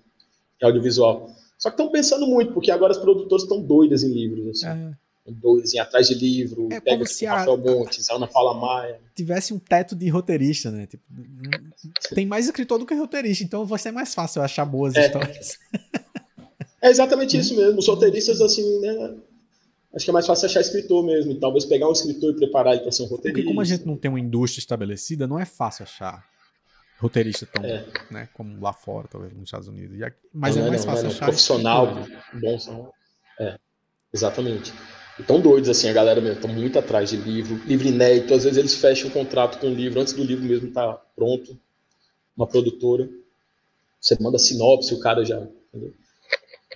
audiovisual. 0.61 1.29
Só 1.65 1.71
que 1.71 1.81
estão 1.81 1.91
pensando 1.91 2.27
muito, 2.27 2.53
porque 2.53 2.69
agora 2.69 2.91
os 2.91 2.99
produtores 2.99 3.41
estão 3.41 3.59
doidos 3.59 4.03
em 4.03 4.09
livros. 4.09 4.63
Assim. 4.63 4.67
É. 4.67 5.31
Doidos 5.31 5.73
em 5.73 5.79
atrás 5.79 6.07
de 6.07 6.13
livro, 6.13 6.69
é 6.71 6.79
pega 6.79 7.03
se 7.07 7.25
Rafael 7.25 7.57
Montes, 7.57 8.07
Ana 8.11 8.27
Paula 8.27 8.53
Maia. 8.53 8.99
Tivesse 9.15 9.51
um 9.51 9.57
teto 9.57 9.95
de 9.95 10.07
roteirista, 10.07 10.69
né? 10.69 10.85
Tipo, 10.85 11.03
tem 12.13 12.27
mais 12.27 12.45
escritor 12.45 12.77
do 12.77 12.85
que 12.85 12.93
roteirista, 12.93 13.43
então 13.43 13.65
vai 13.65 13.79
ser 13.79 13.89
mais 13.89 14.13
fácil 14.13 14.43
achar 14.43 14.63
boas 14.63 14.93
é. 14.93 15.07
histórias. 15.07 15.57
É 16.79 16.89
exatamente 16.91 17.35
isso 17.35 17.55
mesmo. 17.55 17.79
Os 17.79 17.87
roteiristas, 17.87 18.39
assim, 18.41 18.79
né? 18.81 19.15
acho 19.95 20.05
que 20.05 20.11
é 20.11 20.13
mais 20.13 20.27
fácil 20.27 20.45
achar 20.45 20.61
escritor 20.61 21.03
mesmo. 21.03 21.31
E 21.31 21.39
talvez 21.39 21.65
pegar 21.65 21.89
um 21.89 21.93
escritor 21.93 22.31
e 22.31 22.35
preparar 22.35 22.73
ele 22.73 22.83
para 22.83 22.91
ser 22.91 23.01
um 23.01 23.07
roteirista. 23.07 23.41
Porque 23.41 23.47
como 23.47 23.61
a 23.61 23.65
gente 23.65 23.87
não 23.87 23.97
tem 23.97 24.09
uma 24.09 24.19
indústria 24.19 24.59
estabelecida, 24.59 25.25
não 25.25 25.39
é 25.39 25.45
fácil 25.45 25.81
achar 25.81 26.23
roteirista 26.99 27.45
tão, 27.45 27.63
é. 27.63 27.85
né, 28.09 28.29
como 28.33 28.61
lá 28.61 28.73
fora, 28.73 29.07
talvez 29.07 29.33
nos 29.33 29.43
Estados 29.43 29.67
Unidos. 29.67 29.97
Mas 30.33 30.55
não, 30.55 30.67
é 30.67 30.69
mais 30.69 30.85
não, 30.85 30.91
fácil 30.91 31.07
não, 31.07 31.11
achar 31.11 31.25
profissional, 31.25 32.07
bom 32.33 32.59
são. 32.59 32.91
É, 33.39 33.57
exatamente. 34.13 34.73
Estão 35.19 35.39
doidos 35.39 35.69
assim, 35.69 35.89
a 35.89 35.93
galera 35.93 36.19
mesmo, 36.19 36.35
estão 36.35 36.53
muito 36.53 36.77
atrás 36.77 37.09
de 37.09 37.17
livro, 37.17 37.55
livro 37.65 37.87
inédito. 37.87 38.33
Às 38.33 38.43
vezes 38.43 38.57
eles 38.57 38.75
fecham 38.75 39.09
um 39.09 39.13
contrato 39.13 39.59
com 39.59 39.67
o 39.67 39.73
livro 39.73 40.01
antes 40.01 40.13
do 40.13 40.23
livro 40.23 40.43
mesmo 40.43 40.67
estar 40.67 40.93
tá 40.93 41.01
pronto. 41.15 41.57
Uma 42.35 42.45
produtora, 42.45 43.09
você 43.99 44.17
manda 44.19 44.37
sinopse, 44.37 44.93
o 44.93 44.99
cara 44.99 45.23
já. 45.23 45.41
Entendeu? 45.73 45.93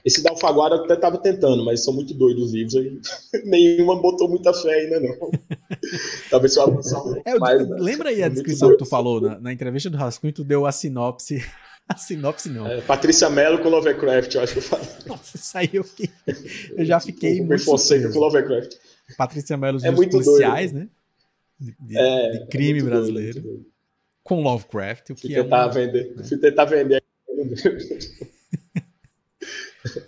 Esse 0.03 0.23
da 0.23 0.31
Alfaguara 0.31 0.76
eu 0.76 0.84
até 0.84 0.93
estava 0.93 1.17
tentando, 1.17 1.63
mas 1.63 1.84
são 1.84 1.93
muito 1.93 2.13
doidos 2.13 2.47
os 2.47 2.53
livros 2.53 2.76
aí. 2.76 2.99
Nenhuma 3.45 4.01
botou 4.01 4.30
muita 4.30 4.53
fé 4.53 4.73
ainda, 4.73 4.99
não. 4.99 5.31
Talvez 6.30 6.53
só 6.53 6.63
avançar 6.63 7.03
um 7.03 7.21
é, 7.26 7.38
mais, 7.38 7.67
né? 7.67 7.77
Lembra 7.80 8.09
aí 8.09 8.23
a 8.23 8.30
descrição 8.30 8.71
que 8.71 8.77
tu 8.77 8.85
falou 8.85 9.21
na, 9.21 9.39
na, 9.39 9.53
entrevista 9.53 9.89
do 9.89 9.97
Rascunho, 9.97 10.34
tu 10.34 10.43
deu 10.43 10.65
a 10.65 10.71
sinopse. 10.71 11.43
A 11.91 11.97
sinopse 11.97 12.49
não. 12.49 12.67
É, 12.67 12.81
Patrícia 12.81 13.31
Mello 13.31 13.63
com 13.63 13.67
Lovecraft, 13.67 14.35
eu 14.35 14.41
acho 14.41 14.53
que 14.53 14.59
eu 14.59 14.63
falei. 14.63 14.85
Nossa, 15.07 15.35
isso 15.35 15.57
aí 15.57 15.71
eu 15.73 15.84
fiquei. 15.84 16.11
Eu 16.77 16.85
já 16.85 16.99
fiquei. 16.99 17.41
O 17.41 17.45
muito 17.47 17.65
Fonseca 17.65 18.13
com 18.13 18.19
Lovecraft. 18.19 18.76
Patrícia 19.17 19.57
Mello, 19.57 19.77
os 19.77 19.84
é 19.84 19.91
policiais, 19.91 20.71
doido. 20.71 20.84
né? 20.84 20.89
De, 21.59 21.97
é, 21.97 22.30
de 22.31 22.47
crime 22.47 22.80
é 22.80 22.84
brasileiro. 22.84 23.41
Doido, 23.41 23.65
com 24.23 24.43
Lovecraft. 24.43 25.09
O 25.09 25.15
que 25.15 25.21
fui 25.21 25.30
tentar 25.34 25.57
é 25.57 25.65
uma, 25.65 25.71
vender. 25.71 26.15
Né? 26.15 26.23
Fui 26.23 26.38
tentar 26.38 26.65
vender. 26.65 27.03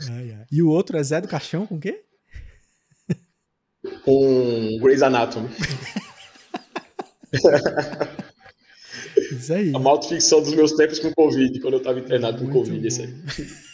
Ai, 0.09 0.31
ai. 0.31 0.45
E 0.51 0.61
o 0.61 0.69
outro 0.69 0.97
é 0.97 1.03
Zé 1.03 1.21
do 1.21 1.27
Caixão 1.27 1.65
com 1.65 1.75
o 1.75 1.79
quê? 1.79 2.03
Com 4.03 4.77
Grey's 4.81 5.01
Anatomy. 5.01 5.49
Isso 9.31 9.53
aí. 9.53 9.71
A 9.73 9.79
autoficção 9.79 10.41
dos 10.41 10.53
meus 10.53 10.73
tempos 10.73 10.99
com 10.99 11.11
Covid, 11.13 11.59
quando 11.61 11.75
eu 11.75 11.81
tava 11.81 11.99
internado 11.99 12.43
com 12.45 12.51
Covid, 12.51 12.85
isso 12.85 13.01
aí. 13.01 13.13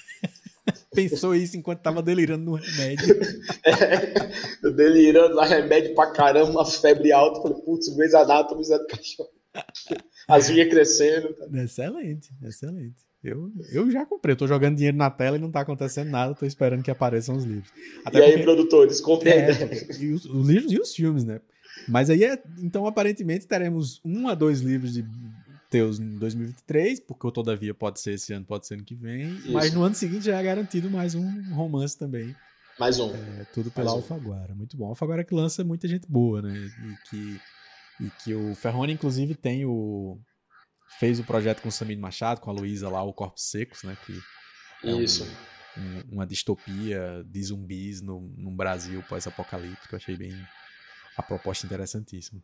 Pensou 0.94 1.36
isso 1.36 1.56
enquanto 1.56 1.82
tava 1.82 2.02
delirando 2.02 2.46
no 2.46 2.56
remédio. 2.56 3.16
É, 3.68 4.70
delirando 4.72 5.36
lá, 5.36 5.46
remédio 5.46 5.94
pra 5.94 6.12
caramba, 6.12 6.52
uma 6.52 6.66
febre 6.66 7.12
alta. 7.12 7.42
Falei, 7.42 7.62
putz, 7.62 7.90
Grey's 7.96 8.14
Anatomy, 8.14 8.64
Zé 8.64 8.78
do 8.78 8.88
Caixão. 8.88 9.28
As 10.28 10.48
vinhas 10.48 10.70
crescendo. 10.70 11.36
Excelente, 11.54 12.30
excelente. 12.44 13.07
Eu, 13.32 13.52
eu 13.72 13.92
já 13.92 14.06
comprei, 14.06 14.34
eu 14.34 14.38
tô 14.38 14.48
jogando 14.48 14.76
dinheiro 14.76 14.98
na 14.98 15.10
tela 15.10 15.38
e 15.38 15.40
não 15.40 15.52
tá 15.52 15.62
acontecendo 15.62 16.10
nada, 16.10 16.36
tô 16.36 16.46
esperando 16.46 16.84
que 16.84 16.92
apareçam 16.92 17.36
os 17.36 17.44
livros. 17.44 17.72
Até 18.06 18.20
e 18.20 18.24
aí, 18.24 18.44
produtores, 18.44 19.02
comprem 19.02 19.34
é, 19.34 19.50
e 20.00 20.12
os, 20.12 20.26
os, 20.26 20.48
livros 20.48 20.72
e 20.72 20.80
os 20.80 20.94
filmes, 20.94 21.24
né? 21.24 21.42
Mas 21.88 22.10
aí, 22.10 22.24
é, 22.24 22.42
então, 22.60 22.86
aparentemente, 22.86 23.48
teremos 23.48 24.02
um 24.04 24.28
a 24.28 24.36
dois 24.36 24.62
livros 24.62 24.94
de 24.94 25.06
teus 25.70 26.00
em 26.00 26.18
2023, 26.18 27.00
porque 27.02 27.28
o 27.28 27.32
Todavia 27.32 27.74
pode 27.74 28.00
ser 28.00 28.14
esse 28.14 28.34
ano, 28.34 28.46
pode 28.46 28.66
ser 28.68 28.76
ano 28.76 28.84
que 28.84 28.96
vem, 28.96 29.30
Isso. 29.30 29.52
mas 29.52 29.74
no 29.74 29.84
ano 29.84 29.96
seguinte 29.96 30.26
já 30.26 30.40
é 30.40 30.44
garantido 30.44 30.90
mais 30.90 31.14
um 31.14 31.54
romance 31.54 31.98
também. 31.98 32.36
Mais 32.80 33.00
um. 33.00 33.12
É, 33.12 33.46
tudo 33.54 33.72
pela 33.72 33.92
Alfaguara. 33.92 34.54
Um. 34.54 34.58
Muito 34.58 34.78
bom. 34.78 34.88
Alfaguara 34.88 35.24
que 35.24 35.34
lança 35.34 35.64
muita 35.64 35.88
gente 35.88 36.08
boa, 36.08 36.42
né? 36.42 36.54
E 36.56 37.10
que, 37.10 37.42
e 38.02 38.10
que 38.24 38.34
o 38.36 38.54
Ferrone, 38.54 38.94
inclusive, 38.94 39.34
tem 39.34 39.66
o 39.66 40.20
fez 41.00 41.20
o 41.20 41.24
projeto 41.24 41.62
com 41.62 41.70
o 41.70 41.72
Samir 41.72 42.00
Machado, 42.00 42.42
com 42.42 42.50
a 42.50 42.54
Luísa 42.54 42.90
lá, 42.90 43.04
o 43.04 43.14
Corpos 43.14 43.50
Secos, 43.50 43.84
né? 43.84 43.98
Que 44.06 44.20
é 44.88 44.92
Isso. 44.92 45.24
Um, 45.78 45.82
um, 45.82 46.04
uma 46.14 46.26
distopia 46.26 47.24
de 47.26 47.44
zumbis 47.44 48.02
no, 48.02 48.22
num 48.38 48.56
Brasil 48.56 49.04
pós-apocalíptico. 49.08 49.96
Achei 49.96 50.16
bem 50.16 50.34
a 51.16 51.24
proposta 51.24 51.66
interessantíssima. 51.66 52.42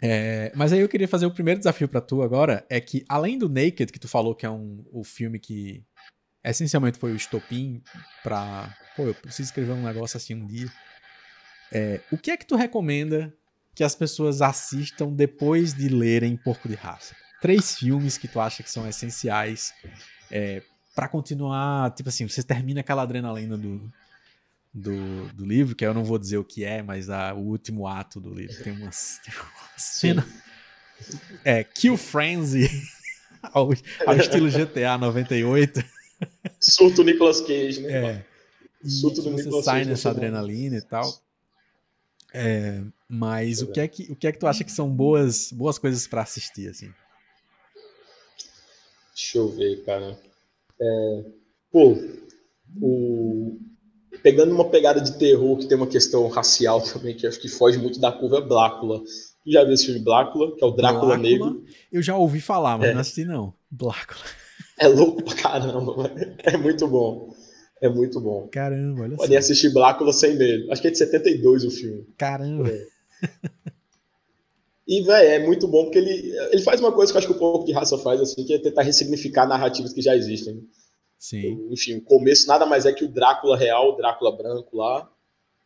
É, 0.00 0.50
mas 0.56 0.72
aí 0.72 0.80
eu 0.80 0.88
queria 0.88 1.06
fazer 1.06 1.26
o 1.26 1.30
primeiro 1.30 1.60
desafio 1.60 1.88
para 1.88 2.00
tu 2.00 2.22
agora, 2.22 2.66
é 2.68 2.80
que 2.80 3.04
além 3.08 3.38
do 3.38 3.48
Naked, 3.48 3.92
que 3.92 4.00
tu 4.00 4.08
falou 4.08 4.34
que 4.34 4.44
é 4.44 4.50
um, 4.50 4.84
o 4.90 5.04
filme 5.04 5.38
que 5.38 5.84
essencialmente 6.42 6.98
foi 6.98 7.12
o 7.12 7.16
estopim 7.16 7.80
para 8.20 8.76
pô, 8.96 9.04
eu 9.04 9.14
preciso 9.14 9.48
escrever 9.48 9.72
um 9.72 9.84
negócio 9.84 10.16
assim 10.16 10.34
um 10.34 10.44
dia. 10.44 10.68
É, 11.70 12.00
o 12.10 12.18
que 12.18 12.32
é 12.32 12.36
que 12.36 12.44
tu 12.44 12.56
recomenda 12.56 13.32
que 13.74 13.82
as 13.82 13.94
pessoas 13.94 14.42
assistam 14.42 15.12
depois 15.12 15.72
de 15.72 15.88
lerem 15.88 16.36
Porco 16.36 16.68
de 16.68 16.74
Raça? 16.74 17.14
Três 17.40 17.76
filmes 17.76 18.18
que 18.18 18.28
tu 18.28 18.40
acha 18.40 18.62
que 18.62 18.70
são 18.70 18.88
essenciais 18.88 19.72
é, 20.30 20.62
para 20.94 21.08
continuar. 21.08 21.90
Tipo 21.92 22.08
assim, 22.08 22.28
você 22.28 22.42
termina 22.42 22.80
aquela 22.80 23.02
adrenalina 23.02 23.56
do, 23.56 23.92
do, 24.72 25.26
do, 25.32 25.44
livro, 25.44 25.74
que 25.74 25.84
eu 25.84 25.94
não 25.94 26.04
vou 26.04 26.18
dizer 26.18 26.38
o 26.38 26.44
que 26.44 26.64
é, 26.64 26.82
mas 26.82 27.10
a, 27.10 27.34
o 27.34 27.40
último 27.40 27.86
ato 27.86 28.20
do 28.20 28.32
livro 28.32 28.62
tem 28.62 28.72
uma, 28.72 28.90
tem 29.24 29.34
uma 29.34 29.78
cena. 29.78 30.26
É, 31.44 31.64
Kill 31.64 31.96
Frenzy, 31.96 32.68
ao, 33.52 33.70
ao 34.06 34.16
estilo 34.16 34.48
GTA 34.50 34.96
98. 34.98 35.84
Surto 36.60 37.02
Nicolas 37.02 37.40
Cage, 37.40 37.80
né? 37.80 37.92
É. 37.92 38.24
Surto 38.88 39.22
do 39.22 39.30
você 39.30 39.44
Nicolas 39.44 39.64
sai 39.64 39.80
Cage, 39.80 39.90
nessa 39.90 40.10
adrenalina 40.10 40.76
e 40.76 40.82
tal. 40.82 41.12
É, 42.32 42.80
mas 43.14 43.60
o 43.60 43.66
que, 43.66 43.78
é 43.78 43.86
que, 43.86 44.10
o 44.10 44.16
que 44.16 44.26
é 44.26 44.32
que 44.32 44.38
tu 44.38 44.46
acha 44.46 44.64
que 44.64 44.72
são 44.72 44.88
boas, 44.88 45.52
boas 45.52 45.76
coisas 45.76 46.06
para 46.06 46.22
assistir, 46.22 46.70
assim? 46.70 46.90
Deixa 49.14 49.36
eu 49.36 49.50
ver, 49.50 49.84
cara. 49.84 50.18
É, 50.80 51.24
pô, 51.70 51.94
o, 52.80 53.58
pegando 54.22 54.54
uma 54.54 54.70
pegada 54.70 54.98
de 54.98 55.18
terror 55.18 55.58
que 55.58 55.66
tem 55.66 55.76
uma 55.76 55.86
questão 55.86 56.26
racial 56.28 56.80
também, 56.80 57.14
que 57.14 57.26
acho 57.26 57.38
que 57.38 57.50
foge 57.50 57.76
muito 57.76 58.00
da 58.00 58.10
curva, 58.10 58.38
é 58.38 58.40
Blácula. 58.40 59.00
Tu 59.44 59.52
já 59.52 59.62
viu 59.62 59.74
esse 59.74 59.84
filme 59.84 60.00
Blácula, 60.00 60.56
que 60.56 60.64
é 60.64 60.66
o 60.66 60.70
Drácula 60.70 61.18
Negro? 61.18 61.62
Eu 61.92 62.00
já 62.00 62.16
ouvi 62.16 62.40
falar, 62.40 62.78
mas 62.78 62.88
é. 62.88 62.94
não 62.94 63.00
assisti 63.02 63.26
não. 63.26 63.52
Blácula. 63.70 64.24
É 64.80 64.88
louco 64.88 65.22
pra 65.22 65.34
caramba, 65.34 66.10
é 66.42 66.56
muito 66.56 66.88
bom. 66.88 67.30
É 67.82 67.90
muito 67.90 68.18
bom. 68.20 68.48
Caramba, 68.48 69.02
olha 69.02 69.16
Podem 69.16 69.36
assistir 69.36 69.70
Blácula 69.70 70.14
sem 70.14 70.34
medo. 70.38 70.72
Acho 70.72 70.80
que 70.80 70.88
é 70.88 70.90
de 70.92 70.96
72 70.96 71.64
o 71.64 71.70
filme. 71.70 72.06
Caramba. 72.16 72.70
É. 72.70 72.91
E, 74.86 75.00
velho, 75.02 75.28
é 75.28 75.38
muito 75.38 75.66
bom 75.68 75.84
porque 75.84 75.98
ele, 75.98 76.36
ele 76.50 76.62
faz 76.62 76.80
uma 76.80 76.92
coisa 76.92 77.12
que 77.12 77.16
eu 77.16 77.18
acho 77.20 77.28
que 77.28 77.34
o 77.34 77.38
pouco 77.38 77.64
de 77.64 77.72
raça 77.72 77.96
faz, 77.98 78.20
assim, 78.20 78.44
que 78.44 78.52
é 78.52 78.58
tentar 78.58 78.82
ressignificar 78.82 79.46
narrativas 79.46 79.92
que 79.92 80.02
já 80.02 80.14
existem. 80.14 80.68
Sim. 81.18 81.68
Enfim, 81.70 81.96
o 81.96 82.02
começo 82.02 82.48
nada 82.48 82.66
mais 82.66 82.84
é 82.84 82.92
que 82.92 83.04
o 83.04 83.08
Drácula 83.08 83.56
real, 83.56 83.90
o 83.90 83.96
Drácula 83.96 84.36
branco 84.36 84.76
lá. 84.76 85.08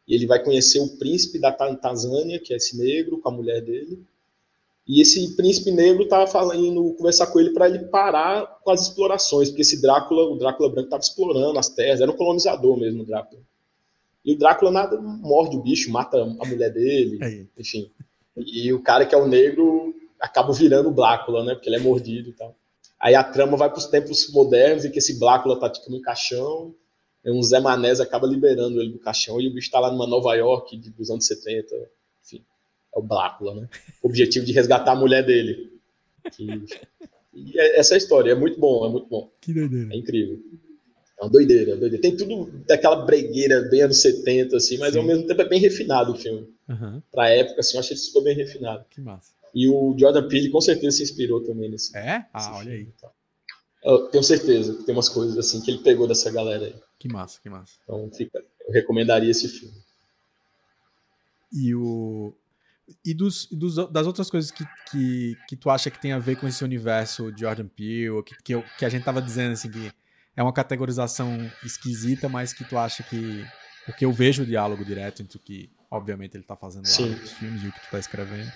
E 0.07 0.15
ele 0.15 0.27
vai 0.27 0.43
conhecer 0.43 0.79
o 0.79 0.97
príncipe 0.99 1.39
da 1.39 1.51
Tanzânia, 1.51 2.39
que 2.39 2.53
é 2.53 2.57
esse 2.57 2.79
negro, 2.79 3.19
com 3.19 3.29
a 3.29 3.33
mulher 3.33 3.63
dele. 3.63 4.05
E 4.87 5.01
esse 5.01 5.35
príncipe 5.35 5.73
negro 5.73 6.07
tá 6.07 6.27
falando, 6.27 6.95
conversar 6.95 7.27
com 7.27 7.41
ele 7.41 7.51
para 7.51 7.69
ele 7.69 7.81
parar 7.87 8.61
com 8.63 8.71
as 8.71 8.83
explorações, 8.83 9.49
porque 9.49 9.63
esse 9.63 9.83
Drácula, 9.83 10.31
o 10.31 10.37
Drácula 10.37 10.69
branco, 10.69 10.87
estava 10.87 11.03
explorando 11.03 11.59
as 11.59 11.69
terras, 11.69 12.01
era 12.01 12.11
um 12.11 12.17
colonizador 12.17 12.77
mesmo, 12.77 13.03
o 13.03 13.07
Drácula. 13.07 13.41
E 14.27 14.35
o 14.35 14.39
Drácula 14.39 14.73
nada 14.73 15.01
morde 15.01 15.57
o 15.57 15.63
bicho, 15.63 15.89
mata 15.91 16.21
a 16.21 16.45
mulher 16.45 16.73
dele, 16.73 17.19
Aí. 17.23 17.47
enfim. 17.57 17.89
E 18.37 18.73
o 18.73 18.83
cara 18.83 19.07
que 19.07 19.15
é 19.15 19.19
o 19.19 19.29
negro 19.29 19.95
acaba 20.21 20.53
virando 20.53 20.89
o 20.89 20.93
Blácula, 20.93 21.45
né? 21.45 21.55
Porque 21.55 21.69
ele 21.69 21.77
é 21.77 21.81
mordido 21.81 22.31
e 22.31 22.33
tal. 22.33 22.55
Aí 23.01 23.15
a 23.15 23.23
trama 23.23 23.57
vai 23.57 23.71
para 23.71 23.79
os 23.79 23.87
tempos 23.87 24.29
modernos 24.33 24.85
e 24.85 24.91
que 24.91 24.99
esse 24.99 25.19
Blácula 25.19 25.61
tá 25.61 25.71
tipo 25.71 25.91
no 25.93 26.03
caixão, 26.03 26.75
um 27.25 27.43
Zé 27.43 27.61
Manés 27.61 28.01
acaba 28.01 28.27
liberando 28.27 28.81
ele 28.81 28.93
do 28.93 28.99
caixão 28.99 29.41
e 29.41 29.49
o 29.49 29.53
bicho 29.53 29.71
tá 29.71 29.79
lá 29.79 29.93
numa 29.93 30.07
Nova 30.07 30.35
York 30.35 30.77
dos 30.97 31.11
anos 31.11 31.27
70, 31.27 31.75
enfim. 32.25 32.45
É 32.95 32.99
o 32.99 33.03
Blácula, 33.03 33.55
né? 33.55 33.69
O 34.03 34.09
objetivo 34.09 34.45
de 34.45 34.53
resgatar 34.53 34.93
a 34.93 34.97
mulher 34.97 35.25
dele. 35.25 35.73
E 37.33 37.61
é, 37.61 37.79
essa 37.79 37.95
é 37.95 37.97
a 37.97 37.99
história, 37.99 38.33
é 38.33 38.35
muito 38.35 38.59
bom, 38.59 38.87
é 38.87 38.89
muito 38.89 39.09
bom. 39.09 39.31
Que 39.41 39.53
doideira. 39.53 39.95
É 39.95 39.97
incrível. 39.97 40.41
É 41.19 41.25
uma 41.25 41.31
doideira, 41.31 41.71
é 41.71 41.75
uma 41.75 41.81
doideira. 41.81 42.03
Tem 42.03 42.17
tudo 42.17 42.51
daquela 42.67 43.05
bregueira 43.05 43.63
bem 43.63 43.83
anos 43.83 44.01
70, 44.01 44.57
assim, 44.57 44.79
mas 44.79 44.93
Sim. 44.93 44.99
ao 44.99 45.05
mesmo 45.05 45.27
tempo 45.27 45.41
é 45.41 45.49
bem 45.49 45.61
refinado 45.61 46.13
o 46.13 46.17
filme. 46.17 46.49
Uhum. 46.69 47.03
Pra 47.11 47.31
época, 47.31 47.61
assim, 47.61 47.77
eu 47.77 47.81
achei 47.81 47.95
ele 47.95 48.01
super 48.01 48.23
bem 48.23 48.37
refinado. 48.37 48.85
Que 48.91 49.01
massa. 49.01 49.31
E 49.55 49.69
o 49.69 49.97
Jordan 49.99 50.29
Peele 50.29 50.51
com 50.51 50.61
certeza 50.61 50.99
se 50.99 51.03
inspirou 51.03 51.43
também 51.43 51.71
nesse. 51.71 51.97
É? 51.97 52.27
Ah, 52.33 52.59
olha 52.59 52.73
aí. 52.73 52.83
Então. 52.95 53.11
Eu 53.83 54.09
tenho 54.09 54.23
certeza 54.23 54.75
que 54.75 54.83
tem 54.85 54.95
umas 54.95 55.09
coisas 55.09 55.39
assim 55.39 55.63
que 55.63 55.71
ele 55.71 55.79
pegou 55.79 56.07
dessa 56.07 56.31
galera 56.31 56.67
aí. 56.67 56.75
Que 56.99 57.09
massa, 57.09 57.41
que 57.41 57.49
massa. 57.49 57.75
Então 57.85 58.11
fica, 58.13 58.45
eu 58.67 58.73
recomendaria 58.73 59.31
esse 59.31 59.49
filme. 59.49 59.75
E 61.53 61.75
o. 61.75 62.35
E 63.05 63.15
dos, 63.15 63.47
dos, 63.51 63.77
das 63.91 64.07
outras 64.07 64.31
coisas 64.31 64.51
que, 64.51 64.65
que, 64.91 65.37
que 65.49 65.57
tu 65.57 65.71
acha 65.71 65.91
que 65.91 66.01
tem 66.01 66.13
a 66.13 66.19
ver 66.19 66.37
com 66.37 66.47
esse 66.47 66.63
universo 66.63 67.33
de 67.33 67.41
Jordan 67.41 67.67
Peele, 67.67 68.23
que, 68.23 68.37
que, 68.45 68.55
eu, 68.55 68.63
que 68.79 68.85
a 68.85 68.89
gente 68.89 69.05
tava 69.05 69.21
dizendo 69.21 69.53
assim, 69.55 69.71
que 69.71 69.91
é 70.37 70.43
uma 70.43 70.53
categorização 70.53 71.51
esquisita, 71.65 72.29
mas 72.29 72.53
que 72.53 72.63
tu 72.63 72.77
acha 72.77 73.03
que. 73.03 73.45
Porque 73.87 74.05
eu 74.05 74.13
vejo 74.13 74.43
o 74.43 74.47
diálogo 74.47 74.85
direto 74.85 75.23
entre 75.23 75.39
o 75.39 75.41
que, 75.41 75.71
obviamente, 75.91 76.37
ele 76.37 76.45
tá 76.45 76.55
fazendo 76.57 76.85
lá 76.85 77.07
nos 77.07 77.33
filmes 77.33 77.63
e 77.63 77.69
o 77.69 77.73
que 77.73 77.81
tu 77.81 77.91
tá 77.91 77.99
escrevendo. 77.99 78.53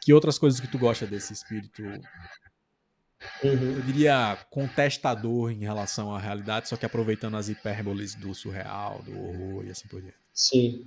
Que 0.00 0.12
outras 0.12 0.38
coisas 0.38 0.58
que 0.58 0.68
tu 0.68 0.78
gosta 0.78 1.06
desse 1.06 1.32
espírito, 1.32 1.82
uhum. 1.82 3.76
eu 3.76 3.82
diria, 3.82 4.38
contestador 4.50 5.50
em 5.50 5.60
relação 5.60 6.14
à 6.14 6.18
realidade, 6.18 6.68
só 6.68 6.76
que 6.76 6.86
aproveitando 6.86 7.36
as 7.36 7.48
hipérboles 7.48 8.14
do 8.14 8.34
surreal, 8.34 9.02
do 9.02 9.12
horror 9.12 9.66
e 9.66 9.70
assim 9.70 9.88
por 9.88 10.00
diante? 10.00 10.16
Sim. 10.32 10.86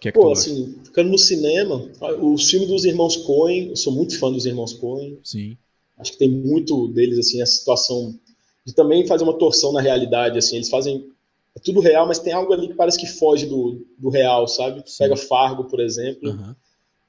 Que 0.00 0.08
é 0.08 0.12
que 0.12 0.18
Pô, 0.18 0.32
assim, 0.32 0.80
ficando 0.84 1.10
no 1.10 1.18
cinema, 1.18 1.76
os 2.20 2.50
filmes 2.50 2.68
dos 2.68 2.84
irmãos 2.84 3.16
Coen, 3.18 3.68
eu 3.68 3.76
sou 3.76 3.92
muito 3.92 4.18
fã 4.18 4.30
dos 4.30 4.44
irmãos 4.44 4.72
Coen. 4.72 5.18
Sim. 5.22 5.56
Acho 5.98 6.12
que 6.12 6.18
tem 6.18 6.30
muito 6.30 6.88
deles, 6.88 7.18
assim, 7.18 7.40
a 7.40 7.46
situação 7.46 8.18
de 8.66 8.74
também 8.74 9.06
fazer 9.06 9.24
uma 9.24 9.38
torção 9.38 9.72
na 9.72 9.80
realidade, 9.80 10.38
assim, 10.38 10.56
eles 10.56 10.68
fazem 10.68 11.08
é 11.56 11.58
tudo 11.58 11.80
real, 11.80 12.06
mas 12.06 12.18
tem 12.18 12.34
algo 12.34 12.52
ali 12.52 12.68
que 12.68 12.74
parece 12.74 12.98
que 12.98 13.06
foge 13.06 13.46
do, 13.46 13.82
do 13.96 14.10
real, 14.10 14.46
sabe? 14.46 14.82
Sim. 14.84 14.98
Pega 14.98 15.16
Fargo, 15.16 15.64
por 15.64 15.80
exemplo. 15.80 16.28
Uhum. 16.28 16.54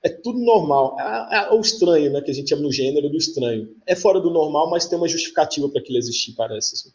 É 0.01 0.07
tudo 0.07 0.39
normal. 0.39 0.95
É, 0.97 1.35
é, 1.35 1.51
o 1.51 1.59
estranho, 1.59 2.13
né? 2.13 2.21
Que 2.21 2.31
a 2.31 2.33
gente 2.33 2.47
chama 2.47 2.61
no 2.61 2.71
gênero 2.71 3.09
do 3.09 3.17
estranho. 3.17 3.75
É 3.85 3.93
fora 3.93 4.21
do 4.21 4.29
normal, 4.29 4.69
mas 4.69 4.85
tem 4.85 4.97
uma 4.97 5.07
justificativa 5.07 5.67
para 5.67 5.81
aquilo 5.81 5.97
existir, 5.97 6.31
parece. 6.31 6.75
Assim, 6.75 6.89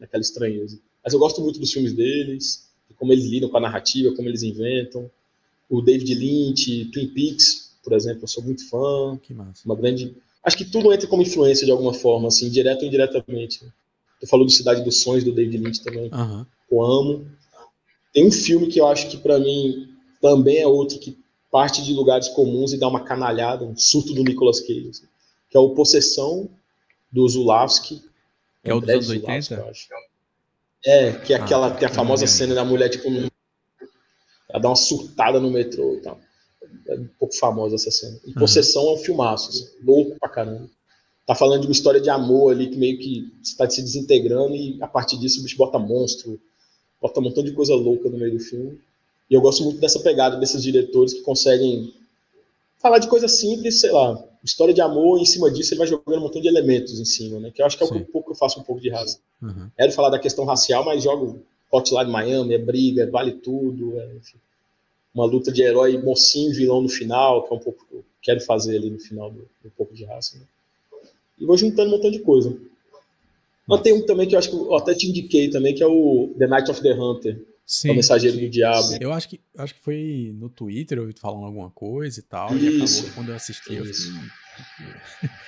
naquela 0.00 0.22
estranheza. 0.22 0.78
Mas 1.04 1.12
eu 1.12 1.18
gosto 1.18 1.42
muito 1.42 1.60
dos 1.60 1.72
filmes 1.72 1.92
deles, 1.92 2.66
de 2.88 2.94
como 2.94 3.12
eles 3.12 3.26
lidam 3.26 3.50
com 3.50 3.58
a 3.58 3.60
narrativa, 3.60 4.14
como 4.14 4.28
eles 4.28 4.42
inventam. 4.42 5.10
O 5.68 5.82
David 5.82 6.14
Lynch, 6.14 6.86
Twin 6.86 7.08
Peaks, 7.08 7.74
por 7.82 7.92
exemplo, 7.92 8.24
eu 8.24 8.28
sou 8.28 8.42
muito 8.42 8.66
fã. 8.70 9.18
Que 9.22 9.34
massa. 9.34 9.60
Uma 9.66 9.76
grande. 9.76 10.16
Acho 10.42 10.56
que 10.56 10.64
tudo 10.64 10.90
entra 10.90 11.06
como 11.06 11.20
influência 11.20 11.66
de 11.66 11.72
alguma 11.72 11.92
forma, 11.92 12.28
assim, 12.28 12.48
direto 12.48 12.80
ou 12.80 12.88
indiretamente. 12.88 13.60
Tu 14.24 14.30
falou 14.30 14.46
do 14.46 14.52
Cidade 14.52 14.82
dos 14.82 15.02
Sonhos, 15.02 15.22
do 15.22 15.32
David 15.32 15.58
Lynch 15.58 15.82
também. 15.82 16.10
Uhum. 16.10 16.46
Eu 16.70 16.82
amo. 16.82 17.26
Tem 18.10 18.26
um 18.26 18.32
filme 18.32 18.68
que 18.68 18.80
eu 18.80 18.86
acho 18.86 19.10
que 19.10 19.18
para 19.18 19.38
mim 19.38 19.86
também 20.18 20.60
é 20.60 20.66
outro 20.66 20.98
que 20.98 21.18
parte 21.52 21.84
de 21.84 21.92
lugares 21.92 22.28
comuns 22.30 22.72
e 22.72 22.78
dá 22.78 22.88
uma 22.88 23.04
canalhada, 23.04 23.66
um 23.66 23.76
surto 23.76 24.14
do 24.14 24.24
Nicolas 24.24 24.60
Cage, 24.60 24.88
assim, 24.88 25.06
que 25.50 25.56
é 25.56 25.60
o 25.60 25.74
Possessão 25.74 26.48
do 27.12 27.28
Zulawski. 27.28 28.02
É 28.64 28.72
o 28.72 28.80
dos 28.80 28.88
anos 28.88 29.08
80? 29.10 29.42
Zulawski, 29.42 29.88
é, 30.86 31.12
que 31.12 31.34
é 31.34 31.36
ah, 31.36 31.44
aquela 31.44 31.76
que 31.76 31.84
é 31.84 31.88
a 31.88 31.92
famosa 31.92 32.26
cena 32.26 32.54
da 32.54 32.64
mulher 32.64 32.88
tipo 32.88 33.08
ela 34.48 34.62
dá 34.62 34.68
uma 34.70 34.76
surtada 34.76 35.38
no 35.38 35.50
metrô 35.50 35.96
e 35.96 36.00
tal. 36.00 36.18
É 36.88 36.94
um 36.94 37.08
pouco 37.18 37.34
famosa 37.34 37.74
essa 37.74 37.90
cena. 37.90 38.18
E 38.26 38.32
Possessão 38.32 38.84
uhum. 38.84 38.90
é 38.90 38.94
um 38.94 38.98
filmaço, 38.98 39.50
assim, 39.50 39.68
louco 39.84 40.16
pra 40.18 40.30
caramba 40.30 40.70
tá 41.26 41.34
falando 41.34 41.62
de 41.62 41.66
uma 41.66 41.72
história 41.72 42.00
de 42.00 42.10
amor 42.10 42.52
ali 42.52 42.68
que 42.68 42.76
meio 42.76 42.98
que 42.98 43.32
está 43.42 43.68
se 43.68 43.82
desintegrando 43.82 44.54
e 44.54 44.78
a 44.80 44.86
partir 44.86 45.18
disso 45.18 45.40
o 45.40 45.42
bicho 45.42 45.56
bota 45.56 45.78
monstro, 45.78 46.40
bota 47.00 47.20
um 47.20 47.24
montão 47.24 47.42
de 47.42 47.52
coisa 47.52 47.74
louca 47.74 48.08
no 48.08 48.18
meio 48.18 48.32
do 48.32 48.40
filme. 48.40 48.78
E 49.30 49.34
eu 49.34 49.40
gosto 49.40 49.64
muito 49.64 49.80
dessa 49.80 50.00
pegada 50.00 50.36
desses 50.36 50.62
diretores 50.62 51.14
que 51.14 51.22
conseguem 51.22 51.94
falar 52.78 52.98
de 52.98 53.08
coisa 53.08 53.26
simples, 53.26 53.80
sei 53.80 53.90
lá, 53.90 54.22
história 54.44 54.74
de 54.74 54.82
amor, 54.82 55.18
e 55.18 55.22
em 55.22 55.26
cima 55.26 55.50
disso 55.50 55.72
ele 55.72 55.78
vai 55.78 55.86
jogando 55.86 56.18
um 56.18 56.20
montão 56.20 56.42
de 56.42 56.48
elementos 56.48 57.00
em 57.00 57.04
cima, 57.04 57.40
né? 57.40 57.50
Que 57.50 57.62
eu 57.62 57.66
acho 57.66 57.78
que 57.78 57.84
é 57.84 57.86
um 57.86 58.04
pouco 58.04 58.28
que 58.28 58.32
eu 58.32 58.38
faço 58.38 58.60
um 58.60 58.62
pouco 58.62 58.82
de 58.82 58.90
raça. 58.90 59.18
Uhum. 59.40 59.70
Quero 59.74 59.92
falar 59.92 60.10
da 60.10 60.18
questão 60.18 60.44
racial, 60.44 60.84
mas 60.84 61.02
jogo 61.02 61.40
Hotline 61.72 62.10
Miami, 62.10 62.54
é 62.54 62.58
briga, 62.58 63.10
vale 63.10 63.32
tudo, 63.32 63.98
é, 63.98 64.14
enfim, 64.16 64.36
uma 65.14 65.24
luta 65.24 65.50
de 65.50 65.62
herói 65.62 65.96
mocinho 65.96 66.52
vilão 66.52 66.82
no 66.82 66.88
final, 66.88 67.44
que 67.44 67.54
é 67.54 67.56
um 67.56 67.60
pouco 67.60 67.86
que 67.86 67.94
eu 67.94 68.04
quero 68.20 68.40
fazer 68.40 68.76
ali 68.76 68.90
no 68.90 68.98
final 68.98 69.30
do, 69.30 69.48
do 69.62 69.70
pouco 69.76 69.94
de 69.94 70.04
raça. 70.04 70.36
Né? 70.36 70.44
E 71.38 71.44
vou 71.44 71.56
juntando 71.56 71.88
um 71.88 71.96
montão 71.96 72.10
de 72.10 72.20
coisa. 72.20 72.56
Mas 73.66 73.80
tem 73.80 73.92
um 73.92 74.04
também 74.04 74.28
que 74.28 74.34
eu 74.34 74.38
acho 74.38 74.50
que 74.50 74.56
eu 74.56 74.76
até 74.76 74.94
te 74.94 75.08
indiquei 75.08 75.48
também, 75.48 75.74
que 75.74 75.82
é 75.82 75.86
o 75.86 76.34
The 76.38 76.46
Night 76.46 76.70
of 76.70 76.82
the 76.82 76.92
Hunter. 76.92 77.44
Sim, 77.66 77.90
o 77.90 77.94
Mensageiro 77.94 78.36
sim. 78.36 78.44
do 78.44 78.50
Diabo. 78.50 78.98
Eu 79.00 79.12
acho 79.12 79.28
que, 79.28 79.40
acho 79.56 79.74
que 79.74 79.80
foi 79.80 80.34
no 80.34 80.50
Twitter, 80.50 80.98
eu 80.98 81.04
ouvi 81.04 81.14
falando 81.18 81.46
alguma 81.46 81.70
coisa 81.70 82.20
e 82.20 82.22
tal. 82.22 82.54
Isso. 82.54 82.64
E 82.64 82.98
acabou 82.98 83.14
quando 83.14 83.28
eu 83.30 83.36
assisti, 83.36 83.74
eu 83.74 83.84
fiquei... 83.84 85.30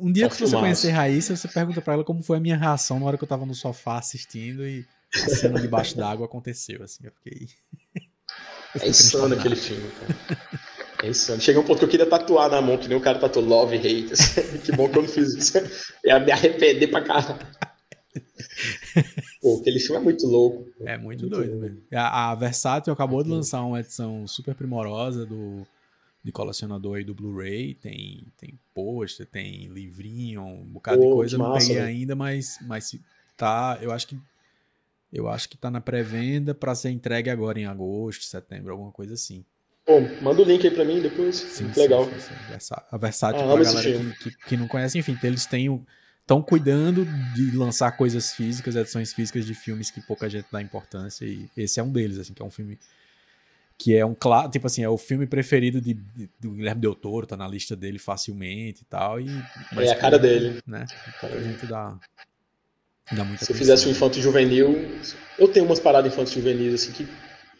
Um 0.00 0.12
dia 0.12 0.28
que 0.28 0.36
você 0.36 0.54
conhecer 0.54 0.90
Raíssa, 0.90 1.34
você 1.34 1.48
pergunta 1.48 1.82
para 1.82 1.94
ela 1.94 2.04
como 2.04 2.22
foi 2.22 2.36
a 2.36 2.40
minha 2.40 2.56
reação 2.56 3.00
na 3.00 3.06
hora 3.06 3.18
que 3.18 3.24
eu 3.24 3.28
tava 3.28 3.44
no 3.44 3.56
sofá 3.56 3.98
assistindo 3.98 4.64
e 4.64 4.86
a 5.12 5.28
cena 5.30 5.60
debaixo 5.60 5.96
d'água 5.96 6.26
aconteceu, 6.26 6.80
assim, 6.80 7.04
eu 7.04 7.10
fiquei... 7.10 7.48
eu 8.72 8.80
fiquei 8.80 8.86
é 8.86 8.90
insano 8.90 9.34
aquele 9.34 9.56
filme, 9.56 9.90
cara. 9.98 10.57
É 11.02 11.08
insano. 11.08 11.40
Chega 11.40 11.60
um 11.60 11.64
ponto 11.64 11.78
que 11.78 11.84
eu 11.84 11.88
queria 11.88 12.06
tatuar 12.06 12.50
na 12.50 12.60
mão, 12.60 12.76
que 12.76 12.88
nem 12.88 12.96
o 12.96 13.00
cara 13.00 13.18
tatuou 13.18 13.44
Love 13.44 13.76
Hate. 13.76 14.12
que 14.64 14.72
bom 14.72 14.88
que 14.88 14.98
eu 14.98 15.02
não 15.02 15.08
fiz 15.08 15.34
isso. 15.34 15.58
Eu 15.58 15.64
ia 16.04 16.20
me 16.20 16.32
arrepender 16.32 16.88
pra 16.88 17.02
caralho. 17.02 17.38
Pô, 19.40 19.58
aquele 19.60 19.78
filme 19.78 20.00
é 20.00 20.04
muito 20.04 20.26
louco. 20.26 20.66
É 20.80 20.96
muito, 20.96 21.20
muito 21.20 21.28
doido 21.28 21.56
mesmo. 21.56 21.82
A, 21.92 22.30
a 22.30 22.34
Versátil 22.34 22.92
acabou 22.92 23.22
de 23.22 23.30
lançar 23.30 23.62
uma 23.62 23.80
edição 23.80 24.26
super 24.26 24.54
primorosa 24.54 25.24
do 25.24 25.66
de 26.22 26.32
colecionador 26.32 26.96
aí 26.96 27.04
do 27.04 27.14
Blu-ray. 27.14 27.74
Tem, 27.74 28.26
tem 28.36 28.58
pôster, 28.74 29.26
tem 29.26 29.68
livrinho, 29.68 30.42
um 30.42 30.64
bocado 30.64 30.98
Pô, 30.98 31.06
de 31.06 31.12
coisa. 31.12 31.38
Não 31.38 31.56
peguei 31.56 31.78
ainda, 31.78 32.16
mas, 32.16 32.58
mas 32.62 32.98
tá. 33.36 33.78
Eu 33.80 33.92
acho 33.92 34.08
que 34.08 34.18
eu 35.12 35.28
acho 35.28 35.48
que 35.48 35.56
tá 35.56 35.70
na 35.70 35.80
pré-venda 35.80 36.54
para 36.54 36.74
ser 36.74 36.90
entregue 36.90 37.30
agora 37.30 37.58
em 37.58 37.64
agosto, 37.64 38.24
setembro, 38.24 38.72
alguma 38.72 38.92
coisa 38.92 39.14
assim. 39.14 39.44
Bom, 39.88 40.06
manda 40.20 40.42
o 40.42 40.44
link 40.44 40.66
aí 40.66 40.70
pra 40.70 40.84
mim 40.84 41.00
depois. 41.00 41.36
Sim, 41.36 41.70
Legal. 41.74 42.04
Sim, 42.04 42.20
sim, 42.60 42.74
A 42.92 42.98
Versátil, 42.98 43.40
ah, 43.42 43.54
pra 43.54 43.64
galera 43.64 43.90
que, 43.90 44.30
que, 44.30 44.36
que, 44.48 44.56
não 44.58 44.68
conhece, 44.68 44.98
enfim, 44.98 45.18
eles 45.22 45.46
têm 45.46 45.82
estão 46.20 46.42
cuidando 46.42 47.06
de 47.34 47.56
lançar 47.56 47.92
coisas 47.92 48.34
físicas, 48.34 48.76
edições 48.76 49.14
físicas 49.14 49.46
de 49.46 49.54
filmes 49.54 49.90
que 49.90 50.02
pouca 50.02 50.28
gente 50.28 50.46
dá 50.52 50.60
importância 50.60 51.24
e 51.24 51.48
esse 51.56 51.80
é 51.80 51.82
um 51.82 51.90
deles, 51.90 52.18
assim, 52.18 52.34
que 52.34 52.42
é 52.42 52.44
um 52.44 52.50
filme 52.50 52.78
que 53.78 53.96
é 53.96 54.04
um 54.04 54.14
claro, 54.14 54.50
tipo 54.50 54.66
assim, 54.66 54.82
é 54.82 54.88
o 54.90 54.98
filme 54.98 55.26
preferido 55.26 55.80
de, 55.80 55.94
de, 55.94 56.28
do 56.38 56.50
Guilherme 56.50 56.82
Del 56.82 56.94
Toro, 56.94 57.26
tá 57.26 57.34
na 57.34 57.48
lista 57.48 57.74
dele 57.74 57.98
facilmente 57.98 58.82
e 58.82 58.84
tal, 58.84 59.18
e 59.18 59.30
é 59.78 59.90
a 59.90 59.96
cara 59.96 60.18
dele, 60.18 60.60
né? 60.66 60.84
Pouca 61.18 61.40
gente 61.40 61.64
dá 61.64 61.98
dá 63.10 63.24
muita 63.24 63.46
Se 63.46 63.52
eu 63.52 63.56
fizesse 63.56 63.88
um 63.88 63.92
infanto 63.92 64.20
juvenil, 64.20 64.86
eu 65.38 65.48
tenho 65.48 65.64
umas 65.64 65.80
paradas 65.80 66.12
infanto 66.12 66.30
juvenis 66.30 66.74
assim 66.74 66.92
que 66.92 67.08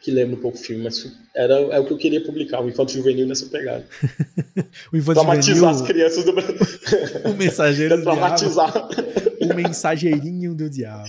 que 0.00 0.10
lembra 0.10 0.36
um 0.36 0.40
pouco 0.40 0.56
o 0.56 0.60
filme, 0.60 0.84
mas 0.84 1.10
era 1.34 1.54
é 1.54 1.78
o 1.78 1.84
que 1.84 1.92
eu 1.92 1.98
queria 1.98 2.22
publicar, 2.24 2.60
o 2.62 2.68
Infanto 2.68 2.92
Juvenil 2.92 3.26
nessa 3.26 3.46
pegada. 3.46 3.84
o 4.92 4.96
Infanto 4.96 5.20
Traumatizar 5.20 5.56
Juvenil, 5.56 5.68
as 5.68 5.82
crianças 5.82 6.24
do 6.24 6.32
o 7.30 7.34
mensageiro 7.34 7.96
do 7.96 8.02
Traumatizar. 8.02 8.72
diabo. 8.72 9.18
O 9.40 9.54
mensageirinho 9.54 10.54
do 10.54 10.68
diabo. 10.68 11.08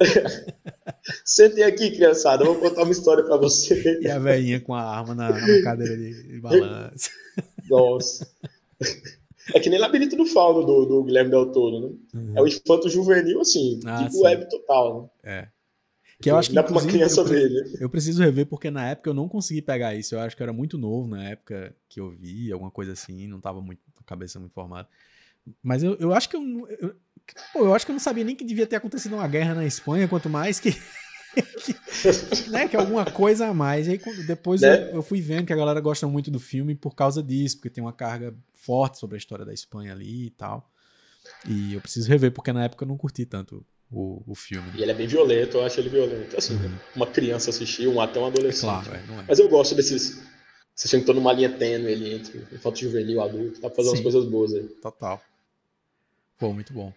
Sentem 1.24 1.64
aqui, 1.64 1.90
criançada, 1.90 2.44
eu 2.44 2.54
vou 2.54 2.56
contar 2.56 2.82
uma 2.82 2.92
história 2.92 3.24
pra 3.24 3.36
você. 3.36 3.98
E 4.00 4.08
a 4.08 4.18
velhinha 4.18 4.60
com 4.60 4.74
a 4.74 4.82
arma 4.82 5.14
na, 5.14 5.30
na 5.30 5.62
cadeira 5.62 5.96
de, 5.96 6.22
de 6.22 6.40
balanço. 6.40 7.10
Nossa. 7.68 8.26
É 9.54 9.60
que 9.60 9.68
nem 9.70 9.78
Labirinto 9.78 10.16
do 10.16 10.26
Fauno 10.26 10.64
do, 10.64 10.84
do 10.86 11.04
Guilherme 11.04 11.30
Del 11.30 11.46
Toro, 11.52 11.80
né? 11.80 11.88
Uhum. 12.14 12.32
É 12.36 12.42
o 12.42 12.46
infanto 12.46 12.88
juvenil, 12.88 13.40
assim, 13.40 13.80
Ah, 13.84 13.98
tipo 13.98 14.12
sim. 14.12 14.22
web 14.22 14.48
total, 14.48 15.12
né? 15.24 15.32
É. 15.32 15.48
Que 16.20 16.30
eu 16.30 16.36
acho 16.36 16.50
que 16.50 16.54
Dá 16.54 16.62
pra 16.62 16.72
uma 16.72 16.84
criança 16.86 17.20
eu, 17.20 17.24
ver, 17.24 17.48
né? 17.50 17.78
eu 17.80 17.88
preciso 17.88 18.22
rever 18.22 18.46
porque 18.46 18.70
na 18.70 18.88
época 18.90 19.08
eu 19.10 19.14
não 19.14 19.28
consegui 19.28 19.62
pegar 19.62 19.94
isso. 19.94 20.14
Eu 20.14 20.20
acho 20.20 20.36
que 20.36 20.42
eu 20.42 20.44
era 20.44 20.52
muito 20.52 20.76
novo 20.76 21.08
na 21.08 21.24
época 21.30 21.74
que 21.88 21.98
eu 21.98 22.10
vi, 22.10 22.52
alguma 22.52 22.70
coisa 22.70 22.92
assim, 22.92 23.26
não 23.26 23.40
tava 23.40 23.60
muito 23.60 23.80
com 23.94 24.00
a 24.02 24.04
cabeça 24.04 24.38
muito 24.38 24.52
formada. 24.52 24.86
Mas 25.62 25.82
eu, 25.82 25.96
eu 25.98 26.12
acho 26.12 26.28
que 26.28 26.36
eu, 26.36 26.42
eu, 26.80 26.94
pô, 27.52 27.60
eu 27.64 27.74
acho 27.74 27.86
que 27.86 27.90
eu 27.90 27.94
não 27.94 28.00
sabia 28.00 28.22
nem 28.24 28.36
que 28.36 28.44
devia 28.44 28.66
ter 28.66 28.76
acontecido 28.76 29.14
uma 29.14 29.26
guerra 29.26 29.54
na 29.54 29.64
Espanha, 29.64 30.06
quanto 30.06 30.28
mais 30.28 30.60
que 30.60 30.72
que, 31.32 31.74
né, 32.50 32.68
que 32.68 32.76
alguma 32.76 33.04
coisa 33.04 33.46
a 33.48 33.54
mais. 33.54 33.86
E 33.86 33.92
aí 33.92 34.00
depois 34.26 34.60
Né? 34.60 34.90
eu, 34.90 34.96
eu 34.96 35.02
fui 35.02 35.20
vendo 35.20 35.46
que 35.46 35.52
a 35.52 35.56
galera 35.56 35.80
gosta 35.80 36.06
muito 36.06 36.30
do 36.30 36.40
filme 36.40 36.74
por 36.74 36.94
causa 36.94 37.22
disso, 37.22 37.56
porque 37.56 37.70
tem 37.70 37.82
uma 37.82 37.92
carga 37.92 38.34
forte 38.52 38.98
sobre 38.98 39.16
a 39.16 39.18
história 39.18 39.44
da 39.44 39.54
Espanha 39.54 39.92
ali 39.92 40.26
e 40.26 40.30
tal. 40.30 40.70
E 41.46 41.74
eu 41.74 41.80
preciso 41.80 42.08
rever 42.08 42.32
porque 42.32 42.52
na 42.52 42.64
época 42.64 42.84
eu 42.84 42.88
não 42.88 42.96
curti 42.96 43.24
tanto 43.24 43.64
o, 43.90 44.22
o 44.26 44.34
filme. 44.34 44.70
E 44.76 44.82
ele 44.82 44.90
é 44.90 44.94
bem 44.94 45.06
violento, 45.06 45.56
eu 45.56 45.64
acho 45.64 45.80
ele 45.80 45.88
violento. 45.88 46.36
Assim, 46.36 46.54
Uhum. 46.54 46.76
uma 46.96 47.06
criança 47.06 47.50
assistir, 47.50 47.88
um 47.88 48.00
até 48.00 48.18
um 48.20 48.26
adolescente. 48.26 48.84
Claro, 48.84 48.94
é, 48.94 49.02
não 49.06 49.20
é. 49.20 49.24
Mas 49.28 49.38
eu 49.38 49.48
gosto 49.48 49.74
desses. 49.74 50.22
Você 50.74 50.88
sempre 50.88 51.06
tô 51.06 51.12
numa 51.12 51.32
linha 51.32 51.50
tênue 51.50 51.92
ali 51.92 52.14
entre 52.14 52.38
infanto 52.52 52.78
juvenil 52.78 53.20
adulto, 53.20 53.60
pra 53.60 53.68
fazer 53.70 53.88
umas 53.88 53.98
Sim. 53.98 54.02
coisas 54.04 54.24
boas 54.24 54.54
aí. 54.54 54.62
Total. 54.80 55.20
Pô, 56.38 56.52
muito 56.52 56.72
bom. 56.72 56.92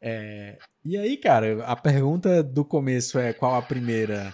É, 0.00 0.58
e 0.84 0.96
aí, 0.96 1.16
cara, 1.16 1.64
a 1.64 1.74
pergunta 1.74 2.42
do 2.42 2.64
começo 2.64 3.18
é 3.18 3.32
qual 3.32 3.54
a 3.56 3.62
primeira 3.62 4.32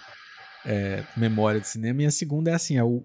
é, 0.65 1.03
memória 1.17 1.59
de 1.59 1.67
cinema, 1.67 2.03
e 2.03 2.05
a 2.05 2.11
segunda 2.11 2.51
é 2.51 2.53
assim, 2.53 2.77
é 2.77 2.83
o 2.83 3.03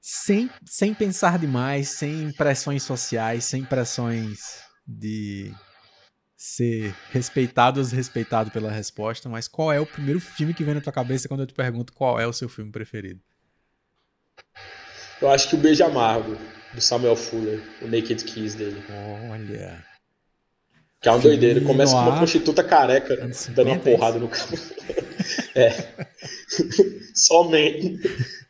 sem, 0.00 0.50
sem 0.64 0.94
pensar 0.94 1.38
demais, 1.38 1.90
sem 1.90 2.32
pressões 2.32 2.82
sociais, 2.82 3.44
sem 3.44 3.62
pressões 3.62 4.62
de 4.86 5.52
ser 6.42 6.96
respeitado 7.10 7.80
ou 7.80 7.84
desrespeitado 7.84 8.50
pela 8.50 8.70
resposta, 8.70 9.28
mas 9.28 9.46
qual 9.46 9.70
é 9.70 9.78
o 9.78 9.84
primeiro 9.84 10.18
filme 10.18 10.54
que 10.54 10.64
vem 10.64 10.72
na 10.72 10.80
tua 10.80 10.90
cabeça 10.90 11.28
quando 11.28 11.40
eu 11.40 11.46
te 11.46 11.52
pergunto 11.52 11.92
qual 11.92 12.18
é 12.18 12.26
o 12.26 12.32
seu 12.32 12.48
filme 12.48 12.72
preferido? 12.72 13.20
Eu 15.20 15.28
acho 15.28 15.50
que 15.50 15.54
o 15.54 15.58
Beijo 15.58 15.84
Amargo, 15.84 16.38
do 16.72 16.80
Samuel 16.80 17.14
Fuller, 17.14 17.62
o 17.82 17.84
Naked 17.84 18.24
Kiss 18.24 18.56
dele. 18.56 18.82
Olha. 19.30 19.84
Que 21.02 21.10
é 21.10 21.12
uma 21.12 21.20
Filme 21.20 21.36
doideira. 21.36 21.60
Começa 21.60 21.92
com 21.92 22.00
uma 22.00 22.16
prostituta 22.16 22.64
careca 22.64 23.16
dando 23.16 23.26
uma 23.26 23.34
50, 23.34 23.70
é 23.90 23.92
porrada 23.92 24.18
no 24.18 24.28
cara. 24.28 24.50
é. 25.54 26.06
Somente. 27.14 28.00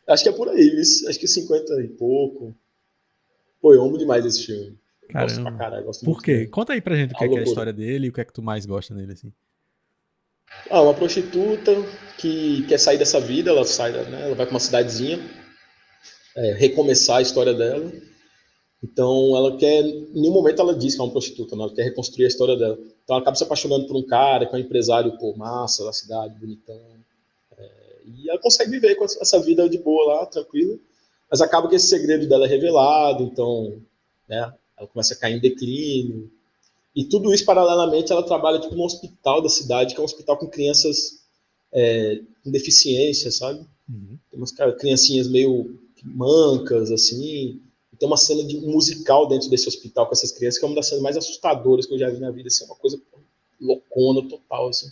Acho 0.07 0.23
que 0.23 0.29
é 0.29 0.31
por 0.31 0.47
aí, 0.47 0.79
isso. 0.79 1.09
acho 1.09 1.19
que 1.19 1.27
50 1.27 1.73
e 1.81 1.89
pouco. 1.89 2.55
Pô, 3.61 3.73
eu 3.73 3.83
amo 3.83 3.97
demais 3.97 4.25
esse 4.25 4.45
filme. 4.45 4.79
Gosto 5.11 5.41
pra 5.41 5.51
caralho. 5.51 5.85
Gosto 5.85 6.05
Por 6.05 6.21
quê? 6.21 6.47
Conta 6.47 6.73
aí 6.73 6.81
pra 6.81 6.95
gente 6.95 7.13
o 7.13 7.17
que 7.17 7.23
é, 7.23 7.27
que 7.27 7.35
é 7.35 7.39
a 7.39 7.43
história 7.43 7.73
dele 7.73 8.07
e 8.07 8.09
o 8.09 8.13
que 8.13 8.21
é 8.21 8.25
que 8.25 8.33
tu 8.33 8.41
mais 8.41 8.65
gosta 8.65 8.93
nele, 8.93 9.13
assim. 9.13 9.31
Ah, 10.69 10.81
uma 10.81 10.93
prostituta 10.93 11.71
que 12.17 12.65
quer 12.67 12.77
sair 12.77 12.97
dessa 12.97 13.19
vida, 13.19 13.49
ela 13.49 13.65
sai, 13.65 13.91
né, 13.91 14.25
ela 14.25 14.35
vai 14.35 14.45
pra 14.45 14.53
uma 14.53 14.59
cidadezinha, 14.59 15.19
é, 16.35 16.53
recomeçar 16.53 17.17
a 17.17 17.21
história 17.21 17.53
dela. 17.53 17.91
Então, 18.83 19.35
ela 19.35 19.57
quer, 19.57 19.81
em 19.83 20.11
nenhum 20.13 20.33
momento 20.33 20.61
ela 20.61 20.75
diz 20.75 20.95
que 20.95 21.01
é 21.01 21.03
uma 21.03 21.11
prostituta, 21.11 21.55
não, 21.55 21.65
ela 21.65 21.73
quer 21.73 21.83
reconstruir 21.83 22.25
a 22.25 22.27
história 22.27 22.55
dela. 22.55 22.77
Então, 23.03 23.15
ela 23.15 23.21
acaba 23.21 23.35
se 23.35 23.43
apaixonando 23.43 23.85
por 23.85 23.95
um 23.95 24.05
cara 24.05 24.45
que 24.45 24.55
é 24.55 24.57
um 24.57 24.61
empresário, 24.61 25.17
pô, 25.17 25.35
massa 25.35 25.85
da 25.85 25.93
cidade, 25.93 26.39
bonitão. 26.39 26.79
É, 27.57 27.69
e 28.05 28.29
ela 28.29 28.39
consegue 28.39 28.71
viver 28.71 28.95
com 28.95 29.05
essa 29.05 29.39
vida 29.39 29.69
de 29.69 29.77
boa 29.77 30.15
lá, 30.15 30.25
tranquila. 30.25 30.77
Mas 31.29 31.41
acaba 31.41 31.69
que 31.69 31.75
esse 31.75 31.87
segredo 31.87 32.27
dela 32.27 32.45
é 32.45 32.49
revelado, 32.49 33.23
então, 33.23 33.81
né, 34.27 34.51
ela 34.81 34.89
começa 34.89 35.13
a 35.13 35.17
cair 35.17 35.37
em 35.37 35.39
declínio. 35.39 36.31
E 36.95 37.05
tudo 37.05 37.33
isso, 37.33 37.45
paralelamente, 37.45 38.11
ela 38.11 38.23
trabalha 38.23 38.59
tipo, 38.59 38.75
no 38.75 38.83
hospital 38.83 39.41
da 39.41 39.47
cidade, 39.47 39.93
que 39.93 39.99
é 39.99 40.01
um 40.01 40.05
hospital 40.05 40.37
com 40.37 40.47
crianças 40.47 41.21
é, 41.71 42.19
com 42.43 42.51
deficiência, 42.51 43.31
sabe? 43.31 43.59
Uhum. 43.87 44.17
Tem 44.29 44.39
umas 44.39 44.51
cara- 44.51 44.73
criancinhas 44.73 45.27
meio 45.27 45.79
mancas, 46.03 46.91
assim. 46.91 47.23
E 47.23 47.61
tem 47.97 48.07
uma 48.07 48.17
cena 48.17 48.43
de 48.43 48.57
um 48.57 48.71
musical 48.71 49.27
dentro 49.27 49.49
desse 49.49 49.67
hospital 49.67 50.07
com 50.07 50.13
essas 50.13 50.31
crianças, 50.31 50.59
que 50.59 50.65
é 50.65 50.67
uma 50.67 50.75
das 50.75 50.87
cenas 50.87 51.03
mais 51.03 51.15
assustadoras 51.15 51.85
que 51.85 51.93
eu 51.93 51.99
já 51.99 52.09
vi 52.09 52.19
na 52.19 52.31
vida. 52.31 52.47
Assim, 52.47 52.63
é 52.63 52.67
uma 52.67 52.75
coisa 52.75 52.99
loucona 53.59 54.27
total, 54.27 54.69
assim. 54.69 54.91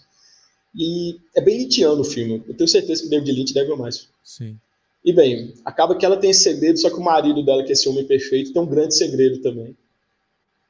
E 0.75 1.19
é 1.35 1.41
bem 1.41 1.57
lynchiano 1.57 2.01
o 2.01 2.05
filme. 2.05 2.43
Eu 2.47 2.55
tenho 2.55 2.67
certeza 2.67 3.01
que 3.01 3.07
o 3.07 3.09
David 3.09 3.31
Lynch 3.31 3.53
deve 3.53 3.73
amar 3.73 3.89
isso. 3.89 4.07
Sim. 4.23 4.57
E 5.03 5.13
bem, 5.13 5.53
acaba 5.63 5.95
que 5.95 6.05
ela 6.05 6.17
tem 6.17 6.29
esse 6.29 6.43
segredo, 6.43 6.79
só 6.79 6.89
que 6.89 6.97
o 6.97 7.03
marido 7.03 7.43
dela, 7.43 7.63
que 7.63 7.69
é 7.69 7.73
esse 7.73 7.87
homem 7.87 8.05
perfeito, 8.05 8.51
tem 8.51 8.61
um 8.61 8.65
grande 8.65 8.95
segredo 8.95 9.41
também. 9.41 9.75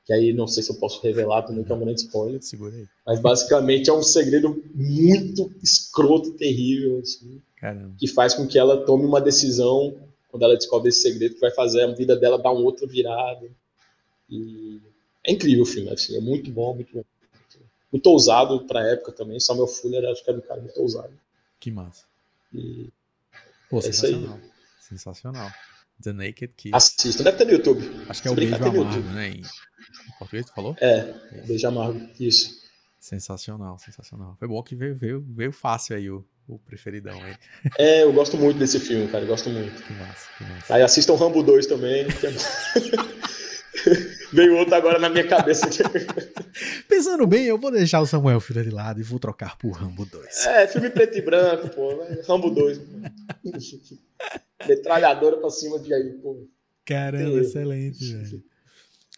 Que 0.06 0.14
aí 0.14 0.34
não 0.34 0.48
sei 0.48 0.64
se 0.64 0.72
eu 0.72 0.76
posso 0.76 1.02
revelar 1.02 1.44
também, 1.44 1.64
que 1.64 1.72
é 1.72 1.76
um 1.76 1.80
grande 1.80 2.02
spoiler. 2.02 2.42
Segura 2.42 2.76
aí. 2.76 2.88
Mas 3.06 3.20
basicamente 3.20 3.90
é 3.90 3.94
um 3.94 4.04
segredo 4.04 4.64
muito 4.74 5.52
escroto 5.62 6.30
e 6.30 6.34
terrível, 6.34 7.00
assim, 7.00 7.42
Caramba. 7.58 7.94
que 7.98 8.08
faz 8.08 8.34
com 8.34 8.48
que 8.48 8.58
ela 8.58 8.86
tome 8.86 9.06
uma 9.06 9.22
decisão 9.22 9.96
quando 10.30 10.44
ela 10.44 10.56
descobre 10.56 10.90
esse 10.90 11.02
segredo 11.02 11.36
que 11.36 11.42
vai 11.42 11.52
fazer 11.52 11.84
a 11.84 11.92
vida 11.92 12.16
dela 12.16 12.38
dar 12.38 12.52
um 12.52 12.64
outro 12.64 12.88
virada. 12.88 13.48
E 14.30 14.80
é 15.24 15.32
incrível 15.32 15.64
o 15.64 15.68
filme, 15.68 15.90
assim, 15.90 16.16
é 16.16 16.22
muito 16.22 16.52
bom, 16.52 16.74
muito 16.76 16.94
bom. 16.94 17.04
Muito 17.92 18.08
ousado 18.08 18.66
pra 18.68 18.88
época 18.88 19.12
também. 19.12 19.40
Samuel 19.40 19.68
Fuller 19.68 20.06
acho 20.06 20.24
que 20.24 20.30
era 20.30 20.38
um 20.38 20.44
cara 20.44 20.62
muito 20.62 20.80
ousado. 20.80 21.14
Que 21.60 21.72
massa. 21.72 22.06
E 22.54 22.90
Pô, 23.70 23.78
É 23.78 23.90
isso 23.90 24.06
aí. 24.06 24.14
sensacional. 24.14 24.40
Sensacional. 24.80 25.52
The 26.02 26.14
Naked 26.14 26.54
Kiss. 26.56 26.74
assista, 26.76 27.24
deve 27.24 27.38
ter 27.38 27.46
no 27.46 27.52
YouTube. 27.52 27.82
Acho 28.08 28.22
que 28.22 28.28
é 28.28 28.32
se 28.32 28.34
o 28.34 28.36
beijo 28.36 28.56
amargo, 28.56 28.78
YouTube. 28.78 29.08
né? 29.14 29.28
Em, 29.30 29.42
em 29.42 30.18
português, 30.18 30.46
tu 30.46 30.54
falou? 30.54 30.76
É, 30.80 31.14
Beijo 31.46 31.68
Amargo, 31.68 32.10
isso. 32.20 32.58
Sensacional, 33.00 33.78
sensacional. 33.80 34.36
Foi 34.40 34.48
bom 34.48 34.62
que 34.64 34.76
veio, 34.76 34.96
veio, 34.96 35.26
veio 35.30 35.52
fácil 35.52 35.96
aí 35.98 36.10
o, 36.10 36.26
o 36.48 36.58
preferidão 36.60 37.22
aí. 37.22 37.36
É, 37.78 38.04
eu 38.04 38.14
gosto 38.14 38.38
muito 38.38 38.58
desse 38.58 38.80
filme, 38.80 39.08
cara, 39.10 39.24
eu 39.24 39.28
gosto 39.28 39.50
muito. 39.50 39.82
Que 39.84 39.94
massa, 39.94 40.28
que 40.38 40.44
massa. 40.46 40.74
Aí 40.76 40.82
assistam 40.82 41.16
Rambo 41.16 41.44
2 41.44 41.66
também. 41.68 42.08
que 42.08 42.28
é- 42.28 42.32
Veio 44.32 44.58
outro 44.58 44.76
agora 44.76 45.00
na 45.00 45.10
minha 45.10 45.28
cabeça. 45.28 45.68
Pensando 46.88 47.26
bem, 47.26 47.46
eu 47.46 47.58
vou 47.58 47.72
deixar 47.72 48.00
o 48.00 48.06
Samuel 48.06 48.40
Filho 48.40 48.64
de 48.64 48.70
lado 48.70 49.00
e 49.00 49.04
vou 49.04 49.20
trocar 49.20 49.58
por 49.58 49.72
Rambo 49.72 50.06
2. 50.06 50.46
É, 50.46 50.68
filme 50.68 50.90
preto 50.90 51.18
e 51.18 51.22
branco, 51.22 51.70
pô. 51.70 52.04
Rambo 52.28 52.50
2. 52.50 52.80
Metralhadora 54.68 55.38
pra 55.38 55.50
cima 55.50 55.80
de 55.80 55.94
aí, 55.94 56.12
pô. 56.22 56.48
Caramba, 56.86 57.32
Tem- 57.32 57.40
excelente, 57.40 58.14
velho. 58.14 58.44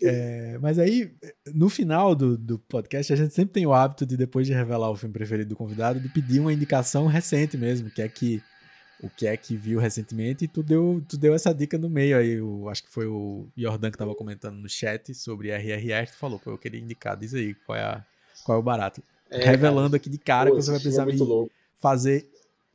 É, 0.03 0.57
mas 0.59 0.79
aí, 0.79 1.11
no 1.53 1.69
final 1.69 2.15
do, 2.15 2.35
do 2.35 2.57
podcast, 2.57 3.13
a 3.13 3.15
gente 3.15 3.35
sempre 3.35 3.53
tem 3.53 3.67
o 3.67 3.73
hábito 3.73 4.03
de, 4.03 4.17
depois 4.17 4.47
de 4.47 4.53
revelar 4.53 4.89
o 4.89 4.95
filme 4.95 5.13
preferido 5.13 5.49
do 5.49 5.55
convidado, 5.55 5.99
de 5.99 6.09
pedir 6.09 6.39
uma 6.39 6.51
indicação 6.51 7.05
recente 7.05 7.55
mesmo, 7.55 7.91
que 7.91 8.01
é 8.01 8.09
que 8.09 8.41
o 9.03 9.09
que 9.09 9.25
é 9.27 9.35
que 9.35 9.55
viu 9.55 9.79
recentemente, 9.79 10.45
e 10.45 10.47
tu 10.47 10.61
deu, 10.61 11.03
tu 11.07 11.17
deu 11.17 11.33
essa 11.33 11.53
dica 11.53 11.77
no 11.77 11.89
meio 11.89 12.17
aí. 12.17 12.39
O, 12.39 12.69
acho 12.69 12.83
que 12.83 12.89
foi 12.91 13.07
o 13.07 13.47
Jordan 13.57 13.89
que 13.91 13.97
tava 13.97 14.13
comentando 14.15 14.57
no 14.57 14.69
chat 14.69 15.13
sobre 15.15 15.49
RRR, 15.51 16.07
tu 16.11 16.17
falou, 16.17 16.37
pô, 16.39 16.51
eu 16.51 16.57
queria 16.57 16.79
indicar, 16.79 17.17
diz 17.17 17.33
aí 17.33 17.53
qual 17.65 17.77
é, 17.77 17.81
a, 17.83 18.05
qual 18.45 18.57
é 18.57 18.59
o 18.59 18.63
barato. 18.63 19.01
É, 19.29 19.45
Revelando 19.45 19.95
aqui 19.95 20.09
de 20.09 20.17
cara 20.17 20.49
Pô, 20.49 20.55
que 20.57 20.61
você 20.61 20.71
vai 20.71 20.79
é 20.79 20.83
precisar 20.83 21.05
me 21.05 21.15
louco. 21.15 21.51
fazer 21.79 22.29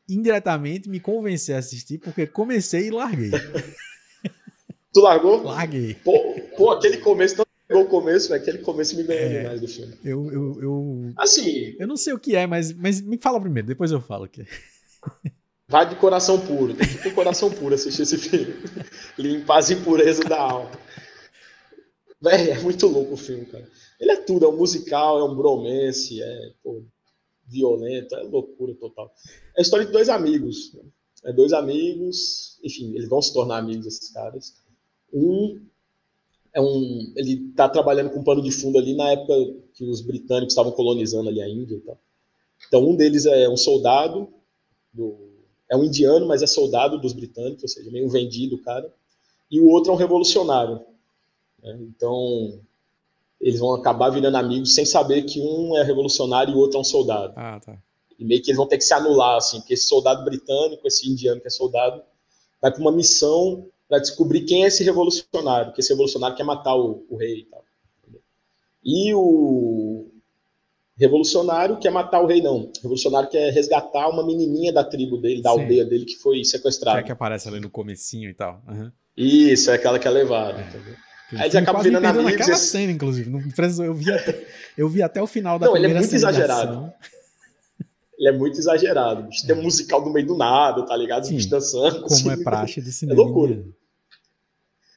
indiretamente 0.09 0.89
me 0.89 0.99
convencer 1.01 1.55
a 1.55 1.59
assistir, 1.59 1.99
porque 1.99 2.27
comecei 2.27 2.87
e 2.89 2.91
larguei. 2.91 3.31
Tu 4.93 5.01
largou? 5.01 5.43
Larguei. 5.43 5.95
Pô, 6.03 6.19
pô, 6.57 6.71
aquele 6.71 6.97
começo, 6.97 7.37
não 7.37 7.45
pegou 7.69 7.85
o 7.85 7.87
começo, 7.89 8.31
velho. 8.31 8.41
Aquele 8.41 8.59
começo 8.59 8.97
me 8.97 9.03
ganhou 9.03 9.25
É. 9.31 9.39
demais 9.43 9.61
do 9.61 9.69
filme. 9.69 9.95
Eu, 10.03 10.33
eu, 10.33 10.63
eu, 10.63 11.13
Assim, 11.19 11.77
eu 11.79 11.87
não 11.87 11.99
sei 11.99 12.15
o 12.15 12.19
que 12.19 12.35
é, 12.35 12.47
mas, 12.47 12.73
mas 12.73 13.03
me 13.03 13.19
fala 13.19 13.39
primeiro, 13.39 13.69
depois 13.69 13.93
eu 13.93 14.01
falo 14.01 14.25
o 14.25 14.29
que 14.29 14.41
é. 14.41 14.47
Vai 15.69 15.89
de 15.89 15.97
coração 15.97 16.41
puro. 16.45 16.75
Tem 16.75 16.87
que 16.87 17.03
ter 17.03 17.15
coração 17.15 17.51
puro 17.51 17.75
assistir 17.75 18.03
esse 18.03 18.19
filme. 18.19 18.55
Limpar 19.19 19.59
as 19.59 19.71
impurezas 19.71 20.25
da 20.25 20.41
alma. 20.41 20.71
Véi, 22.21 22.51
é 22.51 22.61
muito 22.61 22.87
louco 22.87 23.15
o 23.15 23.17
filme, 23.17 23.47
cara. 23.47 23.69
Ele 24.01 24.13
é 24.13 24.17
tudo, 24.17 24.47
é 24.47 24.49
um 24.49 24.57
musical, 24.57 25.19
é 25.19 25.25
um 25.25 25.35
bromance, 25.35 26.23
é 26.23 26.53
pô, 26.63 26.83
violento, 27.47 28.15
é 28.15 28.23
loucura 28.23 28.75
total. 28.75 29.13
É 29.57 29.61
a 29.61 29.63
história 29.63 29.87
de 29.87 29.93
dois 29.93 30.09
amigos. 30.09 30.73
né? 30.75 30.83
É 31.25 31.33
dois 31.33 31.53
amigos, 31.53 32.59
enfim, 32.63 32.95
eles 32.95 33.09
vão 33.09 33.21
se 33.21 33.33
tornar 33.33 33.59
amigos, 33.59 33.87
esses 33.87 34.11
caras. 34.11 34.55
Um 35.13 35.61
é 36.53 36.61
um. 36.61 37.13
Ele 37.17 37.53
tá 37.55 37.69
trabalhando 37.69 38.11
com 38.11 38.25
pano 38.25 38.43
de 38.43 38.51
fundo 38.51 38.79
ali 38.79 38.95
na 38.95 39.11
época 39.11 39.35
que 39.75 39.85
os 39.85 40.01
britânicos 40.01 40.53
estavam 40.53 40.73
colonizando 40.73 41.29
ali 41.29 41.43
a 41.43 41.49
Índia 41.49 41.77
e 41.77 41.81
tal. 41.81 41.99
Então, 42.67 42.89
um 42.89 42.97
deles 42.97 43.27
é 43.27 43.49
um 43.49 43.57
soldado 43.57 44.29
do, 44.93 45.36
é 45.69 45.77
um 45.77 45.85
indiano, 45.85 46.27
mas 46.27 46.43
é 46.43 46.47
soldado 46.47 46.99
dos 46.99 47.13
britânicos, 47.13 47.63
ou 47.63 47.69
seja, 47.69 47.91
meio 47.91 48.09
vendido, 48.09 48.59
cara. 48.59 48.93
E 49.51 49.61
o 49.61 49.69
outro 49.69 49.91
é 49.91 49.95
um 49.95 49.99
revolucionário. 49.99 50.81
Né? 51.63 51.79
Então, 51.83 52.61
eles 53.41 53.61
vão 53.61 53.75
acabar 53.75 54.11
virando 54.11 54.37
amigos 54.37 54.75
sem 54.75 54.85
saber 54.85 55.23
que 55.23 55.41
um 55.41 55.77
é 55.77 55.83
revolucionário 55.83 56.53
e 56.53 56.57
o 56.57 56.59
outro 56.59 56.79
é 56.79 56.81
um 56.81 56.85
soldado. 56.85 57.33
Ah, 57.37 57.61
tá. 57.61 57.77
E 58.19 58.25
meio 58.25 58.43
que 58.43 58.51
eles 58.51 58.57
vão 58.57 58.67
ter 58.67 58.79
que 58.79 58.85
se 58.85 58.95
anular, 58.95 59.37
assim, 59.37 59.59
porque 59.61 59.75
esse 59.75 59.87
soldado 59.87 60.25
britânico, 60.25 60.87
esse 60.87 61.09
indiano 61.09 61.41
que 61.41 61.49
é 61.49 61.51
soldado, 61.51 62.03
vai 62.61 62.71
para 62.71 62.81
uma 62.81 62.93
missão 62.93 63.67
para 63.89 63.99
descobrir 63.99 64.43
quem 64.43 64.65
é 64.65 64.69
esse 64.69 64.83
revolucionário, 64.83 65.73
que 65.73 65.81
esse 65.81 65.91
revolucionário 65.91 66.37
quer 66.37 66.45
matar 66.45 66.75
o, 66.75 67.05
o 67.09 67.17
rei 67.17 67.41
e 67.41 67.45
tal. 67.45 67.65
E 68.83 69.15
o 69.15 70.07
revolucionário 70.99 71.79
quer 71.79 71.91
matar 71.91 72.23
o 72.23 72.27
rei, 72.27 72.41
não. 72.41 72.71
Revolucionário 72.83 73.29
quer 73.29 73.53
resgatar 73.53 74.09
uma 74.09 74.27
menininha 74.27 74.73
da 74.73 74.83
tribo 74.83 75.19
dele, 75.19 75.43
da 75.43 75.53
Sim. 75.53 75.61
aldeia 75.61 75.85
dele, 75.85 76.05
que 76.05 76.17
foi 76.17 76.45
sequestrada. 76.45 76.99
Que, 76.99 77.05
é 77.05 77.07
que 77.07 77.13
aparece 77.13 77.49
ali 77.49 77.61
no 77.61 77.71
comecinho 77.71 78.31
e 78.31 78.35
tal. 78.35 78.63
Uhum. 78.67 78.91
Isso, 79.17 79.71
é 79.71 79.75
aquela 79.75 79.99
que 79.99 80.09
é 80.09 80.11
levada, 80.11 80.61
é. 80.61 81.07
Aí 81.33 81.43
eles 81.43 81.57
acabam 81.57 81.83
virando 81.83 82.07
amigos. 82.07 82.33
naquela 82.33 82.53
esse... 82.53 82.67
cena, 82.67 82.93
inclusive. 82.93 83.29
Não 83.29 83.41
eu, 83.85 83.95
vi 83.95 84.13
até, 84.13 84.47
eu 84.79 84.89
vi 84.89 85.03
até 85.03 85.21
o 85.21 85.27
final 85.27 85.59
da 85.59 85.67
não, 85.67 85.73
primeira 85.73 85.99
ele 85.99 86.05
é 86.05 86.07
muito 86.07 86.15
exagerado. 86.15 86.93
Ele 88.19 88.29
é 88.29 88.33
muito 88.33 88.59
exagerado. 88.59 89.29
Tem 89.47 89.57
um 89.57 89.59
é. 89.59 89.63
musical 89.63 90.05
no 90.05 90.13
meio 90.13 90.27
do 90.27 90.37
nada, 90.37 90.87
tá 90.87 90.97
ligado? 90.97 91.27
Sim, 91.27 91.37
dançando. 91.49 92.03
Como 92.03 92.15
assim, 92.15 92.31
é 92.31 92.37
praxe 92.37 92.81
de 92.81 92.93
cinema. 92.93 93.21
É 93.21 93.25
loucura. 93.25 93.65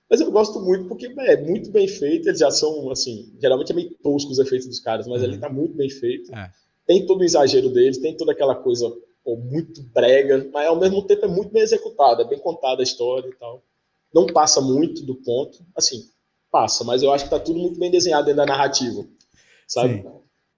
Mas 0.09 0.21
eu 0.21 0.31
gosto 0.31 0.59
muito 0.59 0.85
porque 0.85 1.05
é 1.19 1.37
muito 1.41 1.69
bem 1.69 1.87
feito. 1.87 2.27
Eles 2.27 2.39
já 2.39 2.49
são, 2.49 2.89
assim, 2.89 3.31
geralmente 3.39 3.71
é 3.71 3.75
meio 3.75 3.93
tosco 4.01 4.31
os 4.31 4.39
efeitos 4.39 4.67
dos 4.67 4.79
caras, 4.79 5.07
mas 5.07 5.21
uhum. 5.21 5.27
ele 5.27 5.37
tá 5.37 5.49
muito 5.49 5.75
bem 5.75 5.89
feito. 5.89 6.33
É. 6.33 6.51
Tem 6.87 7.05
todo 7.05 7.21
o 7.21 7.23
exagero 7.23 7.69
deles, 7.69 7.99
tem 7.99 8.17
toda 8.17 8.31
aquela 8.31 8.55
coisa 8.55 8.91
pô, 9.23 9.35
muito 9.35 9.83
brega, 9.93 10.49
mas 10.51 10.67
ao 10.67 10.79
mesmo 10.79 11.03
tempo 11.03 11.25
é 11.25 11.27
muito 11.27 11.51
bem 11.51 11.61
executada, 11.61 12.23
é 12.23 12.27
bem 12.27 12.39
contada 12.39 12.81
a 12.81 12.83
história 12.83 13.29
e 13.29 13.35
tal. 13.35 13.61
Não 14.11 14.25
passa 14.25 14.59
muito 14.59 15.05
do 15.05 15.13
ponto, 15.13 15.59
assim, 15.75 16.09
passa, 16.51 16.83
mas 16.83 17.03
eu 17.03 17.13
acho 17.13 17.25
que 17.25 17.29
tá 17.29 17.39
tudo 17.39 17.59
muito 17.59 17.79
bem 17.79 17.91
desenhado 17.91 18.25
dentro 18.25 18.37
da 18.37 18.45
narrativa, 18.47 19.05
sabe? 19.67 20.01
Sim. 20.01 20.11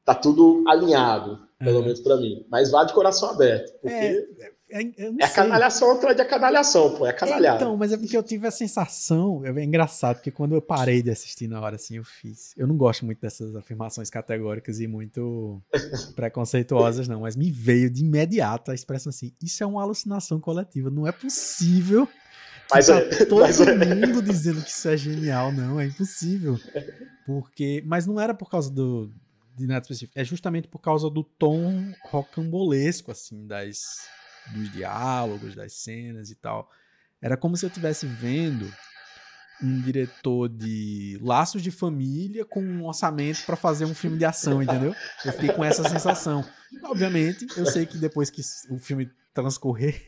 Tá 0.06 0.16
tudo 0.16 0.64
alinhado, 0.66 1.38
pelo 1.60 1.80
uhum. 1.80 1.84
menos 1.84 2.00
para 2.00 2.16
mim. 2.16 2.46
Mas 2.50 2.72
vá 2.72 2.86
de 2.86 2.94
coração 2.94 3.30
aberto, 3.30 3.74
porque 3.82 3.94
é, 4.40 4.52
é, 4.72 4.84
é 5.20 5.26
a 5.26 5.30
canalhação 5.30 5.92
atrás 5.92 6.16
de 6.16 6.22
a 6.22 6.26
canalhação, 6.26 6.96
pô, 6.96 7.06
é 7.06 7.14
canalhada. 7.14 7.58
Então, 7.58 7.78
mas 7.78 7.92
é 7.92 7.98
porque 7.98 8.16
eu 8.16 8.24
tive 8.24 8.48
a 8.48 8.52
sensação, 8.52 9.44
é 9.46 9.64
engraçado, 9.64 10.16
porque 10.18 10.32
quando 10.32 10.56
eu 10.56 10.62
parei 10.62 11.02
de 11.02 11.12
assistir 11.12 11.48
na 11.48 11.60
hora 11.60 11.76
assim, 11.76 11.98
eu 11.98 12.04
fiz. 12.04 12.54
Eu 12.58 12.66
não 12.68 12.78
gosto 12.78 13.06
muito 13.06 13.20
dessas 13.20 13.56
afirmações 13.56 14.10
categóricas 14.10 14.80
e 14.80 14.88
muito 14.88 15.62
preconceituosas, 16.16 17.08
não, 17.08 17.22
mas 17.22 17.36
me 17.36 17.52
veio 17.52 17.90
de 17.90 18.02
imediato 18.02 18.72
a 18.72 18.76
expressão 18.76 19.10
assim: 19.10 19.34
isso 19.42 19.64
é 19.64 19.68
uma 19.68 19.82
alucinação 19.82 20.40
coletiva, 20.40 20.90
não 20.90 21.06
é 21.06 21.12
possível. 21.12 22.08
Mas 22.74 22.88
tá 22.88 22.96
é, 22.96 23.26
todo 23.26 23.42
mas 23.42 23.60
é. 23.60 23.76
mundo 23.76 24.22
dizendo 24.22 24.62
que 24.62 24.70
isso 24.70 24.88
é 24.88 24.96
genial, 24.96 25.52
não, 25.52 25.78
é 25.78 25.88
impossível. 25.88 26.58
Porque, 27.26 27.84
mas 27.86 28.08
não 28.08 28.20
era 28.20 28.34
por 28.34 28.50
causa 28.50 28.72
do 28.72 29.12
de 29.58 29.68
nada 29.68 29.82
específico, 29.82 30.18
é 30.18 30.24
justamente 30.24 30.68
por 30.68 30.80
causa 30.80 31.10
do 31.10 31.24
tom 31.24 31.94
rocambolesco 32.06 33.12
assim 33.12 33.46
das 33.46 33.78
dos 34.48 34.72
diálogos, 34.72 35.56
das 35.56 35.74
cenas 35.74 36.30
e 36.30 36.36
tal. 36.36 36.70
Era 37.22 37.38
como 37.38 37.56
se 37.56 37.66
eu 37.66 37.68
estivesse 37.68 38.06
vendo 38.06 38.72
um 39.64 39.80
diretor 39.82 40.50
de 40.50 41.20
Laços 41.22 41.62
de 41.62 41.70
Família 41.70 42.44
com 42.44 42.62
um 42.62 42.86
orçamento 42.86 43.46
para 43.46 43.56
fazer 43.56 43.86
um 43.86 43.94
filme 43.94 44.18
de 44.18 44.26
ação, 44.26 44.62
entendeu? 44.62 44.96
Eu 45.24 45.32
fiquei 45.34 45.50
com 45.50 45.64
essa 45.64 45.88
sensação. 45.88 46.44
Obviamente, 46.84 47.46
eu 47.56 47.66
sei 47.66 47.86
que 47.86 47.98
depois 47.98 48.30
que 48.30 48.42
o 48.72 48.80
filme 48.80 49.10
transcorrer, 49.34 50.02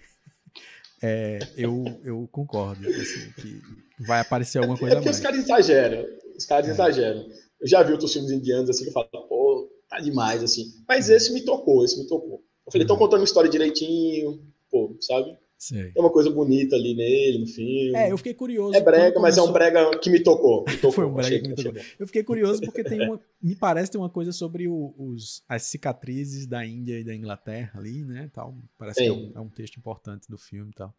é, 1.04 1.40
eu, 1.56 1.84
eu 2.04 2.28
concordo, 2.32 2.88
assim, 2.88 3.32
que 3.34 3.62
vai 4.00 4.20
aparecer 4.20 4.58
alguma 4.58 4.78
coisa 4.78 4.96
é 4.96 4.98
porque 4.98 5.10
mais. 5.10 5.18
os 5.18 5.24
caras 5.24 5.40
exageram, 5.40 6.06
os 6.36 6.46
caras 6.46 6.68
é. 6.68 6.72
exageram. 6.72 7.30
Eu 7.62 7.68
já 7.68 7.84
vi 7.84 7.92
outros 7.92 8.12
filmes 8.12 8.32
indianos 8.32 8.70
assim 8.70 8.84
que 8.84 8.90
eu 8.90 8.94
falo, 8.94 9.08
pô, 9.10 9.70
tá 9.88 10.00
demais, 10.00 10.44
assim. 10.44 10.66
Mas 10.88 11.10
esse 11.10 11.32
me 11.32 11.42
tocou, 11.42 11.86
esse 11.86 11.98
me 11.98 12.08
tocou. 12.08 12.44
Eu 12.66 12.72
falei, 12.72 12.84
estão 12.84 12.96
uhum. 12.96 13.02
contando 13.02 13.20
uma 13.20 13.26
história 13.26 13.50
direitinho, 13.50 14.42
pô, 14.70 14.96
sabe? 15.02 15.38
Sei. 15.64 15.92
Tem 15.92 16.04
uma 16.04 16.12
coisa 16.12 16.30
bonita 16.30 16.76
ali 16.76 16.94
nele, 16.94 17.40
no 17.40 17.48
filme. 17.48 17.96
É, 17.96 18.12
eu 18.12 18.18
fiquei 18.18 18.34
curioso. 18.34 18.76
É 18.76 18.82
brega, 18.82 19.18
mas 19.18 19.38
é 19.38 19.42
um 19.42 19.50
brega 19.50 19.98
que 19.98 20.10
me 20.10 20.20
tocou. 20.20 20.66
Me 20.68 20.76
tocou 20.76 20.92
Foi 20.92 21.06
um 21.06 21.14
brega 21.14 21.40
que 21.40 21.48
me 21.48 21.56
tocou. 21.56 21.82
Eu 21.98 22.06
fiquei 22.06 22.22
curioso 22.22 22.62
porque 22.62 22.84
tem 22.84 23.02
uma. 23.08 23.18
me 23.42 23.56
parece 23.56 23.90
ter 23.90 23.98
uma 23.98 24.10
coisa 24.10 24.34
sobre 24.34 24.68
o, 24.68 24.94
os, 24.98 25.42
as 25.48 25.64
cicatrizes 25.64 26.46
da 26.46 26.66
Índia 26.66 27.00
e 27.00 27.04
da 27.06 27.16
Inglaterra 27.16 27.80
ali, 27.80 28.04
né? 28.04 28.30
Tal. 28.34 28.58
Parece 28.78 29.00
tem. 29.00 29.10
que 29.10 29.16
é 29.16 29.18
um, 29.18 29.32
é 29.36 29.40
um, 29.40 29.50
texto 29.50 29.78
importante 29.78 30.28
do 30.30 30.38
filme 30.38 30.72
e 30.72 30.76
tal. 30.76 30.94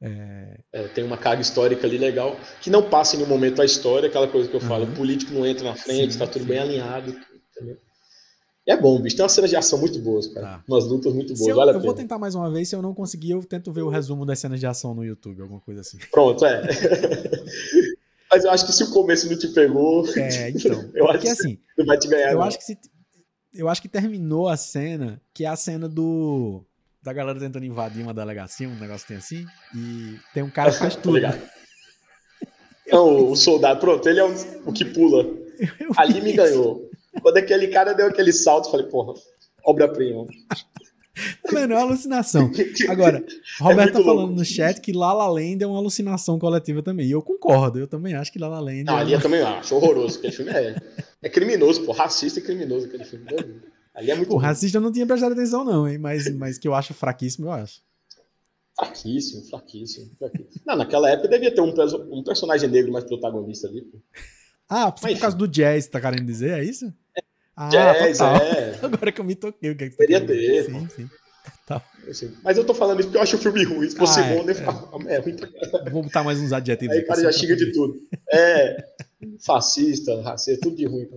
É... 0.00 0.58
É, 0.72 0.88
tem 0.88 1.04
uma 1.04 1.16
carga 1.16 1.40
histórica 1.40 1.86
ali 1.86 1.96
legal, 1.96 2.36
que 2.60 2.70
não 2.70 2.90
passa 2.90 3.14
em 3.14 3.20
nenhum 3.20 3.30
momento 3.30 3.62
a 3.62 3.64
história, 3.64 4.08
aquela 4.08 4.26
coisa 4.26 4.48
que 4.48 4.56
eu 4.56 4.60
falo, 4.60 4.86
uhum. 4.86 4.92
o 4.92 4.96
político 4.96 5.32
não 5.32 5.46
entra 5.46 5.62
na 5.62 5.76
frente, 5.76 6.14
sim, 6.14 6.18
tá 6.18 6.26
tudo 6.26 6.42
sim. 6.42 6.48
bem 6.48 6.58
alinhado. 6.58 7.16
Entendeu? 7.56 7.78
É 8.66 8.76
bom, 8.76 8.98
bicho. 9.00 9.16
Tem 9.16 9.22
umas 9.22 9.32
cenas 9.32 9.50
de 9.50 9.56
ação 9.56 9.78
muito 9.78 9.98
boas, 9.98 10.26
cara. 10.26 10.46
Tá. 10.46 10.64
Umas 10.66 10.86
lutas 10.86 11.12
muito 11.12 11.34
boas. 11.34 11.48
Eu, 11.48 11.56
vale 11.56 11.72
eu 11.72 11.80
vou 11.80 11.92
tentar 11.92 12.18
mais 12.18 12.34
uma 12.34 12.50
vez. 12.50 12.68
Se 12.68 12.74
eu 12.74 12.80
não 12.80 12.94
conseguir, 12.94 13.32
eu 13.32 13.42
tento 13.44 13.70
ver 13.70 13.82
o 13.82 13.90
resumo 13.90 14.24
das 14.24 14.38
cenas 14.38 14.58
de 14.58 14.66
ação 14.66 14.94
no 14.94 15.04
YouTube, 15.04 15.42
alguma 15.42 15.60
coisa 15.60 15.82
assim. 15.82 15.98
Pronto, 16.10 16.44
é. 16.46 16.62
Mas 18.32 18.42
eu 18.42 18.50
acho 18.50 18.66
que 18.66 18.72
se 18.72 18.82
o 18.82 18.90
começo 18.90 19.30
não 19.30 19.38
te 19.38 19.48
pegou. 19.48 20.06
É, 20.16 20.50
então. 20.50 20.90
eu 20.94 21.08
acho 21.10 21.20
que 21.20 21.28
assim. 21.28 21.58
Não 21.76 21.84
vai 21.84 21.98
te 21.98 22.08
ganhar. 22.08 22.32
Eu 22.32 22.38
não. 22.38 22.44
acho 22.44 22.58
que 22.58 22.64
se. 22.64 22.78
Eu 23.52 23.68
acho 23.68 23.82
que 23.82 23.88
terminou 23.88 24.48
a 24.48 24.56
cena, 24.56 25.20
que 25.32 25.44
é 25.44 25.48
a 25.48 25.56
cena 25.56 25.88
do. 25.88 26.64
Da 27.02 27.12
galera 27.12 27.38
tentando 27.38 27.66
invadir 27.66 28.02
uma 28.02 28.14
delegacia, 28.14 28.66
um 28.66 28.74
negócio 28.76 29.06
tem 29.06 29.18
assim. 29.18 29.44
E 29.76 30.18
tem 30.32 30.42
um 30.42 30.50
cara 30.50 30.72
que 30.72 30.78
faz 30.78 30.96
tudo. 30.96 31.20
Não, 32.88 33.30
o 33.30 33.36
soldado, 33.36 33.78
pronto, 33.78 34.08
ele 34.08 34.20
é 34.20 34.24
o, 34.24 34.34
o 34.66 34.72
que 34.72 34.86
pula. 34.86 35.22
Eu 35.78 35.90
Ali 35.96 36.20
me 36.20 36.32
ganhou. 36.32 36.83
Quando 37.20 37.36
aquele 37.36 37.68
cara 37.68 37.92
deu 37.92 38.06
aquele 38.06 38.32
salto, 38.32 38.66
eu 38.66 38.70
falei, 38.70 38.86
porra, 38.86 39.14
obra-prima. 39.64 40.26
Não 41.52 41.60
é 41.60 41.80
alucinação. 41.80 42.50
Agora, 42.88 43.24
Roberto 43.60 43.90
é 43.90 43.92
tá 43.92 44.04
falando 44.04 44.26
louco. 44.26 44.34
no 44.34 44.44
chat 44.44 44.80
que 44.80 44.92
Lala 44.92 45.28
Land 45.28 45.62
é 45.62 45.66
uma 45.66 45.78
alucinação 45.78 46.38
coletiva 46.38 46.82
também. 46.82 47.06
E 47.06 47.12
eu 47.12 47.22
concordo, 47.22 47.78
eu 47.78 47.86
também 47.86 48.14
acho 48.14 48.32
que 48.32 48.38
Lala 48.38 48.58
Land. 48.58 48.84
Não, 48.84 48.98
é 48.98 49.00
ali 49.00 49.12
uma... 49.12 49.18
eu 49.18 49.22
também 49.22 49.40
acho 49.40 49.76
horroroso. 49.76 50.18
Aquele 50.18 50.32
filme 50.32 50.50
é, 50.50 50.76
é 51.22 51.28
criminoso, 51.28 51.84
pô. 51.84 51.92
Racista 51.92 52.40
e 52.40 52.42
criminoso 52.42 52.86
aquele 52.86 53.04
filme. 53.04 53.26
Ali 53.94 54.10
é 54.10 54.14
muito. 54.16 54.34
O 54.34 54.36
racista 54.36 54.78
eu 54.78 54.82
não 54.82 54.90
tinha 54.90 55.06
prestado 55.06 55.32
atenção, 55.32 55.64
não, 55.64 55.88
hein? 55.88 55.98
Mas, 55.98 56.34
mas 56.34 56.58
que 56.58 56.66
eu 56.66 56.74
acho 56.74 56.92
fraquíssimo, 56.92 57.46
eu 57.46 57.52
acho. 57.52 57.80
Fraquíssimo, 58.76 59.44
fraquíssimo, 59.44 60.10
fraquíssimo. 60.18 60.62
Não, 60.66 60.74
naquela 60.74 61.08
época 61.08 61.28
devia 61.28 61.54
ter 61.54 61.60
um, 61.60 61.72
um 62.10 62.24
personagem 62.24 62.68
negro 62.68 62.92
mais 62.92 63.04
protagonista 63.04 63.68
ali, 63.68 63.82
pô. 63.82 63.98
Ah, 64.68 64.90
por 64.90 65.02
Mas, 65.04 65.20
causa 65.20 65.36
do 65.36 65.46
jazz, 65.46 65.86
tá 65.86 66.00
querendo 66.00 66.26
dizer, 66.26 66.58
é 66.58 66.64
isso? 66.64 66.92
É, 67.56 67.62
ah, 67.62 67.68
jazz, 67.68 68.18
total. 68.18 68.36
é. 68.36 68.78
Agora 68.82 69.12
que 69.12 69.20
eu 69.20 69.24
me 69.24 69.34
toquei, 69.34 69.70
o 69.70 69.76
que 69.76 69.84
é 69.84 69.88
que 69.90 69.96
você 69.96 70.06
tá 70.06 70.20
ter. 70.20 70.64
Sim, 70.64 70.88
sim. 70.88 71.08
Mas 72.42 72.58
eu 72.58 72.64
tô 72.64 72.74
falando 72.74 73.00
isso 73.00 73.08
porque 73.08 73.18
eu 73.18 73.22
acho 73.22 73.36
o 73.36 73.38
filme 73.38 73.64
ruim. 73.64 73.88
Se 73.88 73.96
fosse 73.96 74.20
ah, 74.20 74.26
é, 74.26 74.36
bom, 74.36 75.08
é. 75.08 75.14
é 75.14 75.18
ruim 75.18 75.36
pra 75.36 75.90
Vou 75.90 76.02
botar 76.02 76.22
mais 76.22 76.38
uns 76.40 76.52
adjetivos. 76.52 76.96
Aí 76.96 77.02
o 77.02 77.06
cara 77.06 77.22
já 77.22 77.32
xinga 77.32 77.56
de 77.56 77.72
tudo. 77.72 77.94
É, 78.32 78.76
fascista, 79.44 80.20
racista, 80.22 80.60
tudo 80.62 80.76
de 80.76 80.86
ruim. 80.86 81.08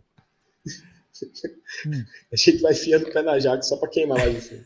Hum. 1.87 2.03
A 2.31 2.35
gente 2.35 2.61
vai 2.61 2.73
fiando 2.73 3.07
o 3.07 3.11
pé 3.11 3.21
na 3.23 3.39
jaca 3.39 3.63
só 3.63 3.77
pra 3.77 3.89
queimar 3.89 4.17
mais 4.17 4.37
o 4.37 4.41
filme. 4.41 4.65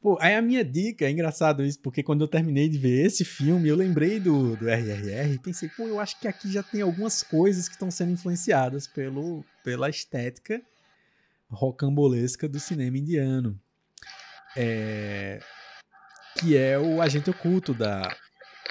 Pô, 0.00 0.16
aí 0.18 0.34
a 0.34 0.40
minha 0.40 0.64
dica, 0.64 1.04
é 1.04 1.10
engraçado 1.10 1.62
isso, 1.62 1.78
porque 1.80 2.02
quando 2.02 2.22
eu 2.22 2.28
terminei 2.28 2.70
de 2.70 2.78
ver 2.78 3.04
esse 3.04 3.22
filme, 3.22 3.68
eu 3.68 3.76
lembrei 3.76 4.18
do, 4.18 4.56
do 4.56 4.66
RRR 4.66 5.34
e 5.34 5.38
pensei, 5.38 5.68
pô, 5.68 5.86
eu 5.86 6.00
acho 6.00 6.18
que 6.18 6.26
aqui 6.26 6.50
já 6.50 6.62
tem 6.62 6.80
algumas 6.80 7.22
coisas 7.22 7.68
que 7.68 7.74
estão 7.74 7.90
sendo 7.90 8.12
influenciadas 8.12 8.86
pelo, 8.86 9.44
pela 9.62 9.88
estética 9.88 10.62
rocambolesca 11.48 12.48
do 12.48 12.60
cinema 12.60 12.98
indiano. 12.98 13.60
É, 14.56 15.40
que 16.38 16.56
é 16.56 16.78
o 16.78 17.00
Agente 17.00 17.30
Oculto 17.30 17.72
da 17.74 18.14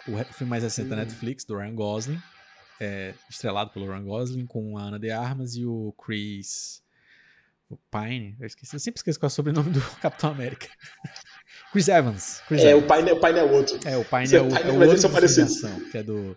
o 0.07 0.33
filme 0.33 0.49
mais 0.49 0.63
recente 0.63 0.89
da 0.89 0.95
Netflix, 0.95 1.45
do 1.45 1.57
Ryan 1.57 1.75
Gosling, 1.75 2.21
é, 2.79 3.13
estrelado 3.29 3.69
pelo 3.69 3.85
Ryan 3.85 4.03
Gosling, 4.03 4.45
com 4.45 4.77
a 4.77 4.83
Ana 4.83 4.97
de 4.97 5.11
Armas 5.11 5.55
e 5.55 5.65
o 5.65 5.93
Chris 6.03 6.81
o 7.69 7.77
Pine, 7.91 8.35
eu 8.39 8.47
esqueci, 8.47 8.75
eu 8.75 8.79
sempre 8.79 8.97
esqueço 8.97 9.19
qual 9.19 9.27
é 9.27 9.31
o 9.31 9.33
sobrenome 9.33 9.69
do 9.69 9.81
Capitão 10.01 10.31
América. 10.31 10.67
Chris 11.71 11.87
Evans. 11.87 12.41
Chris 12.47 12.63
é, 12.63 12.71
Evans. 12.71 12.83
O, 12.83 12.95
Pine, 12.95 13.11
o 13.11 13.19
Pine 13.19 13.39
é 13.39 13.43
outro. 13.43 13.79
É, 13.85 13.95
o 13.95 14.03
Pine 14.03 14.33
é, 14.33 14.37
é, 14.37 14.41
o, 14.41 14.83
é 14.83 14.87
outro 14.87 15.43
ação, 15.43 15.79
que 15.91 15.97
é 15.99 16.03
do, 16.03 16.35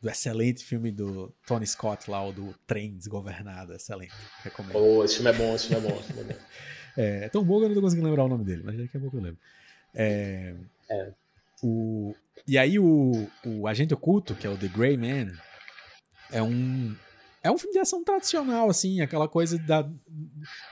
do 0.00 0.08
excelente 0.08 0.64
filme 0.64 0.90
do 0.90 1.34
Tony 1.46 1.66
Scott 1.66 2.10
lá, 2.10 2.24
o 2.24 2.32
do 2.32 2.54
Trem 2.66 2.96
Desgovernado, 2.96 3.74
excelente, 3.74 4.14
recomendo. 4.42 4.76
Oh, 4.76 5.04
esse 5.04 5.16
filme 5.16 5.30
é 5.30 5.32
bom, 5.32 5.54
esse 5.54 5.68
filme 5.68 5.86
é 5.86 5.90
bom. 5.90 5.98
Esse 5.98 6.12
filme 6.12 6.30
é, 6.30 6.34
bom. 6.34 6.40
é, 6.96 7.24
é 7.24 7.28
tão 7.28 7.44
bom 7.44 7.58
que 7.58 7.64
eu 7.64 7.68
não 7.68 7.74
tô 7.74 7.82
conseguindo 7.82 8.06
lembrar 8.06 8.24
o 8.24 8.28
nome 8.28 8.44
dele, 8.44 8.62
mas 8.64 8.76
daqui 8.76 8.96
a 8.96 9.00
pouco 9.00 9.16
eu 9.16 9.22
lembro. 9.22 9.40
É, 9.94 10.54
é. 10.90 11.12
O, 11.62 12.14
e 12.46 12.56
aí 12.56 12.78
o, 12.78 13.28
o 13.44 13.66
Agente 13.66 13.94
Oculto, 13.94 14.34
que 14.34 14.46
é 14.46 14.50
o 14.50 14.56
The 14.56 14.68
Grey 14.68 14.96
Man, 14.96 15.32
é 16.30 16.42
um 16.42 16.94
é 17.42 17.50
um 17.50 17.58
filme 17.58 17.72
de 17.72 17.78
ação 17.78 18.04
tradicional, 18.04 18.68
assim, 18.68 19.00
aquela 19.00 19.28
coisa 19.28 19.58
da. 19.58 19.88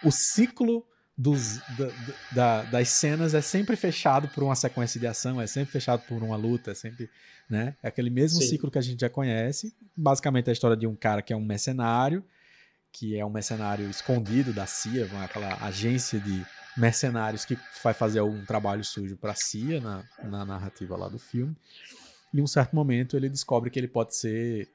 O 0.04 0.10
ciclo 0.10 0.86
dos, 1.16 1.58
da, 1.78 1.90
da, 2.32 2.62
das 2.64 2.88
cenas 2.90 3.32
é 3.32 3.40
sempre 3.40 3.74
fechado 3.74 4.28
por 4.28 4.42
uma 4.42 4.54
sequência 4.54 5.00
de 5.00 5.06
ação, 5.06 5.40
é 5.40 5.46
sempre 5.46 5.72
fechado 5.72 6.02
por 6.06 6.22
uma 6.22 6.36
luta, 6.36 6.72
é 6.72 6.74
sempre. 6.74 7.08
Né? 7.48 7.76
É 7.82 7.88
aquele 7.88 8.10
mesmo 8.10 8.40
Sim. 8.42 8.48
ciclo 8.48 8.70
que 8.70 8.78
a 8.78 8.82
gente 8.82 9.00
já 9.00 9.08
conhece. 9.08 9.74
Basicamente, 9.96 10.48
é 10.48 10.50
a 10.50 10.52
história 10.52 10.76
de 10.76 10.86
um 10.86 10.94
cara 10.94 11.22
que 11.22 11.32
é 11.32 11.36
um 11.36 11.44
mercenário, 11.44 12.24
que 12.92 13.16
é 13.16 13.24
um 13.24 13.30
mercenário 13.30 13.88
escondido 13.88 14.52
da 14.52 14.66
CIA, 14.66 15.08
aquela 15.22 15.54
agência 15.64 16.18
de 16.20 16.44
mercenários 16.76 17.44
que 17.44 17.56
vai 17.82 17.94
fazer 17.94 18.18
algum 18.18 18.44
trabalho 18.44 18.84
sujo 18.84 19.16
para 19.16 19.32
a 19.32 19.34
CIA 19.34 19.80
na, 19.80 20.04
na 20.24 20.44
narrativa 20.44 20.96
lá 20.96 21.08
do 21.08 21.18
filme. 21.18 21.56
E 22.34 22.38
em 22.38 22.42
um 22.42 22.46
certo 22.46 22.76
momento 22.76 23.16
ele 23.16 23.30
descobre 23.30 23.70
que 23.70 23.78
ele 23.78 23.88
pode 23.88 24.14
ser 24.14 24.68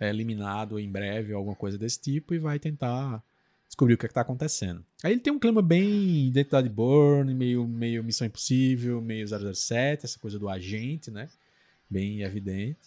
é, 0.00 0.08
eliminado 0.08 0.78
em 0.78 0.90
breve, 0.90 1.32
alguma 1.32 1.54
coisa 1.54 1.78
desse 1.78 2.00
tipo, 2.00 2.34
e 2.34 2.38
vai 2.38 2.58
tentar 2.58 3.22
descobrir 3.74 3.94
o 3.94 3.98
que 3.98 4.06
é 4.06 4.08
está 4.08 4.20
acontecendo. 4.20 4.84
Aí 5.02 5.12
ele 5.12 5.20
tem 5.20 5.32
um 5.32 5.38
clima 5.38 5.60
bem 5.60 6.28
Identidade 6.28 6.68
Born, 6.68 7.34
meio, 7.34 7.66
meio 7.66 8.04
Missão 8.04 8.26
Impossível, 8.26 9.00
meio 9.00 9.26
007, 9.26 10.06
essa 10.06 10.18
coisa 10.18 10.38
do 10.38 10.48
agente, 10.48 11.10
né? 11.10 11.28
Bem 11.90 12.22
evidente. 12.22 12.78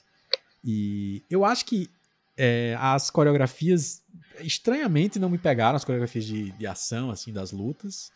E 0.63 1.23
eu 1.29 1.43
acho 1.43 1.65
que 1.65 1.89
é, 2.37 2.75
as 2.79 3.09
coreografias, 3.09 4.01
estranhamente, 4.39 5.19
não 5.19 5.29
me 5.29 5.37
pegaram, 5.37 5.75
as 5.75 5.83
coreografias 5.83 6.25
de, 6.25 6.51
de 6.51 6.65
ação, 6.65 7.11
assim, 7.11 7.33
das 7.33 7.51
lutas. 7.51 8.11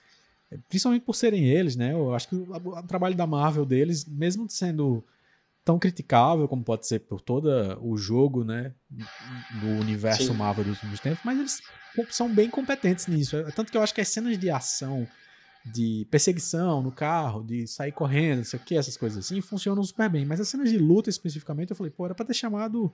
Principalmente 0.70 1.04
por 1.04 1.16
serem 1.16 1.46
eles, 1.46 1.76
né? 1.76 1.92
Eu 1.92 2.14
acho 2.14 2.30
que 2.30 2.36
o, 2.36 2.54
o 2.54 2.84
trabalho 2.84 3.16
da 3.16 3.28
Marvel 3.28 3.66
deles, 3.66 4.06
mesmo 4.06 4.50
sendo 4.50 5.04
tão 5.64 5.78
criticável 5.78 6.48
como 6.48 6.64
pode 6.64 6.88
ser 6.88 7.00
por 7.00 7.22
todo 7.22 7.50
o 7.82 7.96
jogo, 7.96 8.44
né, 8.44 8.74
no 9.62 9.80
universo 9.80 10.28
Sim. 10.28 10.34
Marvel 10.34 10.66
dos 10.66 10.74
últimos 10.76 11.00
tempos, 11.00 11.22
mas 11.24 11.40
eles 11.40 11.62
são 12.10 12.34
bem 12.34 12.50
competentes 12.50 13.08
nisso. 13.08 13.38
É, 13.38 13.52
tanto 13.52 13.72
que 13.72 13.78
eu 13.78 13.82
acho 13.82 13.94
que 13.94 14.02
as 14.02 14.08
cenas 14.08 14.38
de 14.38 14.50
ação, 14.50 15.08
de 15.66 16.08
perseguição 16.10 16.82
no 16.82 16.92
carro, 16.92 17.44
de 17.44 17.68
sair 17.68 17.92
correndo, 17.92 18.38
não 18.38 18.44
sei 18.44 18.60
o 18.60 18.64
que, 18.64 18.76
essas 18.76 18.98
coisas 18.98 19.26
assim, 19.26 19.40
funcionam 19.42 19.84
super 19.84 20.10
bem. 20.10 20.26
Mas 20.26 20.40
as 20.40 20.48
cenas 20.48 20.70
de 20.70 20.78
luta 20.78 21.10
especificamente, 21.10 21.70
eu 21.70 21.76
falei, 21.76 21.92
pô, 21.92 22.06
era 22.06 22.16
pra 22.16 22.26
ter 22.26 22.34
chamado 22.34 22.92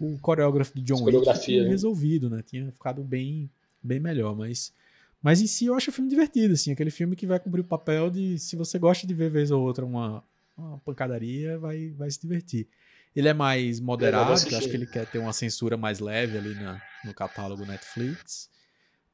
o 0.00 0.16
coreógrafo 0.18 0.74
de 0.74 0.82
John 0.82 1.02
Wick 1.02 1.40
tinha 1.40 1.64
né? 1.64 1.68
resolvido, 1.68 2.30
né? 2.30 2.42
Tinha 2.42 2.70
ficado 2.72 3.02
bem, 3.02 3.50
bem 3.82 4.00
melhor, 4.00 4.34
mas... 4.34 4.72
Mas 5.20 5.40
em 5.40 5.48
si 5.48 5.66
eu 5.66 5.74
acho 5.74 5.90
o 5.90 5.92
filme 5.92 6.08
divertido, 6.08 6.54
assim, 6.54 6.70
aquele 6.70 6.92
filme 6.92 7.16
que 7.16 7.26
vai 7.26 7.40
cumprir 7.40 7.60
o 7.60 7.64
papel 7.64 8.08
de, 8.08 8.38
se 8.38 8.54
você 8.54 8.78
gosta 8.78 9.04
de 9.04 9.12
ver 9.12 9.28
vez 9.28 9.50
ou 9.50 9.60
outra 9.60 9.84
uma, 9.84 10.22
uma 10.58 10.78
pancadaria, 10.78 11.58
vai, 11.58 11.90
vai 11.90 12.10
se 12.10 12.20
divertir. 12.20 12.68
Ele 13.14 13.28
é 13.28 13.34
mais 13.34 13.80
moderado, 13.80 14.30
eu 14.30 14.34
acho 14.34 14.68
que 14.68 14.76
ele 14.76 14.86
quer 14.86 15.06
ter 15.06 15.18
uma 15.18 15.32
censura 15.32 15.76
mais 15.76 15.98
leve 15.98 16.36
ali 16.36 16.54
na, 16.54 16.80
no 17.04 17.14
catálogo 17.14 17.64
Netflix. 17.64 18.50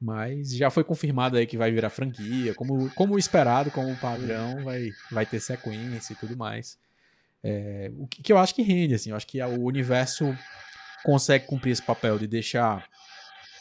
Mas 0.01 0.55
já 0.55 0.71
foi 0.71 0.85
confirmado 0.85 1.37
aí 1.37 1.47
que 1.47 1.57
vai 1.57 1.71
virar 1.71 1.89
franquia. 1.89 2.55
Como, 2.55 2.91
como 2.91 3.19
esperado, 3.19 3.71
como 3.71 3.97
padrão, 3.97 4.63
vai, 4.65 4.91
vai 5.11 5.25
ter 5.25 5.41
sequência 5.41 6.13
e 6.13 6.17
tudo 6.17 6.37
mais. 6.37 6.77
É, 7.43 7.91
o 7.97 8.07
que, 8.07 8.23
que, 8.23 8.33
eu 8.33 8.39
acho 8.39 8.55
que 8.55 8.63
rende, 8.63 8.95
assim. 8.95 9.11
Eu 9.11 9.17
acho 9.17 9.27
que 9.27 9.41
o 9.43 9.63
universo 9.63 10.37
consegue 11.05 11.47
cumprir 11.47 11.71
esse 11.71 11.83
papel 11.83 12.19
de 12.19 12.27
deixar 12.27 12.87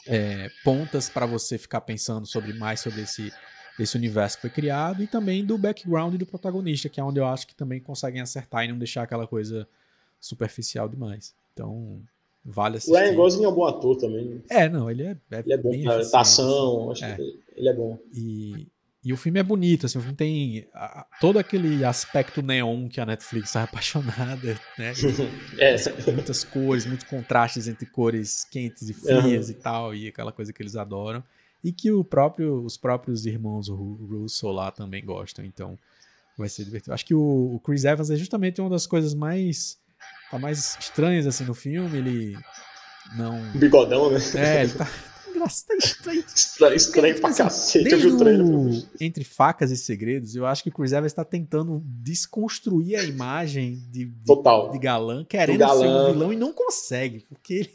é, 0.08 0.50
pontas 0.64 1.10
para 1.10 1.26
você 1.26 1.58
ficar 1.58 1.82
pensando 1.82 2.26
sobre 2.26 2.54
mais 2.54 2.80
sobre 2.80 3.02
esse 3.02 3.32
desse 3.78 3.98
universo 3.98 4.38
que 4.38 4.42
foi 4.42 4.50
criado 4.50 5.02
e 5.02 5.08
também 5.08 5.44
do 5.44 5.58
background 5.58 6.16
do 6.16 6.26
protagonista, 6.26 6.90
que 6.90 7.00
é 7.00 7.04
onde 7.04 7.20
eu 7.20 7.26
acho 7.26 7.48
que 7.48 7.56
também 7.56 7.80
conseguem 7.80 8.22
acertar 8.22 8.66
e 8.66 8.68
não 8.68 8.78
deixar 8.78 9.04
aquela 9.04 9.28
coisa 9.28 9.68
superficial 10.20 10.88
demais. 10.88 11.34
Então, 11.54 12.02
vale 12.46 12.78
assistir. 12.78 12.96
O 12.96 13.00
Ryan 13.00 13.16
Gosling 13.16 13.46
é 13.46 13.48
um 13.48 13.54
bom 13.54 13.66
ator 13.66 13.98
também. 13.98 14.44
É, 14.50 14.70
não, 14.70 14.90
ele 14.90 15.04
é, 15.04 15.18
é 15.32 15.40
Ele 15.40 15.54
é 15.54 15.58
bom 15.58 15.72
pra 16.10 16.22
ação, 16.22 16.92
acho 16.92 17.06
é. 17.06 17.16
que 17.16 17.40
ele 17.56 17.70
é 17.70 17.74
bom. 17.74 17.98
E, 18.14 18.68
e 19.04 19.12
o 19.12 19.18
filme 19.18 19.40
é 19.40 19.44
bonito, 19.44 19.86
assim, 19.86 19.98
o 19.98 20.02
filme 20.02 20.16
tem 20.16 20.68
a, 20.74 21.06
todo 21.20 21.40
aquele 21.40 21.84
aspecto 21.84 22.42
neon 22.42 22.88
que 22.88 23.02
a 23.02 23.06
Netflix 23.06 23.56
é 23.56 23.62
apaixonada, 23.64 24.60
né? 24.78 24.94
é. 25.58 25.76
Muitas 26.12 26.44
cores, 26.44 26.86
muitos 26.86 27.08
contrastes 27.08 27.68
entre 27.68 27.88
cores 27.88 28.46
quentes 28.46 28.88
e 28.88 28.94
frias 28.94 29.48
uhum. 29.48 29.52
e 29.52 29.56
tal, 29.56 29.96
e 29.96 30.08
aquela 30.08 30.32
coisa 30.32 30.54
que 30.54 30.62
eles 30.62 30.76
adoram 30.76 31.24
e 31.64 31.72
que 31.72 31.92
o 31.92 32.04
próprio, 32.04 32.64
os 32.64 32.78
próprios 32.78 33.26
irmãos 33.26 33.70
Russo 33.70 34.52
lá 34.52 34.72
também 34.72 35.04
gostam, 35.04 35.46
então 35.46 35.78
vai 36.38 36.50
ser 36.50 36.66
divertido. 36.66 36.94
Acho 36.94 37.06
que 37.06 37.16
o, 37.16 37.56
o 37.56 37.60
Chris 37.60 37.86
Evans 37.86 38.10
é 38.10 38.16
justamente 38.16 38.60
uma 38.60 38.70
das 38.70 38.86
coisas 38.86 39.14
mais 39.14 39.78
tá 40.30 40.38
mais 40.38 40.78
estranhas 40.80 41.26
assim 41.26 41.46
no 41.46 41.54
filme, 41.54 41.98
ele 41.98 42.38
não 43.16 43.42
bigodão, 43.54 44.12
né? 44.12 44.20
É, 44.36 44.64
ele 44.64 44.74
tá 44.74 44.88
Nossa, 45.36 45.66
tá 45.68 45.76
estranho. 45.76 46.24
Estranho, 46.36 46.76
estranho 46.76 47.20
pra 47.20 47.30
assim, 47.30 47.44
cacete. 47.44 47.92
Eu 47.92 48.00
vi 48.00 48.08
o 48.08 48.18
trailer. 48.18 48.86
Entre 49.00 49.24
facas 49.24 49.72
e 49.72 49.78
segredos, 49.78 50.36
eu 50.36 50.46
acho 50.46 50.64
que 50.64 50.70
o 50.70 50.72
Chris 50.72 50.92
Evans 50.92 51.12
está 51.12 51.24
tentando 51.24 51.82
desconstruir 51.86 52.96
a 52.96 53.04
imagem 53.04 53.82
de, 53.90 54.06
de, 54.06 54.26
Total. 54.26 54.72
de 54.72 54.80
galã, 54.80 55.26
querendo 55.26 55.60
galã. 55.60 55.82
ser 55.82 55.88
um 55.88 56.14
vilão 56.14 56.34
e 56.34 56.36
não 56.36 56.54
consegue. 56.54 57.26
Porque 57.30 57.54
ele, 57.54 57.72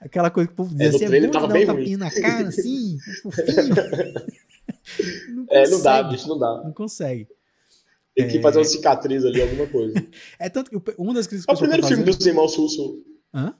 aquela 0.00 0.30
coisa 0.30 0.48
que 0.48 0.54
o 0.54 0.56
povo 0.56 0.74
diz 0.74 0.80
é, 0.94 1.04
assim, 1.04 1.04
é 1.04 1.28
um 1.28 1.66
tapinha 1.66 1.98
na 1.98 2.10
cara, 2.10 2.48
assim, 2.48 2.98
fofinho. 3.22 3.74
não 5.34 5.46
é, 5.50 5.68
não 5.68 5.82
dá, 5.82 6.02
bicho, 6.02 6.28
não 6.28 6.38
dá. 6.38 6.62
Não 6.64 6.72
consegue. 6.72 7.28
Tem 8.14 8.28
que 8.28 8.38
é... 8.38 8.42
fazer 8.42 8.58
uma 8.58 8.64
cicatriz 8.64 9.24
ali, 9.24 9.40
alguma 9.40 9.66
coisa. 9.66 9.94
é 10.38 10.48
tanto 10.48 10.70
que 10.70 10.94
uma 10.98 11.14
das 11.14 11.26
críticas 11.26 11.46
que 11.46 11.50
É 11.50 11.54
o 11.54 11.58
primeiro 11.58 11.86
filme 11.86 12.04
fazendo... 12.04 12.16
dos 12.16 12.26
irmãos 12.26 12.56
Russo. 12.56 13.02
Hã? 13.34 13.54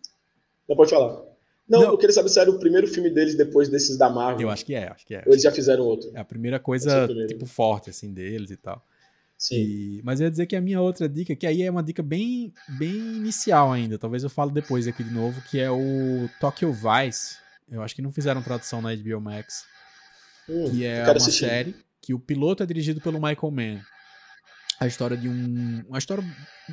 Não 0.69 0.77
pode 0.77 0.91
falar. 0.91 1.32
Não, 1.73 1.81
não, 1.81 1.91
eu 1.93 1.99
queria 1.99 2.13
saber 2.13 2.29
se 2.29 2.39
era 2.39 2.51
o 2.51 2.59
primeiro 2.59 2.87
filme 2.87 3.09
deles 3.09 3.35
depois 3.35 3.69
desses 3.69 3.97
da 3.97 4.11
Marvel. 4.11 4.43
Eu 4.43 4.51
acho 4.51 4.65
que 4.65 4.75
é, 4.75 4.89
acho 4.89 5.07
que 5.07 5.15
é. 5.15 5.23
Ou 5.25 5.33
eles 5.33 5.43
já 5.43 5.51
fizeram 5.51 5.85
outro. 5.85 6.11
É 6.15 6.21
a 6.21 6.25
primeira 6.25 6.59
coisa, 6.61 7.09
tipo, 7.27 7.47
forte, 7.47 7.89
assim, 7.89 8.13
deles 8.13 8.51
e 8.51 8.57
tal. 8.59 8.85
Sim. 9.39 9.57
E, 9.57 10.01
mas 10.05 10.21
eu 10.21 10.27
ia 10.27 10.31
dizer 10.31 10.47
que 10.47 10.55
a 10.55 10.61
minha 10.61 10.81
outra 10.81 11.09
dica, 11.09 11.35
que 11.35 11.47
aí 11.47 11.63
é 11.63 11.71
uma 11.71 11.83
dica 11.83 12.03
bem, 12.03 12.53
bem 12.79 12.95
inicial 12.95 13.73
ainda, 13.73 13.99
talvez 13.99 14.23
eu 14.23 14.29
falo 14.29 14.51
depois 14.51 14.87
aqui 14.87 15.03
de 15.03 15.13
novo, 15.13 15.41
que 15.51 15.59
é 15.59 15.71
o 15.71 16.29
Tokyo 16.39 16.73
Vice. 16.73 17.37
Eu 17.71 17.83
acho 17.83 17.95
que 17.95 18.03
não 18.03 18.13
fizeram 18.13 18.43
tradução 18.43 18.83
na 18.83 18.95
HBO 18.95 19.21
Max. 19.21 19.65
Hum, 20.49 20.71
que 20.71 20.85
é 20.85 21.03
uma 21.03 21.13
assistir. 21.13 21.47
série 21.47 21.75
que 22.03 22.13
o 22.13 22.19
piloto 22.19 22.63
é 22.63 22.67
dirigido 22.67 23.01
pelo 23.01 23.21
Michael 23.21 23.51
Mann 23.51 23.81
a 24.83 24.87
história 24.87 25.17
de 25.17 25.29
um. 25.29 25.85
Uma 25.89 25.99
história 25.99 26.25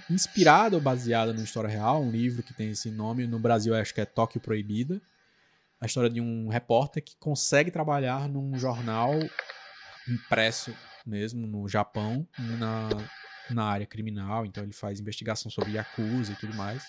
inspirada 0.09 0.75
ou 0.75 0.81
baseada 0.81 1.31
numa 1.31 1.43
história 1.43 1.69
real, 1.69 2.01
um 2.01 2.11
livro 2.11 2.43
que 2.43 2.53
tem 2.53 2.71
esse 2.71 2.89
nome. 2.89 3.27
No 3.27 3.39
Brasil, 3.39 3.75
acho 3.75 3.93
que 3.93 4.01
é 4.01 4.05
Tóquio 4.05 4.41
Proibida. 4.41 5.01
A 5.79 5.85
história 5.85 6.09
de 6.09 6.19
um 6.19 6.49
repórter 6.49 7.03
que 7.03 7.15
consegue 7.17 7.71
trabalhar 7.71 8.27
num 8.27 8.57
jornal 8.57 9.13
impresso 10.07 10.75
mesmo 11.05 11.47
no 11.47 11.67
Japão, 11.69 12.27
na, 12.37 12.89
na 13.49 13.63
área 13.63 13.85
criminal. 13.85 14.45
Então, 14.45 14.63
ele 14.63 14.73
faz 14.73 14.99
investigação 14.99 15.49
sobre 15.49 15.73
Yakuza 15.73 16.33
e 16.33 16.35
tudo 16.35 16.53
mais. 16.55 16.83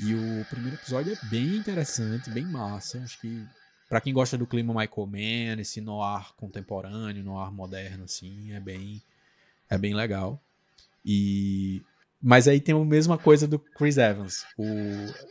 E 0.00 0.14
o 0.14 0.44
primeiro 0.46 0.76
episódio 0.76 1.12
é 1.12 1.26
bem 1.26 1.56
interessante, 1.56 2.30
bem 2.30 2.44
massa. 2.44 2.98
Acho 2.98 3.20
que 3.20 3.46
para 3.88 4.00
quem 4.00 4.12
gosta 4.12 4.36
do 4.38 4.46
clima 4.46 4.72
Michael 4.72 5.06
Mann, 5.06 5.60
esse 5.60 5.80
noir 5.80 6.34
contemporâneo, 6.34 7.22
noir 7.22 7.52
moderno, 7.52 8.04
assim, 8.04 8.52
é 8.52 8.58
bem 8.58 9.02
é 9.72 9.78
bem 9.78 9.94
legal. 9.94 10.40
E 11.04 11.82
mas 12.22 12.46
aí 12.46 12.60
tem 12.60 12.74
a 12.74 12.84
mesma 12.84 13.18
coisa 13.18 13.48
do 13.48 13.58
Chris 13.58 13.98
Evans. 13.98 14.44
O 14.56 14.64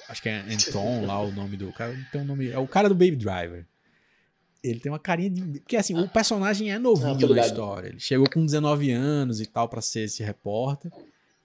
acho 0.10 0.22
que 0.22 0.28
é 0.28 0.42
Anton 0.42 1.06
lá 1.06 1.22
o 1.22 1.32
nome 1.32 1.56
do 1.56 1.72
cara, 1.72 1.96
tem 2.12 2.20
um 2.20 2.26
nome, 2.26 2.50
é 2.50 2.58
o 2.58 2.68
cara 2.68 2.90
do 2.90 2.96
Baby 2.96 3.16
Driver. 3.16 3.66
Ele 4.64 4.80
tem 4.80 4.92
uma 4.92 5.00
carinha 5.00 5.30
de 5.30 5.60
porque 5.60 5.78
assim, 5.78 5.98
o 5.98 6.08
personagem 6.08 6.72
é 6.72 6.78
novinho 6.78 7.32
ah, 7.32 7.36
na 7.36 7.42
história. 7.42 7.88
Ele 7.88 8.00
chegou 8.00 8.30
com 8.30 8.46
19 8.46 8.92
anos 8.92 9.40
e 9.40 9.46
tal 9.46 9.70
para 9.70 9.82
ser 9.82 10.02
esse 10.02 10.22
repórter. 10.22 10.92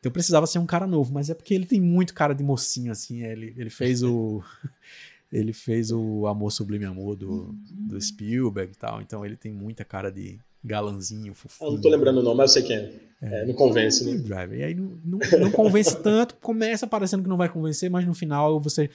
Então 0.00 0.10
precisava 0.10 0.46
ser 0.46 0.58
um 0.58 0.66
cara 0.66 0.86
novo, 0.86 1.12
mas 1.12 1.30
é 1.30 1.34
porque 1.34 1.54
ele 1.54 1.66
tem 1.66 1.80
muito 1.80 2.14
cara 2.14 2.34
de 2.34 2.42
mocinho 2.42 2.92
assim, 2.92 3.22
ele, 3.22 3.54
ele 3.56 3.70
fez 3.70 4.02
o 4.02 4.42
ele 5.30 5.52
fez 5.52 5.90
o 5.92 6.26
Amor 6.26 6.50
Sublime 6.50 6.84
Amor 6.84 7.16
do, 7.16 7.54
do 7.70 8.00
Spielberg 8.00 8.72
e 8.72 8.76
tal, 8.76 9.00
então 9.00 9.24
ele 9.24 9.36
tem 9.36 9.52
muita 9.52 9.84
cara 9.84 10.10
de 10.10 10.38
galanzinho, 10.66 11.32
fofinho. 11.34 11.68
Eu 11.68 11.74
não 11.74 11.80
tô 11.80 11.88
lembrando 11.88 12.18
o 12.18 12.22
nome, 12.22 12.38
mas 12.38 12.56
eu 12.56 12.62
sei 12.62 12.62
quem 12.62 12.76
é. 12.76 12.92
é, 13.22 13.42
é 13.42 13.46
não 13.46 13.54
convence, 13.54 14.04
né? 14.04 14.18
Driver. 14.18 14.58
E 14.58 14.62
aí 14.64 14.74
não, 14.74 14.98
não, 15.04 15.18
não 15.38 15.50
convence 15.50 15.96
tanto, 16.02 16.34
começa 16.36 16.86
parecendo 16.86 17.22
que 17.22 17.28
não 17.28 17.36
vai 17.36 17.48
convencer, 17.48 17.88
mas 17.88 18.04
no 18.04 18.14
final 18.14 18.58
você. 18.60 18.90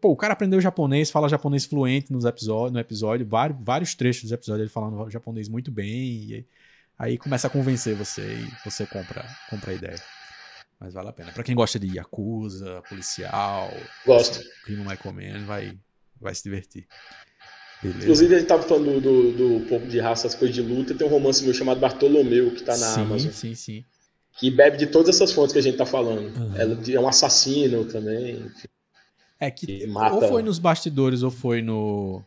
Pô, 0.00 0.10
o 0.10 0.16
cara 0.16 0.32
aprendeu 0.32 0.60
japonês, 0.60 1.10
fala 1.10 1.28
japonês 1.28 1.64
fluente 1.64 2.12
nos 2.12 2.24
episódios, 2.24 2.72
no 2.72 2.78
episódio, 2.78 3.26
vários, 3.26 3.58
vários 3.60 3.94
trechos 3.94 4.22
dos 4.22 4.32
episódios 4.32 4.62
ele 4.62 4.70
falando 4.70 5.10
japonês 5.10 5.48
muito 5.48 5.70
bem. 5.70 5.88
E 5.88 6.46
aí 6.98 7.18
começa 7.18 7.48
a 7.48 7.50
convencer 7.50 7.94
você 7.94 8.22
e 8.22 8.68
você 8.68 8.86
compra, 8.86 9.24
compra 9.50 9.72
a 9.72 9.74
ideia. 9.74 10.02
Mas 10.78 10.92
vale 10.92 11.08
a 11.08 11.12
pena. 11.12 11.32
Pra 11.32 11.42
quem 11.42 11.54
gosta 11.54 11.78
de 11.78 11.96
Yakuza, 11.96 12.82
policial, 12.88 13.70
Gosto. 14.04 14.40
clima 14.64 14.84
Michael 14.84 15.14
Mann, 15.14 15.46
vai, 15.46 15.78
vai 16.20 16.34
se 16.34 16.42
divertir. 16.42 16.86
Beleza. 17.82 18.02
Inclusive, 18.02 18.34
a 18.34 18.38
gente 18.38 18.48
tava 18.48 18.62
falando 18.62 19.00
do, 19.00 19.32
do, 19.32 19.58
do 19.60 19.66
pouco 19.66 19.86
de 19.86 19.98
raça, 19.98 20.26
as 20.26 20.34
coisas 20.34 20.54
de 20.54 20.62
luta. 20.62 20.94
Tem 20.94 21.06
um 21.06 21.10
romance 21.10 21.44
meu 21.44 21.54
chamado 21.54 21.78
Bartolomeu, 21.78 22.50
que 22.52 22.62
tá 22.62 22.76
na 22.76 22.86
sim, 22.86 23.00
Amazon. 23.00 23.30
Sim, 23.32 23.54
sim. 23.54 23.84
Que 24.38 24.50
bebe 24.50 24.76
de 24.76 24.86
todas 24.86 25.14
essas 25.14 25.32
fontes 25.32 25.52
que 25.52 25.58
a 25.58 25.62
gente 25.62 25.76
tá 25.76 25.86
falando. 25.86 26.34
Uhum. 26.36 26.54
É, 26.56 27.00
um 27.00 27.08
assassino 27.08 27.84
também. 27.84 28.50
É 29.38 29.50
que, 29.50 29.66
que 29.66 29.86
mata... 29.86 30.14
ou 30.14 30.28
foi 30.28 30.42
nos 30.42 30.58
bastidores 30.58 31.22
ou 31.22 31.30
foi 31.30 31.60
no 31.62 32.22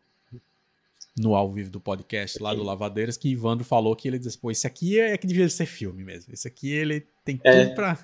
no 1.17 1.35
ao 1.35 1.51
vivo 1.51 1.69
do 1.69 1.81
podcast 1.81 2.41
lá 2.41 2.53
do 2.53 2.63
Lavadeiras 2.63 3.17
que 3.17 3.27
Ivandro 3.27 3.65
falou 3.65 3.93
que 3.93 4.07
ele 4.07 4.17
disse, 4.17 4.37
pô, 4.37 4.49
esse 4.49 4.65
aqui 4.65 4.99
é 4.99 5.17
que 5.17 5.27
devia 5.27 5.49
ser 5.49 5.65
filme 5.65 6.01
mesmo. 6.03 6.33
Esse 6.33 6.47
aqui 6.47 6.71
ele 6.71 7.05
tem 7.25 7.39
é. 7.43 7.65
tudo 7.65 7.75
pra, 7.75 7.97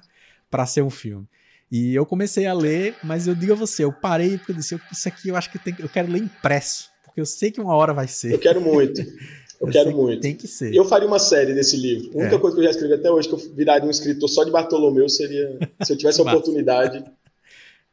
pra 0.51 0.65
ser 0.65 0.81
um 0.81 0.89
filme. 0.89 1.25
E 1.71 1.95
eu 1.95 2.05
comecei 2.05 2.45
a 2.45 2.53
ler, 2.53 2.95
mas 3.03 3.25
eu 3.25 3.33
digo 3.33 3.53
a 3.53 3.55
você, 3.55 3.85
eu 3.85 3.93
parei 3.93 4.37
porque 4.37 4.51
eu 4.51 4.55
disse, 4.55 4.79
isso 4.91 5.07
aqui 5.07 5.29
eu 5.29 5.35
acho 5.37 5.49
que 5.49 5.57
tem, 5.57 5.73
eu 5.79 5.87
quero 5.87 6.11
ler 6.11 6.19
impresso, 6.19 6.89
porque 7.15 7.21
eu 7.21 7.25
sei 7.25 7.49
que 7.49 7.61
uma 7.61 7.73
hora 7.73 7.93
vai 7.93 8.09
ser. 8.09 8.33
Eu 8.33 8.39
quero 8.39 8.59
muito. 8.59 9.01
Eu, 9.57 9.67
eu 9.67 9.71
quero 9.71 9.95
muito. 9.95 10.19
Tem 10.19 10.35
que 10.35 10.49
ser. 10.49 10.75
Eu 10.75 10.83
faria 10.83 11.07
uma 11.07 11.17
série 11.17 11.53
desse 11.53 11.77
livro. 11.77 12.11
A 12.13 12.23
única 12.23 12.35
é. 12.35 12.39
coisa 12.39 12.57
que 12.57 12.59
eu 12.59 12.65
já 12.65 12.71
escrevi 12.71 12.93
até 12.93 13.09
hoje, 13.09 13.29
que 13.29 13.35
eu 13.35 13.39
viraria 13.55 13.87
um 13.87 13.89
escritor 13.89 14.27
só 14.27 14.43
de 14.43 14.51
Bartolomeu, 14.51 15.07
seria, 15.07 15.57
se 15.81 15.93
eu 15.93 15.97
tivesse 15.97 16.19
a 16.19 16.23
oportunidade, 16.23 17.01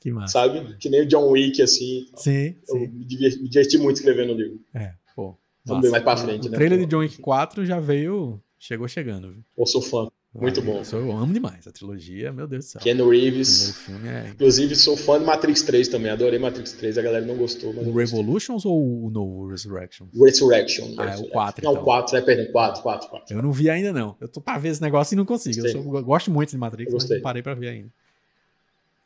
que 0.01 0.11
massa. 0.11 0.41
Sabe? 0.41 0.77
Que 0.77 0.91
nem 0.91 1.03
o 1.03 1.07
John 1.07 1.31
Wick, 1.31 1.63
assim. 1.63 2.09
Sim. 2.17 2.57
Eu 2.69 2.75
sim. 2.81 2.89
Me, 2.89 3.05
diverti, 3.05 3.43
me 3.43 3.49
diverti 3.49 3.79
muito 3.79 3.99
escrevendo 3.99 4.33
o 4.33 4.37
livro. 4.37 4.61
É, 4.75 4.93
pô. 5.15 5.37
Vamos 5.65 5.85
ver 5.85 5.91
mais 5.91 6.03
pra 6.03 6.17
frente, 6.17 6.49
o 6.49 6.51
né? 6.51 6.57
O 6.57 6.59
trailer 6.59 6.81
de 6.81 6.87
John 6.87 6.99
Wick 6.99 7.19
4 7.19 7.65
já 7.65 7.79
veio. 7.79 8.43
Chegou 8.59 8.89
chegando, 8.89 9.31
viu? 9.33 9.45
Eu 9.57 9.67
sou 9.67 9.81
fã. 9.81 10.11
Muito 10.35 10.61
ah, 10.61 10.63
bom. 10.63 10.79
Eu, 10.79 10.85
sou, 10.85 10.99
eu, 10.99 11.13
amo 11.13 11.33
demais 11.33 11.67
a 11.67 11.73
trilogia, 11.73 12.33
meu 12.33 12.47
Deus 12.47 12.65
do 12.65 12.69
céu. 12.71 12.81
Keanu 12.81 13.11
Reeves. 13.11 13.77
É... 14.07 14.31
Inclusive, 14.31 14.75
sou 14.75 14.97
fã 14.97 15.19
de 15.19 15.27
Matrix 15.27 15.63
3 15.63 15.89
também. 15.89 16.11
Adorei 16.11 16.39
Matrix 16.39 16.73
3, 16.73 16.97
a 16.97 17.03
galera 17.03 17.25
não 17.27 17.37
gostou. 17.37 17.71
o 17.71 17.93
Revolutions 17.93 18.65
ou 18.65 19.05
o 19.05 19.11
novo 19.11 19.49
Resurrection? 19.49 20.07
Resurrection. 20.15 20.95
Ah, 20.97 21.11
é 21.11 21.17
o 21.19 21.29
4. 21.29 21.63
Não, 21.63 21.73
então. 21.73 21.83
o 21.83 21.85
4, 21.85 22.17
é, 22.17 22.21
perdão, 22.23 22.51
4, 22.51 22.83
4, 22.83 23.09
4. 23.11 23.37
Eu 23.37 23.43
não 23.43 23.53
vi 23.53 23.69
ainda, 23.69 23.93
não. 23.93 24.17
Eu 24.21 24.29
tô 24.29 24.41
pra 24.41 24.57
ver 24.57 24.71
esse 24.71 24.81
negócio 24.81 25.15
e 25.15 25.17
não 25.17 25.27
consigo. 25.27 25.67
Eu, 25.67 25.71
sou, 25.71 25.97
eu, 25.97 26.03
gosto 26.03 26.31
muito 26.31 26.51
de 26.51 26.57
Matrix, 26.57 26.91
mas 26.93 27.11
não 27.11 27.21
parei 27.21 27.43
pra 27.43 27.53
ver 27.53 27.69
ainda. 27.69 27.91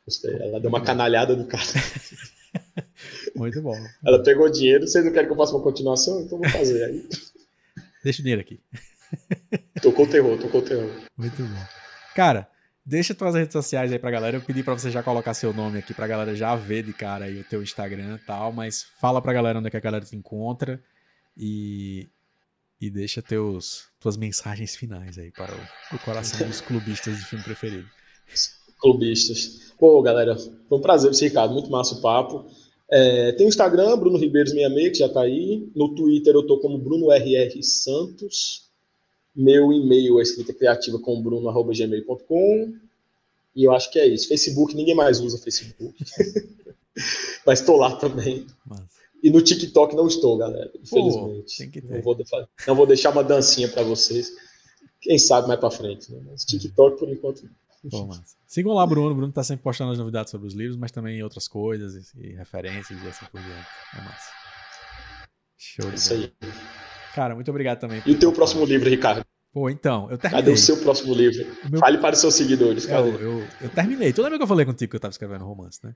Gostei. 0.05 0.33
Ela 0.33 0.61
deu 0.61 0.69
uma 0.69 0.81
canalhada 0.81 1.35
no 1.35 1.45
cara. 1.45 1.63
Muito 3.35 3.61
bom. 3.61 3.75
Ela 4.03 4.23
pegou 4.23 4.49
dinheiro, 4.49 4.87
vocês 4.87 5.05
não 5.05 5.11
querem 5.11 5.27
que 5.27 5.33
eu 5.33 5.37
faça 5.37 5.53
uma 5.53 5.61
continuação? 5.61 6.21
Então 6.21 6.39
vou 6.39 6.49
fazer. 6.49 6.83
Aí... 6.85 7.07
Deixa 8.03 8.21
o 8.21 8.23
dinheiro 8.23 8.41
aqui. 8.41 8.59
Tocou 9.81 10.05
o 10.05 10.09
terror, 10.09 10.37
tocou 10.37 10.61
o 10.61 10.63
terror. 10.63 10.89
Muito 11.15 11.43
bom. 11.43 11.65
Cara, 12.15 12.49
deixa 12.85 13.13
tuas 13.13 13.35
redes 13.35 13.53
sociais 13.53 13.91
aí 13.91 13.99
pra 13.99 14.11
galera. 14.11 14.37
Eu 14.37 14.41
pedi 14.41 14.63
pra 14.63 14.73
você 14.73 14.89
já 14.89 15.03
colocar 15.03 15.33
seu 15.33 15.53
nome 15.53 15.79
aqui 15.79 15.93
pra 15.93 16.07
galera 16.07 16.35
já 16.35 16.55
ver 16.55 16.83
de 16.83 16.93
cara 16.93 17.25
aí 17.25 17.39
o 17.39 17.43
teu 17.43 17.61
Instagram 17.61 18.15
e 18.15 18.25
tal, 18.25 18.51
mas 18.51 18.83
fala 18.99 19.21
pra 19.21 19.33
galera 19.33 19.59
onde 19.59 19.67
é 19.67 19.71
que 19.71 19.77
a 19.77 19.81
galera 19.81 20.03
te 20.03 20.15
encontra 20.15 20.81
e, 21.35 22.09
e 22.81 22.89
deixa 22.89 23.21
teus, 23.21 23.87
tuas 23.99 24.17
mensagens 24.17 24.75
finais 24.75 25.17
aí 25.17 25.31
para 25.31 25.53
o, 25.53 25.95
o 25.95 25.99
coração 25.99 26.47
dos 26.47 26.61
clubistas 26.61 27.17
de 27.17 27.25
filme 27.25 27.43
preferido 27.43 27.87
clubistas. 28.79 29.73
Pô, 29.79 30.01
galera, 30.01 30.35
foi 30.35 30.77
um 30.77 30.81
prazer 30.81 31.11
Ricardo, 31.11 31.53
muito 31.53 31.69
massa 31.69 31.95
o 31.95 32.01
papo. 32.01 32.45
É, 32.89 33.33
tem 33.33 33.45
o 33.45 33.49
Instagram, 33.49 33.97
Bruno 33.97 34.17
Ribeiros66, 34.17 34.91
que 34.91 34.99
já 34.99 35.09
tá 35.09 35.21
aí. 35.21 35.69
No 35.75 35.93
Twitter 35.93 36.33
eu 36.33 36.45
tô 36.45 36.59
como 36.59 36.77
Bruno 36.77 37.11
RR 37.11 37.61
Santos. 37.61 38.66
Meu 39.37 39.71
e-mail 39.71 40.19
é 40.19 40.23
escrita 40.23 40.51
criativa 40.51 40.97
com 40.97 41.21
bruno.gmail.com. 41.21 42.73
E 43.55 43.63
eu 43.63 43.71
acho 43.71 43.91
que 43.91 43.99
é 43.99 44.07
isso. 44.07 44.27
Facebook, 44.27 44.75
ninguém 44.75 44.95
mais 44.95 45.19
usa 45.19 45.37
Facebook. 45.37 45.95
Mas 47.45 47.59
estou 47.59 47.77
lá 47.77 47.95
também. 47.95 48.47
Massa. 48.65 48.97
E 49.21 49.29
no 49.29 49.41
TikTok 49.41 49.95
não 49.95 50.07
estou, 50.07 50.37
galera. 50.37 50.71
Infelizmente. 50.81 51.69
Pô, 51.81 51.87
não, 51.87 52.01
vou, 52.01 52.17
não, 52.67 52.75
vou, 52.75 52.87
deixar 52.87 53.11
uma 53.11 53.23
dancinha 53.23 53.67
para 53.67 53.83
vocês. 53.83 54.31
Quem 55.01 55.19
sabe 55.19 55.47
mais 55.47 55.59
para 55.59 55.71
frente. 55.71 56.11
Né? 56.11 56.19
Mas 56.25 56.43
TikTok, 56.43 56.97
por 56.97 57.09
enquanto, 57.09 57.43
não. 57.43 58.07
Pô, 58.07 58.09
Sigam 58.47 58.73
lá, 58.73 58.85
Bruno. 58.85 59.11
O 59.11 59.15
Bruno 59.15 59.31
tá 59.31 59.43
sempre 59.43 59.63
postando 59.63 59.91
as 59.91 59.99
novidades 59.99 60.31
sobre 60.31 60.47
os 60.47 60.53
livros, 60.53 60.77
mas 60.77 60.91
também 60.91 61.21
outras 61.21 61.47
coisas 61.47 62.11
e, 62.15 62.33
referências 62.33 62.99
e 63.03 63.07
assim 63.07 63.25
por 63.31 63.39
diante. 63.39 63.67
É 63.95 64.01
massa. 64.01 64.31
Show 65.57 65.89
de 65.89 65.97
Isso 65.97 66.13
aí. 66.13 66.31
Cara, 67.17 67.33
muito 67.33 67.49
obrigado 67.49 67.79
também. 67.79 67.99
E 68.05 68.11
o 68.11 68.19
teu 68.19 68.31
próximo 68.31 68.63
livro, 68.63 68.87
Ricardo? 68.87 69.25
Pô, 69.51 69.71
então, 69.71 70.07
eu 70.11 70.19
terminei. 70.19 70.43
Cadê 70.43 70.53
o 70.53 70.57
seu 70.57 70.77
próximo 70.77 71.15
livro? 71.15 71.47
Meu... 71.67 71.79
Fale 71.79 71.97
para 71.97 72.13
os 72.13 72.21
seus 72.21 72.35
seguidores. 72.35 72.87
Eu, 72.87 73.07
eu, 73.19 73.47
eu, 73.59 73.69
terminei. 73.69 74.13
Tu 74.13 74.21
lembra 74.21 74.37
que 74.37 74.43
eu 74.43 74.47
falei 74.47 74.67
contigo 74.67 74.91
que 74.91 74.97
eu 74.97 74.99
tava 74.99 75.11
escrevendo 75.11 75.43
romance, 75.43 75.79
né? 75.83 75.95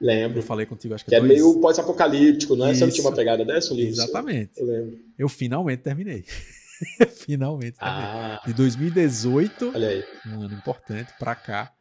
Lembro. 0.00 0.40
Eu 0.40 0.42
falei 0.42 0.66
contigo, 0.66 0.94
acho 0.94 1.04
que, 1.04 1.10
que 1.10 1.14
é 1.14 1.20
dois... 1.20 1.30
meio 1.30 1.60
pós-apocalíptico, 1.60 2.56
né? 2.56 2.72
Isso. 2.72 2.80
Você 2.80 2.86
não 2.86 2.92
tinha 2.92 3.06
uma 3.06 3.14
pegada 3.14 3.44
dessa, 3.44 3.72
um 3.72 3.76
livro? 3.76 3.92
Exatamente. 3.92 4.50
Eu 4.56 4.66
lembro. 4.66 4.98
Eu 5.16 5.28
finalmente 5.28 5.80
terminei. 5.80 6.24
Finalmente. 7.14 7.76
Ah, 7.80 8.42
de 8.44 8.54
2018, 8.54 9.72
olha 9.76 9.88
aí. 9.90 10.04
um 10.26 10.42
ano 10.42 10.54
importante, 10.54 11.12
pra 11.20 11.36
cá. 11.36 11.72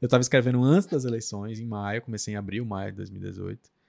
Eu 0.00 0.08
tava 0.08 0.20
escrevendo 0.20 0.62
antes 0.62 0.86
das 0.86 1.04
eleições, 1.04 1.58
em 1.58 1.66
maio, 1.66 2.00
comecei 2.00 2.34
em 2.34 2.36
abril, 2.36 2.64
maio 2.64 2.92
de 2.92 2.98
2018. 2.98 3.79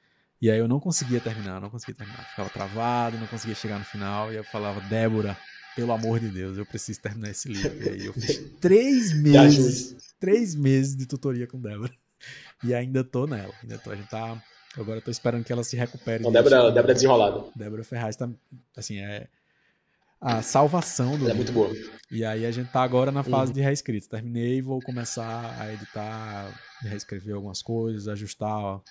E 0.41 0.49
aí 0.49 0.57
eu 0.57 0.68
não 0.68 0.80
conseguia 0.80 1.19
terminar, 1.19 1.61
não 1.61 1.69
conseguia 1.69 1.95
terminar. 1.95 2.23
Ficava 2.30 2.49
travado, 2.49 3.18
não 3.18 3.27
conseguia 3.27 3.55
chegar 3.55 3.77
no 3.77 3.85
final. 3.85 4.34
E 4.34 4.38
eu 4.38 4.43
falava, 4.43 4.81
Débora, 4.81 5.38
pelo 5.76 5.91
amor 5.91 6.19
de 6.19 6.30
Deus, 6.30 6.57
eu 6.57 6.65
preciso 6.65 6.99
terminar 6.99 7.30
esse 7.30 7.47
livro. 7.47 7.84
E 7.84 7.89
aí 7.89 8.05
eu 8.05 8.13
fiz 8.13 8.39
três 8.59 9.13
meses, 9.13 9.95
três 10.19 10.55
meses 10.55 10.95
de 10.95 11.05
tutoria 11.05 11.45
com 11.45 11.59
Débora. 11.59 11.91
E 12.63 12.73
ainda 12.73 13.03
tô 13.03 13.27
nela. 13.27 13.53
Ainda 13.61 13.77
tô, 13.77 13.91
a 13.91 13.95
gente 13.95 14.09
tá. 14.09 14.41
Agora 14.77 14.97
eu 14.97 15.01
tô 15.01 15.11
esperando 15.11 15.43
que 15.43 15.53
ela 15.53 15.63
se 15.63 15.76
recupere. 15.76 16.23
Não, 16.23 16.31
Débora, 16.31 16.72
Débora 16.72 16.91
é 16.91 16.95
desenrolada. 16.95 17.43
Débora 17.55 17.84
Ferraz 17.84 18.15
tá. 18.15 18.27
Assim, 18.76 18.99
é 18.99 19.27
a 20.19 20.41
salvação 20.43 21.18
do 21.18 21.26
Ela 21.26 21.31
é 21.31 21.34
muito 21.34 21.51
boa. 21.51 21.72
E 22.11 22.23
aí 22.23 22.45
a 22.45 22.51
gente 22.51 22.72
tá 22.72 22.84
agora 22.84 23.11
na 23.11 23.23
fase 23.23 23.51
uhum. 23.51 23.55
de 23.55 23.61
reescrita. 23.61 24.07
Terminei 24.09 24.57
e 24.57 24.61
vou 24.61 24.80
começar 24.81 25.55
a 25.59 25.73
editar, 25.73 26.51
reescrever 26.81 27.35
algumas 27.35 27.61
coisas, 27.61 28.07
ajustar 28.07 28.81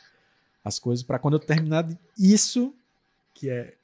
as 0.65 0.78
coisas 0.78 1.05
para 1.05 1.19
quando 1.19 1.35
eu 1.35 1.41
terminar 1.41 1.89
isso, 2.19 2.74
que 3.35 3.51
é 3.51 3.74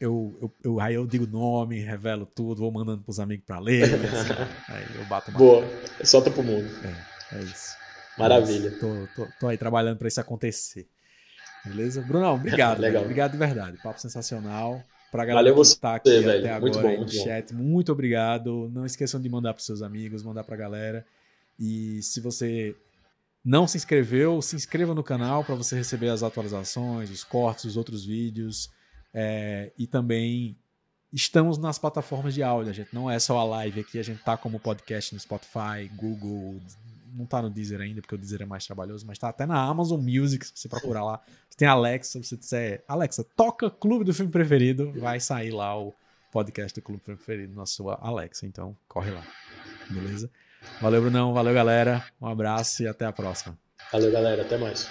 eu, 0.00 0.36
eu, 0.42 0.52
eu, 0.62 0.80
aí 0.80 0.94
eu 0.94 1.06
digo 1.06 1.26
nome, 1.26 1.80
revelo 1.80 2.26
tudo, 2.26 2.60
vou 2.60 2.70
mandando 2.70 3.02
pros 3.02 3.20
amigos 3.20 3.44
para 3.46 3.58
ler, 3.58 3.84
assim, 3.84 4.32
aí 4.68 4.84
eu 4.96 5.04
bato 5.06 5.30
uma 5.30 5.38
Boa, 5.38 5.64
solta 6.04 6.30
pro 6.30 6.42
mundo. 6.42 6.68
É, 7.32 7.36
é 7.36 7.42
isso. 7.42 7.76
Maravilha. 8.18 8.70
tô, 8.72 9.08
tô, 9.14 9.28
tô, 9.40 9.48
aí 9.48 9.56
trabalhando 9.56 9.98
para 9.98 10.08
isso 10.08 10.20
acontecer. 10.20 10.86
Beleza? 11.64 12.02
Brunão, 12.02 12.34
obrigado. 12.34 12.80
Legal. 12.80 13.02
Obrigado 13.02 13.32
de 13.32 13.38
verdade. 13.38 13.78
Papo 13.82 14.00
sensacional. 14.00 14.82
Pra 15.10 15.24
galera 15.24 15.48
Valeu 15.48 15.54
que 15.54 15.60
está 15.62 15.94
aqui 15.94 16.20
velho. 16.20 16.44
até 16.44 16.60
muito 16.60 16.78
agora 16.78 16.96
bom, 16.96 17.02
no 17.02 17.08
chat, 17.08 17.54
bom. 17.54 17.62
muito 17.62 17.92
obrigado. 17.92 18.70
Não 18.74 18.84
esqueçam 18.84 19.20
de 19.20 19.28
mandar 19.28 19.54
para 19.54 19.62
seus 19.62 19.80
amigos, 19.80 20.22
mandar 20.22 20.44
para 20.44 20.54
a 20.54 20.58
galera. 20.58 21.06
E 21.58 22.02
se 22.02 22.20
você 22.20 22.76
não 23.44 23.66
se 23.66 23.76
inscreveu, 23.76 24.40
se 24.40 24.56
inscreva 24.56 24.94
no 24.94 25.02
canal 25.02 25.44
para 25.44 25.54
você 25.54 25.76
receber 25.76 26.08
as 26.08 26.22
atualizações, 26.22 27.10
os 27.10 27.22
cortes, 27.22 27.66
os 27.66 27.76
outros 27.76 28.04
vídeos. 28.04 28.70
É, 29.12 29.70
e 29.78 29.86
também 29.86 30.56
estamos 31.12 31.58
nas 31.58 31.78
plataformas 31.78 32.32
de 32.34 32.42
áudio. 32.42 32.70
A 32.70 32.74
gente 32.74 32.94
não 32.94 33.10
é 33.10 33.18
só 33.18 33.38
a 33.38 33.44
live 33.44 33.80
aqui, 33.80 33.98
a 33.98 34.02
gente 34.02 34.22
tá 34.22 34.36
como 34.36 34.58
podcast 34.58 35.12
no 35.12 35.20
Spotify, 35.20 35.88
Google, 35.94 36.58
não 37.14 37.26
tá 37.26 37.42
no 37.42 37.50
Deezer 37.50 37.80
ainda, 37.80 38.00
porque 38.00 38.14
o 38.14 38.18
Deezer 38.18 38.42
é 38.42 38.46
mais 38.46 38.66
trabalhoso, 38.66 39.06
mas 39.06 39.18
tá 39.18 39.28
até 39.28 39.46
na 39.46 39.62
Amazon 39.62 40.00
Music, 40.00 40.46
se 40.46 40.52
você 40.54 40.68
procurar 40.68 41.04
lá. 41.04 41.20
Tem 41.56 41.68
Alexa, 41.68 42.20
se 42.20 42.28
você 42.28 42.36
disser, 42.36 42.84
Alexa, 42.88 43.24
toca 43.36 43.70
Clube 43.70 44.04
do 44.04 44.12
Filme 44.12 44.32
Preferido, 44.32 44.92
vai 44.98 45.20
sair 45.20 45.52
lá 45.52 45.78
o 45.78 45.94
podcast 46.32 46.74
do 46.74 46.82
Clube 46.82 47.00
Preferido 47.00 47.54
na 47.54 47.66
sua 47.66 47.96
Alexa, 48.02 48.44
então 48.44 48.76
corre 48.88 49.12
lá. 49.12 49.24
Beleza? 49.88 50.28
Valeu, 50.80 51.00
Brunão, 51.00 51.32
valeu, 51.32 51.54
galera. 51.54 52.04
Um 52.20 52.26
abraço 52.26 52.82
e 52.82 52.88
até 52.88 53.04
a 53.04 53.12
próxima. 53.12 53.56
Valeu, 53.92 54.10
galera, 54.10 54.42
até 54.42 54.56
mais. 54.56 54.88